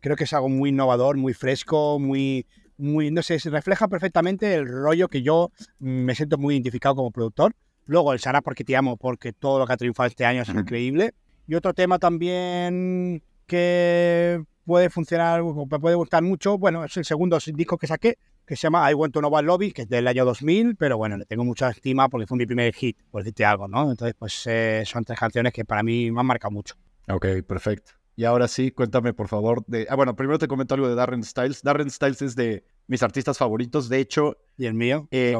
creo 0.00 0.14
que 0.14 0.24
es 0.24 0.32
algo 0.34 0.50
muy 0.50 0.68
innovador, 0.68 1.16
muy 1.16 1.32
fresco, 1.32 1.98
muy, 1.98 2.46
muy, 2.80 3.10
no 3.10 3.22
sé, 3.22 3.38
se 3.38 3.50
refleja 3.50 3.88
perfectamente 3.88 4.54
el 4.54 4.66
rollo 4.66 5.08
que 5.08 5.22
yo 5.22 5.50
me 5.78 6.14
siento 6.14 6.38
muy 6.38 6.54
identificado 6.54 6.96
como 6.96 7.10
productor. 7.10 7.54
Luego 7.86 8.12
el 8.12 8.20
Sara 8.20 8.40
porque 8.40 8.64
te 8.64 8.76
amo, 8.76 8.96
porque 8.96 9.32
todo 9.32 9.58
lo 9.58 9.66
que 9.66 9.72
ha 9.72 9.76
triunfado 9.76 10.06
este 10.06 10.24
año 10.24 10.42
es 10.42 10.48
increíble. 10.48 11.14
Y 11.46 11.54
otro 11.54 11.74
tema 11.74 11.98
también 11.98 13.22
que 13.46 14.42
puede 14.64 14.90
funcionar, 14.90 15.42
puede 15.80 15.96
gustar 15.96 16.22
mucho, 16.22 16.58
bueno, 16.58 16.84
es 16.84 16.96
el 16.96 17.04
segundo 17.04 17.38
disco 17.44 17.76
que 17.76 17.88
saqué, 17.88 18.18
que 18.46 18.54
se 18.54 18.62
llama 18.62 18.90
I 18.90 18.94
Want 18.94 19.12
to 19.12 19.18
About 19.20 19.44
Lobby, 19.44 19.72
que 19.72 19.82
es 19.82 19.88
del 19.88 20.06
año 20.06 20.24
2000, 20.24 20.76
pero 20.76 20.96
bueno, 20.96 21.16
le 21.16 21.24
tengo 21.24 21.44
mucha 21.44 21.70
estima 21.70 22.08
porque 22.08 22.26
fue 22.26 22.38
mi 22.38 22.46
primer 22.46 22.72
hit, 22.74 22.96
por 23.10 23.22
decirte 23.22 23.44
algo, 23.44 23.66
¿no? 23.66 23.90
Entonces, 23.90 24.14
pues 24.18 24.46
eh, 24.46 24.84
son 24.86 25.04
tres 25.04 25.18
canciones 25.18 25.52
que 25.52 25.64
para 25.64 25.82
mí 25.82 26.10
me 26.10 26.20
han 26.20 26.26
marcado 26.26 26.52
mucho. 26.52 26.76
Ok, 27.08 27.26
perfecto. 27.46 27.92
Y 28.16 28.24
ahora 28.24 28.48
sí, 28.48 28.70
cuéntame 28.70 29.14
por 29.14 29.28
favor 29.28 29.64
de... 29.66 29.86
Ah, 29.88 29.96
bueno, 29.96 30.14
primero 30.14 30.38
te 30.38 30.46
comento 30.46 30.74
algo 30.74 30.88
de 30.88 30.94
Darren 30.94 31.22
Styles. 31.22 31.62
Darren 31.62 31.90
Styles 31.90 32.22
es 32.22 32.36
de 32.36 32.64
mis 32.90 33.02
artistas 33.04 33.38
favoritos. 33.38 33.88
De 33.88 34.00
hecho, 34.00 34.36
Y 34.58 34.66
el 34.66 34.74
mío, 34.74 35.06
Eh, 35.12 35.34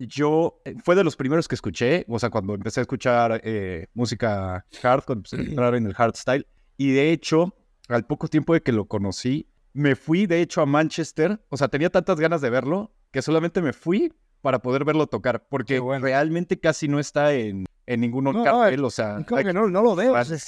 yo... 0.00 0.60
eh, 0.64 0.74
Fue 0.84 0.94
de 0.96 1.04
los 1.04 1.14
primeros 1.16 1.46
que 1.48 1.54
escuché. 1.54 2.04
O 2.08 2.18
sea, 2.18 2.30
cuando 2.30 2.54
empecé 2.54 2.80
a 2.80 2.82
escuchar 2.82 3.40
eh, 3.44 3.86
música 3.94 4.66
hard, 4.82 5.04
cuando 5.04 5.20
empecé 5.20 5.36
a 5.36 5.40
entrar 5.50 5.74
en 5.76 5.86
el 5.86 5.94
hardstyle. 5.94 6.46
Y 6.76 6.90
de 6.90 7.12
hecho, 7.12 7.54
al 7.88 8.04
poco 8.06 8.26
tiempo 8.28 8.52
de 8.54 8.60
que 8.62 8.72
lo 8.72 8.86
conocí, 8.86 9.46
me 9.72 9.94
fui 9.94 10.26
de 10.26 10.40
hecho 10.42 10.60
a 10.62 10.66
Manchester. 10.66 11.40
O 11.48 11.56
sea, 11.56 11.68
tenía 11.68 11.90
tantas 11.90 12.18
ganas 12.18 12.40
de 12.40 12.50
verlo 12.50 12.92
que 13.12 13.22
solamente 13.22 13.62
me 13.62 13.72
fui 13.72 14.12
para 14.46 14.60
poder 14.60 14.84
verlo 14.84 15.08
tocar. 15.08 15.44
Porque 15.48 15.80
bueno. 15.80 16.04
realmente 16.04 16.60
casi 16.60 16.86
no 16.86 17.00
está 17.00 17.34
en, 17.34 17.66
en 17.84 18.00
ningún 18.00 18.22
No, 18.22 18.32
no, 18.32 18.44
cartel, 18.44 18.84
o 18.84 18.90
sea, 18.90 19.18
Es 19.18 19.26
como 19.26 19.42
que 19.42 19.52
no, 19.52 19.66
no 19.66 19.82
lo 19.82 19.96
veo. 19.96 20.16
Es, 20.16 20.46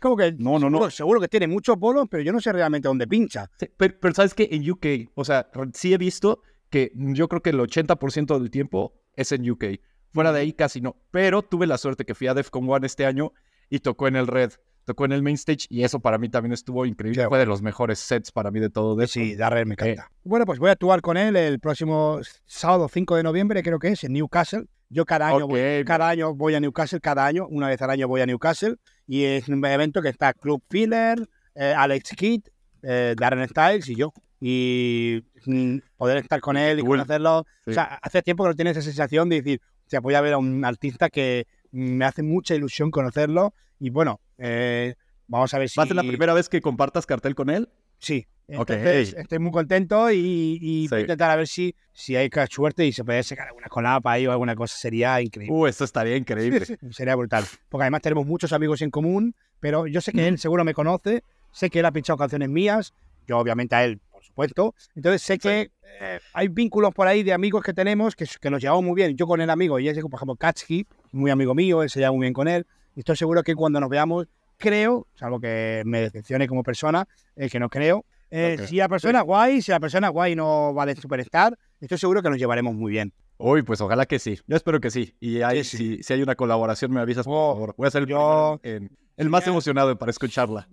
como 0.00 0.16
que 0.16 0.30
No, 0.38 0.60
no, 0.60 0.70
no. 0.70 0.78
seguro, 0.78 0.90
seguro 0.90 1.20
que 1.20 1.26
tiene 1.26 1.48
muchos 1.48 1.76
bolos, 1.76 2.06
pero 2.08 2.22
yo 2.22 2.32
no 2.32 2.40
sé 2.40 2.52
realmente 2.52 2.86
dónde 2.86 3.08
pincha. 3.08 3.50
Sí, 3.58 3.68
pero, 3.76 3.96
pero 4.00 4.14
sabes 4.14 4.34
que 4.34 4.48
en 4.52 4.70
UK, 4.70 5.10
o 5.16 5.24
sea, 5.24 5.50
sí 5.74 5.92
he 5.92 5.98
visto 5.98 6.40
que 6.70 6.92
yo 6.94 7.26
creo 7.26 7.42
que 7.42 7.50
el 7.50 7.58
80% 7.58 8.38
del 8.38 8.48
tiempo 8.48 8.92
es 9.16 9.32
en 9.32 9.50
UK. 9.50 9.64
Fuera 10.12 10.30
de 10.30 10.38
ahí 10.38 10.52
casi 10.52 10.80
no. 10.80 10.94
Pero 11.10 11.42
tuve 11.42 11.66
la 11.66 11.78
suerte 11.78 12.04
que 12.04 12.14
fui 12.14 12.28
a 12.28 12.34
Defcon 12.34 12.70
One 12.70 12.86
este 12.86 13.06
año 13.06 13.32
y 13.70 13.80
tocó 13.80 14.06
en 14.06 14.14
el 14.14 14.28
Red, 14.28 14.52
tocó 14.84 15.04
en 15.04 15.12
el 15.12 15.22
Main 15.22 15.34
Stage 15.34 15.66
y 15.68 15.84
eso 15.84 16.00
para 16.00 16.18
mí 16.18 16.28
también 16.28 16.52
estuvo 16.52 16.86
increíble. 16.86 17.22
Qué 17.22 17.28
Fue 17.28 17.38
de 17.38 17.46
los 17.46 17.62
mejores 17.62 17.98
sets 17.98 18.32
para 18.32 18.50
mí 18.50 18.60
de 18.60 18.70
todo 18.70 18.96
Defcon. 18.96 19.24
Sí, 19.24 19.36
Darrell 19.36 19.66
me 19.66 19.74
encanta. 19.74 20.10
Bueno, 20.24 20.46
pues 20.46 20.58
voy 20.58 20.70
a 20.70 20.72
actuar 20.72 21.00
con 21.00 21.16
él 21.16 21.36
el 21.36 21.60
próximo 21.60 22.20
sábado 22.46 22.88
5 22.88 23.16
de 23.16 23.22
noviembre, 23.22 23.62
creo 23.62 23.78
que 23.78 23.88
es, 23.88 24.04
en 24.04 24.12
Newcastle. 24.12 24.66
Yo 24.88 25.06
cada 25.06 25.28
año, 25.28 25.48
voy, 25.48 25.80
Ok. 25.80 25.86
cada 25.86 26.08
año 26.10 26.34
voy 26.34 26.54
a 26.54 26.60
Newcastle, 26.60 27.00
cada 27.00 27.24
año, 27.24 27.46
una 27.48 27.68
vez 27.68 27.80
al 27.80 27.90
año 27.90 28.08
voy 28.08 28.20
a 28.20 28.26
Newcastle. 28.26 28.76
Y 29.06 29.24
es 29.24 29.48
un 29.48 29.64
evento 29.64 30.02
que 30.02 30.10
está 30.10 30.34
Club 30.34 30.62
Filler, 30.68 31.26
eh, 31.54 31.74
Alex 31.74 32.10
Kidd, 32.16 32.42
eh, 32.82 33.14
Darren 33.18 33.48
Styles 33.48 33.88
y 33.88 33.94
yo. 33.96 34.12
Y 34.38 35.22
mm, 35.46 35.78
poder 35.96 36.18
estar 36.18 36.40
con 36.40 36.56
él 36.56 36.80
y 36.80 36.82
conocerlo. 36.82 37.46
Sí. 37.64 37.70
O 37.70 37.74
sea, 37.74 37.98
hace 38.02 38.20
tiempo 38.22 38.44
que 38.44 38.50
no 38.50 38.54
tienes 38.54 38.76
esa 38.76 38.84
sensación 38.84 39.28
de 39.28 39.36
decir, 39.36 39.60
o 39.86 39.90
sea, 39.90 40.00
voy 40.00 40.14
a 40.14 40.20
ver 40.20 40.34
a 40.34 40.38
un 40.38 40.64
artista 40.64 41.08
que 41.08 41.46
me 41.70 42.04
hace 42.04 42.22
mucha 42.22 42.54
ilusión 42.54 42.90
conocerlo. 42.90 43.54
Y 43.78 43.90
bueno, 43.90 44.20
eh, 44.42 44.94
vamos 45.26 45.54
a 45.54 45.58
ver 45.58 45.68
si... 45.68 45.78
¿Va 45.78 45.84
a 45.84 45.86
ser 45.86 45.96
la 45.96 46.02
primera 46.02 46.34
vez 46.34 46.48
que 46.48 46.60
compartas 46.60 47.06
cartel 47.06 47.34
con 47.34 47.48
él? 47.48 47.68
Sí. 47.98 48.26
Ok. 48.48 48.70
Entonces, 48.70 49.14
estoy 49.16 49.38
muy 49.38 49.52
contento 49.52 50.10
y, 50.10 50.58
y 50.60 50.88
voy 50.88 50.98
a 50.98 51.00
intentar 51.02 51.30
a 51.30 51.36
ver 51.36 51.46
si, 51.46 51.74
si 51.92 52.16
hay 52.16 52.28
suerte 52.50 52.84
y 52.84 52.92
se 52.92 53.04
puede 53.04 53.22
sacar 53.22 53.46
alguna 53.46 53.68
colapa 53.68 54.12
ahí 54.12 54.26
o 54.26 54.32
alguna 54.32 54.54
cosa. 54.56 54.76
Sería 54.76 55.20
increíble. 55.22 55.56
Uh, 55.56 55.68
eso 55.68 55.84
estaría 55.84 56.16
increíble. 56.16 56.66
Sería 56.90 57.14
brutal. 57.14 57.44
Porque 57.68 57.84
además 57.84 58.02
tenemos 58.02 58.26
muchos 58.26 58.52
amigos 58.52 58.82
en 58.82 58.90
común, 58.90 59.34
pero 59.60 59.86
yo 59.86 60.00
sé 60.00 60.12
que 60.12 60.26
él 60.26 60.38
seguro 60.38 60.64
me 60.64 60.74
conoce, 60.74 61.22
sé 61.52 61.70
que 61.70 61.78
él 61.78 61.86
ha 61.86 61.92
pinchado 61.92 62.18
canciones 62.18 62.48
mías, 62.48 62.92
yo 63.26 63.38
obviamente 63.38 63.76
a 63.76 63.84
él, 63.84 64.00
por 64.10 64.24
supuesto. 64.24 64.74
Entonces 64.96 65.22
sé 65.22 65.38
que 65.38 65.70
eh, 66.00 66.18
hay 66.34 66.48
vínculos 66.48 66.92
por 66.92 67.06
ahí 67.06 67.22
de 67.22 67.32
amigos 67.32 67.62
que 67.62 67.72
tenemos 67.72 68.16
que, 68.16 68.26
que 68.38 68.50
nos 68.50 68.60
llevamos 68.60 68.84
muy 68.84 68.96
bien. 68.96 69.16
Yo 69.16 69.26
con 69.26 69.40
el 69.40 69.48
amigo, 69.48 69.78
y 69.78 69.88
es 69.88 69.98
por 70.00 70.14
ejemplo 70.14 70.34
Katsuki, 70.34 70.84
muy 71.12 71.30
amigo 71.30 71.54
mío, 71.54 71.82
él 71.82 71.88
se 71.88 72.00
lleva 72.00 72.10
muy 72.10 72.22
bien 72.22 72.34
con 72.34 72.48
él. 72.48 72.66
Y 72.94 73.00
estoy 73.00 73.16
seguro 73.16 73.42
que 73.42 73.54
cuando 73.54 73.80
nos 73.80 73.88
veamos, 73.88 74.26
creo, 74.58 75.06
salvo 75.14 75.40
que 75.40 75.82
me 75.84 76.00
decepcione 76.00 76.46
como 76.46 76.62
persona, 76.62 77.06
eh, 77.36 77.48
que 77.48 77.58
no 77.58 77.68
creo. 77.68 78.04
eh. 78.30 78.56
Si 78.66 78.76
la 78.76 78.88
persona 78.88 79.20
guay, 79.22 79.60
si 79.62 79.70
la 79.72 79.80
persona 79.80 80.08
guay 80.08 80.34
no 80.34 80.72
vale 80.72 80.94
superstar, 80.96 81.58
estoy 81.80 81.98
seguro 81.98 82.22
que 82.22 82.30
nos 82.30 82.38
llevaremos 82.38 82.74
muy 82.74 82.92
bien. 82.92 83.12
Uy, 83.44 83.62
pues 83.62 83.80
ojalá 83.80 84.06
que 84.06 84.18
sí. 84.20 84.38
Yo 84.46 84.56
espero 84.56 84.80
que 84.80 84.90
sí. 84.90 85.14
Y 85.20 85.42
ahí, 85.42 85.64
Sí, 85.64 85.76
Si, 85.76 86.02
si 86.02 86.12
hay 86.12 86.22
una 86.22 86.36
colaboración, 86.36 86.92
me 86.92 87.00
avisas, 87.00 87.24
por 87.26 87.34
Oh, 87.34 87.52
favor. 87.54 87.74
Voy 87.76 87.88
a 87.88 87.90
ser 87.90 88.02
el, 88.02 88.08
yo- 88.08 88.60
en- 88.62 88.96
el 89.16 89.28
más 89.28 89.46
emocionado 89.46 89.98
para 89.98 90.10
escucharla. 90.10 90.68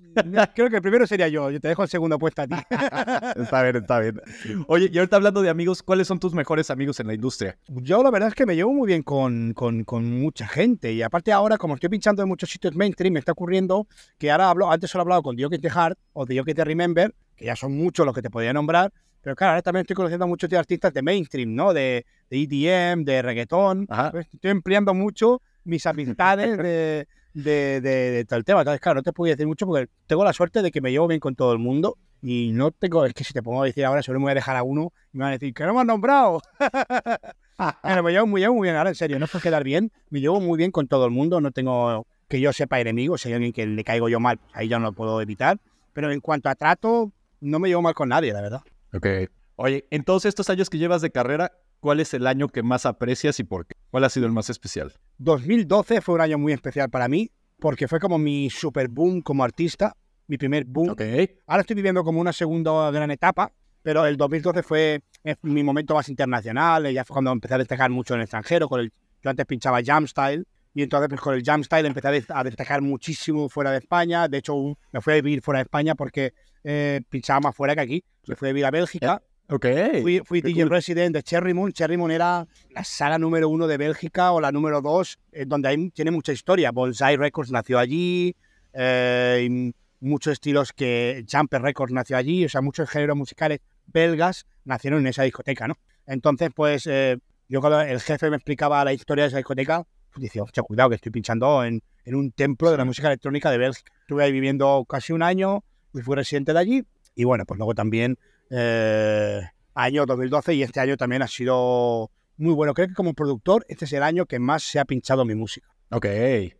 Creo 0.55 0.69
que 0.69 0.75
el 0.77 0.81
primero 0.81 1.05
sería 1.07 1.27
yo, 1.27 1.49
yo 1.51 1.59
te 1.59 1.67
dejo 1.67 1.83
el 1.83 1.89
segundo 1.89 2.17
puesto 2.19 2.41
a 2.43 2.47
ti. 2.47 2.55
Está 3.35 3.63
bien, 3.63 3.75
está 3.77 3.99
bien. 3.99 4.21
Oye, 4.67 4.89
y 4.91 4.97
ahorita 4.97 5.17
hablando 5.17 5.41
de 5.41 5.49
amigos, 5.49 5.83
¿cuáles 5.83 6.07
son 6.07 6.19
tus 6.19 6.33
mejores 6.33 6.69
amigos 6.71 6.99
en 6.99 7.07
la 7.07 7.13
industria? 7.13 7.57
Yo 7.67 8.01
la 8.01 8.11
verdad 8.11 8.29
es 8.29 8.35
que 8.35 8.45
me 8.45 8.55
llevo 8.55 8.71
muy 8.73 8.87
bien 8.87 9.03
con, 9.03 9.53
con, 9.53 9.83
con 9.83 10.19
mucha 10.19 10.47
gente 10.47 10.93
y 10.93 11.01
aparte 11.01 11.31
ahora 11.31 11.57
como 11.57 11.73
estoy 11.75 11.89
pinchando 11.89 12.21
en 12.23 12.29
muchos 12.29 12.49
sitios 12.49 12.75
mainstream 12.75 13.13
me 13.13 13.19
está 13.19 13.33
ocurriendo 13.33 13.87
que 14.17 14.31
ahora 14.31 14.49
hablo, 14.49 14.71
antes 14.71 14.89
solo 14.89 15.01
he 15.01 15.03
hablado 15.03 15.23
con 15.23 15.35
The 15.35 15.41
Yoke 15.43 15.59
the 15.59 15.69
Heart 15.69 15.97
o 16.13 16.25
The 16.25 16.35
Yoke 16.35 16.53
the 16.55 16.63
Remember, 16.63 17.13
que 17.35 17.45
ya 17.45 17.55
son 17.55 17.75
muchos 17.75 18.05
los 18.05 18.15
que 18.15 18.21
te 18.21 18.29
podía 18.29 18.53
nombrar, 18.53 18.93
pero 19.21 19.35
claro, 19.35 19.51
ahora 19.51 19.61
también 19.61 19.81
estoy 19.81 19.95
conociendo 19.95 20.25
a 20.25 20.27
muchos 20.27 20.51
artistas 20.53 20.93
de 20.93 21.01
mainstream, 21.01 21.53
¿no? 21.53 21.73
De, 21.73 22.05
de 22.29 22.43
EDM, 22.43 23.03
de 23.03 23.21
reggaetón. 23.21 23.87
Pues 24.11 24.27
estoy 24.33 24.51
empleando 24.51 24.93
mucho 24.93 25.41
mis 25.63 25.85
amistades 25.85 26.57
de, 26.57 27.07
de, 27.33 27.81
de, 27.81 28.19
el 28.29 28.43
tema. 28.45 28.61
Entonces, 28.61 28.81
claro, 28.81 28.97
no 28.97 29.03
te 29.03 29.13
puedo 29.13 29.31
decir 29.31 29.47
mucho 29.47 29.65
porque 29.65 29.89
tengo 30.07 30.23
la 30.23 30.33
suerte 30.33 30.61
de 30.61 30.71
que 30.71 30.81
me 30.81 30.91
llevo 30.91 31.07
bien 31.07 31.19
con 31.19 31.35
todo 31.35 31.53
el 31.53 31.59
mundo 31.59 31.97
y 32.21 32.51
no 32.53 32.71
tengo, 32.71 33.05
es 33.05 33.13
que 33.13 33.23
si 33.23 33.33
te 33.33 33.41
pongo 33.41 33.63
a 33.63 33.65
decir 33.65 33.85
ahora, 33.85 34.03
seguro 34.03 34.19
me 34.19 34.25
voy 34.25 34.31
a 34.31 34.35
dejar 34.35 34.55
a 34.55 34.63
uno 34.63 34.93
y 35.13 35.17
me 35.17 35.23
van 35.23 35.29
a 35.29 35.37
decir 35.37 35.53
que 35.53 35.63
no 35.63 35.73
me 35.73 35.81
han 35.81 35.87
nombrado. 35.87 36.41
Bueno, 37.83 38.03
me 38.03 38.13
llevo 38.13 38.25
muy, 38.25 38.39
llevo 38.39 38.53
muy 38.55 38.67
bien, 38.67 38.77
ahora 38.77 38.89
en 38.89 38.95
serio, 38.95 39.19
no 39.19 39.25
es 39.25 39.31
por 39.31 39.41
quedar 39.41 39.65
bien, 39.65 39.91
me 40.09 40.21
llevo 40.21 40.39
muy 40.39 40.57
bien 40.57 40.71
con 40.71 40.87
todo 40.87 41.03
el 41.03 41.11
mundo, 41.11 41.41
no 41.41 41.51
tengo 41.51 42.07
que 42.29 42.39
yo 42.39 42.53
sepa 42.53 42.79
enemigos, 42.79 43.19
si 43.19 43.27
hay 43.27 43.33
alguien 43.33 43.51
que 43.51 43.65
le 43.65 43.83
caigo 43.83 44.07
yo 44.07 44.21
mal, 44.21 44.37
pues 44.37 44.51
ahí 44.55 44.69
ya 44.69 44.79
no 44.79 44.85
lo 44.85 44.93
puedo 44.93 45.19
evitar, 45.19 45.57
pero 45.91 46.09
en 46.09 46.21
cuanto 46.21 46.47
a 46.47 46.55
trato, 46.55 47.11
no 47.41 47.59
me 47.59 47.67
llevo 47.67 47.81
mal 47.81 47.93
con 47.93 48.07
nadie, 48.07 48.31
la 48.31 48.39
verdad. 48.39 48.61
Ok. 48.93 49.07
Oye, 49.55 49.85
en 49.91 50.03
todos 50.03 50.25
estos 50.25 50.49
años 50.49 50.69
que 50.69 50.77
llevas 50.77 51.01
de 51.01 51.11
carrera, 51.11 51.51
¿cuál 51.79 51.99
es 51.99 52.13
el 52.13 52.25
año 52.27 52.47
que 52.47 52.63
más 52.63 52.85
aprecias 52.85 53.39
y 53.39 53.43
por 53.43 53.65
qué? 53.65 53.75
¿Cuál 53.91 54.03
ha 54.03 54.09
sido 54.09 54.25
el 54.25 54.31
más 54.31 54.49
especial? 54.49 54.93
2012 55.17 56.01
fue 56.01 56.15
un 56.15 56.21
año 56.21 56.37
muy 56.37 56.53
especial 56.53 56.89
para 56.89 57.07
mí, 57.07 57.31
porque 57.59 57.87
fue 57.87 57.99
como 57.99 58.17
mi 58.17 58.49
super 58.49 58.87
boom 58.87 59.21
como 59.21 59.43
artista, 59.43 59.95
mi 60.27 60.37
primer 60.37 60.65
boom. 60.65 60.91
Ok. 60.91 61.01
Ahora 61.47 61.61
estoy 61.61 61.75
viviendo 61.75 62.03
como 62.03 62.21
una 62.21 62.31
segunda 62.31 62.89
gran 62.91 63.11
etapa, 63.11 63.51
pero 63.81 64.05
el 64.05 64.17
2012 64.17 64.63
fue 64.63 65.03
mi 65.41 65.63
momento 65.63 65.93
más 65.93 66.07
internacional, 66.09 66.91
ya 66.91 67.03
fue 67.03 67.15
cuando 67.15 67.31
empecé 67.31 67.55
a 67.55 67.57
destacar 67.57 67.89
mucho 67.89 68.13
en 68.13 68.21
el 68.21 68.23
extranjero, 68.23 68.69
con 68.69 68.79
el, 68.79 68.93
yo 69.21 69.29
antes 69.29 69.45
pinchaba 69.45 69.79
jam 69.83 70.07
style, 70.07 70.45
y 70.79 70.83
entonces 70.83 71.09
pues, 71.09 71.19
con 71.21 71.35
el 71.35 71.43
jam 71.43 71.63
style 71.63 71.85
empecé 71.85 72.07
a, 72.07 72.11
des- 72.11 72.29
a 72.31 72.43
destacar 72.43 72.81
muchísimo 72.81 73.49
fuera 73.49 73.71
de 73.71 73.77
España, 73.79 74.27
de 74.27 74.37
hecho 74.37 74.55
me 74.91 75.01
fui 75.01 75.13
a 75.13 75.15
vivir 75.17 75.41
fuera 75.41 75.59
de 75.59 75.63
España 75.63 75.95
porque 75.95 76.33
eh, 76.63 77.01
pinchaba 77.09 77.39
más 77.41 77.55
fuera 77.55 77.75
que 77.75 77.81
aquí, 77.81 78.03
me 78.27 78.35
fui 78.35 78.47
a 78.49 78.51
vivir 78.51 78.65
a 78.65 78.71
Bélgica, 78.71 79.21
Ok. 79.51 79.65
fui, 80.01 80.21
fui 80.23 80.41
DJ 80.41 80.61
cool. 80.63 80.69
resident 80.69 81.13
de 81.15 81.23
Cherry 81.23 81.53
Moon, 81.53 81.71
Cherry 81.73 81.97
Moon 81.97 82.11
era 82.11 82.45
la 82.69 82.83
sala 82.83 83.17
número 83.17 83.49
uno 83.49 83.65
de 83.67 83.77
Bélgica 83.77 84.31
o 84.31 84.39
la 84.39 84.51
número 84.51 84.81
dos, 84.81 85.17
eh, 85.31 85.45
donde 85.47 85.69
hay, 85.69 85.89
tiene 85.91 86.11
mucha 86.11 86.31
historia, 86.31 86.71
Bonsai 86.71 87.17
Records 87.17 87.51
nació 87.51 87.79
allí, 87.79 88.35
eh, 88.73 89.71
muchos 89.99 90.33
estilos 90.33 90.71
que 90.73 91.25
Jumper 91.29 91.61
Records 91.61 91.91
nació 91.93 92.15
allí, 92.17 92.45
o 92.45 92.49
sea, 92.49 92.61
muchos 92.61 92.89
géneros 92.89 93.17
musicales 93.17 93.59
belgas 93.87 94.45
nacieron 94.65 94.99
en 95.01 95.07
esa 95.07 95.23
discoteca, 95.23 95.67
¿no? 95.67 95.75
Entonces, 96.07 96.49
pues, 96.55 96.87
eh, 96.87 97.17
yo 97.47 97.59
cuando 97.61 97.81
el 97.81 97.99
jefe 97.99 98.29
me 98.29 98.35
explicaba 98.37 98.83
la 98.85 98.93
historia 98.93 99.23
de 99.23 99.27
esa 99.29 99.37
discoteca, 99.37 99.85
decía, 100.17 100.43
hostia, 100.43 100.63
cuidado 100.63 100.89
que 100.89 100.95
estoy 100.95 101.11
pinchando 101.11 101.63
en, 101.63 101.81
en 102.05 102.15
un 102.15 102.31
templo 102.31 102.71
de 102.71 102.77
la 102.77 102.85
música 102.85 103.07
electrónica 103.07 103.51
de 103.51 103.57
Bélgica. 103.57 103.91
Estuve 104.01 104.23
ahí 104.23 104.31
viviendo 104.31 104.85
casi 104.87 105.13
un 105.13 105.23
año, 105.23 105.63
y 105.93 106.01
fui 106.01 106.15
residente 106.15 106.53
de 106.53 106.59
allí, 106.59 106.83
y 107.15 107.23
bueno, 107.23 107.45
pues 107.45 107.57
luego 107.57 107.73
también, 107.75 108.17
eh, 108.49 109.41
año 109.75 110.05
2012, 110.05 110.53
y 110.55 110.63
este 110.63 110.79
año 110.79 110.97
también 110.97 111.21
ha 111.21 111.27
sido 111.27 112.11
muy 112.37 112.53
bueno. 112.53 112.73
Creo 112.73 112.87
que 112.87 112.93
como 112.93 113.13
productor, 113.13 113.65
este 113.67 113.85
es 113.85 113.93
el 113.93 114.03
año 114.03 114.25
que 114.25 114.39
más 114.39 114.63
se 114.63 114.79
ha 114.79 114.85
pinchado 114.85 115.25
mi 115.25 115.35
música. 115.35 115.67
Ok. 115.91 116.05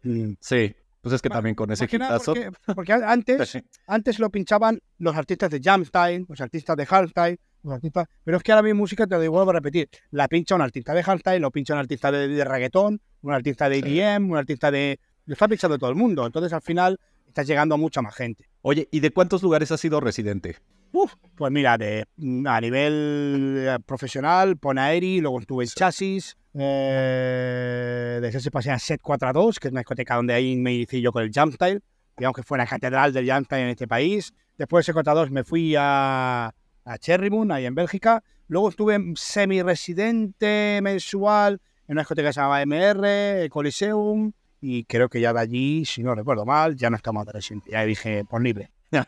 Mm. 0.03 0.33
Sí. 0.39 0.75
Pues 1.01 1.13
es 1.15 1.21
que 1.21 1.29
Más- 1.29 1.37
también 1.37 1.55
con 1.55 1.71
ese 1.71 1.85
hitazo. 1.85 2.33
porque, 2.33 2.51
porque 2.75 2.91
antes 2.93 3.57
antes 3.87 4.19
lo 4.19 4.29
pinchaban 4.29 4.79
los 4.97 5.15
artistas 5.15 5.49
de 5.49 5.61
Jamstyle, 5.63 6.25
los 6.27 6.41
artistas 6.41 6.75
de 6.75 6.85
Hardstyle, 6.85 7.39
los 7.63 7.73
artistas... 7.73 8.07
Pero 8.23 8.37
es 8.37 8.43
que 8.43 8.51
ahora 8.51 8.63
mi 8.63 8.73
música, 8.73 9.07
te 9.07 9.15
lo 9.15 9.31
vuelvo 9.31 9.51
a 9.51 9.53
repetir, 9.53 9.89
la 10.11 10.27
pincha 10.27 10.55
un 10.55 10.61
artista 10.61 10.93
de 10.93 11.03
Hardstyle, 11.03 11.39
lo 11.39 11.51
pincha 11.51 11.73
un 11.73 11.79
artista 11.79 12.11
de, 12.11 12.27
de 12.27 12.43
reggaetón, 12.43 13.01
un 13.21 13.33
artista 13.33 13.69
de 13.69 13.79
EDM, 13.79 14.31
un 14.31 14.37
artista 14.37 14.71
de... 14.71 14.99
Lo 15.25 15.33
está 15.33 15.47
pinchando 15.47 15.77
todo 15.77 15.89
el 15.89 15.95
mundo. 15.95 16.25
Entonces, 16.25 16.53
al 16.53 16.61
final, 16.61 16.99
estás 17.27 17.47
llegando 17.47 17.75
a 17.75 17.77
mucha 17.77 18.01
más 18.01 18.15
gente. 18.15 18.49
Oye, 18.61 18.87
¿y 18.91 18.99
de 18.99 19.11
cuántos 19.11 19.41
lugares 19.43 19.71
has 19.71 19.79
sido 19.79 19.99
residente? 19.99 20.57
Uf, 20.91 21.13
pues 21.35 21.51
mira, 21.51 21.77
de, 21.77 22.05
a 22.45 22.61
nivel 22.61 23.55
eh, 23.59 23.77
profesional, 23.85 24.57
Ponaeri, 24.57 25.21
luego 25.21 25.39
estuve 25.39 25.63
en 25.63 25.69
Chasis, 25.69 26.35
eh, 26.55 28.19
desde 28.21 28.39
ese 28.39 28.49
pasé 28.49 28.71
a 28.71 28.79
Set 28.79 28.99
4 29.01 29.31
que 29.61 29.67
es 29.67 29.71
una 29.71 29.81
discoteca 29.81 30.15
donde 30.15 30.33
ahí 30.33 30.57
me 30.57 30.73
hice 30.73 30.99
yo 30.99 31.11
con 31.11 31.23
el 31.23 31.31
Jamstyle, 31.31 31.81
digamos 32.17 32.35
que 32.35 32.43
fue 32.43 32.57
la 32.57 32.65
catedral 32.65 33.13
del 33.13 33.27
Jamstyle 33.27 33.61
en 33.61 33.69
este 33.69 33.87
país. 33.87 34.33
Después 34.57 34.83
de 34.85 34.91
Set 34.91 35.03
4 35.03 35.29
me 35.29 35.43
fui 35.43 35.75
a, 35.77 36.53
a 36.85 36.97
Cherry 36.97 37.29
Moon, 37.29 37.51
ahí 37.51 37.65
en 37.65 37.75
Bélgica. 37.75 38.23
Luego 38.47 38.69
estuve 38.69 38.97
semi-residente 39.15 40.79
mensual 40.81 41.61
en 41.87 41.93
una 41.93 42.01
discoteca 42.01 42.29
que 42.29 42.33
se 42.33 42.39
llamaba 42.41 42.61
MR, 42.61 43.43
el 43.43 43.49
Coliseum, 43.49 44.31
y 44.61 44.83
creo 44.85 45.09
que 45.09 45.21
ya 45.21 45.33
de 45.33 45.39
allí, 45.39 45.85
si 45.85 46.03
no 46.03 46.13
recuerdo 46.15 46.45
mal, 46.45 46.75
ya 46.75 46.89
no 46.89 46.95
estamos 46.97 47.25
de 47.25 47.31
residente. 47.33 47.71
Ya 47.71 47.83
dije, 47.85 48.25
por 48.25 48.41
libre. 48.41 48.71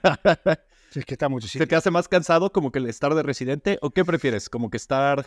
Si 0.91 0.99
es 0.99 1.05
que 1.05 1.13
está 1.13 1.29
mucho 1.29 1.47
¿Se 1.47 1.65
te 1.65 1.73
hace 1.77 1.89
más 1.89 2.09
cansado 2.09 2.51
como 2.51 2.69
que 2.69 2.79
el 2.79 2.85
estar 2.89 3.15
de 3.15 3.23
residente? 3.23 3.79
¿O 3.81 3.91
qué 3.91 4.03
prefieres? 4.03 4.49
¿Como 4.49 4.69
que 4.69 4.75
estar 4.75 5.25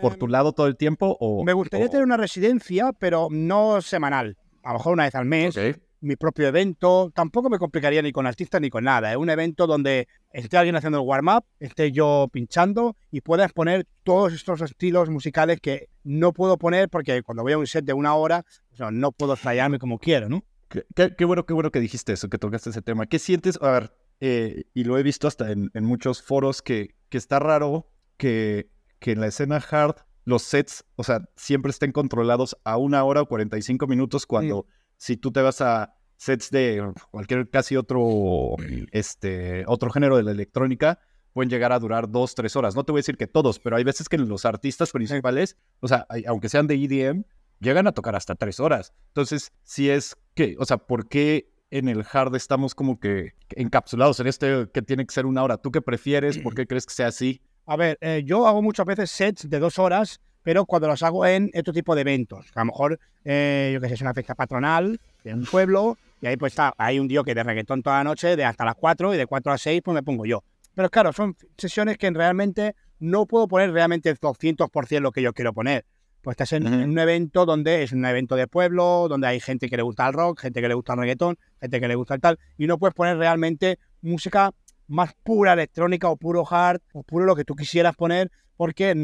por 0.00 0.14
tu 0.14 0.28
lado 0.28 0.52
todo 0.52 0.68
el 0.68 0.76
tiempo? 0.76 1.16
O, 1.18 1.42
Me 1.44 1.52
gustaría 1.52 1.86
o- 1.86 1.90
tener 1.90 2.04
una 2.04 2.16
residencia, 2.16 2.92
pero 2.92 3.26
no 3.32 3.82
semanal. 3.82 4.36
A 4.62 4.68
lo 4.68 4.78
mejor 4.78 4.92
una 4.92 5.02
vez 5.06 5.14
al 5.16 5.24
mes, 5.24 5.56
Ok. 5.56 5.76
Mi 6.04 6.16
propio 6.16 6.46
evento. 6.48 7.10
Tampoco 7.14 7.50
me 7.50 7.58
complicaría 7.58 8.02
ni 8.02 8.12
con 8.12 8.26
artistas 8.26 8.60
ni 8.60 8.70
con 8.70 8.84
nada. 8.84 9.10
Es 9.10 9.16
un 9.16 9.30
evento 9.30 9.66
donde 9.66 10.06
esté 10.32 10.56
alguien 10.56 10.76
haciendo 10.76 10.98
el 11.00 11.06
warm-up, 11.06 11.44
esté 11.60 11.90
yo 11.92 12.28
pinchando 12.32 12.96
y 13.10 13.20
pueda 13.20 13.44
exponer 13.44 13.86
todos 14.02 14.32
estos 14.32 14.60
estilos 14.60 15.10
musicales 15.10 15.60
que 15.60 15.88
no 16.02 16.32
puedo 16.32 16.58
poner 16.58 16.88
porque 16.88 17.22
cuando 17.22 17.42
voy 17.42 17.52
a 17.52 17.58
un 17.58 17.66
set 17.66 17.84
de 17.84 17.92
una 17.92 18.14
hora, 18.14 18.44
pues 18.68 18.80
no, 18.80 18.90
no 18.90 19.12
puedo 19.12 19.36
fallarme 19.36 19.78
como 19.78 19.98
quiero, 19.98 20.28
¿no? 20.28 20.44
Qué, 20.68 20.84
qué- 20.94 21.14
qué 21.16 21.24
bueno, 21.24 21.44
qué 21.46 21.52
bueno 21.54 21.70
que 21.70 21.80
dijiste 21.80 22.12
eso, 22.12 22.28
que 22.28 22.38
tocaste 22.38 22.70
ese 22.70 22.82
tema. 22.82 23.06
¿Qué 23.06 23.18
sientes? 23.18 23.58
A 23.62 23.70
ver, 23.70 23.92
eh, 24.20 24.64
y 24.74 24.84
lo 24.84 24.98
he 24.98 25.02
visto 25.02 25.26
hasta 25.28 25.50
en, 25.52 25.70
en 25.74 25.84
muchos 25.84 26.22
foros 26.22 26.62
que, 26.62 26.94
que 27.08 27.18
está 27.18 27.38
raro 27.38 27.88
que, 28.16 28.68
que 28.98 29.12
en 29.12 29.20
la 29.20 29.26
escena 29.28 29.56
hard 29.56 29.96
los 30.24 30.42
sets, 30.42 30.84
o 30.96 31.04
sea, 31.04 31.20
siempre 31.36 31.70
estén 31.70 31.92
controlados 31.92 32.56
a 32.64 32.78
una 32.78 33.04
hora 33.04 33.20
o 33.20 33.26
45 33.26 33.86
minutos 33.86 34.24
cuando 34.26 34.66
si 34.96 35.16
tú 35.16 35.32
te 35.32 35.42
vas 35.42 35.60
a 35.60 35.94
sets 36.16 36.50
de 36.50 36.92
cualquier 37.10 37.48
casi 37.50 37.76
otro, 37.76 38.56
este, 38.92 39.64
otro 39.66 39.90
género 39.90 40.16
de 40.16 40.22
la 40.22 40.30
electrónica, 40.30 40.98
pueden 41.32 41.50
llegar 41.50 41.72
a 41.72 41.78
durar 41.78 42.08
dos, 42.08 42.34
tres 42.34 42.56
horas. 42.56 42.74
No 42.74 42.84
te 42.84 42.92
voy 42.92 43.00
a 43.00 43.02
decir 43.02 43.16
que 43.16 43.26
todos, 43.26 43.58
pero 43.58 43.76
hay 43.76 43.84
veces 43.84 44.08
que 44.08 44.16
los 44.16 44.44
artistas 44.44 44.90
principales, 44.92 45.56
o 45.80 45.88
sea, 45.88 46.06
aunque 46.26 46.48
sean 46.48 46.66
de 46.66 46.76
EDM, 46.76 47.24
llegan 47.60 47.86
a 47.86 47.92
tocar 47.92 48.14
hasta 48.14 48.34
tres 48.34 48.60
horas. 48.60 48.92
Entonces, 49.08 49.52
si 49.62 49.90
es 49.90 50.16
que, 50.34 50.56
o 50.58 50.64
sea, 50.64 50.78
¿por 50.78 51.08
qué 51.08 51.52
en 51.70 51.88
el 51.88 52.04
hard 52.10 52.34
estamos 52.36 52.74
como 52.74 53.00
que 53.00 53.32
encapsulados 53.50 54.20
en 54.20 54.28
este 54.28 54.68
que 54.72 54.82
tiene 54.82 55.04
que 55.04 55.12
ser 55.12 55.26
una 55.26 55.42
hora? 55.42 55.56
¿Tú 55.58 55.72
qué 55.72 55.82
prefieres? 55.82 56.38
¿Por 56.38 56.54
qué 56.54 56.66
crees 56.66 56.86
que 56.86 56.94
sea 56.94 57.08
así? 57.08 57.42
A 57.66 57.76
ver, 57.76 57.98
eh, 58.00 58.22
yo 58.24 58.46
hago 58.46 58.62
muchas 58.62 58.86
veces 58.86 59.10
sets 59.10 59.48
de 59.48 59.58
dos 59.58 59.78
horas, 59.78 60.20
pero 60.44 60.66
cuando 60.66 60.86
los 60.86 61.02
hago 61.02 61.26
en 61.26 61.50
este 61.54 61.72
tipo 61.72 61.94
de 61.96 62.02
eventos, 62.02 62.46
a 62.54 62.60
lo 62.60 62.66
mejor, 62.66 63.00
eh, 63.24 63.70
yo 63.74 63.80
que 63.80 63.88
sé, 63.88 63.94
es 63.94 64.00
una 64.02 64.14
fiesta 64.14 64.34
patronal 64.34 65.00
de 65.24 65.34
un 65.34 65.46
pueblo, 65.46 65.96
y 66.20 66.26
ahí 66.26 66.36
pues 66.36 66.52
está, 66.52 66.74
hay 66.76 67.00
un 67.00 67.08
que 67.08 67.34
de 67.34 67.42
reggaetón 67.42 67.82
toda 67.82 67.98
la 67.98 68.04
noche, 68.04 68.36
de 68.36 68.44
hasta 68.44 68.64
las 68.64 68.74
4 68.76 69.14
y 69.14 69.16
de 69.16 69.26
4 69.26 69.52
a 69.52 69.58
6 69.58 69.80
pues 69.82 69.94
me 69.94 70.02
pongo 70.02 70.26
yo. 70.26 70.44
Pero 70.74 70.90
claro, 70.90 71.12
son 71.12 71.34
sesiones 71.56 71.96
que 71.96 72.10
realmente 72.10 72.76
no 72.98 73.26
puedo 73.26 73.48
poner 73.48 73.72
realmente 73.72 74.10
el 74.10 74.18
200% 74.18 75.00
lo 75.00 75.12
que 75.12 75.22
yo 75.22 75.32
quiero 75.32 75.54
poner. 75.54 75.86
Pues 76.20 76.34
estás 76.34 76.52
en, 76.52 76.66
un 76.66 76.98
evento 76.98 77.44
donde 77.46 77.82
es 77.82 77.92
un 77.92 78.04
evento 78.04 78.36
de 78.36 78.46
pueblo, 78.46 79.06
donde 79.08 79.26
hay 79.26 79.40
gente 79.40 79.68
que 79.68 79.76
le 79.76 79.82
gusta 79.82 80.06
el 80.06 80.14
rock, 80.14 80.40
gente 80.40 80.60
que 80.60 80.68
le 80.68 80.74
gusta 80.74 80.94
el 80.94 81.00
reggaetón, 81.00 81.38
gente 81.60 81.80
que 81.80 81.88
le 81.88 81.94
gusta 81.94 82.14
el 82.14 82.20
tal, 82.20 82.38
y 82.56 82.66
no 82.66 82.78
puedes 82.78 82.94
poner 82.94 83.16
realmente 83.16 83.78
música 84.00 84.52
más 84.86 85.14
pura 85.22 85.52
electrónica 85.52 86.08
o 86.08 86.16
puro 86.16 86.44
hard 86.48 86.80
o 86.92 87.02
puro 87.02 87.24
lo 87.24 87.36
que 87.36 87.44
tú 87.44 87.54
quisieras 87.54 87.94
poner 87.96 88.30
porque 88.56 88.94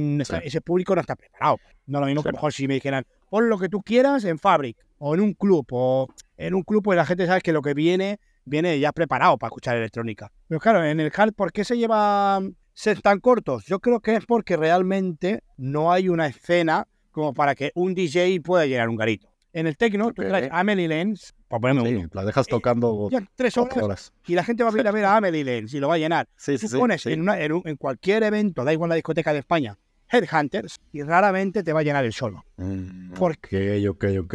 ese 0.44 0.60
público 0.60 0.94
no 0.94 1.00
está 1.00 1.16
preparado. 1.16 1.58
No 1.86 2.00
lo 2.00 2.06
mismo 2.06 2.22
que 2.22 2.32
mejor 2.32 2.52
si 2.52 2.68
me 2.68 2.74
dijeran, 2.74 3.04
pon 3.28 3.48
lo 3.48 3.58
que 3.58 3.68
tú 3.68 3.82
quieras 3.82 4.24
en 4.24 4.38
Fabric 4.38 4.76
o 4.98 5.14
en 5.14 5.20
un 5.20 5.34
club 5.34 5.66
o 5.70 6.08
en 6.36 6.54
un 6.54 6.62
club 6.62 6.82
pues 6.82 6.96
la 6.96 7.06
gente 7.06 7.26
sabe 7.26 7.40
que 7.40 7.52
lo 7.52 7.62
que 7.62 7.74
viene 7.74 8.20
viene 8.44 8.78
ya 8.78 8.92
preparado 8.92 9.38
para 9.38 9.48
escuchar 9.48 9.76
electrónica. 9.76 10.30
Pero 10.48 10.60
claro, 10.60 10.84
en 10.84 11.00
el 11.00 11.12
hard, 11.14 11.34
¿por 11.34 11.52
qué 11.52 11.64
se 11.64 11.76
lleva 11.76 12.40
ser 12.72 13.00
tan 13.02 13.20
cortos? 13.20 13.64
Yo 13.66 13.80
creo 13.80 14.00
que 14.00 14.16
es 14.16 14.26
porque 14.26 14.56
realmente 14.56 15.42
no 15.56 15.92
hay 15.92 16.08
una 16.08 16.26
escena 16.26 16.86
como 17.10 17.34
para 17.34 17.54
que 17.54 17.72
un 17.74 17.94
DJ 17.94 18.40
pueda 18.40 18.66
llenar 18.66 18.88
un 18.88 18.96
garito. 18.96 19.28
En 19.52 19.66
el 19.66 19.76
techno, 19.76 20.12
tú 20.12 20.22
traes 20.22 20.48
Amelie 20.52 20.88
Lenz, 20.88 21.34
para 21.50 21.60
ponerme 21.60 22.08
La 22.12 22.24
dejas 22.24 22.46
eh, 22.46 22.50
tocando 22.50 23.10
tres 23.34 23.56
horas, 23.58 24.12
y 24.24 24.34
la 24.34 24.44
gente 24.44 24.62
va 24.62 24.68
a 24.68 24.72
venir 24.72 24.86
a 24.86 24.92
ver 24.92 25.04
a 25.04 25.16
Amelie 25.16 25.42
Lenz 25.42 25.74
y 25.74 25.80
lo 25.80 25.88
va 25.88 25.96
a 25.96 25.98
llenar. 25.98 26.28
Sí, 26.36 26.56
tú 26.56 26.78
pones 26.78 27.04
en, 27.06 27.28
en, 27.28 27.76
cualquier 27.76 28.22
evento, 28.22 28.64
da 28.64 28.72
igual 28.72 28.88
la 28.88 28.94
discoteca 28.94 29.32
de 29.32 29.40
España, 29.40 29.76
Headhunters, 30.08 30.76
y 30.92 31.02
raramente 31.02 31.64
te 31.64 31.72
va 31.72 31.80
a 31.80 31.82
llenar 31.82 32.04
el 32.04 32.12
solo. 32.12 32.44
Mm, 32.56 33.14
porque 33.14 33.84
ok, 33.88 34.04
ok, 34.04 34.24
ok. 34.24 34.34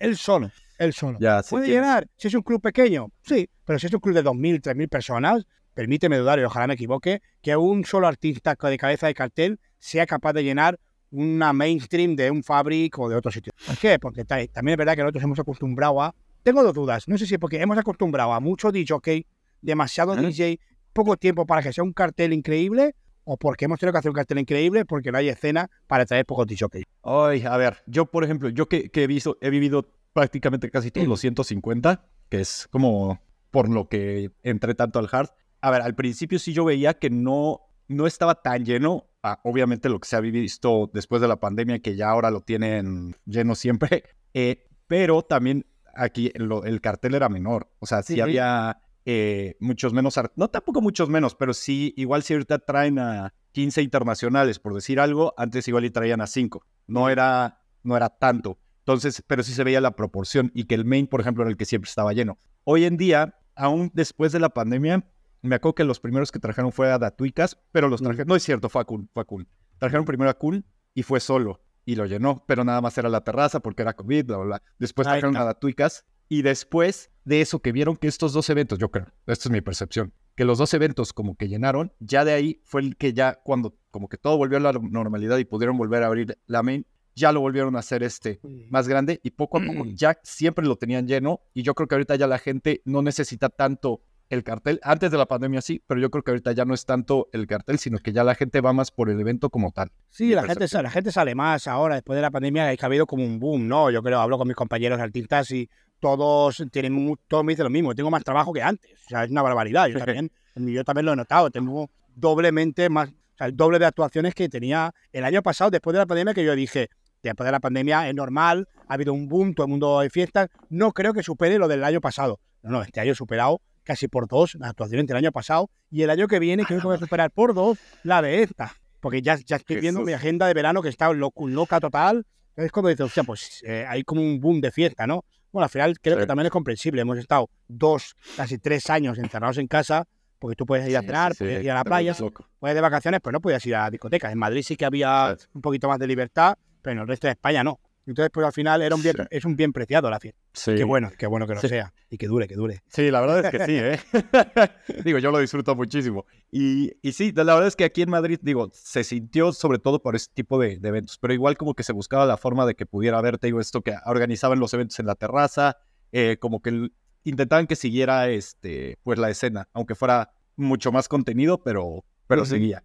El 0.00 0.16
solo, 0.16 0.50
el 0.78 0.92
solo. 0.92 1.18
Ya, 1.20 1.40
¿Puede 1.48 1.68
llenar? 1.68 2.08
Si 2.16 2.26
es 2.26 2.34
un 2.34 2.42
club 2.42 2.60
pequeño, 2.60 3.12
sí, 3.22 3.48
pero 3.64 3.78
si 3.78 3.86
es 3.86 3.94
un 3.94 4.00
club 4.00 4.16
de 4.16 4.24
2.000, 4.24 4.60
3.000 4.60 4.88
personas, 4.88 5.46
permíteme 5.72 6.18
dudar 6.18 6.40
y 6.40 6.42
ojalá 6.42 6.66
me 6.66 6.74
equivoque, 6.74 7.22
que 7.42 7.56
un 7.56 7.84
solo 7.84 8.08
artista 8.08 8.56
de 8.60 8.76
cabeza 8.76 9.06
de 9.06 9.14
cartel 9.14 9.60
sea 9.78 10.04
capaz 10.04 10.32
de 10.32 10.42
llenar 10.42 10.80
una 11.12 11.52
mainstream 11.52 12.16
de 12.16 12.28
un 12.32 12.42
Fabric 12.42 12.98
o 12.98 13.08
de 13.08 13.14
otro 13.14 13.30
sitio. 13.30 13.52
¿Por 13.64 13.78
qué? 13.78 14.00
Porque 14.00 14.24
también 14.24 14.72
es 14.72 14.76
verdad 14.76 14.96
que 14.96 15.02
nosotros 15.02 15.22
hemos 15.22 15.38
acostumbrado 15.38 16.02
a... 16.02 16.12
Tengo 16.46 16.62
dos 16.62 16.74
dudas, 16.74 17.08
no 17.08 17.18
sé 17.18 17.26
si 17.26 17.34
es 17.34 17.40
porque 17.40 17.60
hemos 17.60 17.76
acostumbrado 17.76 18.32
a 18.32 18.38
mucho 18.38 18.70
DJ, 18.70 19.26
demasiado 19.62 20.14
DJ, 20.14 20.60
poco 20.92 21.16
tiempo 21.16 21.44
para 21.44 21.60
que 21.60 21.72
sea 21.72 21.82
un 21.82 21.92
cartel 21.92 22.32
increíble, 22.32 22.94
o 23.24 23.36
porque 23.36 23.64
hemos 23.64 23.80
tenido 23.80 23.92
que 23.92 23.98
hacer 23.98 24.10
un 24.10 24.14
cartel 24.14 24.38
increíble 24.38 24.84
porque 24.84 25.10
no 25.10 25.18
hay 25.18 25.28
escena 25.28 25.68
para 25.88 26.06
traer 26.06 26.24
pocos 26.24 26.46
DJ. 26.46 26.84
Ay, 27.02 27.42
a 27.42 27.56
ver, 27.56 27.78
yo 27.88 28.06
por 28.06 28.22
ejemplo, 28.22 28.48
yo 28.50 28.68
que, 28.68 28.88
he, 28.94 29.06
visto, 29.08 29.36
he 29.40 29.50
vivido 29.50 29.90
prácticamente 30.12 30.70
casi 30.70 30.92
todos 30.92 31.08
los 31.08 31.18
150, 31.18 32.06
que 32.28 32.42
es 32.42 32.68
como 32.70 33.20
por 33.50 33.68
lo 33.68 33.88
que 33.88 34.30
entré 34.44 34.76
tanto 34.76 35.00
al 35.00 35.08
hard. 35.10 35.30
A 35.62 35.72
ver, 35.72 35.82
al 35.82 35.96
principio 35.96 36.38
sí 36.38 36.52
yo 36.52 36.64
veía 36.64 36.94
que 36.94 37.10
no, 37.10 37.62
no 37.88 38.06
estaba 38.06 38.36
tan 38.36 38.64
lleno 38.64 39.08
obviamente 39.42 39.88
lo 39.88 39.98
que 39.98 40.06
se 40.06 40.14
ha 40.14 40.20
visto 40.20 40.92
después 40.94 41.20
de 41.20 41.26
la 41.26 41.40
pandemia, 41.40 41.80
que 41.80 41.96
ya 41.96 42.08
ahora 42.08 42.30
lo 42.30 42.40
tienen 42.40 43.16
lleno 43.24 43.56
siempre, 43.56 44.04
eh, 44.32 44.68
pero 44.86 45.22
también 45.22 45.66
aquí 45.96 46.32
el 46.34 46.80
cartel 46.80 47.14
era 47.14 47.28
menor, 47.28 47.70
o 47.78 47.86
sea, 47.86 48.02
sí, 48.02 48.20
había 48.20 48.80
eh, 49.04 49.56
muchos 49.60 49.92
menos, 49.92 50.18
no 50.34 50.48
tampoco 50.48 50.80
muchos 50.80 51.08
menos, 51.08 51.34
pero 51.34 51.54
sí, 51.54 51.94
igual 51.96 52.22
si 52.22 52.34
ahorita 52.34 52.58
traen 52.58 52.98
a 52.98 53.32
15 53.52 53.82
internacionales, 53.82 54.58
por 54.58 54.74
decir 54.74 55.00
algo, 55.00 55.32
antes 55.36 55.66
igual 55.68 55.84
y 55.84 55.90
traían 55.90 56.20
a 56.20 56.26
5, 56.26 56.64
no 56.88 57.08
era, 57.08 57.62
no 57.82 57.96
era 57.96 58.10
tanto. 58.10 58.58
Entonces, 58.80 59.22
pero 59.26 59.42
sí 59.42 59.52
se 59.52 59.64
veía 59.64 59.80
la 59.80 59.96
proporción 59.96 60.52
y 60.54 60.64
que 60.64 60.74
el 60.74 60.84
main, 60.84 61.06
por 61.06 61.20
ejemplo, 61.20 61.42
era 61.42 61.50
el 61.50 61.56
que 61.56 61.64
siempre 61.64 61.88
estaba 61.88 62.12
lleno. 62.12 62.38
Hoy 62.64 62.84
en 62.84 62.96
día, 62.96 63.38
aún 63.54 63.90
después 63.94 64.32
de 64.32 64.40
la 64.40 64.50
pandemia, 64.50 65.08
me 65.42 65.56
acuerdo 65.56 65.74
que 65.76 65.84
los 65.84 66.00
primeros 66.00 66.32
que 66.32 66.38
trajeron 66.38 66.72
fue 66.72 66.90
a 66.90 66.98
Datuicas, 66.98 67.58
pero 67.72 67.88
los 67.88 68.02
trajeron, 68.02 68.28
no 68.28 68.36
es 68.36 68.42
cierto, 68.42 68.68
fue 68.68 68.82
a 68.82 68.84
Cool, 68.84 69.08
fue 69.12 69.22
a 69.22 69.24
Cool. 69.24 69.48
Trajeron 69.78 70.04
primero 70.04 70.30
a 70.30 70.34
Cool 70.34 70.64
y 70.94 71.02
fue 71.02 71.20
solo 71.20 71.60
y 71.86 71.94
lo 71.94 72.04
llenó, 72.04 72.44
pero 72.46 72.64
nada 72.64 72.82
más 72.82 72.98
era 72.98 73.08
la 73.08 73.22
terraza 73.22 73.60
porque 73.60 73.82
era 73.82 73.94
COVID, 73.94 74.26
bla, 74.26 74.36
bla, 74.36 74.46
bla. 74.46 74.62
Después 74.78 75.06
trajeron 75.06 75.36
a 75.36 75.44
Datuicas 75.44 76.04
y 76.28 76.42
después 76.42 77.10
de 77.24 77.40
eso 77.40 77.60
que 77.60 77.72
vieron 77.72 77.96
que 77.96 78.08
estos 78.08 78.32
dos 78.32 78.50
eventos, 78.50 78.78
yo 78.78 78.90
creo, 78.90 79.06
esta 79.26 79.48
es 79.48 79.50
mi 79.50 79.60
percepción, 79.60 80.12
que 80.34 80.44
los 80.44 80.58
dos 80.58 80.74
eventos 80.74 81.12
como 81.12 81.36
que 81.36 81.48
llenaron, 81.48 81.92
ya 82.00 82.24
de 82.24 82.32
ahí 82.32 82.60
fue 82.64 82.82
el 82.82 82.96
que 82.96 83.12
ya 83.12 83.40
cuando 83.42 83.78
como 83.90 84.08
que 84.08 84.18
todo 84.18 84.36
volvió 84.36 84.58
a 84.58 84.60
la 84.60 84.72
normalidad 84.72 85.38
y 85.38 85.44
pudieron 85.44 85.78
volver 85.78 86.02
a 86.02 86.06
abrir 86.08 86.36
la 86.46 86.62
main, 86.62 86.84
ya 87.14 87.32
lo 87.32 87.40
volvieron 87.40 87.76
a 87.76 87.78
hacer 87.78 88.02
este 88.02 88.40
más 88.68 88.88
grande 88.88 89.20
y 89.22 89.30
poco 89.30 89.58
a 89.58 89.64
poco 89.64 89.84
ya 89.94 90.18
siempre 90.22 90.66
lo 90.66 90.76
tenían 90.76 91.06
lleno 91.06 91.40
y 91.54 91.62
yo 91.62 91.74
creo 91.74 91.88
que 91.88 91.94
ahorita 91.94 92.16
ya 92.16 92.26
la 92.26 92.38
gente 92.38 92.82
no 92.84 93.00
necesita 93.00 93.48
tanto 93.48 94.02
el 94.28 94.42
cartel. 94.42 94.80
Antes 94.82 95.10
de 95.10 95.18
la 95.18 95.26
pandemia 95.26 95.60
sí, 95.60 95.82
pero 95.86 96.00
yo 96.00 96.10
creo 96.10 96.22
que 96.22 96.30
ahorita 96.32 96.52
ya 96.52 96.64
no 96.64 96.74
es 96.74 96.84
tanto 96.84 97.28
el 97.32 97.46
cartel, 97.46 97.78
sino 97.78 97.98
que 97.98 98.12
ya 98.12 98.24
la 98.24 98.34
gente 98.34 98.60
va 98.60 98.72
más 98.72 98.90
por 98.90 99.10
el 99.10 99.20
evento 99.20 99.50
como 99.50 99.70
tal. 99.72 99.90
Sí, 100.10 100.34
la 100.34 100.44
gente, 100.44 100.66
la 100.82 100.90
gente 100.90 101.12
sale 101.12 101.34
más 101.34 101.66
ahora, 101.66 101.94
después 101.96 102.16
de 102.16 102.22
la 102.22 102.30
pandemia, 102.30 102.72
es 102.72 102.78
que 102.78 102.84
ha 102.84 102.88
habido 102.88 103.06
como 103.06 103.24
un 103.24 103.38
boom, 103.38 103.68
¿no? 103.68 103.90
Yo 103.90 104.02
creo, 104.02 104.20
hablo 104.20 104.38
con 104.38 104.48
mis 104.48 104.56
compañeros 104.56 105.00
artistas 105.00 105.50
y 105.50 105.68
todos 106.00 106.62
tienen 106.70 107.14
todos 107.26 107.44
me 107.44 107.52
dicen 107.52 107.64
lo 107.64 107.70
mismo, 107.70 107.94
tengo 107.94 108.10
más 108.10 108.24
trabajo 108.24 108.52
que 108.52 108.62
antes. 108.62 108.92
O 109.06 109.08
sea, 109.08 109.24
es 109.24 109.30
una 109.30 109.42
barbaridad. 109.42 109.86
Yo 109.88 109.98
también, 109.98 110.30
yo 110.56 110.84
también 110.84 111.06
lo 111.06 111.12
he 111.12 111.16
notado, 111.16 111.50
tengo 111.50 111.90
doblemente 112.14 112.88
más, 112.88 113.10
o 113.10 113.36
sea, 113.36 113.46
el 113.46 113.56
doble 113.56 113.78
de 113.78 113.86
actuaciones 113.86 114.34
que 114.34 114.48
tenía 114.48 114.92
el 115.12 115.24
año 115.24 115.42
pasado, 115.42 115.70
después 115.70 115.92
de 115.92 115.98
la 115.98 116.06
pandemia, 116.06 116.34
que 116.34 116.44
yo 116.44 116.54
dije, 116.54 116.88
después 117.22 117.44
de 117.46 117.52
la 117.52 117.60
pandemia 117.60 118.08
es 118.08 118.14
normal, 118.14 118.68
ha 118.88 118.94
habido 118.94 119.12
un 119.12 119.28
boom, 119.28 119.54
todo 119.54 119.66
el 119.66 119.70
mundo 119.70 120.00
de 120.00 120.10
fiestas, 120.10 120.48
no 120.68 120.92
creo 120.92 121.12
que 121.12 121.22
supere 121.22 121.58
lo 121.58 121.68
del 121.68 121.84
año 121.84 122.00
pasado. 122.00 122.40
No, 122.62 122.70
no, 122.70 122.82
este 122.82 123.00
año 123.00 123.12
he 123.12 123.14
superado 123.14 123.60
casi 123.86 124.08
por 124.08 124.26
dos 124.28 124.56
la 124.56 124.68
actuación 124.68 125.00
entre 125.00 125.16
el 125.16 125.24
año 125.24 125.32
pasado 125.32 125.70
y 125.90 126.02
el 126.02 126.10
año 126.10 126.26
que 126.26 126.38
viene 126.38 126.64
creo 126.64 126.80
que 126.80 126.86
voy 126.86 126.96
a 126.96 126.98
superar 126.98 127.30
por 127.30 127.54
dos 127.54 127.78
la 128.02 128.20
de 128.20 128.42
esta. 128.42 128.74
Porque 129.00 129.22
ya, 129.22 129.36
ya 129.36 129.56
estoy 129.56 129.76
viendo 129.76 130.00
mi 130.00 130.12
agenda 130.12 130.46
de 130.46 130.54
verano 130.54 130.82
que 130.82 130.88
está 130.88 131.12
loca 131.12 131.80
total. 131.80 132.26
Es 132.56 132.72
cuando 132.72 132.88
dices, 132.88 133.12
sea, 133.12 133.22
pues 133.22 133.62
eh, 133.64 133.84
hay 133.88 134.02
como 134.02 134.20
un 134.20 134.40
boom 134.40 134.60
de 134.60 134.72
fiesta, 134.72 135.06
¿no? 135.06 135.24
Bueno, 135.52 135.64
al 135.64 135.70
final 135.70 136.00
creo 136.00 136.18
que 136.18 136.26
también 136.26 136.46
es 136.46 136.52
comprensible. 136.52 137.02
Hemos 137.02 137.18
estado 137.18 137.48
dos, 137.68 138.16
casi 138.36 138.58
tres 138.58 138.90
años 138.90 139.18
encerrados 139.18 139.58
en 139.58 139.68
casa, 139.68 140.06
porque 140.38 140.56
tú 140.56 140.66
puedes 140.66 140.88
ir 140.88 140.96
a 140.96 141.02
cenar, 141.02 141.34
puedes 141.36 141.62
ir 141.62 141.70
a 141.70 141.74
la 141.74 141.84
playa, 141.84 142.16
puedes 142.58 142.74
de 142.74 142.80
vacaciones, 142.80 143.20
pero 143.22 143.32
no 143.32 143.40
puedes 143.40 143.64
ir 143.66 143.76
a 143.76 143.88
discotecas. 143.90 144.32
En 144.32 144.38
Madrid 144.38 144.62
sí 144.62 144.76
que 144.76 144.84
había 144.84 145.36
un 145.54 145.62
poquito 145.62 145.88
más 145.88 145.98
de 145.98 146.06
libertad, 146.06 146.56
pero 146.82 146.94
en 146.94 146.98
el 147.00 147.08
resto 147.08 147.26
de 147.26 147.32
España 147.32 147.62
no. 147.62 147.78
Entonces, 148.06 148.30
pues 148.32 148.46
al 148.46 148.52
final 148.52 148.82
era 148.82 148.94
un 148.94 149.02
bien, 149.02 149.16
es 149.30 149.44
un 149.44 149.56
bien 149.56 149.72
preciado 149.72 150.08
la 150.08 150.20
fiesta. 150.20 150.40
Sí. 150.52 150.76
Qué 150.76 150.84
bueno, 150.84 151.10
qué 151.18 151.26
bueno 151.26 151.46
que 151.46 151.54
lo 151.54 151.60
sea. 151.60 151.92
Y 152.08 152.18
que 152.18 152.28
dure, 152.28 152.46
que 152.46 152.54
dure. 152.54 152.82
Sí, 152.88 153.10
la 153.10 153.20
verdad 153.20 153.44
es 153.44 153.50
que 153.50 153.66
sí, 153.66 153.76
¿eh? 153.76 153.98
digo, 155.04 155.18
yo 155.18 155.32
lo 155.32 155.38
disfruto 155.38 155.74
muchísimo. 155.74 156.24
Y, 156.52 156.92
y, 157.02 157.12
sí, 157.12 157.32
la 157.34 157.42
verdad 157.42 157.66
es 157.66 157.74
que 157.74 157.84
aquí 157.84 158.02
en 158.02 158.10
Madrid, 158.10 158.38
digo, 158.40 158.70
se 158.72 159.02
sintió 159.02 159.52
sobre 159.52 159.80
todo 159.80 160.00
por 160.00 160.14
ese 160.14 160.28
tipo 160.32 160.58
de, 160.60 160.74
eventos, 160.74 161.18
pero 161.18 161.34
igual 161.34 161.56
como 161.56 161.74
que 161.74 161.82
se 161.82 161.92
buscaba 161.92 162.26
la 162.26 162.36
forma 162.36 162.64
de 162.64 162.76
que 162.76 162.86
pudiera 162.86 163.18
haber, 163.18 163.38
te 163.38 163.48
digo, 163.48 163.60
esto 163.60 163.82
que 163.82 163.94
organizaban 164.06 164.60
los 164.60 164.72
eventos 164.72 165.00
en 165.00 165.06
la 165.06 165.16
terraza, 165.16 165.78
eh, 166.12 166.36
como 166.38 166.62
que 166.62 166.90
intentaban 167.24 167.66
que 167.66 167.74
siguiera, 167.74 168.28
este, 168.28 168.98
pues 169.02 169.18
la 169.18 169.30
escena, 169.30 169.68
aunque 169.72 169.96
fuera 169.96 170.30
mucho 170.54 170.92
más 170.92 171.08
contenido, 171.08 171.62
pero, 171.62 172.04
pero 172.28 172.44
seguía. 172.44 172.84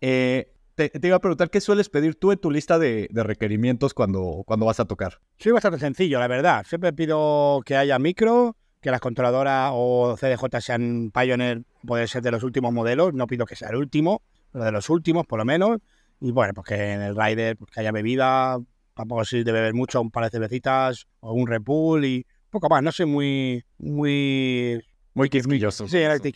Eh, 0.00 0.52
te, 0.86 1.08
iba 1.08 1.16
a 1.16 1.20
preguntar, 1.20 1.50
¿qué 1.50 1.60
sueles 1.60 1.88
pedir 1.88 2.14
tú 2.14 2.30
en 2.30 2.38
tu 2.38 2.50
lista 2.50 2.78
de, 2.78 3.08
requerimientos 3.12 3.94
cuando, 3.94 4.44
cuando 4.46 4.66
vas 4.66 4.78
a 4.78 4.84
tocar? 4.84 5.20
Soy 5.38 5.52
bastante 5.52 5.78
sencillo, 5.78 6.20
la 6.20 6.28
verdad. 6.28 6.64
Siempre 6.66 6.92
pido 6.92 7.62
que 7.64 7.76
haya 7.76 7.98
micro, 7.98 8.56
que 8.80 8.90
las 8.90 9.00
controladoras 9.00 9.72
o 9.74 10.16
CDJ 10.16 10.60
sean 10.60 11.10
Pioneer, 11.12 11.62
puede 11.84 12.06
ser 12.06 12.22
de 12.22 12.30
los 12.30 12.44
últimos 12.44 12.72
modelos. 12.72 13.12
No 13.12 13.26
pido 13.26 13.44
que 13.44 13.56
sea 13.56 13.70
el 13.70 13.76
último, 13.76 14.22
pero 14.52 14.64
de 14.64 14.72
los 14.72 14.88
últimos 14.88 15.26
por 15.26 15.38
lo 15.38 15.44
menos. 15.44 15.78
Y 16.20 16.30
bueno, 16.30 16.54
pues 16.54 16.68
que 16.68 16.92
en 16.92 17.02
el 17.02 17.16
rider 17.16 17.56
pues 17.56 17.70
que 17.72 17.80
haya 17.80 17.92
bebida, 17.92 18.58
tampoco 18.94 19.24
si 19.24 19.42
de 19.42 19.52
beber 19.52 19.74
mucho, 19.74 20.00
un 20.00 20.10
par 20.10 20.24
de 20.24 20.30
cervecitas 20.30 21.06
o 21.20 21.32
un 21.32 21.48
Red 21.48 21.62
Bull 21.62 22.04
y 22.04 22.26
poco 22.50 22.68
más. 22.68 22.82
No 22.82 22.92
soy 22.92 23.06
muy, 23.06 23.64
muy... 23.78 24.80
Muy 25.14 25.28
quisquilloso. 25.28 25.88
Sí, 25.88 25.98
era 25.98 26.14
el 26.14 26.22
sí, 26.22 26.30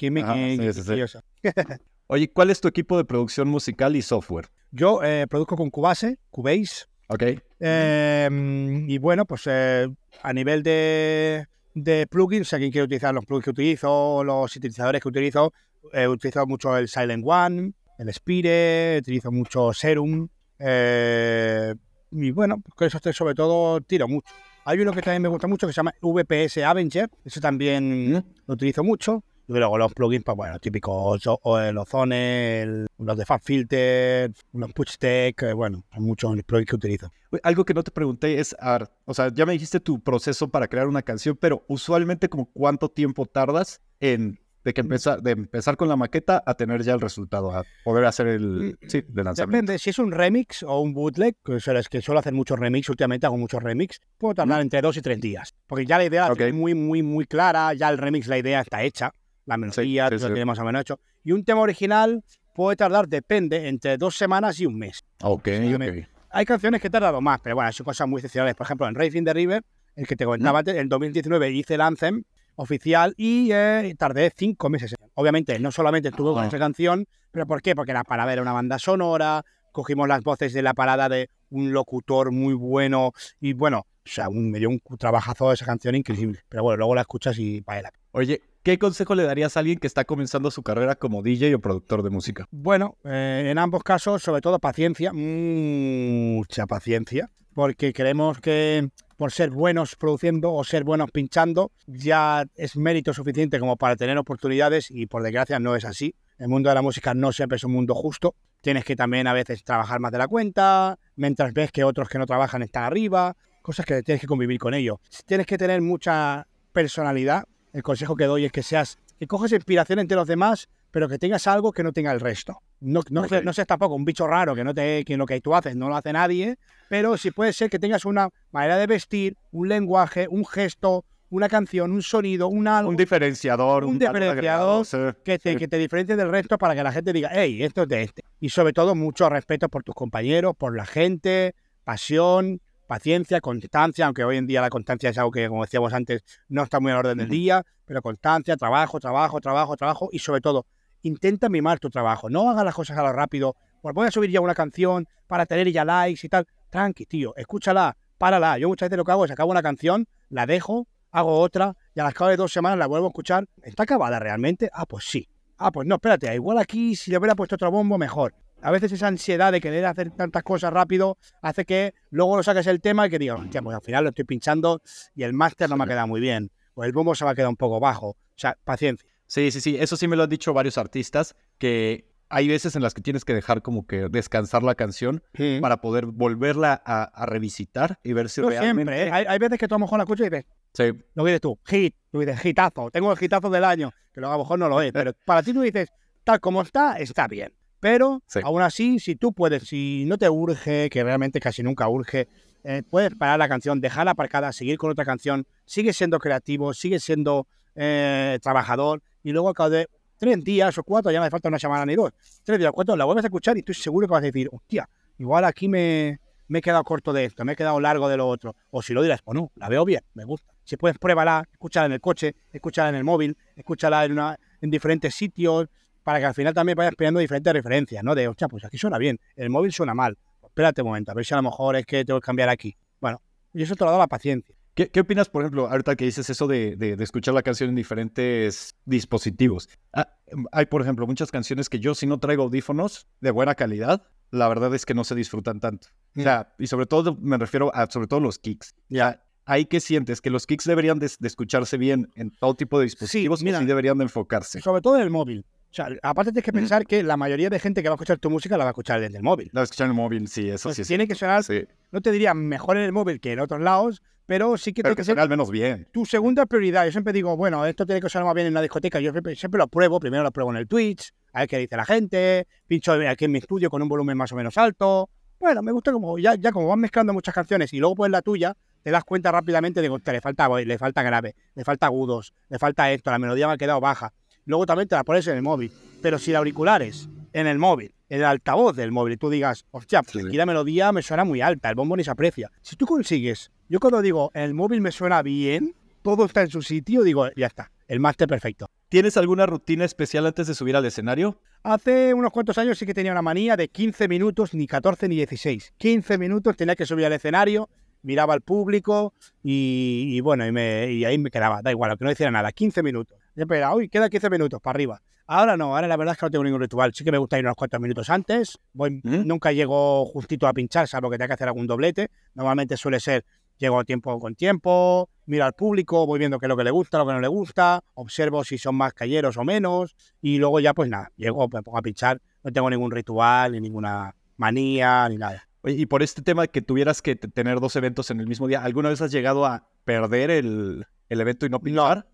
sí, 0.72 0.82
sí. 0.82 1.18
Oye, 2.12 2.30
¿cuál 2.30 2.50
es 2.50 2.60
tu 2.60 2.68
equipo 2.68 2.98
de 2.98 3.06
producción 3.06 3.48
musical 3.48 3.96
y 3.96 4.02
software? 4.02 4.50
Yo 4.70 5.02
eh, 5.02 5.26
produzco 5.30 5.56
con 5.56 5.70
Cubase, 5.70 6.18
Cubase. 6.28 6.84
Ok. 7.08 7.22
eh, 7.58 8.84
y 8.86 8.98
bueno, 8.98 9.24
pues 9.24 9.44
eh, 9.46 9.88
a 10.22 10.32
nivel 10.34 10.62
de, 10.62 11.46
de 11.72 12.06
plugins, 12.06 12.52
aquí 12.52 12.70
quiero 12.70 12.84
utilizar 12.84 13.14
los 13.14 13.24
plugins 13.24 13.44
que 13.44 13.50
utilizo, 13.52 14.22
los 14.24 14.52
sintetizadores 14.52 15.00
que 15.00 15.08
utilizo, 15.08 15.54
he 15.94 16.06
utilizado 16.06 16.46
mucho 16.46 16.76
el 16.76 16.86
Silent 16.88 17.24
One, 17.26 17.72
el 17.96 18.12
Spire, 18.12 18.98
utilizo 18.98 19.32
mucho 19.32 19.72
Serum. 19.72 20.28
eh, 20.58 21.74
y 22.10 22.30
bueno, 22.30 22.60
pues 22.62 22.74
con 22.74 22.86
eso 22.88 22.98
estoy 22.98 23.14
sobre 23.14 23.34
todo 23.34 23.80
tiro 23.80 24.06
mucho. 24.06 24.28
Hay 24.66 24.78
uno 24.80 24.92
que 24.92 25.00
también 25.00 25.22
me 25.22 25.28
gusta 25.28 25.46
mucho 25.46 25.66
que 25.66 25.72
se 25.72 25.78
llama 25.78 25.94
VPS 26.02 26.58
Avenger, 26.62 27.08
ese 27.24 27.40
también 27.40 28.22
lo 28.46 28.52
utilizo 28.52 28.84
mucho. 28.84 29.24
Y 29.54 29.58
luego 29.58 29.78
los 29.78 29.92
plugins, 29.92 30.24
pues 30.24 30.36
bueno, 30.36 30.58
típicos, 30.58 31.22
o, 31.26 31.58
el 31.60 31.76
Ozone, 31.78 32.62
el- 32.62 32.86
los 32.98 33.16
de 33.16 33.24
FabFilter, 33.26 34.32
los 34.52 34.72
PushTech, 34.72 35.42
eh, 35.42 35.52
bueno, 35.52 35.84
hay 35.90 36.00
muchos 36.00 36.34
plugins 36.44 36.68
que 36.70 36.76
utilizo. 36.76 37.10
Algo 37.42 37.64
que 37.64 37.74
no 37.74 37.82
te 37.82 37.90
pregunté 37.90 38.38
es, 38.38 38.54
a 38.58 38.78
ver, 38.78 38.88
o 39.04 39.14
sea, 39.14 39.30
ya 39.32 39.46
me 39.46 39.52
dijiste 39.52 39.80
tu 39.80 40.00
proceso 40.00 40.48
para 40.48 40.68
crear 40.68 40.86
una 40.86 41.02
canción, 41.02 41.36
pero 41.40 41.64
usualmente 41.68 42.28
como 42.28 42.46
cuánto 42.52 42.88
tiempo 42.88 43.26
tardas 43.26 43.80
en 44.00 44.38
de 44.64 44.72
que 44.72 44.80
empezar, 44.80 45.20
de 45.20 45.32
empezar 45.32 45.76
con 45.76 45.88
la 45.88 45.96
maqueta 45.96 46.40
a 46.46 46.54
tener 46.54 46.84
ya 46.84 46.94
el 46.94 47.00
resultado, 47.00 47.50
a 47.50 47.64
poder 47.82 48.04
hacer 48.04 48.28
el 48.28 48.78
sí, 48.86 49.02
de 49.08 49.24
lanzamiento. 49.24 49.56
Depende, 49.56 49.78
si 49.80 49.90
es 49.90 49.98
un 49.98 50.12
remix 50.12 50.62
o 50.62 50.78
un 50.80 50.94
bootleg, 50.94 51.34
que 51.44 51.58
suelo, 51.58 51.80
es 51.80 51.88
que 51.88 52.00
suelo 52.00 52.20
hacer 52.20 52.32
muchos 52.32 52.60
remix, 52.60 52.88
últimamente 52.88 53.26
hago 53.26 53.36
muchos 53.36 53.60
remix, 53.60 53.98
puedo 54.18 54.34
tardar 54.36 54.60
entre 54.60 54.80
dos 54.80 54.96
y 54.96 55.02
tres 55.02 55.20
días. 55.20 55.52
Porque 55.66 55.84
ya 55.84 55.98
la 55.98 56.04
idea 56.04 56.26
la 56.26 56.32
Ok. 56.34 56.38
tengo 56.38 56.58
muy, 56.58 56.74
muy, 56.74 57.02
muy 57.02 57.24
clara, 57.26 57.74
ya 57.74 57.88
el 57.88 57.98
remix, 57.98 58.28
la 58.28 58.38
idea 58.38 58.60
está 58.60 58.84
hecha, 58.84 59.12
la 59.46 59.56
melodía, 59.56 60.08
sí, 60.08 60.18
sí. 60.18 60.22
lo 60.22 60.28
tenemos 60.32 60.56
más 60.58 60.62
o 60.62 60.66
menos 60.66 60.80
hecho. 60.82 61.00
Y 61.24 61.32
un 61.32 61.44
tema 61.44 61.60
original 61.60 62.22
puede 62.54 62.76
tardar, 62.76 63.08
depende, 63.08 63.68
entre 63.68 63.96
dos 63.96 64.16
semanas 64.16 64.58
y 64.60 64.66
un 64.66 64.78
mes. 64.78 65.02
Ok, 65.22 65.48
Sí, 65.48 65.72
ok. 65.74 65.78
me- 65.78 66.08
Hay 66.30 66.44
canciones 66.46 66.80
que 66.80 66.86
he 66.86 66.90
tardado 66.90 67.20
más, 67.20 67.40
pero 67.42 67.54
bueno, 67.56 67.70
son 67.72 67.84
cosas 67.84 68.08
muy 68.08 68.18
excepcionales. 68.18 68.54
Por 68.54 68.64
ejemplo, 68.66 68.88
en 68.88 68.94
Racing 68.94 69.24
the 69.24 69.32
River, 69.34 69.62
el 69.96 70.06
que 70.06 70.16
te 70.16 70.24
comentaba 70.24 70.60
antes, 70.60 70.76
en 70.76 70.88
2019 70.88 71.50
hice 71.50 71.74
el 71.74 71.80
Anthem 71.82 72.22
oficial 72.56 73.14
y 73.16 73.50
eh, 73.52 73.94
tardé 73.98 74.32
cinco 74.36 74.68
meses. 74.70 74.94
Obviamente, 75.14 75.58
no 75.58 75.70
solamente 75.72 76.08
estuve 76.08 76.32
con 76.32 76.44
Ah. 76.44 76.48
esa 76.48 76.58
canción, 76.58 77.06
pero 77.30 77.46
¿por 77.46 77.60
qué? 77.62 77.74
Porque 77.74 77.92
la 77.92 78.04
parada 78.04 78.32
era 78.32 78.40
una 78.42 78.52
banda 78.52 78.78
sonora, 78.78 79.44
cogimos 79.72 80.06
las 80.08 80.22
voces 80.22 80.52
de 80.52 80.62
la 80.62 80.74
parada 80.74 81.08
de 81.08 81.28
un 81.50 81.72
locutor 81.72 82.30
muy 82.32 82.54
bueno 82.54 83.12
y 83.40 83.52
bueno, 83.54 83.80
o 83.80 84.08
sea, 84.08 84.28
un, 84.28 84.50
me 84.50 84.58
dio 84.58 84.68
un 84.70 84.80
trabajazo 84.98 85.52
esa 85.52 85.64
canción 85.66 85.94
increíble. 85.94 86.40
Pero 86.48 86.62
bueno, 86.62 86.78
luego 86.78 86.94
la 86.94 87.02
escuchas 87.02 87.38
y 87.38 87.60
vale 87.60 87.82
la. 87.82 87.92
Oye, 88.12 88.40
¿qué 88.62 88.78
consejo 88.78 89.14
le 89.14 89.24
darías 89.24 89.56
a 89.56 89.60
alguien 89.60 89.78
que 89.78 89.86
está 89.86 90.04
comenzando 90.04 90.50
su 90.50 90.62
carrera 90.62 90.94
como 90.94 91.22
DJ 91.22 91.54
o 91.54 91.60
productor 91.60 92.02
de 92.02 92.10
música? 92.10 92.46
Bueno, 92.50 92.96
eh, 93.04 93.48
en 93.50 93.58
ambos 93.58 93.82
casos, 93.82 94.22
sobre 94.22 94.40
todo 94.40 94.58
paciencia, 94.58 95.12
mucha 95.12 96.66
paciencia, 96.66 97.30
porque 97.54 97.92
creemos 97.92 98.40
que 98.40 98.88
por 99.16 99.30
ser 99.30 99.50
buenos 99.50 99.94
produciendo 99.96 100.52
o 100.52 100.64
ser 100.64 100.84
buenos 100.84 101.10
pinchando 101.10 101.70
ya 101.86 102.44
es 102.56 102.76
mérito 102.76 103.14
suficiente 103.14 103.60
como 103.60 103.76
para 103.76 103.94
tener 103.94 104.18
oportunidades 104.18 104.90
y 104.90 105.06
por 105.06 105.22
desgracia 105.22 105.58
no 105.58 105.76
es 105.76 105.84
así. 105.84 106.14
El 106.38 106.48
mundo 106.48 106.70
de 106.70 106.74
la 106.74 106.82
música 106.82 107.14
no 107.14 107.32
siempre 107.32 107.56
es 107.56 107.64
un 107.64 107.72
mundo 107.72 107.94
justo. 107.94 108.34
Tienes 108.62 108.84
que 108.84 108.96
también 108.96 109.26
a 109.26 109.32
veces 109.32 109.62
trabajar 109.64 110.00
más 110.00 110.12
de 110.12 110.18
la 110.18 110.28
cuenta, 110.28 110.98
mientras 111.14 111.52
ves 111.52 111.70
que 111.70 111.84
otros 111.84 112.08
que 112.08 112.18
no 112.18 112.26
trabajan 112.26 112.62
están 112.62 112.84
arriba, 112.84 113.36
cosas 113.60 113.86
que 113.86 114.02
tienes 114.02 114.20
que 114.20 114.26
convivir 114.26 114.58
con 114.58 114.74
ello. 114.74 115.00
Tienes 115.26 115.46
que 115.46 115.58
tener 115.58 115.80
mucha 115.82 116.46
personalidad. 116.72 117.44
El 117.72 117.82
consejo 117.82 118.16
que 118.16 118.24
doy 118.24 118.44
es 118.44 118.52
que 118.52 118.62
seas, 118.62 118.98
que 119.18 119.26
coges 119.26 119.52
inspiración 119.52 119.98
entre 119.98 120.16
los 120.16 120.26
demás, 120.26 120.68
pero 120.90 121.08
que 121.08 121.18
tengas 121.18 121.46
algo 121.46 121.72
que 121.72 121.82
no 121.82 121.92
tenga 121.92 122.12
el 122.12 122.20
resto. 122.20 122.60
No, 122.80 123.02
no, 123.10 123.52
seas 123.52 123.66
tampoco 123.66 123.94
un 123.94 124.04
bicho 124.04 124.26
raro 124.26 124.54
que 124.54 124.62
no 124.62 124.74
te 124.74 125.04
que 125.04 125.16
lo 125.16 125.26
que 125.26 125.40
tú 125.40 125.54
haces 125.54 125.74
no 125.74 125.88
lo 125.88 125.96
hace 125.96 126.12
nadie, 126.12 126.58
pero 126.88 127.16
sí 127.16 127.30
puede 127.30 127.52
ser 127.52 127.70
que 127.70 127.78
tengas 127.78 128.04
una 128.04 128.28
manera 128.50 128.76
de 128.76 128.86
vestir, 128.86 129.36
un 129.52 129.68
lenguaje, 129.68 130.26
un 130.28 130.44
gesto, 130.44 131.04
una 131.30 131.48
canción, 131.48 131.92
un 131.92 132.02
sonido, 132.02 132.48
un 132.48 132.68
algo 132.68 132.90
Un 132.90 132.96
diferenciador. 132.96 133.84
Un 133.84 133.94
agregado, 134.04 134.80
diferenciador 134.80 135.16
que 135.22 135.38
te, 135.38 135.52
sí. 135.52 135.58
que 135.58 135.66
te 135.66 135.78
diferencie 135.78 136.14
del 136.14 136.30
resto 136.30 136.58
para 136.58 136.74
que 136.74 136.82
la 136.82 136.92
gente 136.92 137.12
diga, 137.12 137.30
hey, 137.32 137.62
esto 137.62 137.82
es 137.82 137.88
de 137.88 138.02
este. 138.02 138.22
Y 138.38 138.50
sobre 138.50 138.74
todo, 138.74 138.94
mucho 138.94 139.30
respeto 139.30 139.70
por 139.70 139.82
tus 139.82 139.94
compañeros, 139.94 140.54
por 140.54 140.76
la 140.76 140.84
gente, 140.84 141.54
pasión, 141.84 142.60
paciencia, 142.92 143.40
constancia, 143.40 144.04
aunque 144.04 144.22
hoy 144.22 144.36
en 144.36 144.46
día 144.46 144.60
la 144.60 144.68
constancia 144.68 145.08
es 145.08 145.16
algo 145.16 145.30
que, 145.30 145.48
como 145.48 145.62
decíamos 145.62 145.94
antes, 145.94 146.22
no 146.50 146.62
está 146.62 146.78
muy 146.78 146.92
al 146.92 146.98
orden 146.98 147.16
del 147.16 147.28
día, 147.30 147.64
pero 147.86 148.02
constancia, 148.02 148.54
trabajo, 148.54 149.00
trabajo, 149.00 149.40
trabajo, 149.40 149.78
trabajo 149.78 150.08
y 150.12 150.18
sobre 150.18 150.42
todo, 150.42 150.66
intenta 151.00 151.48
mimar 151.48 151.78
tu 151.78 151.88
trabajo. 151.88 152.28
No 152.28 152.50
hagas 152.50 152.66
las 152.66 152.74
cosas 152.74 152.98
a 152.98 153.02
lo 153.02 153.10
rápido. 153.14 153.56
Pues 153.80 153.94
voy 153.94 154.08
a 154.08 154.10
subir 154.10 154.30
ya 154.30 154.42
una 154.42 154.54
canción 154.54 155.08
para 155.26 155.46
tener 155.46 155.72
ya 155.72 155.86
likes 155.86 156.26
y 156.26 156.28
tal. 156.28 156.46
Tranqui, 156.68 157.06
tío, 157.06 157.34
escúchala, 157.34 157.96
párala. 158.18 158.58
Yo 158.58 158.68
muchas 158.68 158.90
veces 158.90 158.98
lo 158.98 159.04
que 159.06 159.12
hago 159.12 159.24
es 159.24 159.30
acabo 159.30 159.50
una 159.50 159.62
canción, 159.62 160.06
la 160.28 160.44
dejo, 160.44 160.86
hago 161.12 161.40
otra 161.40 161.74
y 161.94 162.00
a 162.00 162.04
las 162.04 162.12
cabo 162.12 162.28
de 162.28 162.36
dos 162.36 162.52
semanas 162.52 162.78
la 162.78 162.88
vuelvo 162.88 163.06
a 163.06 163.08
escuchar. 163.08 163.46
¿Está 163.62 163.84
acabada 163.84 164.18
realmente? 164.18 164.68
Ah, 164.70 164.84
pues 164.84 165.06
sí. 165.06 165.26
Ah, 165.56 165.72
pues 165.72 165.88
no, 165.88 165.94
espérate, 165.94 166.34
igual 166.34 166.58
aquí 166.58 166.94
si 166.94 167.10
le 167.10 167.16
hubiera 167.16 167.34
puesto 167.34 167.54
otro 167.54 167.70
bombo, 167.70 167.96
mejor. 167.96 168.34
A 168.62 168.70
veces 168.70 168.92
esa 168.92 169.08
ansiedad 169.08 169.52
de 169.52 169.60
querer 169.60 169.84
hacer 169.84 170.10
tantas 170.10 170.42
cosas 170.42 170.72
rápido 170.72 171.18
hace 171.40 171.64
que 171.64 171.94
luego 172.10 172.36
lo 172.36 172.42
saques 172.42 172.66
el 172.66 172.80
tema 172.80 173.06
y 173.06 173.10
que 173.10 173.18
digas, 173.18 173.40
hostia, 173.40 173.60
pues 173.62 173.74
al 173.74 173.82
final 173.82 174.04
lo 174.04 174.10
estoy 174.10 174.24
pinchando 174.24 174.82
y 175.14 175.24
el 175.24 175.32
máster 175.32 175.68
no 175.68 175.76
me 175.76 175.84
ha 175.84 175.86
quedado 175.86 176.06
muy 176.06 176.20
bien. 176.20 176.50
O 176.74 176.84
el 176.84 176.92
bombo 176.92 177.14
se 177.14 177.24
me 177.24 177.30
ha 177.30 177.34
quedado 177.34 177.50
un 177.50 177.56
poco 177.56 177.80
bajo. 177.80 178.10
O 178.10 178.16
sea, 178.36 178.56
paciencia. 178.64 179.08
Sí, 179.26 179.50
sí, 179.50 179.60
sí. 179.60 179.76
Eso 179.78 179.96
sí 179.96 180.08
me 180.08 180.16
lo 180.16 180.22
han 180.22 180.30
dicho 180.30 180.54
varios 180.54 180.78
artistas, 180.78 181.34
que 181.58 182.12
hay 182.28 182.48
veces 182.48 182.76
en 182.76 182.82
las 182.82 182.94
que 182.94 183.02
tienes 183.02 183.24
que 183.24 183.34
dejar 183.34 183.60
como 183.60 183.86
que 183.86 184.08
descansar 184.08 184.62
la 184.62 184.74
canción 184.74 185.22
para 185.60 185.82
poder 185.82 186.06
volverla 186.06 186.80
a, 186.84 187.02
a 187.02 187.26
revisitar 187.26 187.98
y 188.02 188.14
ver 188.14 188.30
si 188.30 188.40
realmente... 188.40 188.92
siempre, 188.92 189.02
¿eh? 189.02 189.10
hay, 189.12 189.26
hay 189.28 189.38
veces 189.38 189.58
que 189.58 189.68
tú 189.68 189.74
a 189.74 189.78
lo 189.78 189.84
mejor 189.84 189.98
la 189.98 190.04
escuchas 190.04 190.26
y 190.28 190.30
dices, 190.30 190.46
Sí, 190.74 190.84
lo 191.14 191.24
que 191.24 191.30
dices 191.30 191.40
tú, 191.42 191.58
hit, 191.66 191.94
tú 192.10 192.20
dices 192.20 192.42
hitazo, 192.42 192.90
tengo 192.90 193.12
el 193.12 193.22
hitazo 193.22 193.50
del 193.50 193.64
año, 193.64 193.92
que 194.12 194.20
luego 194.20 194.34
a 194.34 194.38
lo 194.38 194.44
mejor 194.44 194.58
no 194.58 194.68
lo 194.70 194.80
es, 194.80 194.92
pero 194.94 195.12
para 195.26 195.42
ti 195.42 195.52
tú 195.52 195.60
dices, 195.60 195.90
tal 196.24 196.40
como 196.40 196.62
está, 196.62 196.96
está 196.96 197.28
bien. 197.28 197.52
Pero 197.82 198.22
Sí. 198.28 198.38
aún 198.44 198.62
así, 198.62 199.00
si 199.00 199.16
tú 199.16 199.32
puedes, 199.32 199.64
si 199.64 200.04
no 200.06 200.16
te 200.16 200.30
urge, 200.30 200.88
que 200.88 201.02
realmente 201.02 201.40
casi 201.40 201.64
nunca 201.64 201.88
urge, 201.88 202.28
eh, 202.62 202.84
puedes 202.88 203.12
parar 203.16 203.40
la 203.40 203.48
canción, 203.48 203.80
dejarla 203.80 204.12
aparcada, 204.12 204.52
seguir 204.52 204.78
con 204.78 204.92
otra 204.92 205.04
canción, 205.04 205.44
sigue 205.66 205.92
siendo 205.92 206.20
creativo, 206.20 206.74
sigue 206.74 207.00
siendo 207.00 207.48
eh, 207.74 208.38
trabajador, 208.40 209.02
y 209.24 209.32
luego 209.32 209.48
al 209.48 209.54
cabo 209.54 209.70
de 209.70 209.88
tres 210.16 210.44
días 210.44 210.78
o 210.78 210.84
cuatro, 210.84 211.10
ya 211.10 211.18
no 211.18 211.24
hace 211.24 211.32
falta 211.32 211.48
una 211.48 211.58
semana 211.58 211.84
ni 211.84 211.96
dos, 211.96 212.12
tres 212.44 212.60
días 212.60 212.70
o 212.70 212.72
cuatro, 212.72 212.94
la 212.94 213.04
vuelves 213.04 213.24
a 213.24 213.26
escuchar 213.26 213.56
y 213.56 213.60
estoy 213.60 213.74
seguro 213.74 214.06
que 214.06 214.12
vas 214.12 214.22
a 214.22 214.26
decir, 214.26 214.48
hostia, 214.52 214.88
igual 215.18 215.44
aquí 215.44 215.66
me, 215.66 216.20
me 216.46 216.60
he 216.60 216.62
quedado 216.62 216.84
corto 216.84 217.12
de 217.12 217.24
esto, 217.24 217.44
me 217.44 217.54
he 217.54 217.56
quedado 217.56 217.80
largo 217.80 218.08
de 218.08 218.16
lo 218.16 218.28
otro. 218.28 218.54
O 218.70 218.80
si 218.80 218.92
lo 218.94 219.02
dirás, 219.02 219.22
o 219.24 219.34
no, 219.34 219.50
la 219.56 219.68
veo 219.68 219.84
bien, 219.84 220.02
me 220.14 220.24
gusta. 220.24 220.52
Si 220.62 220.76
puedes, 220.76 220.98
pruébala, 220.98 221.48
escúchala 221.50 221.86
en 221.86 221.92
el 221.94 222.00
coche, 222.00 222.36
escúchala 222.52 222.90
en 222.90 222.94
el 222.94 223.02
móvil, 223.02 223.36
escúchala 223.56 224.04
en, 224.04 224.12
una, 224.12 224.38
en 224.60 224.70
diferentes 224.70 225.12
sitios, 225.16 225.66
para 226.02 226.18
que 226.20 226.26
al 226.26 226.34
final 226.34 226.52
también 226.54 226.76
vayas 226.76 226.94
pillando 226.96 227.20
diferentes 227.20 227.52
referencias, 227.52 228.02
¿no? 228.04 228.14
De, 228.14 228.28
hostia, 228.28 228.48
pues 228.48 228.64
aquí 228.64 228.78
suena 228.78 228.98
bien, 228.98 229.18
el 229.36 229.50
móvil 229.50 229.72
suena 229.72 229.94
mal. 229.94 230.16
Pues 230.40 230.50
espérate 230.50 230.82
un 230.82 230.88
momento, 230.88 231.10
a 231.12 231.14
ver 231.14 231.24
si 231.24 231.34
a 231.34 231.36
lo 231.38 231.42
mejor 231.44 231.76
es 231.76 231.86
que 231.86 232.04
tengo 232.04 232.20
que 232.20 232.24
cambiar 232.26 232.48
aquí. 232.48 232.76
Bueno, 233.00 233.20
y 233.54 233.62
eso 233.62 233.74
te 233.76 233.84
lo 233.84 233.90
da 233.90 233.98
la 233.98 234.06
paciencia. 234.06 234.54
¿Qué, 234.74 234.88
qué 234.88 235.00
opinas, 235.00 235.28
por 235.28 235.42
ejemplo, 235.42 235.68
ahorita 235.68 235.96
que 235.96 236.06
dices 236.06 236.30
eso 236.30 236.46
de, 236.46 236.76
de- 236.76 236.96
de 236.96 237.04
escuchar 237.04 237.34
la 237.34 237.42
canción 237.42 237.68
en 237.68 237.76
diferentes 237.76 238.74
dispositivos? 238.86 239.68
Ah, 239.92 240.08
em, 240.26 240.46
hay, 240.50 240.64
por 240.66 240.80
ejemplo, 240.80 241.06
muchas 241.06 241.30
canciones 241.30 241.68
que 241.68 241.78
yo, 241.78 241.94
si 241.94 242.06
no 242.06 242.18
traigo 242.18 242.44
audífonos 242.44 243.06
de 243.20 243.30
buena 243.30 243.54
calidad, 243.54 244.02
la 244.30 244.48
verdad 244.48 244.74
es 244.74 244.86
que 244.86 244.94
no 244.94 245.04
se 245.04 245.14
disfrutan 245.14 245.60
tanto. 245.60 245.88
O 246.16 246.22
sea, 246.22 246.54
y 246.58 246.66
sobre 246.68 246.86
todo 246.86 247.16
me 247.20 247.36
refiero 247.36 247.70
a 247.74 247.86
sobre 247.90 248.06
todo 248.06 248.20
los 248.20 248.38
kicks. 248.38 248.74
Ya, 248.88 249.22
¿ahí 249.44 249.66
qué 249.66 249.78
sientes? 249.80 250.22
¿Que 250.22 250.30
los 250.30 250.46
kicks 250.46 250.64
deberían 250.64 250.98
de, 250.98 251.10
de 251.18 251.28
escucharse 251.28 251.76
bien 251.76 252.10
en 252.14 252.30
todo 252.30 252.54
tipo 252.54 252.78
de 252.78 252.84
dispositivos 252.84 253.42
mira. 253.42 253.58
sí 253.58 253.66
deberían 253.66 253.98
de 253.98 254.04
enfocarse? 254.04 254.60
Sobre 254.62 254.80
todo 254.80 254.96
en 254.96 255.02
el 255.02 255.10
móvil. 255.10 255.44
O 255.72 255.74
sea, 255.74 255.88
aparte 256.02 256.32
tienes 256.32 256.44
que 256.44 256.52
pensar 256.52 256.84
que 256.84 257.02
la 257.02 257.16
mayoría 257.16 257.48
de 257.48 257.58
gente 257.58 257.82
que 257.82 257.88
va 257.88 257.94
a 257.94 257.96
escuchar 257.96 258.18
tu 258.18 258.28
música 258.28 258.58
la 258.58 258.64
va 258.64 258.70
a 258.70 258.72
escuchar 258.72 259.00
desde 259.00 259.16
el 259.16 259.22
móvil. 259.22 259.48
La 259.54 259.62
escuchar 259.62 259.86
en 259.86 259.92
el 259.92 259.96
móvil, 259.96 260.28
sí, 260.28 260.50
eso 260.50 260.74
sí. 260.74 260.82
tiene 260.82 261.08
que 261.08 261.14
sonar, 261.14 261.42
sí. 261.44 261.64
no 261.90 262.02
te 262.02 262.12
diría 262.12 262.34
mejor 262.34 262.76
en 262.76 262.82
el 262.82 262.92
móvil 262.92 263.20
que 263.20 263.32
en 263.32 263.40
otros 263.40 263.58
lados, 263.62 264.02
pero 264.26 264.58
sí 264.58 264.74
que 264.74 264.82
Pero 264.82 264.94
tiene 264.94 264.96
que 264.96 265.04
ser 265.04 265.18
al 265.18 265.30
menos 265.30 265.50
bien. 265.50 265.88
tu 265.90 266.04
segunda 266.04 266.44
prioridad. 266.44 266.84
Yo 266.84 266.92
siempre 266.92 267.14
digo, 267.14 267.38
bueno, 267.38 267.64
esto 267.64 267.86
tiene 267.86 268.02
que 268.02 268.10
sonar 268.10 268.26
más 268.26 268.34
bien 268.34 268.48
en 268.48 268.52
una 268.52 268.60
discoteca. 268.60 269.00
Yo 269.00 269.12
siempre, 269.12 269.34
siempre 269.34 269.58
lo 269.58 269.66
pruebo. 269.66 269.98
Primero 269.98 270.22
lo 270.22 270.30
pruebo 270.30 270.50
en 270.50 270.58
el 270.58 270.68
Twitch, 270.68 271.14
a 271.32 271.40
ver 271.40 271.48
qué 271.48 271.56
dice 271.56 271.74
la 271.74 271.86
gente. 271.86 272.46
Pincho 272.66 272.92
aquí 272.92 273.24
en 273.24 273.32
mi 273.32 273.38
estudio 273.38 273.70
con 273.70 273.80
un 273.80 273.88
volumen 273.88 274.18
más 274.18 274.30
o 274.32 274.36
menos 274.36 274.58
alto. 274.58 275.08
Bueno, 275.40 275.62
me 275.62 275.72
gusta 275.72 275.90
como 275.90 276.18
ya, 276.18 276.34
ya 276.34 276.52
como 276.52 276.68
van 276.68 276.80
mezclando 276.80 277.14
muchas 277.14 277.34
canciones 277.34 277.72
y 277.72 277.78
luego 277.78 277.94
pues 277.94 278.10
la 278.10 278.20
tuya, 278.20 278.54
te 278.82 278.90
das 278.90 279.04
cuenta 279.04 279.32
rápidamente 279.32 279.80
de 279.80 279.88
que 279.88 280.12
le 280.12 280.20
falta 280.20 280.48
le 280.60 280.78
falta 280.78 281.02
grave, 281.02 281.34
le 281.54 281.64
falta 281.64 281.86
agudos, 281.86 282.34
le 282.50 282.58
falta 282.58 282.92
esto, 282.92 283.10
la 283.10 283.18
melodía 283.18 283.46
me 283.48 283.54
ha 283.54 283.56
quedado 283.56 283.80
baja. 283.80 284.12
Luego 284.44 284.66
también 284.66 284.88
te 284.88 284.94
la 284.94 285.04
pones 285.04 285.26
en 285.26 285.36
el 285.36 285.42
móvil. 285.42 285.72
Pero 286.00 286.18
si 286.18 286.30
el 286.30 286.36
auriculares 286.36 287.08
en 287.32 287.46
el 287.46 287.58
móvil, 287.58 287.94
en 288.08 288.18
el 288.18 288.24
altavoz 288.26 288.76
del 288.76 288.92
móvil, 288.92 289.14
y 289.14 289.16
tú 289.16 289.30
digas, 289.30 289.64
hostia, 289.70 290.02
pues 290.02 290.24
aquí 290.26 290.36
la 290.36 290.46
melodía 290.46 290.92
me 290.92 291.02
suena 291.02 291.24
muy 291.24 291.40
alta, 291.40 291.70
el 291.70 291.74
bombo 291.74 291.96
ni 291.96 292.04
se 292.04 292.10
aprecia. 292.10 292.50
Si 292.60 292.76
tú 292.76 292.86
consigues, 292.86 293.50
yo 293.68 293.80
cuando 293.80 294.02
digo 294.02 294.30
el 294.34 294.52
móvil 294.52 294.80
me 294.80 294.92
suena 294.92 295.22
bien, 295.22 295.74
todo 296.02 296.26
está 296.26 296.42
en 296.42 296.50
su 296.50 296.62
sitio, 296.62 297.02
digo, 297.02 297.28
ya 297.36 297.46
está, 297.46 297.70
el 297.88 298.00
máster 298.00 298.28
perfecto. 298.28 298.66
¿Tienes 298.88 299.16
alguna 299.16 299.46
rutina 299.46 299.84
especial 299.84 300.26
antes 300.26 300.46
de 300.46 300.54
subir 300.54 300.76
al 300.76 300.84
escenario? 300.84 301.38
Hace 301.62 302.12
unos 302.12 302.32
cuantos 302.32 302.58
años 302.58 302.76
sí 302.76 302.84
que 302.84 302.92
tenía 302.92 303.12
una 303.12 303.22
manía 303.22 303.56
de 303.56 303.68
15 303.68 304.08
minutos, 304.08 304.52
ni 304.52 304.66
14 304.66 305.08
ni 305.08 305.16
16. 305.16 305.72
15 305.78 306.18
minutos 306.18 306.56
tenía 306.56 306.76
que 306.76 306.84
subir 306.84 307.06
al 307.06 307.12
escenario, 307.12 307.70
miraba 308.02 308.34
al 308.34 308.42
público 308.42 309.14
y, 309.42 310.08
y 310.10 310.20
bueno, 310.20 310.46
y, 310.46 310.52
me, 310.52 310.92
y 310.92 311.04
ahí 311.04 311.16
me 311.16 311.30
quedaba, 311.30 311.62
da 311.62 311.70
igual, 311.70 311.96
que 311.96 312.04
no 312.04 312.10
hiciera 312.10 312.30
nada, 312.30 312.52
15 312.52 312.82
minutos. 312.82 313.16
Siempre 313.34 313.58
era, 313.58 313.74
uy, 313.74 313.88
queda 313.88 314.08
15 314.08 314.30
minutos 314.30 314.60
para 314.60 314.76
arriba. 314.76 315.02
Ahora 315.26 315.56
no, 315.56 315.74
ahora 315.74 315.88
la 315.88 315.96
verdad 315.96 316.12
es 316.12 316.18
que 316.18 316.26
no 316.26 316.30
tengo 316.30 316.44
ningún 316.44 316.60
ritual. 316.60 316.92
Sí 316.92 317.04
que 317.04 317.12
me 317.12 317.18
gusta 317.18 317.38
ir 317.38 317.44
unos 317.44 317.56
cuantos 317.56 317.80
minutos 317.80 318.10
antes. 318.10 318.58
Voy, 318.72 319.00
¿Mm? 319.02 319.26
Nunca 319.26 319.52
llego 319.52 320.04
justito 320.06 320.46
a 320.46 320.52
pinchar, 320.52 320.88
salvo 320.88 321.10
que 321.10 321.16
tenga 321.16 321.28
que 321.28 321.34
hacer 321.34 321.48
algún 321.48 321.66
doblete. 321.66 322.10
Normalmente 322.34 322.76
suele 322.76 323.00
ser, 323.00 323.24
llego 323.56 323.82
tiempo 323.84 324.18
con 324.18 324.34
tiempo, 324.34 325.08
miro 325.26 325.44
al 325.44 325.52
público, 325.52 326.04
voy 326.06 326.18
viendo 326.18 326.38
qué 326.38 326.46
es 326.46 326.48
lo 326.48 326.56
que 326.56 326.64
le 326.64 326.70
gusta, 326.70 326.98
lo 326.98 327.06
que 327.06 327.12
no 327.12 327.20
le 327.20 327.28
gusta, 327.28 327.82
observo 327.94 328.44
si 328.44 328.58
son 328.58 328.74
más 328.74 328.92
calleros 328.92 329.36
o 329.36 329.44
menos, 329.44 329.94
y 330.20 330.38
luego 330.38 330.60
ya 330.60 330.74
pues 330.74 330.90
nada, 330.90 331.12
llego, 331.16 331.48
me 331.48 331.62
pongo 331.62 331.78
a 331.78 331.82
pinchar. 331.82 332.20
No 332.42 332.52
tengo 332.52 332.68
ningún 332.68 332.90
ritual, 332.90 333.52
ni 333.52 333.60
ninguna 333.60 334.14
manía, 334.36 335.08
ni 335.08 335.16
nada. 335.16 335.48
Oye, 335.62 335.76
y 335.76 335.86
por 335.86 336.02
este 336.02 336.22
tema 336.22 336.48
que 336.48 336.60
tuvieras 336.60 337.00
que 337.02 337.14
tener 337.14 337.60
dos 337.60 337.76
eventos 337.76 338.10
en 338.10 338.18
el 338.18 338.26
mismo 338.26 338.48
día, 338.48 338.64
¿alguna 338.64 338.88
vez 338.88 339.00
has 339.00 339.12
llegado 339.12 339.46
a 339.46 339.68
perder 339.84 340.30
el, 340.30 340.86
el 341.08 341.20
evento 341.20 341.46
y 341.46 341.50
no 341.50 341.60
pinchar? 341.60 341.98
No, 341.98 342.04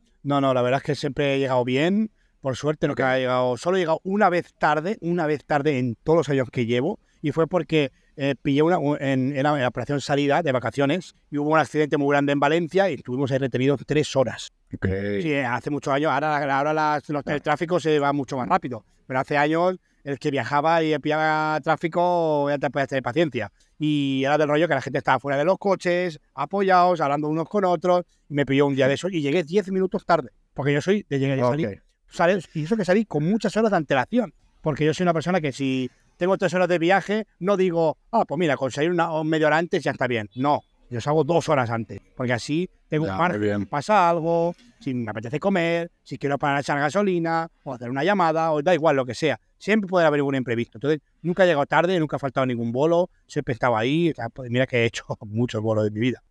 no, 0.40 0.54
la 0.54 0.62
verdad 0.62 0.78
es 0.78 0.84
que 0.84 0.94
siempre 0.94 1.34
he 1.34 1.38
llegado 1.38 1.64
bien. 1.64 2.10
Por 2.40 2.56
suerte, 2.56 2.86
nunca 2.86 3.16
he 3.16 3.20
llegado. 3.20 3.56
Solo 3.56 3.76
he 3.76 3.80
llegado 3.80 4.00
una 4.04 4.28
vez 4.30 4.52
tarde, 4.58 4.96
una 5.00 5.26
vez 5.26 5.44
tarde 5.44 5.78
en 5.78 5.96
todos 5.96 6.18
los 6.18 6.28
años 6.28 6.48
que 6.50 6.66
llevo. 6.66 7.00
Y 7.20 7.32
fue 7.32 7.48
porque 7.48 7.90
eh, 8.16 8.36
pillé 8.40 8.62
una 8.62 8.78
en, 9.00 9.36
era 9.36 9.54
en 9.54 9.60
la 9.62 9.68
operación 9.68 10.00
salida 10.00 10.40
de 10.42 10.52
vacaciones 10.52 11.16
y 11.30 11.38
hubo 11.38 11.50
un 11.50 11.58
accidente 11.58 11.96
muy 11.96 12.12
grande 12.12 12.32
en 12.32 12.38
Valencia 12.40 12.88
y 12.90 12.94
estuvimos 12.94 13.32
ahí 13.32 13.38
retenidos 13.38 13.80
tres 13.86 14.14
horas. 14.14 14.52
Ok. 14.72 14.86
Sí, 15.22 15.34
hace 15.34 15.70
muchos 15.70 15.92
años. 15.92 16.12
Ahora, 16.12 16.36
ahora 16.58 16.72
las- 16.72 17.08
los, 17.08 17.26
el 17.26 17.42
tráfico 17.42 17.80
se 17.80 17.98
va 17.98 18.12
mucho 18.12 18.36
más 18.36 18.48
rápido. 18.48 18.84
Pero 19.08 19.18
hace 19.20 19.36
años 19.36 19.76
el 20.08 20.18
que 20.18 20.30
viajaba 20.30 20.82
y 20.82 20.98
pillaba 20.98 21.60
tráfico 21.62 22.48
ya 22.48 22.56
te 22.58 22.70
podías 22.70 22.88
tener 22.88 23.02
paciencia. 23.02 23.52
Y 23.78 24.22
era 24.24 24.38
del 24.38 24.48
rollo 24.48 24.66
que 24.66 24.74
la 24.74 24.80
gente 24.80 24.98
estaba 24.98 25.18
fuera 25.20 25.36
de 25.36 25.44
los 25.44 25.58
coches, 25.58 26.18
apoyados, 26.34 27.00
hablando 27.00 27.28
unos 27.28 27.46
con 27.48 27.64
otros. 27.66 28.04
Y 28.28 28.34
me 28.34 28.46
pilló 28.46 28.66
un 28.66 28.74
día 28.74 28.88
de 28.88 28.94
eso 28.94 29.08
y 29.08 29.20
llegué 29.20 29.44
10 29.44 29.70
minutos 29.70 30.06
tarde. 30.06 30.30
Porque 30.54 30.72
yo 30.72 30.80
soy 30.80 31.04
de 31.08 31.18
llegar 31.18 31.38
y 31.38 31.40
salir. 31.42 31.66
Ok. 31.68 31.74
sales- 32.10 32.48
y 32.54 32.64
eso 32.64 32.74
que 32.76 32.86
salí 32.86 33.04
con 33.04 33.22
muchas 33.28 33.54
horas 33.58 33.70
de 33.70 33.76
antelación. 33.76 34.32
Porque 34.62 34.84
yo 34.86 34.94
soy 34.94 35.04
una 35.04 35.12
persona 35.12 35.40
que 35.42 35.52
si 35.52 35.90
tengo 36.16 36.38
tres 36.38 36.54
horas 36.54 36.68
de 36.68 36.78
viaje, 36.78 37.26
no 37.38 37.56
digo, 37.58 37.98
ah, 38.10 38.24
pues 38.26 38.38
mira, 38.38 38.56
con 38.56 38.70
salir 38.70 38.90
una 38.90 39.12
o 39.12 39.24
media 39.24 39.46
hora 39.48 39.58
antes 39.58 39.84
ya 39.84 39.90
está 39.90 40.06
bien. 40.06 40.28
No, 40.34 40.62
yo 40.90 41.02
salgo 41.02 41.22
dos 41.22 41.50
horas 41.50 41.68
antes. 41.70 42.00
Porque 42.16 42.32
así 42.32 42.68
tengo 42.88 43.04
Ya, 43.06 43.12
un 43.12 43.18
margen. 43.18 43.66
Pasa 43.66 44.08
algo, 44.08 44.54
si 44.80 44.94
me 44.94 45.10
apetece 45.10 45.38
comer, 45.38 45.90
si 46.02 46.16
quiero 46.16 46.38
parar 46.38 46.56
a 46.56 46.60
echar 46.60 46.78
gasolina, 46.80 47.48
o 47.62 47.74
hacer 47.74 47.90
una 47.90 48.02
llamada, 48.02 48.52
o 48.52 48.62
da 48.62 48.72
igual 48.74 48.96
lo 48.96 49.04
que 49.04 49.14
sea. 49.14 49.38
Siempre 49.58 49.88
puede 49.88 50.06
haber 50.06 50.18
algún 50.20 50.34
imprevisto. 50.36 50.78
Entonces, 50.78 51.00
nunca 51.22 51.44
he 51.44 51.46
llegado 51.46 51.66
tarde, 51.66 51.98
nunca 51.98 52.16
ha 52.16 52.18
faltado 52.18 52.46
ningún 52.46 52.72
bolo, 52.72 53.10
siempre 53.26 53.52
he 53.52 53.54
estado 53.54 53.76
ahí. 53.76 54.10
O 54.10 54.14
sea, 54.14 54.28
pues 54.28 54.50
mira 54.50 54.66
que 54.66 54.78
he 54.78 54.84
hecho 54.86 55.04
muchos 55.26 55.60
bolos 55.62 55.84
de 55.84 55.90
mi 55.90 56.00
vida. 56.00 56.22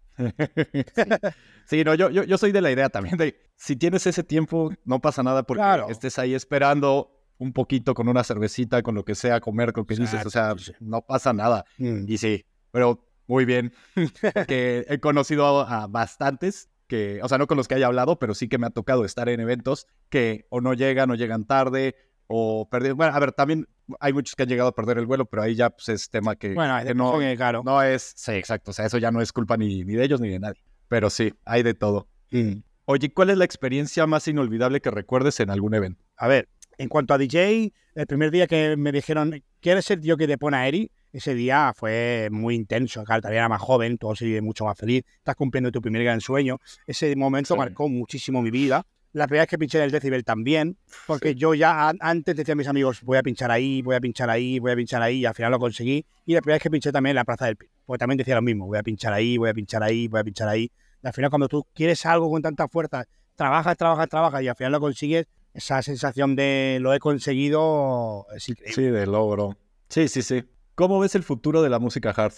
Sí, 1.66 1.84
no, 1.84 1.94
yo, 1.96 2.10
yo, 2.10 2.24
yo 2.24 2.38
soy 2.38 2.52
de 2.52 2.62
la 2.62 2.72
idea 2.72 2.90
también 2.90 3.18
de 3.18 3.36
si 3.56 3.76
tienes 3.76 4.08
ese 4.08 4.24
tiempo, 4.24 4.72
no 4.86 5.00
pasa 5.00 5.22
nada 5.24 5.44
porque 5.44 5.60
Claro. 5.60 5.90
estés 5.90 6.18
ahí 6.18 6.34
esperando 6.34 7.12
un 7.38 7.54
poquito 7.54 7.94
con 7.94 8.08
una 8.08 8.24
cervecita, 8.24 8.82
con 8.82 8.96
lo 8.96 9.06
que 9.06 9.14
sea, 9.14 9.40
comer, 9.42 9.74
con 9.74 9.82
lo 9.82 9.86
que 9.88 9.96
dices, 9.96 10.26
o 10.26 10.30
sea, 10.30 10.56
sí. 10.58 10.72
no 10.80 11.02
pasa 11.02 11.34
nada. 11.34 11.66
Mm. 11.78 12.06
Y 12.08 12.18
sí, 12.18 12.46
pero 12.72 13.06
muy 13.28 13.46
bien, 13.46 13.74
que 14.48 14.86
he 14.88 15.00
conocido 15.00 15.62
a, 15.62 15.84
a 15.84 15.88
bastantes 15.88 16.70
que, 16.88 17.20
o 17.22 17.28
sea, 17.28 17.38
no 17.38 17.48
con 17.48 17.58
los 17.58 17.68
que 17.68 17.76
haya 17.76 17.88
hablado, 17.88 18.18
pero 18.18 18.34
sí 18.34 18.48
que 18.48 18.58
me 18.58 18.66
ha 18.66 18.70
tocado 18.70 19.04
estar 19.06 19.28
en 19.30 19.40
eventos 19.42 19.88
que 20.10 20.46
o 20.50 20.62
no 20.62 20.74
llegan 20.74 21.12
o 21.12 21.16
llegan 21.16 21.46
tarde 21.46 21.96
o 22.28 22.68
perder. 22.70 22.94
Bueno, 22.94 23.16
a 23.16 23.20
ver, 23.20 23.32
también 23.32 23.68
hay 24.00 24.14
muchos 24.14 24.36
que 24.36 24.44
han 24.44 24.50
llegado 24.50 24.70
a 24.70 24.76
perder 24.76 24.98
el 24.98 25.06
vuelo, 25.06 25.26
pero 25.26 25.44
ahí 25.44 25.56
ya 25.56 25.70
pues, 25.70 25.90
es 25.90 26.10
tema 26.10 26.36
que, 26.36 26.54
Bueno, 26.54 26.78
que 26.86 26.94
no, 26.94 27.82
es, 27.84 28.14
sí, 28.16 28.34
exacto, 28.34 28.72
o 28.72 28.74
sea, 28.74 28.86
eso 28.86 28.98
ya 28.98 29.12
no 29.12 29.22
es 29.22 29.32
culpa 29.32 29.58
ni, 29.58 29.84
ni 29.84 29.96
de 29.96 30.04
ellos 30.04 30.20
ni 30.22 30.30
de 30.30 30.40
nadie, 30.40 30.62
pero 30.88 31.10
sí, 31.10 31.34
hay 31.46 31.64
de 31.64 31.74
todo. 31.74 32.08
Mm. 32.32 32.60
Oye, 32.86 33.14
¿cuál 33.14 33.30
es 33.30 33.38
la 33.38 33.46
experiencia 33.46 34.06
más 34.08 34.28
inolvidable 34.28 34.82
que 34.82 34.92
recuerdes 34.92 35.40
en 35.40 35.50
algún 35.50 35.74
evento? 35.74 36.04
A 36.18 36.28
ver, 36.28 36.50
en 36.78 36.90
cuanto 36.90 37.14
a 37.14 37.18
DJ, 37.18 37.74
el 37.96 38.08
primer 38.08 38.32
día 38.32 38.48
que 38.48 38.76
me 38.78 38.92
dijeron, 38.92 39.44
¿quieres 39.62 39.86
ser 39.86 40.00
tío 40.00 40.16
que 40.18 40.28
te 40.28 40.38
pone 40.38 40.58
a 40.58 40.68
Eri? 40.68 40.92
Ese 41.12 41.34
día 41.34 41.74
fue 41.76 42.28
muy 42.32 42.56
intenso, 42.56 43.04
claro, 43.04 43.22
todavía 43.22 43.40
era 43.40 43.50
más 43.50 43.62
joven, 43.62 43.98
todo 43.98 44.16
se 44.16 44.26
vive 44.26 44.42
mucho 44.42 44.66
más 44.66 44.78
feliz, 44.78 45.04
estás 45.18 45.36
cumpliendo 45.36 45.72
tu 45.72 45.82
primer 45.82 46.04
gran 46.04 46.22
sueño. 46.22 46.60
Ese 46.86 47.16
momento 47.16 47.56
Sí. 47.56 47.58
marcó 47.58 47.90
muchísimo 47.90 48.42
mi 48.42 48.52
vida. 48.52 48.86
La 49.18 49.26
primera 49.28 49.44
vez 49.44 49.50
que 49.50 49.58
pinché 49.58 49.78
en 49.80 49.86
el 49.86 49.92
Decibel 49.92 50.24
también, 50.24 50.78
porque 51.08 51.34
yo 51.36 51.54
ya 51.54 51.90
an- 51.90 51.98
antes 52.02 52.36
decía 52.36 52.54
a 52.54 52.56
mis 52.56 52.68
amigos, 52.68 53.02
voy 53.02 53.18
a 53.18 53.24
pinchar 53.24 53.50
ahí, 53.52 53.82
voy 53.82 53.96
a 53.96 54.00
pinchar 54.00 54.30
ahí, 54.30 54.60
voy 54.60 54.72
a 54.72 54.76
pinchar 54.76 55.02
ahí, 55.02 55.18
y 55.20 55.26
al 55.26 55.34
final 55.34 55.52
lo 55.52 55.60
conseguí. 55.60 56.06
Y 56.26 56.34
la 56.34 56.42
primera 56.42 56.56
vez 56.56 56.64
que 56.64 56.70
pinché 56.70 56.92
también 56.92 57.12
en 57.12 57.16
la 57.16 57.26
Plaza 57.26 57.46
del 57.48 57.56
Pi, 57.56 57.66
porque 57.86 58.00
también 58.00 58.18
decía 58.18 58.36
lo 58.36 58.42
mismo, 58.42 58.68
voy 58.68 58.78
a 58.78 58.84
pinchar 58.84 59.14
ahí, 59.14 59.38
voy 59.38 59.50
a 59.50 59.54
pinchar 59.54 59.82
ahí, 59.84 60.08
voy 60.08 60.20
a 60.20 60.24
pinchar 60.24 60.48
ahí. 60.48 60.72
Y 61.04 61.08
al 61.08 61.14
final 61.14 61.30
cuando 61.32 61.48
tú 61.48 61.66
quieres 61.74 62.06
algo 62.06 62.30
con 62.30 62.42
tanta 62.42 62.68
fuerza, 62.68 63.06
trabajas, 63.36 63.76
trabajas, 63.78 64.08
trabajas 64.10 64.42
y 64.44 64.48
al 64.48 64.56
final 64.56 64.72
lo 64.74 64.80
consigues, 64.80 65.26
esa 65.54 65.82
sensación 65.82 66.36
de 66.36 66.78
lo 66.82 66.94
he 66.94 67.00
conseguido 67.00 68.28
es 68.36 68.48
increíble. 68.50 68.74
Sí, 68.76 68.84
de 68.84 69.08
logro. 69.08 69.58
Sí, 69.90 70.08
sí, 70.08 70.22
sí. 70.22 70.44
¿Cómo 70.76 71.00
ves 71.00 71.16
el 71.16 71.24
futuro 71.24 71.64
de 71.64 71.70
la 71.70 71.80
música 71.80 72.12
hard? 72.12 72.34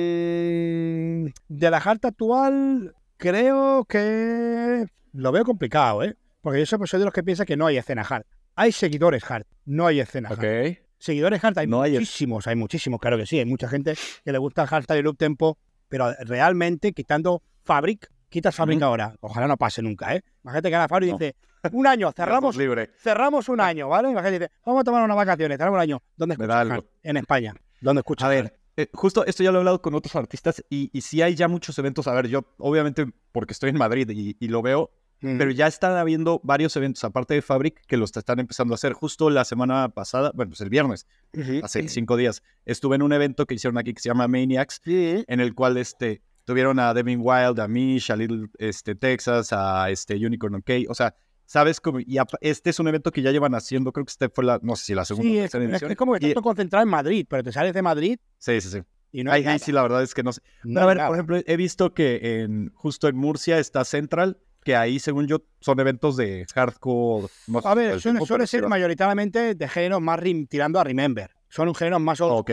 Mm, 0.00 1.26
De 1.48 1.70
la 1.70 1.78
harta 1.78 2.08
actual, 2.08 2.94
creo 3.20 3.84
que 3.84 4.86
lo 5.12 5.32
veo 5.32 5.44
complicado, 5.44 6.02
¿eh? 6.02 6.16
Porque 6.40 6.58
yo 6.58 6.66
soy 6.66 6.78
soy 6.86 6.98
de 6.98 7.04
los 7.04 7.14
que 7.14 7.22
piensa 7.22 7.44
que 7.44 7.56
no 7.56 7.66
hay 7.66 7.76
escena 7.76 8.02
hard. 8.02 8.24
Hay 8.56 8.72
seguidores 8.72 9.30
hard, 9.30 9.44
no 9.66 9.86
hay 9.86 10.00
escena 10.00 10.30
Ok. 10.30 10.38
hard. 10.42 10.76
Seguidores 10.98 11.42
hard 11.44 11.58
hay 11.58 11.66
No 11.66 11.78
muchísimos, 11.78 12.46
hay 12.46 12.56
muchísimos, 12.56 13.00
claro 13.00 13.16
que 13.16 13.26
sí. 13.26 13.38
Hay 13.38 13.44
mucha 13.46 13.68
gente 13.68 13.94
que 14.24 14.32
le 14.32 14.38
gusta 14.38 14.62
el 14.62 14.68
hardstyle 14.68 14.96
y 14.98 15.00
el 15.00 15.06
uptempo, 15.08 15.58
pero 15.88 16.12
realmente 16.24 16.92
quitando 16.92 17.42
Fabric, 17.62 18.10
quitas 18.28 18.54
Fabric 18.54 18.82
ahora. 18.82 19.14
Ojalá 19.20 19.46
no 19.46 19.56
pase 19.56 19.82
nunca, 19.82 20.14
¿eh? 20.14 20.22
Imagínate 20.42 20.68
que 20.70 20.74
haga 20.76 20.88
Fabric 20.88 21.08
y 21.08 21.12
No. 21.12 21.18
dice, 21.18 21.36
un 21.72 21.86
año, 21.86 22.10
cerramos 22.16 22.56
libre. 22.56 22.90
cerramos 22.98 23.48
un 23.48 23.60
año, 23.60 23.88
¿vale? 23.88 24.10
Imagínate, 24.10 24.38
dice, 24.46 24.52
vamos 24.64 24.80
a 24.80 24.84
tomar 24.84 25.02
unas 25.04 25.16
vacaciones, 25.16 25.56
cerramos 25.58 25.76
un 25.76 25.82
año. 25.82 26.02
¿Dónde 26.16 26.34
escuchas? 26.34 26.68
En 27.02 27.16
España. 27.16 27.54
¿Dónde 27.80 28.00
escuchas 28.00 28.26
A 28.26 28.28
ver? 28.30 28.59
Eh, 28.82 28.90
justo 28.92 29.24
esto 29.26 29.42
ya 29.42 29.50
lo 29.50 29.58
he 29.58 29.60
hablado 29.60 29.82
con 29.82 29.94
otros 29.94 30.14
artistas 30.16 30.64
y, 30.70 30.90
y 30.92 31.00
sí 31.02 31.22
hay 31.22 31.34
ya 31.34 31.48
muchos 31.48 31.78
eventos. 31.78 32.06
A 32.08 32.12
ver, 32.14 32.28
yo 32.28 32.44
obviamente 32.58 33.06
porque 33.32 33.52
estoy 33.52 33.70
en 33.70 33.78
Madrid 33.78 34.08
y, 34.10 34.36
y 34.38 34.48
lo 34.48 34.62
veo, 34.62 34.90
Mm. 35.22 35.36
pero 35.36 35.50
ya 35.50 35.66
están 35.66 35.96
habiendo 35.96 36.40
varios 36.42 36.74
eventos 36.76 37.04
aparte 37.04 37.34
de 37.34 37.42
Fabric 37.42 37.82
que 37.86 37.98
los 37.98 38.16
están 38.16 38.40
empezando 38.40 38.72
a 38.72 38.76
hacer. 38.76 38.94
Justo 38.94 39.28
la 39.28 39.44
semana 39.44 39.90
pasada, 39.90 40.32
bueno, 40.34 40.50
pues 40.50 40.62
el 40.62 40.70
viernes, 40.70 41.06
hace 41.62 41.88
cinco 41.88 42.16
días, 42.16 42.42
estuve 42.64 42.96
en 42.96 43.02
un 43.02 43.12
evento 43.12 43.44
que 43.46 43.54
hicieron 43.54 43.76
aquí 43.76 43.92
que 43.92 44.00
se 44.00 44.08
llama 44.08 44.28
Maniacs, 44.28 44.80
en 44.86 45.40
el 45.40 45.54
cual 45.54 45.76
este, 45.76 46.22
tuvieron 46.46 46.78
a 46.78 46.94
Devin 46.94 47.20
Wild, 47.22 47.60
a 47.60 47.68
Mish, 47.68 48.10
a 48.10 48.16
Little 48.16 48.48
este, 48.58 48.94
Texas, 48.94 49.52
a 49.52 49.90
este, 49.90 50.14
Unicorn 50.14 50.54
OK. 50.54 50.70
O 50.88 50.94
sea, 50.94 51.14
¿sabes 51.50 51.80
cómo? 51.80 51.98
Y 51.98 52.16
este 52.40 52.70
es 52.70 52.78
un 52.78 52.86
evento 52.86 53.10
que 53.10 53.22
ya 53.22 53.32
llevan 53.32 53.56
haciendo, 53.56 53.92
creo 53.92 54.04
que 54.06 54.10
este 54.10 54.28
fue 54.28 54.44
la, 54.44 54.60
no 54.62 54.76
sé 54.76 54.84
si 54.84 54.94
la 54.94 55.04
segunda 55.04 55.28
Sí, 55.28 55.38
es, 55.38 55.52
edición. 55.52 55.90
es 55.90 55.96
como 55.96 56.14
que 56.14 56.28
estás 56.28 56.42
concentrado 56.44 56.84
en 56.84 56.88
Madrid, 56.90 57.26
pero 57.28 57.42
te 57.42 57.50
sales 57.50 57.74
de 57.74 57.82
Madrid 57.82 58.18
Sí, 58.38 58.60
sí, 58.60 58.68
sí. 58.68 58.78
y 59.10 59.24
no 59.24 59.32
hay 59.32 59.42
ahí, 59.42 59.48
ahí 59.54 59.58
sí, 59.58 59.72
la 59.72 59.82
verdad 59.82 60.02
es 60.04 60.14
que 60.14 60.22
no 60.22 60.32
sé. 60.32 60.42
No 60.62 60.80
a 60.80 60.86
ver, 60.86 60.98
nada. 60.98 61.08
por 61.08 61.16
ejemplo, 61.16 61.38
he 61.44 61.56
visto 61.56 61.92
que 61.92 62.42
en, 62.42 62.70
justo 62.74 63.08
en 63.08 63.16
Murcia 63.16 63.58
está 63.58 63.84
Central, 63.84 64.38
que 64.62 64.76
ahí, 64.76 65.00
según 65.00 65.26
yo, 65.26 65.42
son 65.60 65.80
eventos 65.80 66.16
de 66.16 66.46
hardcore. 66.54 67.26
A 67.64 67.74
ver, 67.74 67.94
el 67.94 68.00
suele, 68.00 68.20
suele 68.24 68.46
ser 68.46 68.68
mayoritariamente 68.68 69.54
de 69.56 69.68
géneros 69.68 70.00
más 70.00 70.20
rim- 70.20 70.46
tirando 70.46 70.78
a 70.78 70.84
Remember. 70.84 71.30
Son 71.48 71.66
un 71.66 71.74
género 71.74 71.98
más 71.98 72.20
old 72.20 72.32
Ok, 72.38 72.50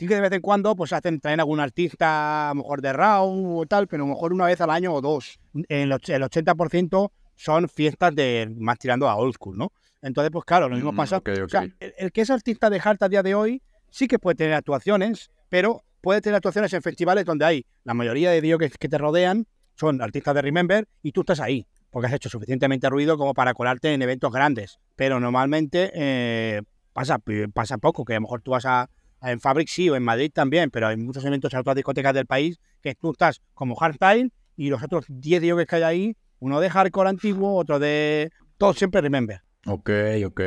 Sí 0.00 0.08
que 0.08 0.14
de 0.14 0.22
vez 0.22 0.32
en 0.32 0.40
cuando 0.40 0.74
pues 0.74 0.92
hacen, 0.94 1.20
traen 1.20 1.38
algún 1.40 1.60
artista, 1.60 2.48
a 2.48 2.54
lo 2.54 2.62
mejor 2.62 2.80
de 2.80 2.92
Raw 2.94 3.58
o 3.58 3.66
tal, 3.66 3.86
pero 3.86 4.02
a 4.04 4.06
lo 4.08 4.14
mejor 4.14 4.32
una 4.32 4.46
vez 4.46 4.58
al 4.62 4.70
año 4.70 4.94
o 4.94 5.00
dos. 5.02 5.38
El, 5.68 5.92
och- 5.92 6.08
el 6.08 6.22
80% 6.22 7.12
son 7.40 7.68
fiestas 7.68 8.14
de 8.14 8.52
más 8.58 8.78
tirando 8.78 9.08
a 9.08 9.16
old 9.16 9.34
school, 9.34 9.56
¿no? 9.56 9.72
Entonces, 10.02 10.30
pues 10.30 10.44
claro, 10.44 10.68
lo 10.68 10.76
mismo 10.76 10.92
Mm, 10.92 10.96
pasa. 10.96 11.16
O 11.46 11.48
sea, 11.48 11.62
el, 11.80 11.94
el 11.96 12.12
que 12.12 12.20
es 12.20 12.30
artista 12.30 12.68
de 12.68 12.80
Hart 12.84 13.02
a 13.02 13.08
día 13.08 13.22
de 13.22 13.34
hoy 13.34 13.62
sí 13.90 14.06
que 14.08 14.18
puede 14.18 14.34
tener 14.34 14.52
actuaciones, 14.54 15.30
pero 15.48 15.82
puede 16.02 16.20
tener 16.20 16.36
actuaciones 16.36 16.72
en 16.74 16.82
festivales 16.82 17.24
donde 17.24 17.44
hay 17.46 17.66
la 17.84 17.94
mayoría 17.94 18.30
de 18.30 18.40
dios 18.42 18.58
que, 18.58 18.68
que 18.70 18.88
te 18.88 18.98
rodean 18.98 19.46
son 19.74 20.02
artistas 20.02 20.34
de 20.34 20.42
Remember 20.42 20.86
y 21.02 21.12
tú 21.12 21.20
estás 21.20 21.40
ahí, 21.40 21.66
porque 21.90 22.08
has 22.08 22.12
hecho 22.12 22.28
suficientemente 22.28 22.88
ruido 22.90 23.16
como 23.16 23.32
para 23.32 23.54
colarte 23.54 23.92
en 23.94 24.02
eventos 24.02 24.30
grandes. 24.32 24.78
Pero 24.96 25.18
normalmente 25.18 25.90
eh, 25.94 26.62
pasa, 26.92 27.18
pasa 27.54 27.78
poco, 27.78 28.04
que 28.04 28.12
a 28.12 28.16
lo 28.16 28.22
mejor 28.22 28.42
tú 28.42 28.50
vas 28.50 28.66
a, 28.66 28.90
a- 29.20 29.30
en 29.32 29.40
Fabric 29.40 29.68
sí 29.68 29.88
o 29.88 29.96
en 29.96 30.02
Madrid 30.02 30.30
también, 30.32 30.70
pero 30.70 30.88
hay 30.88 30.98
muchos 30.98 31.24
eventos 31.24 31.52
en 31.54 31.60
otras 31.60 31.74
discotecas 31.76 32.12
del 32.12 32.26
país 32.26 32.58
que 32.82 32.94
tú 32.94 33.12
estás 33.12 33.40
como 33.54 33.74
hardstyle 33.76 34.30
y 34.56 34.68
los 34.68 34.82
otros 34.82 35.06
10 35.08 35.40
dios 35.40 35.64
que 35.66 35.76
hay 35.76 35.82
ahí, 35.82 36.16
uno 36.40 36.60
de 36.60 36.70
hardcore 36.70 37.08
antiguo, 37.08 37.56
otro 37.56 37.78
de... 37.78 38.30
Todos 38.58 38.76
siempre 38.76 39.00
Remember. 39.00 39.40
ok, 39.66 39.90
ok. 40.26 40.40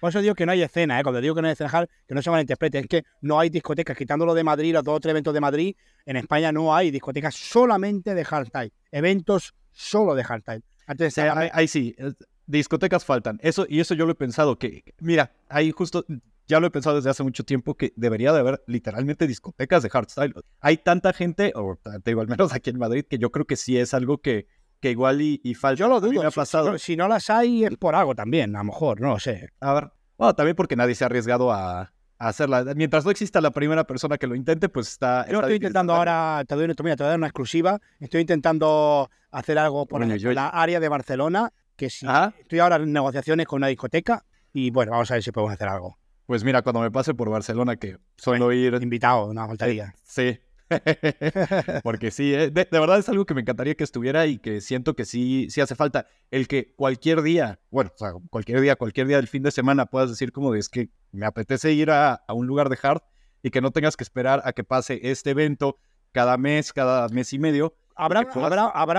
Por 0.00 0.08
eso 0.08 0.22
digo 0.22 0.34
que 0.34 0.46
no 0.46 0.52
hay 0.52 0.62
escena, 0.62 0.98
¿eh? 0.98 1.02
cuando 1.02 1.20
digo 1.20 1.34
que 1.34 1.42
no 1.42 1.48
hay 1.48 1.52
escena 1.52 1.70
hard, 1.70 1.88
que 2.08 2.14
no 2.14 2.22
se 2.22 2.30
malinterprete, 2.30 2.78
es 2.78 2.86
que 2.86 3.04
no 3.20 3.38
hay 3.38 3.50
discotecas, 3.50 3.96
quitándolo 3.96 4.32
de 4.32 4.42
Madrid, 4.42 4.72
los 4.72 4.82
dos 4.82 4.96
o 4.96 5.00
tres 5.00 5.10
eventos 5.10 5.34
de 5.34 5.40
Madrid, 5.40 5.76
en 6.06 6.16
España 6.16 6.52
no 6.52 6.74
hay 6.74 6.90
discotecas 6.90 7.34
solamente 7.34 8.14
de 8.14 8.24
hardstyle, 8.24 8.72
eventos 8.90 9.54
solo 9.72 10.14
de 10.14 10.24
hardstyle. 10.24 10.62
Antes 10.86 11.14
sea, 11.14 11.38
ahí, 11.38 11.50
ahí 11.52 11.68
sí. 11.68 11.94
eh, 11.98 12.12
discotecas 12.46 13.04
faltan. 13.04 13.38
Eso, 13.42 13.66
y 13.68 13.80
eso 13.80 13.94
yo 13.94 14.06
lo 14.06 14.12
he 14.12 14.16
pensado, 14.16 14.58
que, 14.58 14.82
mira, 15.00 15.32
ahí 15.48 15.70
justo, 15.70 16.06
ya 16.46 16.60
lo 16.60 16.66
he 16.66 16.70
pensado 16.70 16.96
desde 16.96 17.10
hace 17.10 17.22
mucho 17.22 17.44
tiempo, 17.44 17.76
que 17.76 17.92
debería 17.94 18.32
de 18.32 18.40
haber 18.40 18.62
literalmente 18.66 19.26
discotecas 19.26 19.82
de 19.82 19.90
hardstyle. 19.90 20.34
Hay 20.60 20.78
tanta 20.78 21.12
gente, 21.12 21.52
o 21.54 21.78
te 22.02 22.10
digo, 22.10 22.22
al 22.22 22.28
menos 22.28 22.52
aquí 22.54 22.70
en 22.70 22.78
Madrid, 22.78 23.04
que 23.08 23.18
yo 23.18 23.30
creo 23.30 23.44
que 23.44 23.56
sí 23.56 23.76
es 23.76 23.92
algo 23.92 24.18
que, 24.18 24.46
que 24.80 24.90
igual 24.90 25.20
y, 25.20 25.40
y 25.44 25.54
falta. 25.54 25.78
Yo 25.78 25.88
lo 25.88 26.00
dudo. 26.00 26.26
ha 26.26 26.30
si- 26.30 26.36
pasado. 26.36 26.78
Si, 26.78 26.84
si 26.92 26.96
no 26.96 27.06
las 27.08 27.30
hay 27.30 27.64
es 27.64 27.76
por 27.76 27.94
algo 27.94 28.14
también, 28.14 28.54
a 28.56 28.60
lo 28.60 28.64
mejor, 28.64 29.00
no 29.00 29.10
lo 29.10 29.18
sé. 29.20 29.50
A 29.60 29.74
ver, 29.74 29.90
bueno, 30.16 30.34
también 30.34 30.56
porque 30.56 30.76
nadie 30.76 30.94
se 30.94 31.04
ha 31.04 31.06
arriesgado 31.06 31.52
a, 31.52 31.80
a 31.82 31.92
hacerla. 32.18 32.64
Mientras 32.74 33.04
no 33.04 33.10
exista 33.10 33.40
la 33.40 33.50
primera 33.50 33.84
persona 33.84 34.16
que 34.18 34.26
lo 34.26 34.34
intente, 34.34 34.68
pues 34.68 34.88
está. 34.88 35.24
Yo 35.26 35.34
está 35.34 35.40
estoy 35.40 35.56
intentando 35.56 35.94
ahora, 35.94 36.42
te 36.46 36.54
doy, 36.54 36.64
una- 36.64 36.74
mira, 36.82 36.96
te 36.96 37.02
voy 37.02 37.08
a 37.08 37.10
dar 37.10 37.18
una 37.18 37.26
exclusiva. 37.28 37.78
Estoy 37.98 38.22
intentando 38.22 39.10
hacer 39.30 39.58
algo 39.58 39.86
por 39.86 40.02
ejemplo, 40.02 40.16
yo- 40.16 40.32
la 40.32 40.48
área 40.48 40.80
de 40.80 40.88
Barcelona, 40.88 41.52
que 41.76 41.90
sí. 41.90 42.06
Ajá. 42.06 42.34
Estoy 42.38 42.58
ahora 42.58 42.76
en 42.76 42.92
negociaciones 42.92 43.46
con 43.46 43.58
una 43.58 43.68
discoteca 43.68 44.24
y 44.52 44.70
bueno, 44.70 44.92
vamos 44.92 45.10
a 45.10 45.14
ver 45.14 45.22
si 45.22 45.30
podemos 45.30 45.54
hacer 45.54 45.68
algo. 45.68 45.98
Pues 46.26 46.44
mira, 46.44 46.62
cuando 46.62 46.80
me 46.80 46.90
pase 46.90 47.12
por 47.14 47.28
Barcelona, 47.28 47.76
que 47.76 47.96
suelo 48.16 48.52
ir. 48.52 48.74
Invitado, 48.80 49.32
no 49.34 49.46
faltaría. 49.46 49.94
Sí. 50.04 50.38
Porque 51.82 52.10
sí, 52.10 52.34
eh, 52.34 52.50
de, 52.50 52.68
de 52.70 52.80
verdad 52.80 52.98
es 52.98 53.08
algo 53.08 53.26
que 53.26 53.34
me 53.34 53.40
encantaría 53.40 53.74
que 53.74 53.84
estuviera 53.84 54.26
y 54.26 54.38
que 54.38 54.60
siento 54.60 54.94
que 54.94 55.04
sí, 55.04 55.48
sí 55.50 55.60
hace 55.60 55.74
falta. 55.74 56.06
El 56.30 56.48
que 56.48 56.74
cualquier 56.76 57.22
día, 57.22 57.60
bueno, 57.70 57.90
o 57.94 57.98
sea, 57.98 58.12
cualquier 58.30 58.60
día, 58.60 58.76
cualquier 58.76 59.06
día 59.06 59.16
del 59.16 59.28
fin 59.28 59.42
de 59.42 59.50
semana 59.50 59.86
puedas 59.86 60.10
decir 60.10 60.32
como 60.32 60.52
de, 60.52 60.60
es 60.60 60.68
que 60.68 60.90
me 61.12 61.26
apetece 61.26 61.72
ir 61.72 61.90
a, 61.90 62.14
a 62.14 62.32
un 62.34 62.46
lugar 62.46 62.68
de 62.68 62.78
hard 62.82 63.02
y 63.42 63.50
que 63.50 63.60
no 63.60 63.70
tengas 63.70 63.96
que 63.96 64.04
esperar 64.04 64.42
a 64.44 64.52
que 64.52 64.64
pase 64.64 65.00
este 65.02 65.30
evento 65.30 65.76
cada 66.12 66.36
mes, 66.36 66.72
cada 66.72 67.08
mes 67.08 67.32
y 67.32 67.38
medio. 67.38 67.74
Habrá, 67.96 68.20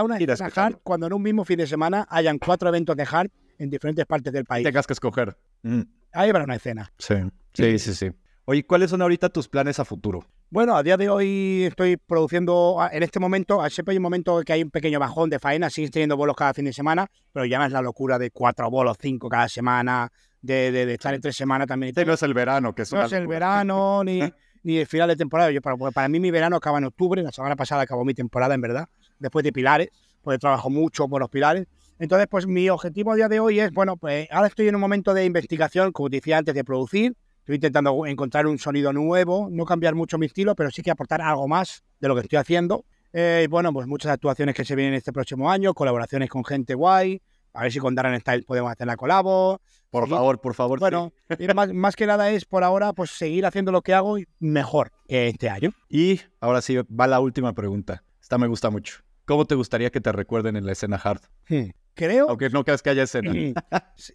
una 0.04 0.18
escena 0.18 0.50
hard 0.54 0.78
cuando 0.84 1.08
en 1.08 1.14
un 1.14 1.22
mismo 1.22 1.44
fin 1.44 1.58
de 1.58 1.68
semana 1.68 2.08
hayan 2.10 2.38
cuatro 2.38 2.70
eventos 2.70 2.96
de 2.96 3.08
hard 3.10 3.32
en 3.58 3.70
diferentes 3.70 4.06
partes 4.06 4.32
del 4.32 4.46
país. 4.46 4.64
tengas 4.64 4.86
que 4.86 4.94
escoger. 4.94 5.38
Mm, 5.64 5.82
Ahí 6.14 6.30
habrá 6.30 6.44
una 6.44 6.56
escena. 6.56 6.92
sí, 6.98 7.16
sí, 7.54 7.80
sí, 7.80 7.94
sí. 7.94 8.12
Oye, 8.46 8.66
¿cuáles 8.66 8.90
son 8.90 9.02
ahorita 9.02 9.30
tus 9.30 9.48
planes 9.48 9.80
a 9.80 9.86
futuro? 9.86 10.26
Bueno, 10.54 10.76
a 10.76 10.84
día 10.84 10.98
de 10.98 11.08
hoy 11.08 11.64
estoy 11.64 11.96
produciendo, 11.96 12.82
a- 12.82 12.90
en 12.90 13.04
este 13.04 13.22
momento, 13.22 13.62
siempre 13.70 13.94
hay 13.94 13.98
un 13.98 14.04
momento 14.04 14.42
que 14.46 14.52
hay 14.52 14.62
un 14.64 14.70
pequeño 14.70 15.00
bajón 15.00 15.30
de 15.30 15.40
faena, 15.40 15.70
sigues 15.70 15.92
teniendo 15.92 16.18
bolos 16.18 16.36
cada 16.36 16.54
fin 16.54 16.66
de 16.66 16.74
semana, 16.74 17.08
pero 17.32 17.46
ya 17.46 17.58
no 17.58 17.66
es 17.66 17.72
la 17.72 17.82
locura 17.82 18.20
de 18.20 18.32
cuatro 18.32 18.70
bolos, 18.70 18.98
cinco 19.00 19.30
cada 19.30 19.48
semana, 19.48 20.12
de, 20.42 20.74
de- 20.74 20.86
de 20.86 20.94
estar 20.96 21.14
en 21.14 21.22
tres 21.22 21.38
semanas 21.38 21.68
también. 21.68 21.90
Este 21.92 22.04
no 22.06 22.14
es 22.16 22.24
el 22.24 22.34
verano, 22.34 22.76
que 22.76 22.82
es 22.82 22.92
No 22.92 23.06
es 23.06 23.14
el 23.14 23.28
verano 23.28 24.04
ni, 24.04 24.20
ni 24.64 24.78
el 24.78 24.88
final 24.88 25.08
de 25.08 25.16
temporada. 25.16 25.52
Yo, 25.52 25.62
para, 25.62 25.78
para 25.78 26.10
mí 26.10 26.20
mi 26.20 26.32
verano 26.32 26.58
acaba 26.58 26.80
en 26.80 26.84
octubre, 26.84 27.24
la 27.24 27.32
semana 27.32 27.56
pasada 27.56 27.84
acabó 27.84 28.04
mi 28.04 28.14
temporada, 28.14 28.54
en 28.54 28.60
verdad, 28.60 28.90
después 29.20 29.44
de 29.46 29.54
Pilares, 29.54 29.88
porque 30.22 30.38
trabajo 30.38 30.70
mucho 30.70 31.08
por 31.08 31.22
los 31.22 31.30
Pilares. 31.30 31.66
Entonces, 31.98 32.28
pues 32.30 32.46
mi 32.46 32.68
objetivo 32.70 33.14
a 33.14 33.16
día 33.16 33.30
de 33.30 33.40
hoy 33.40 33.62
es, 33.62 33.72
bueno, 33.72 33.96
pues 33.96 34.28
ahora 34.32 34.48
estoy 34.48 34.68
en 34.68 34.76
un 34.76 34.82
momento 34.82 35.14
de 35.14 35.24
investigación, 35.24 35.94
como 35.94 36.10
te 36.10 36.18
decía 36.18 36.38
antes, 36.40 36.54
de 36.54 36.66
producir. 36.66 37.16
Estoy 37.42 37.56
intentando 37.56 38.06
encontrar 38.06 38.48
un 38.48 38.58
sonido 38.58 38.94
nuevo, 38.94 39.50
no 39.52 39.66
cambiar 39.66 39.96
mucho 39.96 40.18
mi 40.18 40.26
estilo, 40.28 40.56
pero 40.56 40.72
sí 40.72 40.82
que 40.82 40.92
aportar 40.92 41.22
algo 41.22 41.48
más 41.48 41.84
de 42.00 42.08
lo 42.08 42.16
que 42.16 42.22
estoy 42.22 42.38
haciendo. 42.38 42.86
Eh, 43.14 43.42
y 43.44 43.48
bueno, 43.48 43.74
pues 43.74 43.88
muchas 43.88 44.12
actuaciones 44.12 44.56
que 44.56 44.64
se 44.64 44.76
vienen 44.76 44.94
este 44.94 45.12
próximo 45.12 45.52
año, 45.52 45.74
colaboraciones 45.74 46.30
con 46.30 46.46
gente 46.46 46.74
guay. 46.76 47.22
A 47.54 47.64
ver 47.64 47.72
si 47.74 47.80
con 47.80 47.94
Darren 47.96 48.18
Style 48.22 48.44
podemos 48.44 48.72
hacer 48.72 48.88
la 48.88 48.96
colabo. 48.96 49.60
Por 49.90 50.04
seguir- 50.06 50.16
favor, 50.16 50.40
por 50.40 50.54
favor. 50.54 50.80
Bueno, 50.80 51.12
más, 51.54 51.74
más 51.74 51.96
que 51.98 52.06
nada 52.06 52.30
es 52.30 52.46
por 52.46 52.64
ahora 52.64 52.94
pues 52.94 53.10
seguir 53.12 53.46
haciendo 53.46 53.74
lo 53.74 53.82
que 53.82 53.94
hago 53.94 54.16
mejor 54.40 54.92
que 55.08 55.28
este 55.28 55.50
año. 55.50 55.72
Y 55.90 56.22
ahora 56.40 56.62
sí, 56.62 56.78
va 56.78 57.08
la 57.08 57.20
última 57.20 57.52
pregunta. 57.54 58.04
Esta 58.22 58.38
me 58.38 58.48
gusta 58.48 58.70
mucho. 58.70 59.02
¿Cómo 59.32 59.46
te 59.46 59.56
gustaría 59.56 59.90
que 59.92 60.02
te 60.02 60.12
recuerden 60.12 60.58
en 60.58 60.66
la 60.66 60.74
escena 60.74 61.00
hard? 61.02 61.22
Hmm. 61.48 61.70
Creo. 61.94 62.28
Aunque 62.28 62.50
no 62.50 62.66
creas 62.66 62.82
que 62.82 62.90
haya 62.90 63.04
escena. 63.04 63.32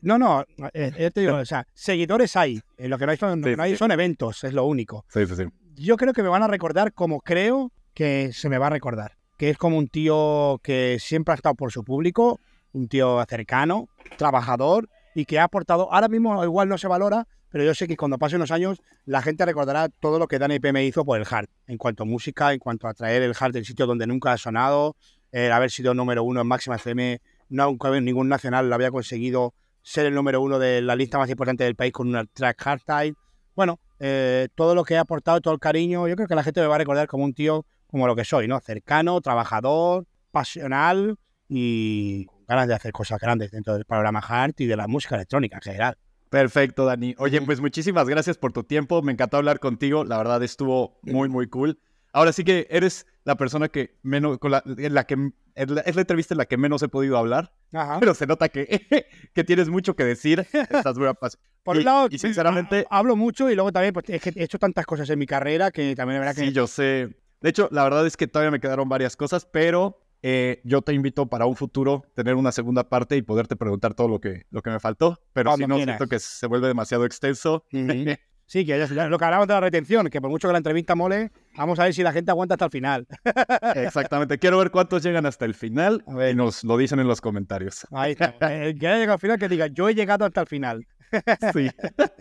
No, 0.03 0.19
no, 0.19 0.45
eh, 0.75 0.93
ya 0.99 1.11
te 1.11 1.23
digo, 1.23 1.37
o 1.37 1.45
sea, 1.47 1.67
seguidores 1.73 2.37
hay. 2.37 2.61
Eh, 2.77 2.87
Lo 2.87 2.99
que 2.99 3.07
no 3.07 3.13
hay, 3.13 3.17
son, 3.17 3.43
Sí, 3.43 3.57
no 3.57 3.63
hay 3.63 3.71
sí. 3.71 3.77
son 3.79 3.93
eventos, 3.93 4.45
es 4.45 4.53
lo 4.53 4.67
único. 4.67 5.07
Sí, 5.09 5.27
sí, 5.27 5.35
sí. 5.35 5.45
Yo 5.75 5.97
creo 5.97 6.13
que 6.13 6.23
me 6.23 6.29
van 6.29 6.43
a 6.43 6.49
recordar 6.49 6.93
como 6.93 7.23
creo 7.23 7.73
que 7.95 8.31
se 8.35 8.51
me 8.51 8.59
va 8.59 8.67
a 8.67 8.71
recordar. 8.71 9.17
Que 9.39 9.49
es 9.49 9.57
como 9.57 9.79
un 9.79 9.89
tío 9.89 10.61
que 10.63 10.99
siempre 11.01 11.33
ha 11.33 11.37
estado 11.37 11.55
por 11.55 11.73
su 11.73 11.83
público, 11.83 12.39
un 12.75 12.87
tío 12.87 13.25
cercano, 13.27 13.89
trabajador 14.19 14.91
y 15.15 15.25
que 15.25 15.39
ha 15.39 15.45
aportado. 15.45 15.91
Ahora 15.95 16.09
mismo 16.09 16.45
igual 16.45 16.69
no 16.69 16.77
se 16.77 16.89
valora, 16.89 17.27
pero 17.57 17.65
yo 17.65 17.75
sé 17.75 17.89
que 17.89 17.97
cuando 17.97 18.19
pasen 18.19 18.37
unos 18.37 18.51
años 18.51 18.83
la 19.07 19.23
gente 19.23 19.43
recordará 19.47 19.89
todo 19.89 20.19
lo 20.19 20.29
que 20.29 20.39
Dani 20.39 20.61
P 20.61 20.75
me 20.75 20.85
hizo 20.85 21.07
por 21.07 21.19
el 21.19 21.27
hard, 21.27 21.49
en 21.67 21.79
cuanto 21.79 22.03
a 22.03 22.07
música, 22.07 22.53
en 22.53 22.59
cuanto 22.59 22.87
a 22.87 22.93
traer 22.93 23.23
el 23.23 23.33
hard 23.35 23.55
del 23.55 23.65
sitio 23.65 23.87
donde 23.87 24.07
nunca 24.07 24.31
ha 24.31 24.37
sonado, 24.37 24.95
el 25.33 25.51
haber 25.51 25.71
sido 25.71 25.95
número 25.95 26.23
uno 26.23 26.43
en 26.43 26.47
Máxima 26.47 26.77
FM, 26.77 27.19
nunca 27.49 27.99
ningún 27.99 28.29
nacional 28.29 28.69
lo 28.69 28.75
había 28.75 28.91
conseguido 28.91 29.55
ser 29.81 30.05
el 30.05 30.13
número 30.13 30.43
uno 30.43 30.59
de 30.59 30.83
la 30.83 30.97
lista 30.97 31.17
más 31.17 31.31
importante 31.31 31.65
del 31.65 31.77
país 31.77 31.95
con 31.95 32.09
una 32.09 32.27
track 32.27 32.61
hardstyle. 32.63 33.17
Bueno, 33.55 33.81
eh, 34.01 34.49
todo 34.55 34.75
lo 34.75 34.85
que 34.85 34.93
he 34.93 34.99
aportado, 34.99 35.41
todo 35.41 35.55
el 35.55 35.61
cariño, 35.61 36.07
yo 36.09 36.15
creo 36.15 36.29
que 36.29 36.35
la 36.35 36.43
gente 36.43 36.61
me 36.61 36.67
va 36.67 36.75
a 36.75 36.79
recordar 36.79 37.07
como 37.07 37.25
un 37.25 37.33
tío 37.33 37.65
como 37.87 38.07
lo 38.07 38.15
que 38.15 38.27
soy, 38.27 38.49
¿no? 38.49 38.61
Cercano, 38.61 39.19
trabajador, 39.23 40.05
pasional 40.31 41.17
y 41.49 42.27
ganas 42.47 42.69
de 42.69 42.75
hacer 42.75 42.93
cosas 42.93 43.19
grandes 43.19 43.51
dentro 43.51 43.73
del 43.73 43.87
panorama 43.87 44.19
hard 44.19 44.53
y 44.59 44.67
de 44.67 44.77
la 44.77 44.87
música 44.87 45.15
electrónica 45.15 45.57
en 45.57 45.63
general. 45.63 45.97
Perfecto, 46.31 46.85
Dani. 46.85 47.15
Oye, 47.19 47.41
pues 47.43 47.61
muchísimas 47.61 48.09
gracias 48.09 48.37
por 48.39 48.53
tu 48.53 48.65
tiempo. 48.65 49.03
Me 49.03 49.13
encantó 49.13 49.37
hablar 49.37 49.61
contigo. 49.61 50.05
La 50.05 50.19
verdad 50.19 50.43
estuvo 50.43 50.99
muy, 51.03 51.29
muy 51.29 51.47
cool. 51.49 51.79
Ahora 52.13 52.33
sí 52.33 52.45
que 52.45 52.67
eres 52.71 53.07
la 53.25 53.37
persona 53.37 53.69
que 53.69 53.97
menos, 54.03 54.39
con 54.39 54.51
la, 54.51 54.63
en 54.67 54.95
la 54.95 55.05
que 55.05 55.33
es 55.55 55.71
la, 55.71 55.83
la 55.85 56.01
entrevista 56.01 56.35
en 56.35 56.39
la 56.39 56.47
que 56.47 56.57
menos 56.57 56.83
he 56.83 56.89
podido 56.89 57.19
hablar, 57.19 57.53
Ajá. 57.73 57.99
pero 58.01 58.15
se 58.15 58.27
nota 58.27 58.49
que, 58.49 58.87
que 59.35 59.45
tienes 59.45 59.69
mucho 59.69 59.95
que 59.97 60.05
decir. 60.05 60.41
Estás 60.53 60.97
muy 60.99 61.07
apasionado. 61.09 61.47
Por 61.63 61.77
un 61.79 61.85
lado, 61.85 62.09
y 62.11 62.19
sinceramente- 62.19 62.87
ha- 62.91 62.99
hablo 62.99 63.17
mucho 63.17 63.51
y 63.51 63.55
luego 63.55 63.73
también 63.73 63.93
pues, 63.93 64.09
es 64.09 64.23
que 64.23 64.33
he 64.35 64.45
hecho 64.45 64.59
tantas 64.59 64.87
cosas 64.87 65.11
en 65.11 65.19
mi 65.19 65.27
carrera 65.27 65.71
que 65.71 65.95
también 65.97 66.17
es 66.17 66.21
verdad 66.27 66.35
que 66.41 66.49
Sí, 66.49 66.53
yo 66.53 66.67
sé. 66.67 67.17
De 67.41 67.51
hecho, 67.51 67.69
la 67.73 67.85
verdad 67.85 68.07
es 68.07 68.17
que 68.17 68.27
todavía 68.29 68.51
me 68.51 68.61
quedaron 68.61 68.89
varias 68.89 69.15
cosas, 69.17 69.45
pero 69.45 69.99
eh, 70.23 70.61
yo 70.65 70.83
te 70.83 70.93
invito 70.93 71.27
para 71.27 71.47
un 71.47 71.57
futuro 71.57 72.05
tener 72.15 72.35
una 72.35 72.51
segunda 72.53 72.89
parte 72.89 73.17
y 73.17 73.23
poderte 73.23 73.57
preguntar 73.57 73.95
todo 73.95 74.09
lo 74.09 74.21
que, 74.21 74.45
lo 74.51 74.63
que 74.63 74.71
me 74.71 74.81
faltó. 74.81 75.21
Pero 75.33 75.51
Cuando 75.51 75.65
si 75.65 75.69
no, 75.69 75.77
quieras. 75.77 75.97
siento 75.99 76.09
que 76.11 76.19
se 76.19 76.47
vuelve 76.47 76.69
demasiado 76.69 77.05
extenso. 77.05 77.65
Sí, 78.49 78.65
que 78.65 78.79
ya, 78.79 78.87
ya- 78.87 79.09
lo 79.09 79.19
que 79.19 79.25
hablamos 79.25 79.49
de 79.49 79.55
la 79.55 79.61
retención, 79.61 80.09
que 80.09 80.21
por 80.21 80.31
mucho 80.31 80.47
que 80.47 80.53
la 80.53 80.59
entrevista 80.59 80.95
mole, 80.95 81.33
vamos 81.57 81.81
a 81.81 81.83
ver 81.83 81.93
si 81.95 82.05
la 82.05 82.13
gente 82.13 82.31
aguanta 82.31 82.55
hasta 82.55 82.67
el 82.67 82.71
final. 82.71 83.05
Exactamente. 83.75 84.39
Quiero 84.39 84.59
ver 84.59 84.71
cuántos 84.71 85.03
llegan 85.03 85.27
hasta 85.27 85.45
el 85.45 85.55
final 85.55 86.05
A 86.07 86.15
ver. 86.15 86.33
y 86.33 86.37
nos 86.37 86.63
lo 86.63 86.77
dicen 86.77 87.01
en 87.01 87.09
los 87.09 87.21
comentarios. 87.21 87.87
Ahí 87.91 88.13
está. 88.13 88.29
El 88.55 88.79
que 88.79 88.87
haya 88.87 88.99
llegado 88.99 89.15
al 89.15 89.19
final, 89.21 89.39
que 89.41 89.49
diga, 89.49 89.67
yo 89.67 89.89
he 89.89 89.95
llegado 89.97 90.25
hasta 90.25 90.43
el 90.43 90.47
final. 90.47 90.87
Sí, 91.53 91.71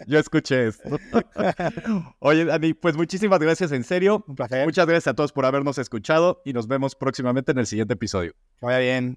yo 0.07 0.19
escuché 0.19 0.67
esto. 0.67 0.97
Oye, 2.19 2.45
Dani, 2.45 2.73
pues 2.73 2.95
muchísimas 2.95 3.39
gracias 3.39 3.71
en 3.71 3.83
serio. 3.83 4.23
Un 4.27 4.35
placer. 4.35 4.65
Muchas 4.65 4.85
gracias 4.85 5.11
a 5.11 5.15
todos 5.15 5.31
por 5.31 5.45
habernos 5.45 5.77
escuchado 5.77 6.41
y 6.45 6.53
nos 6.53 6.67
vemos 6.67 6.95
próximamente 6.95 7.51
en 7.51 7.59
el 7.59 7.65
siguiente 7.65 7.93
episodio. 7.93 8.33
Que 8.59 8.65
vaya 8.65 8.79
bien. 8.79 9.13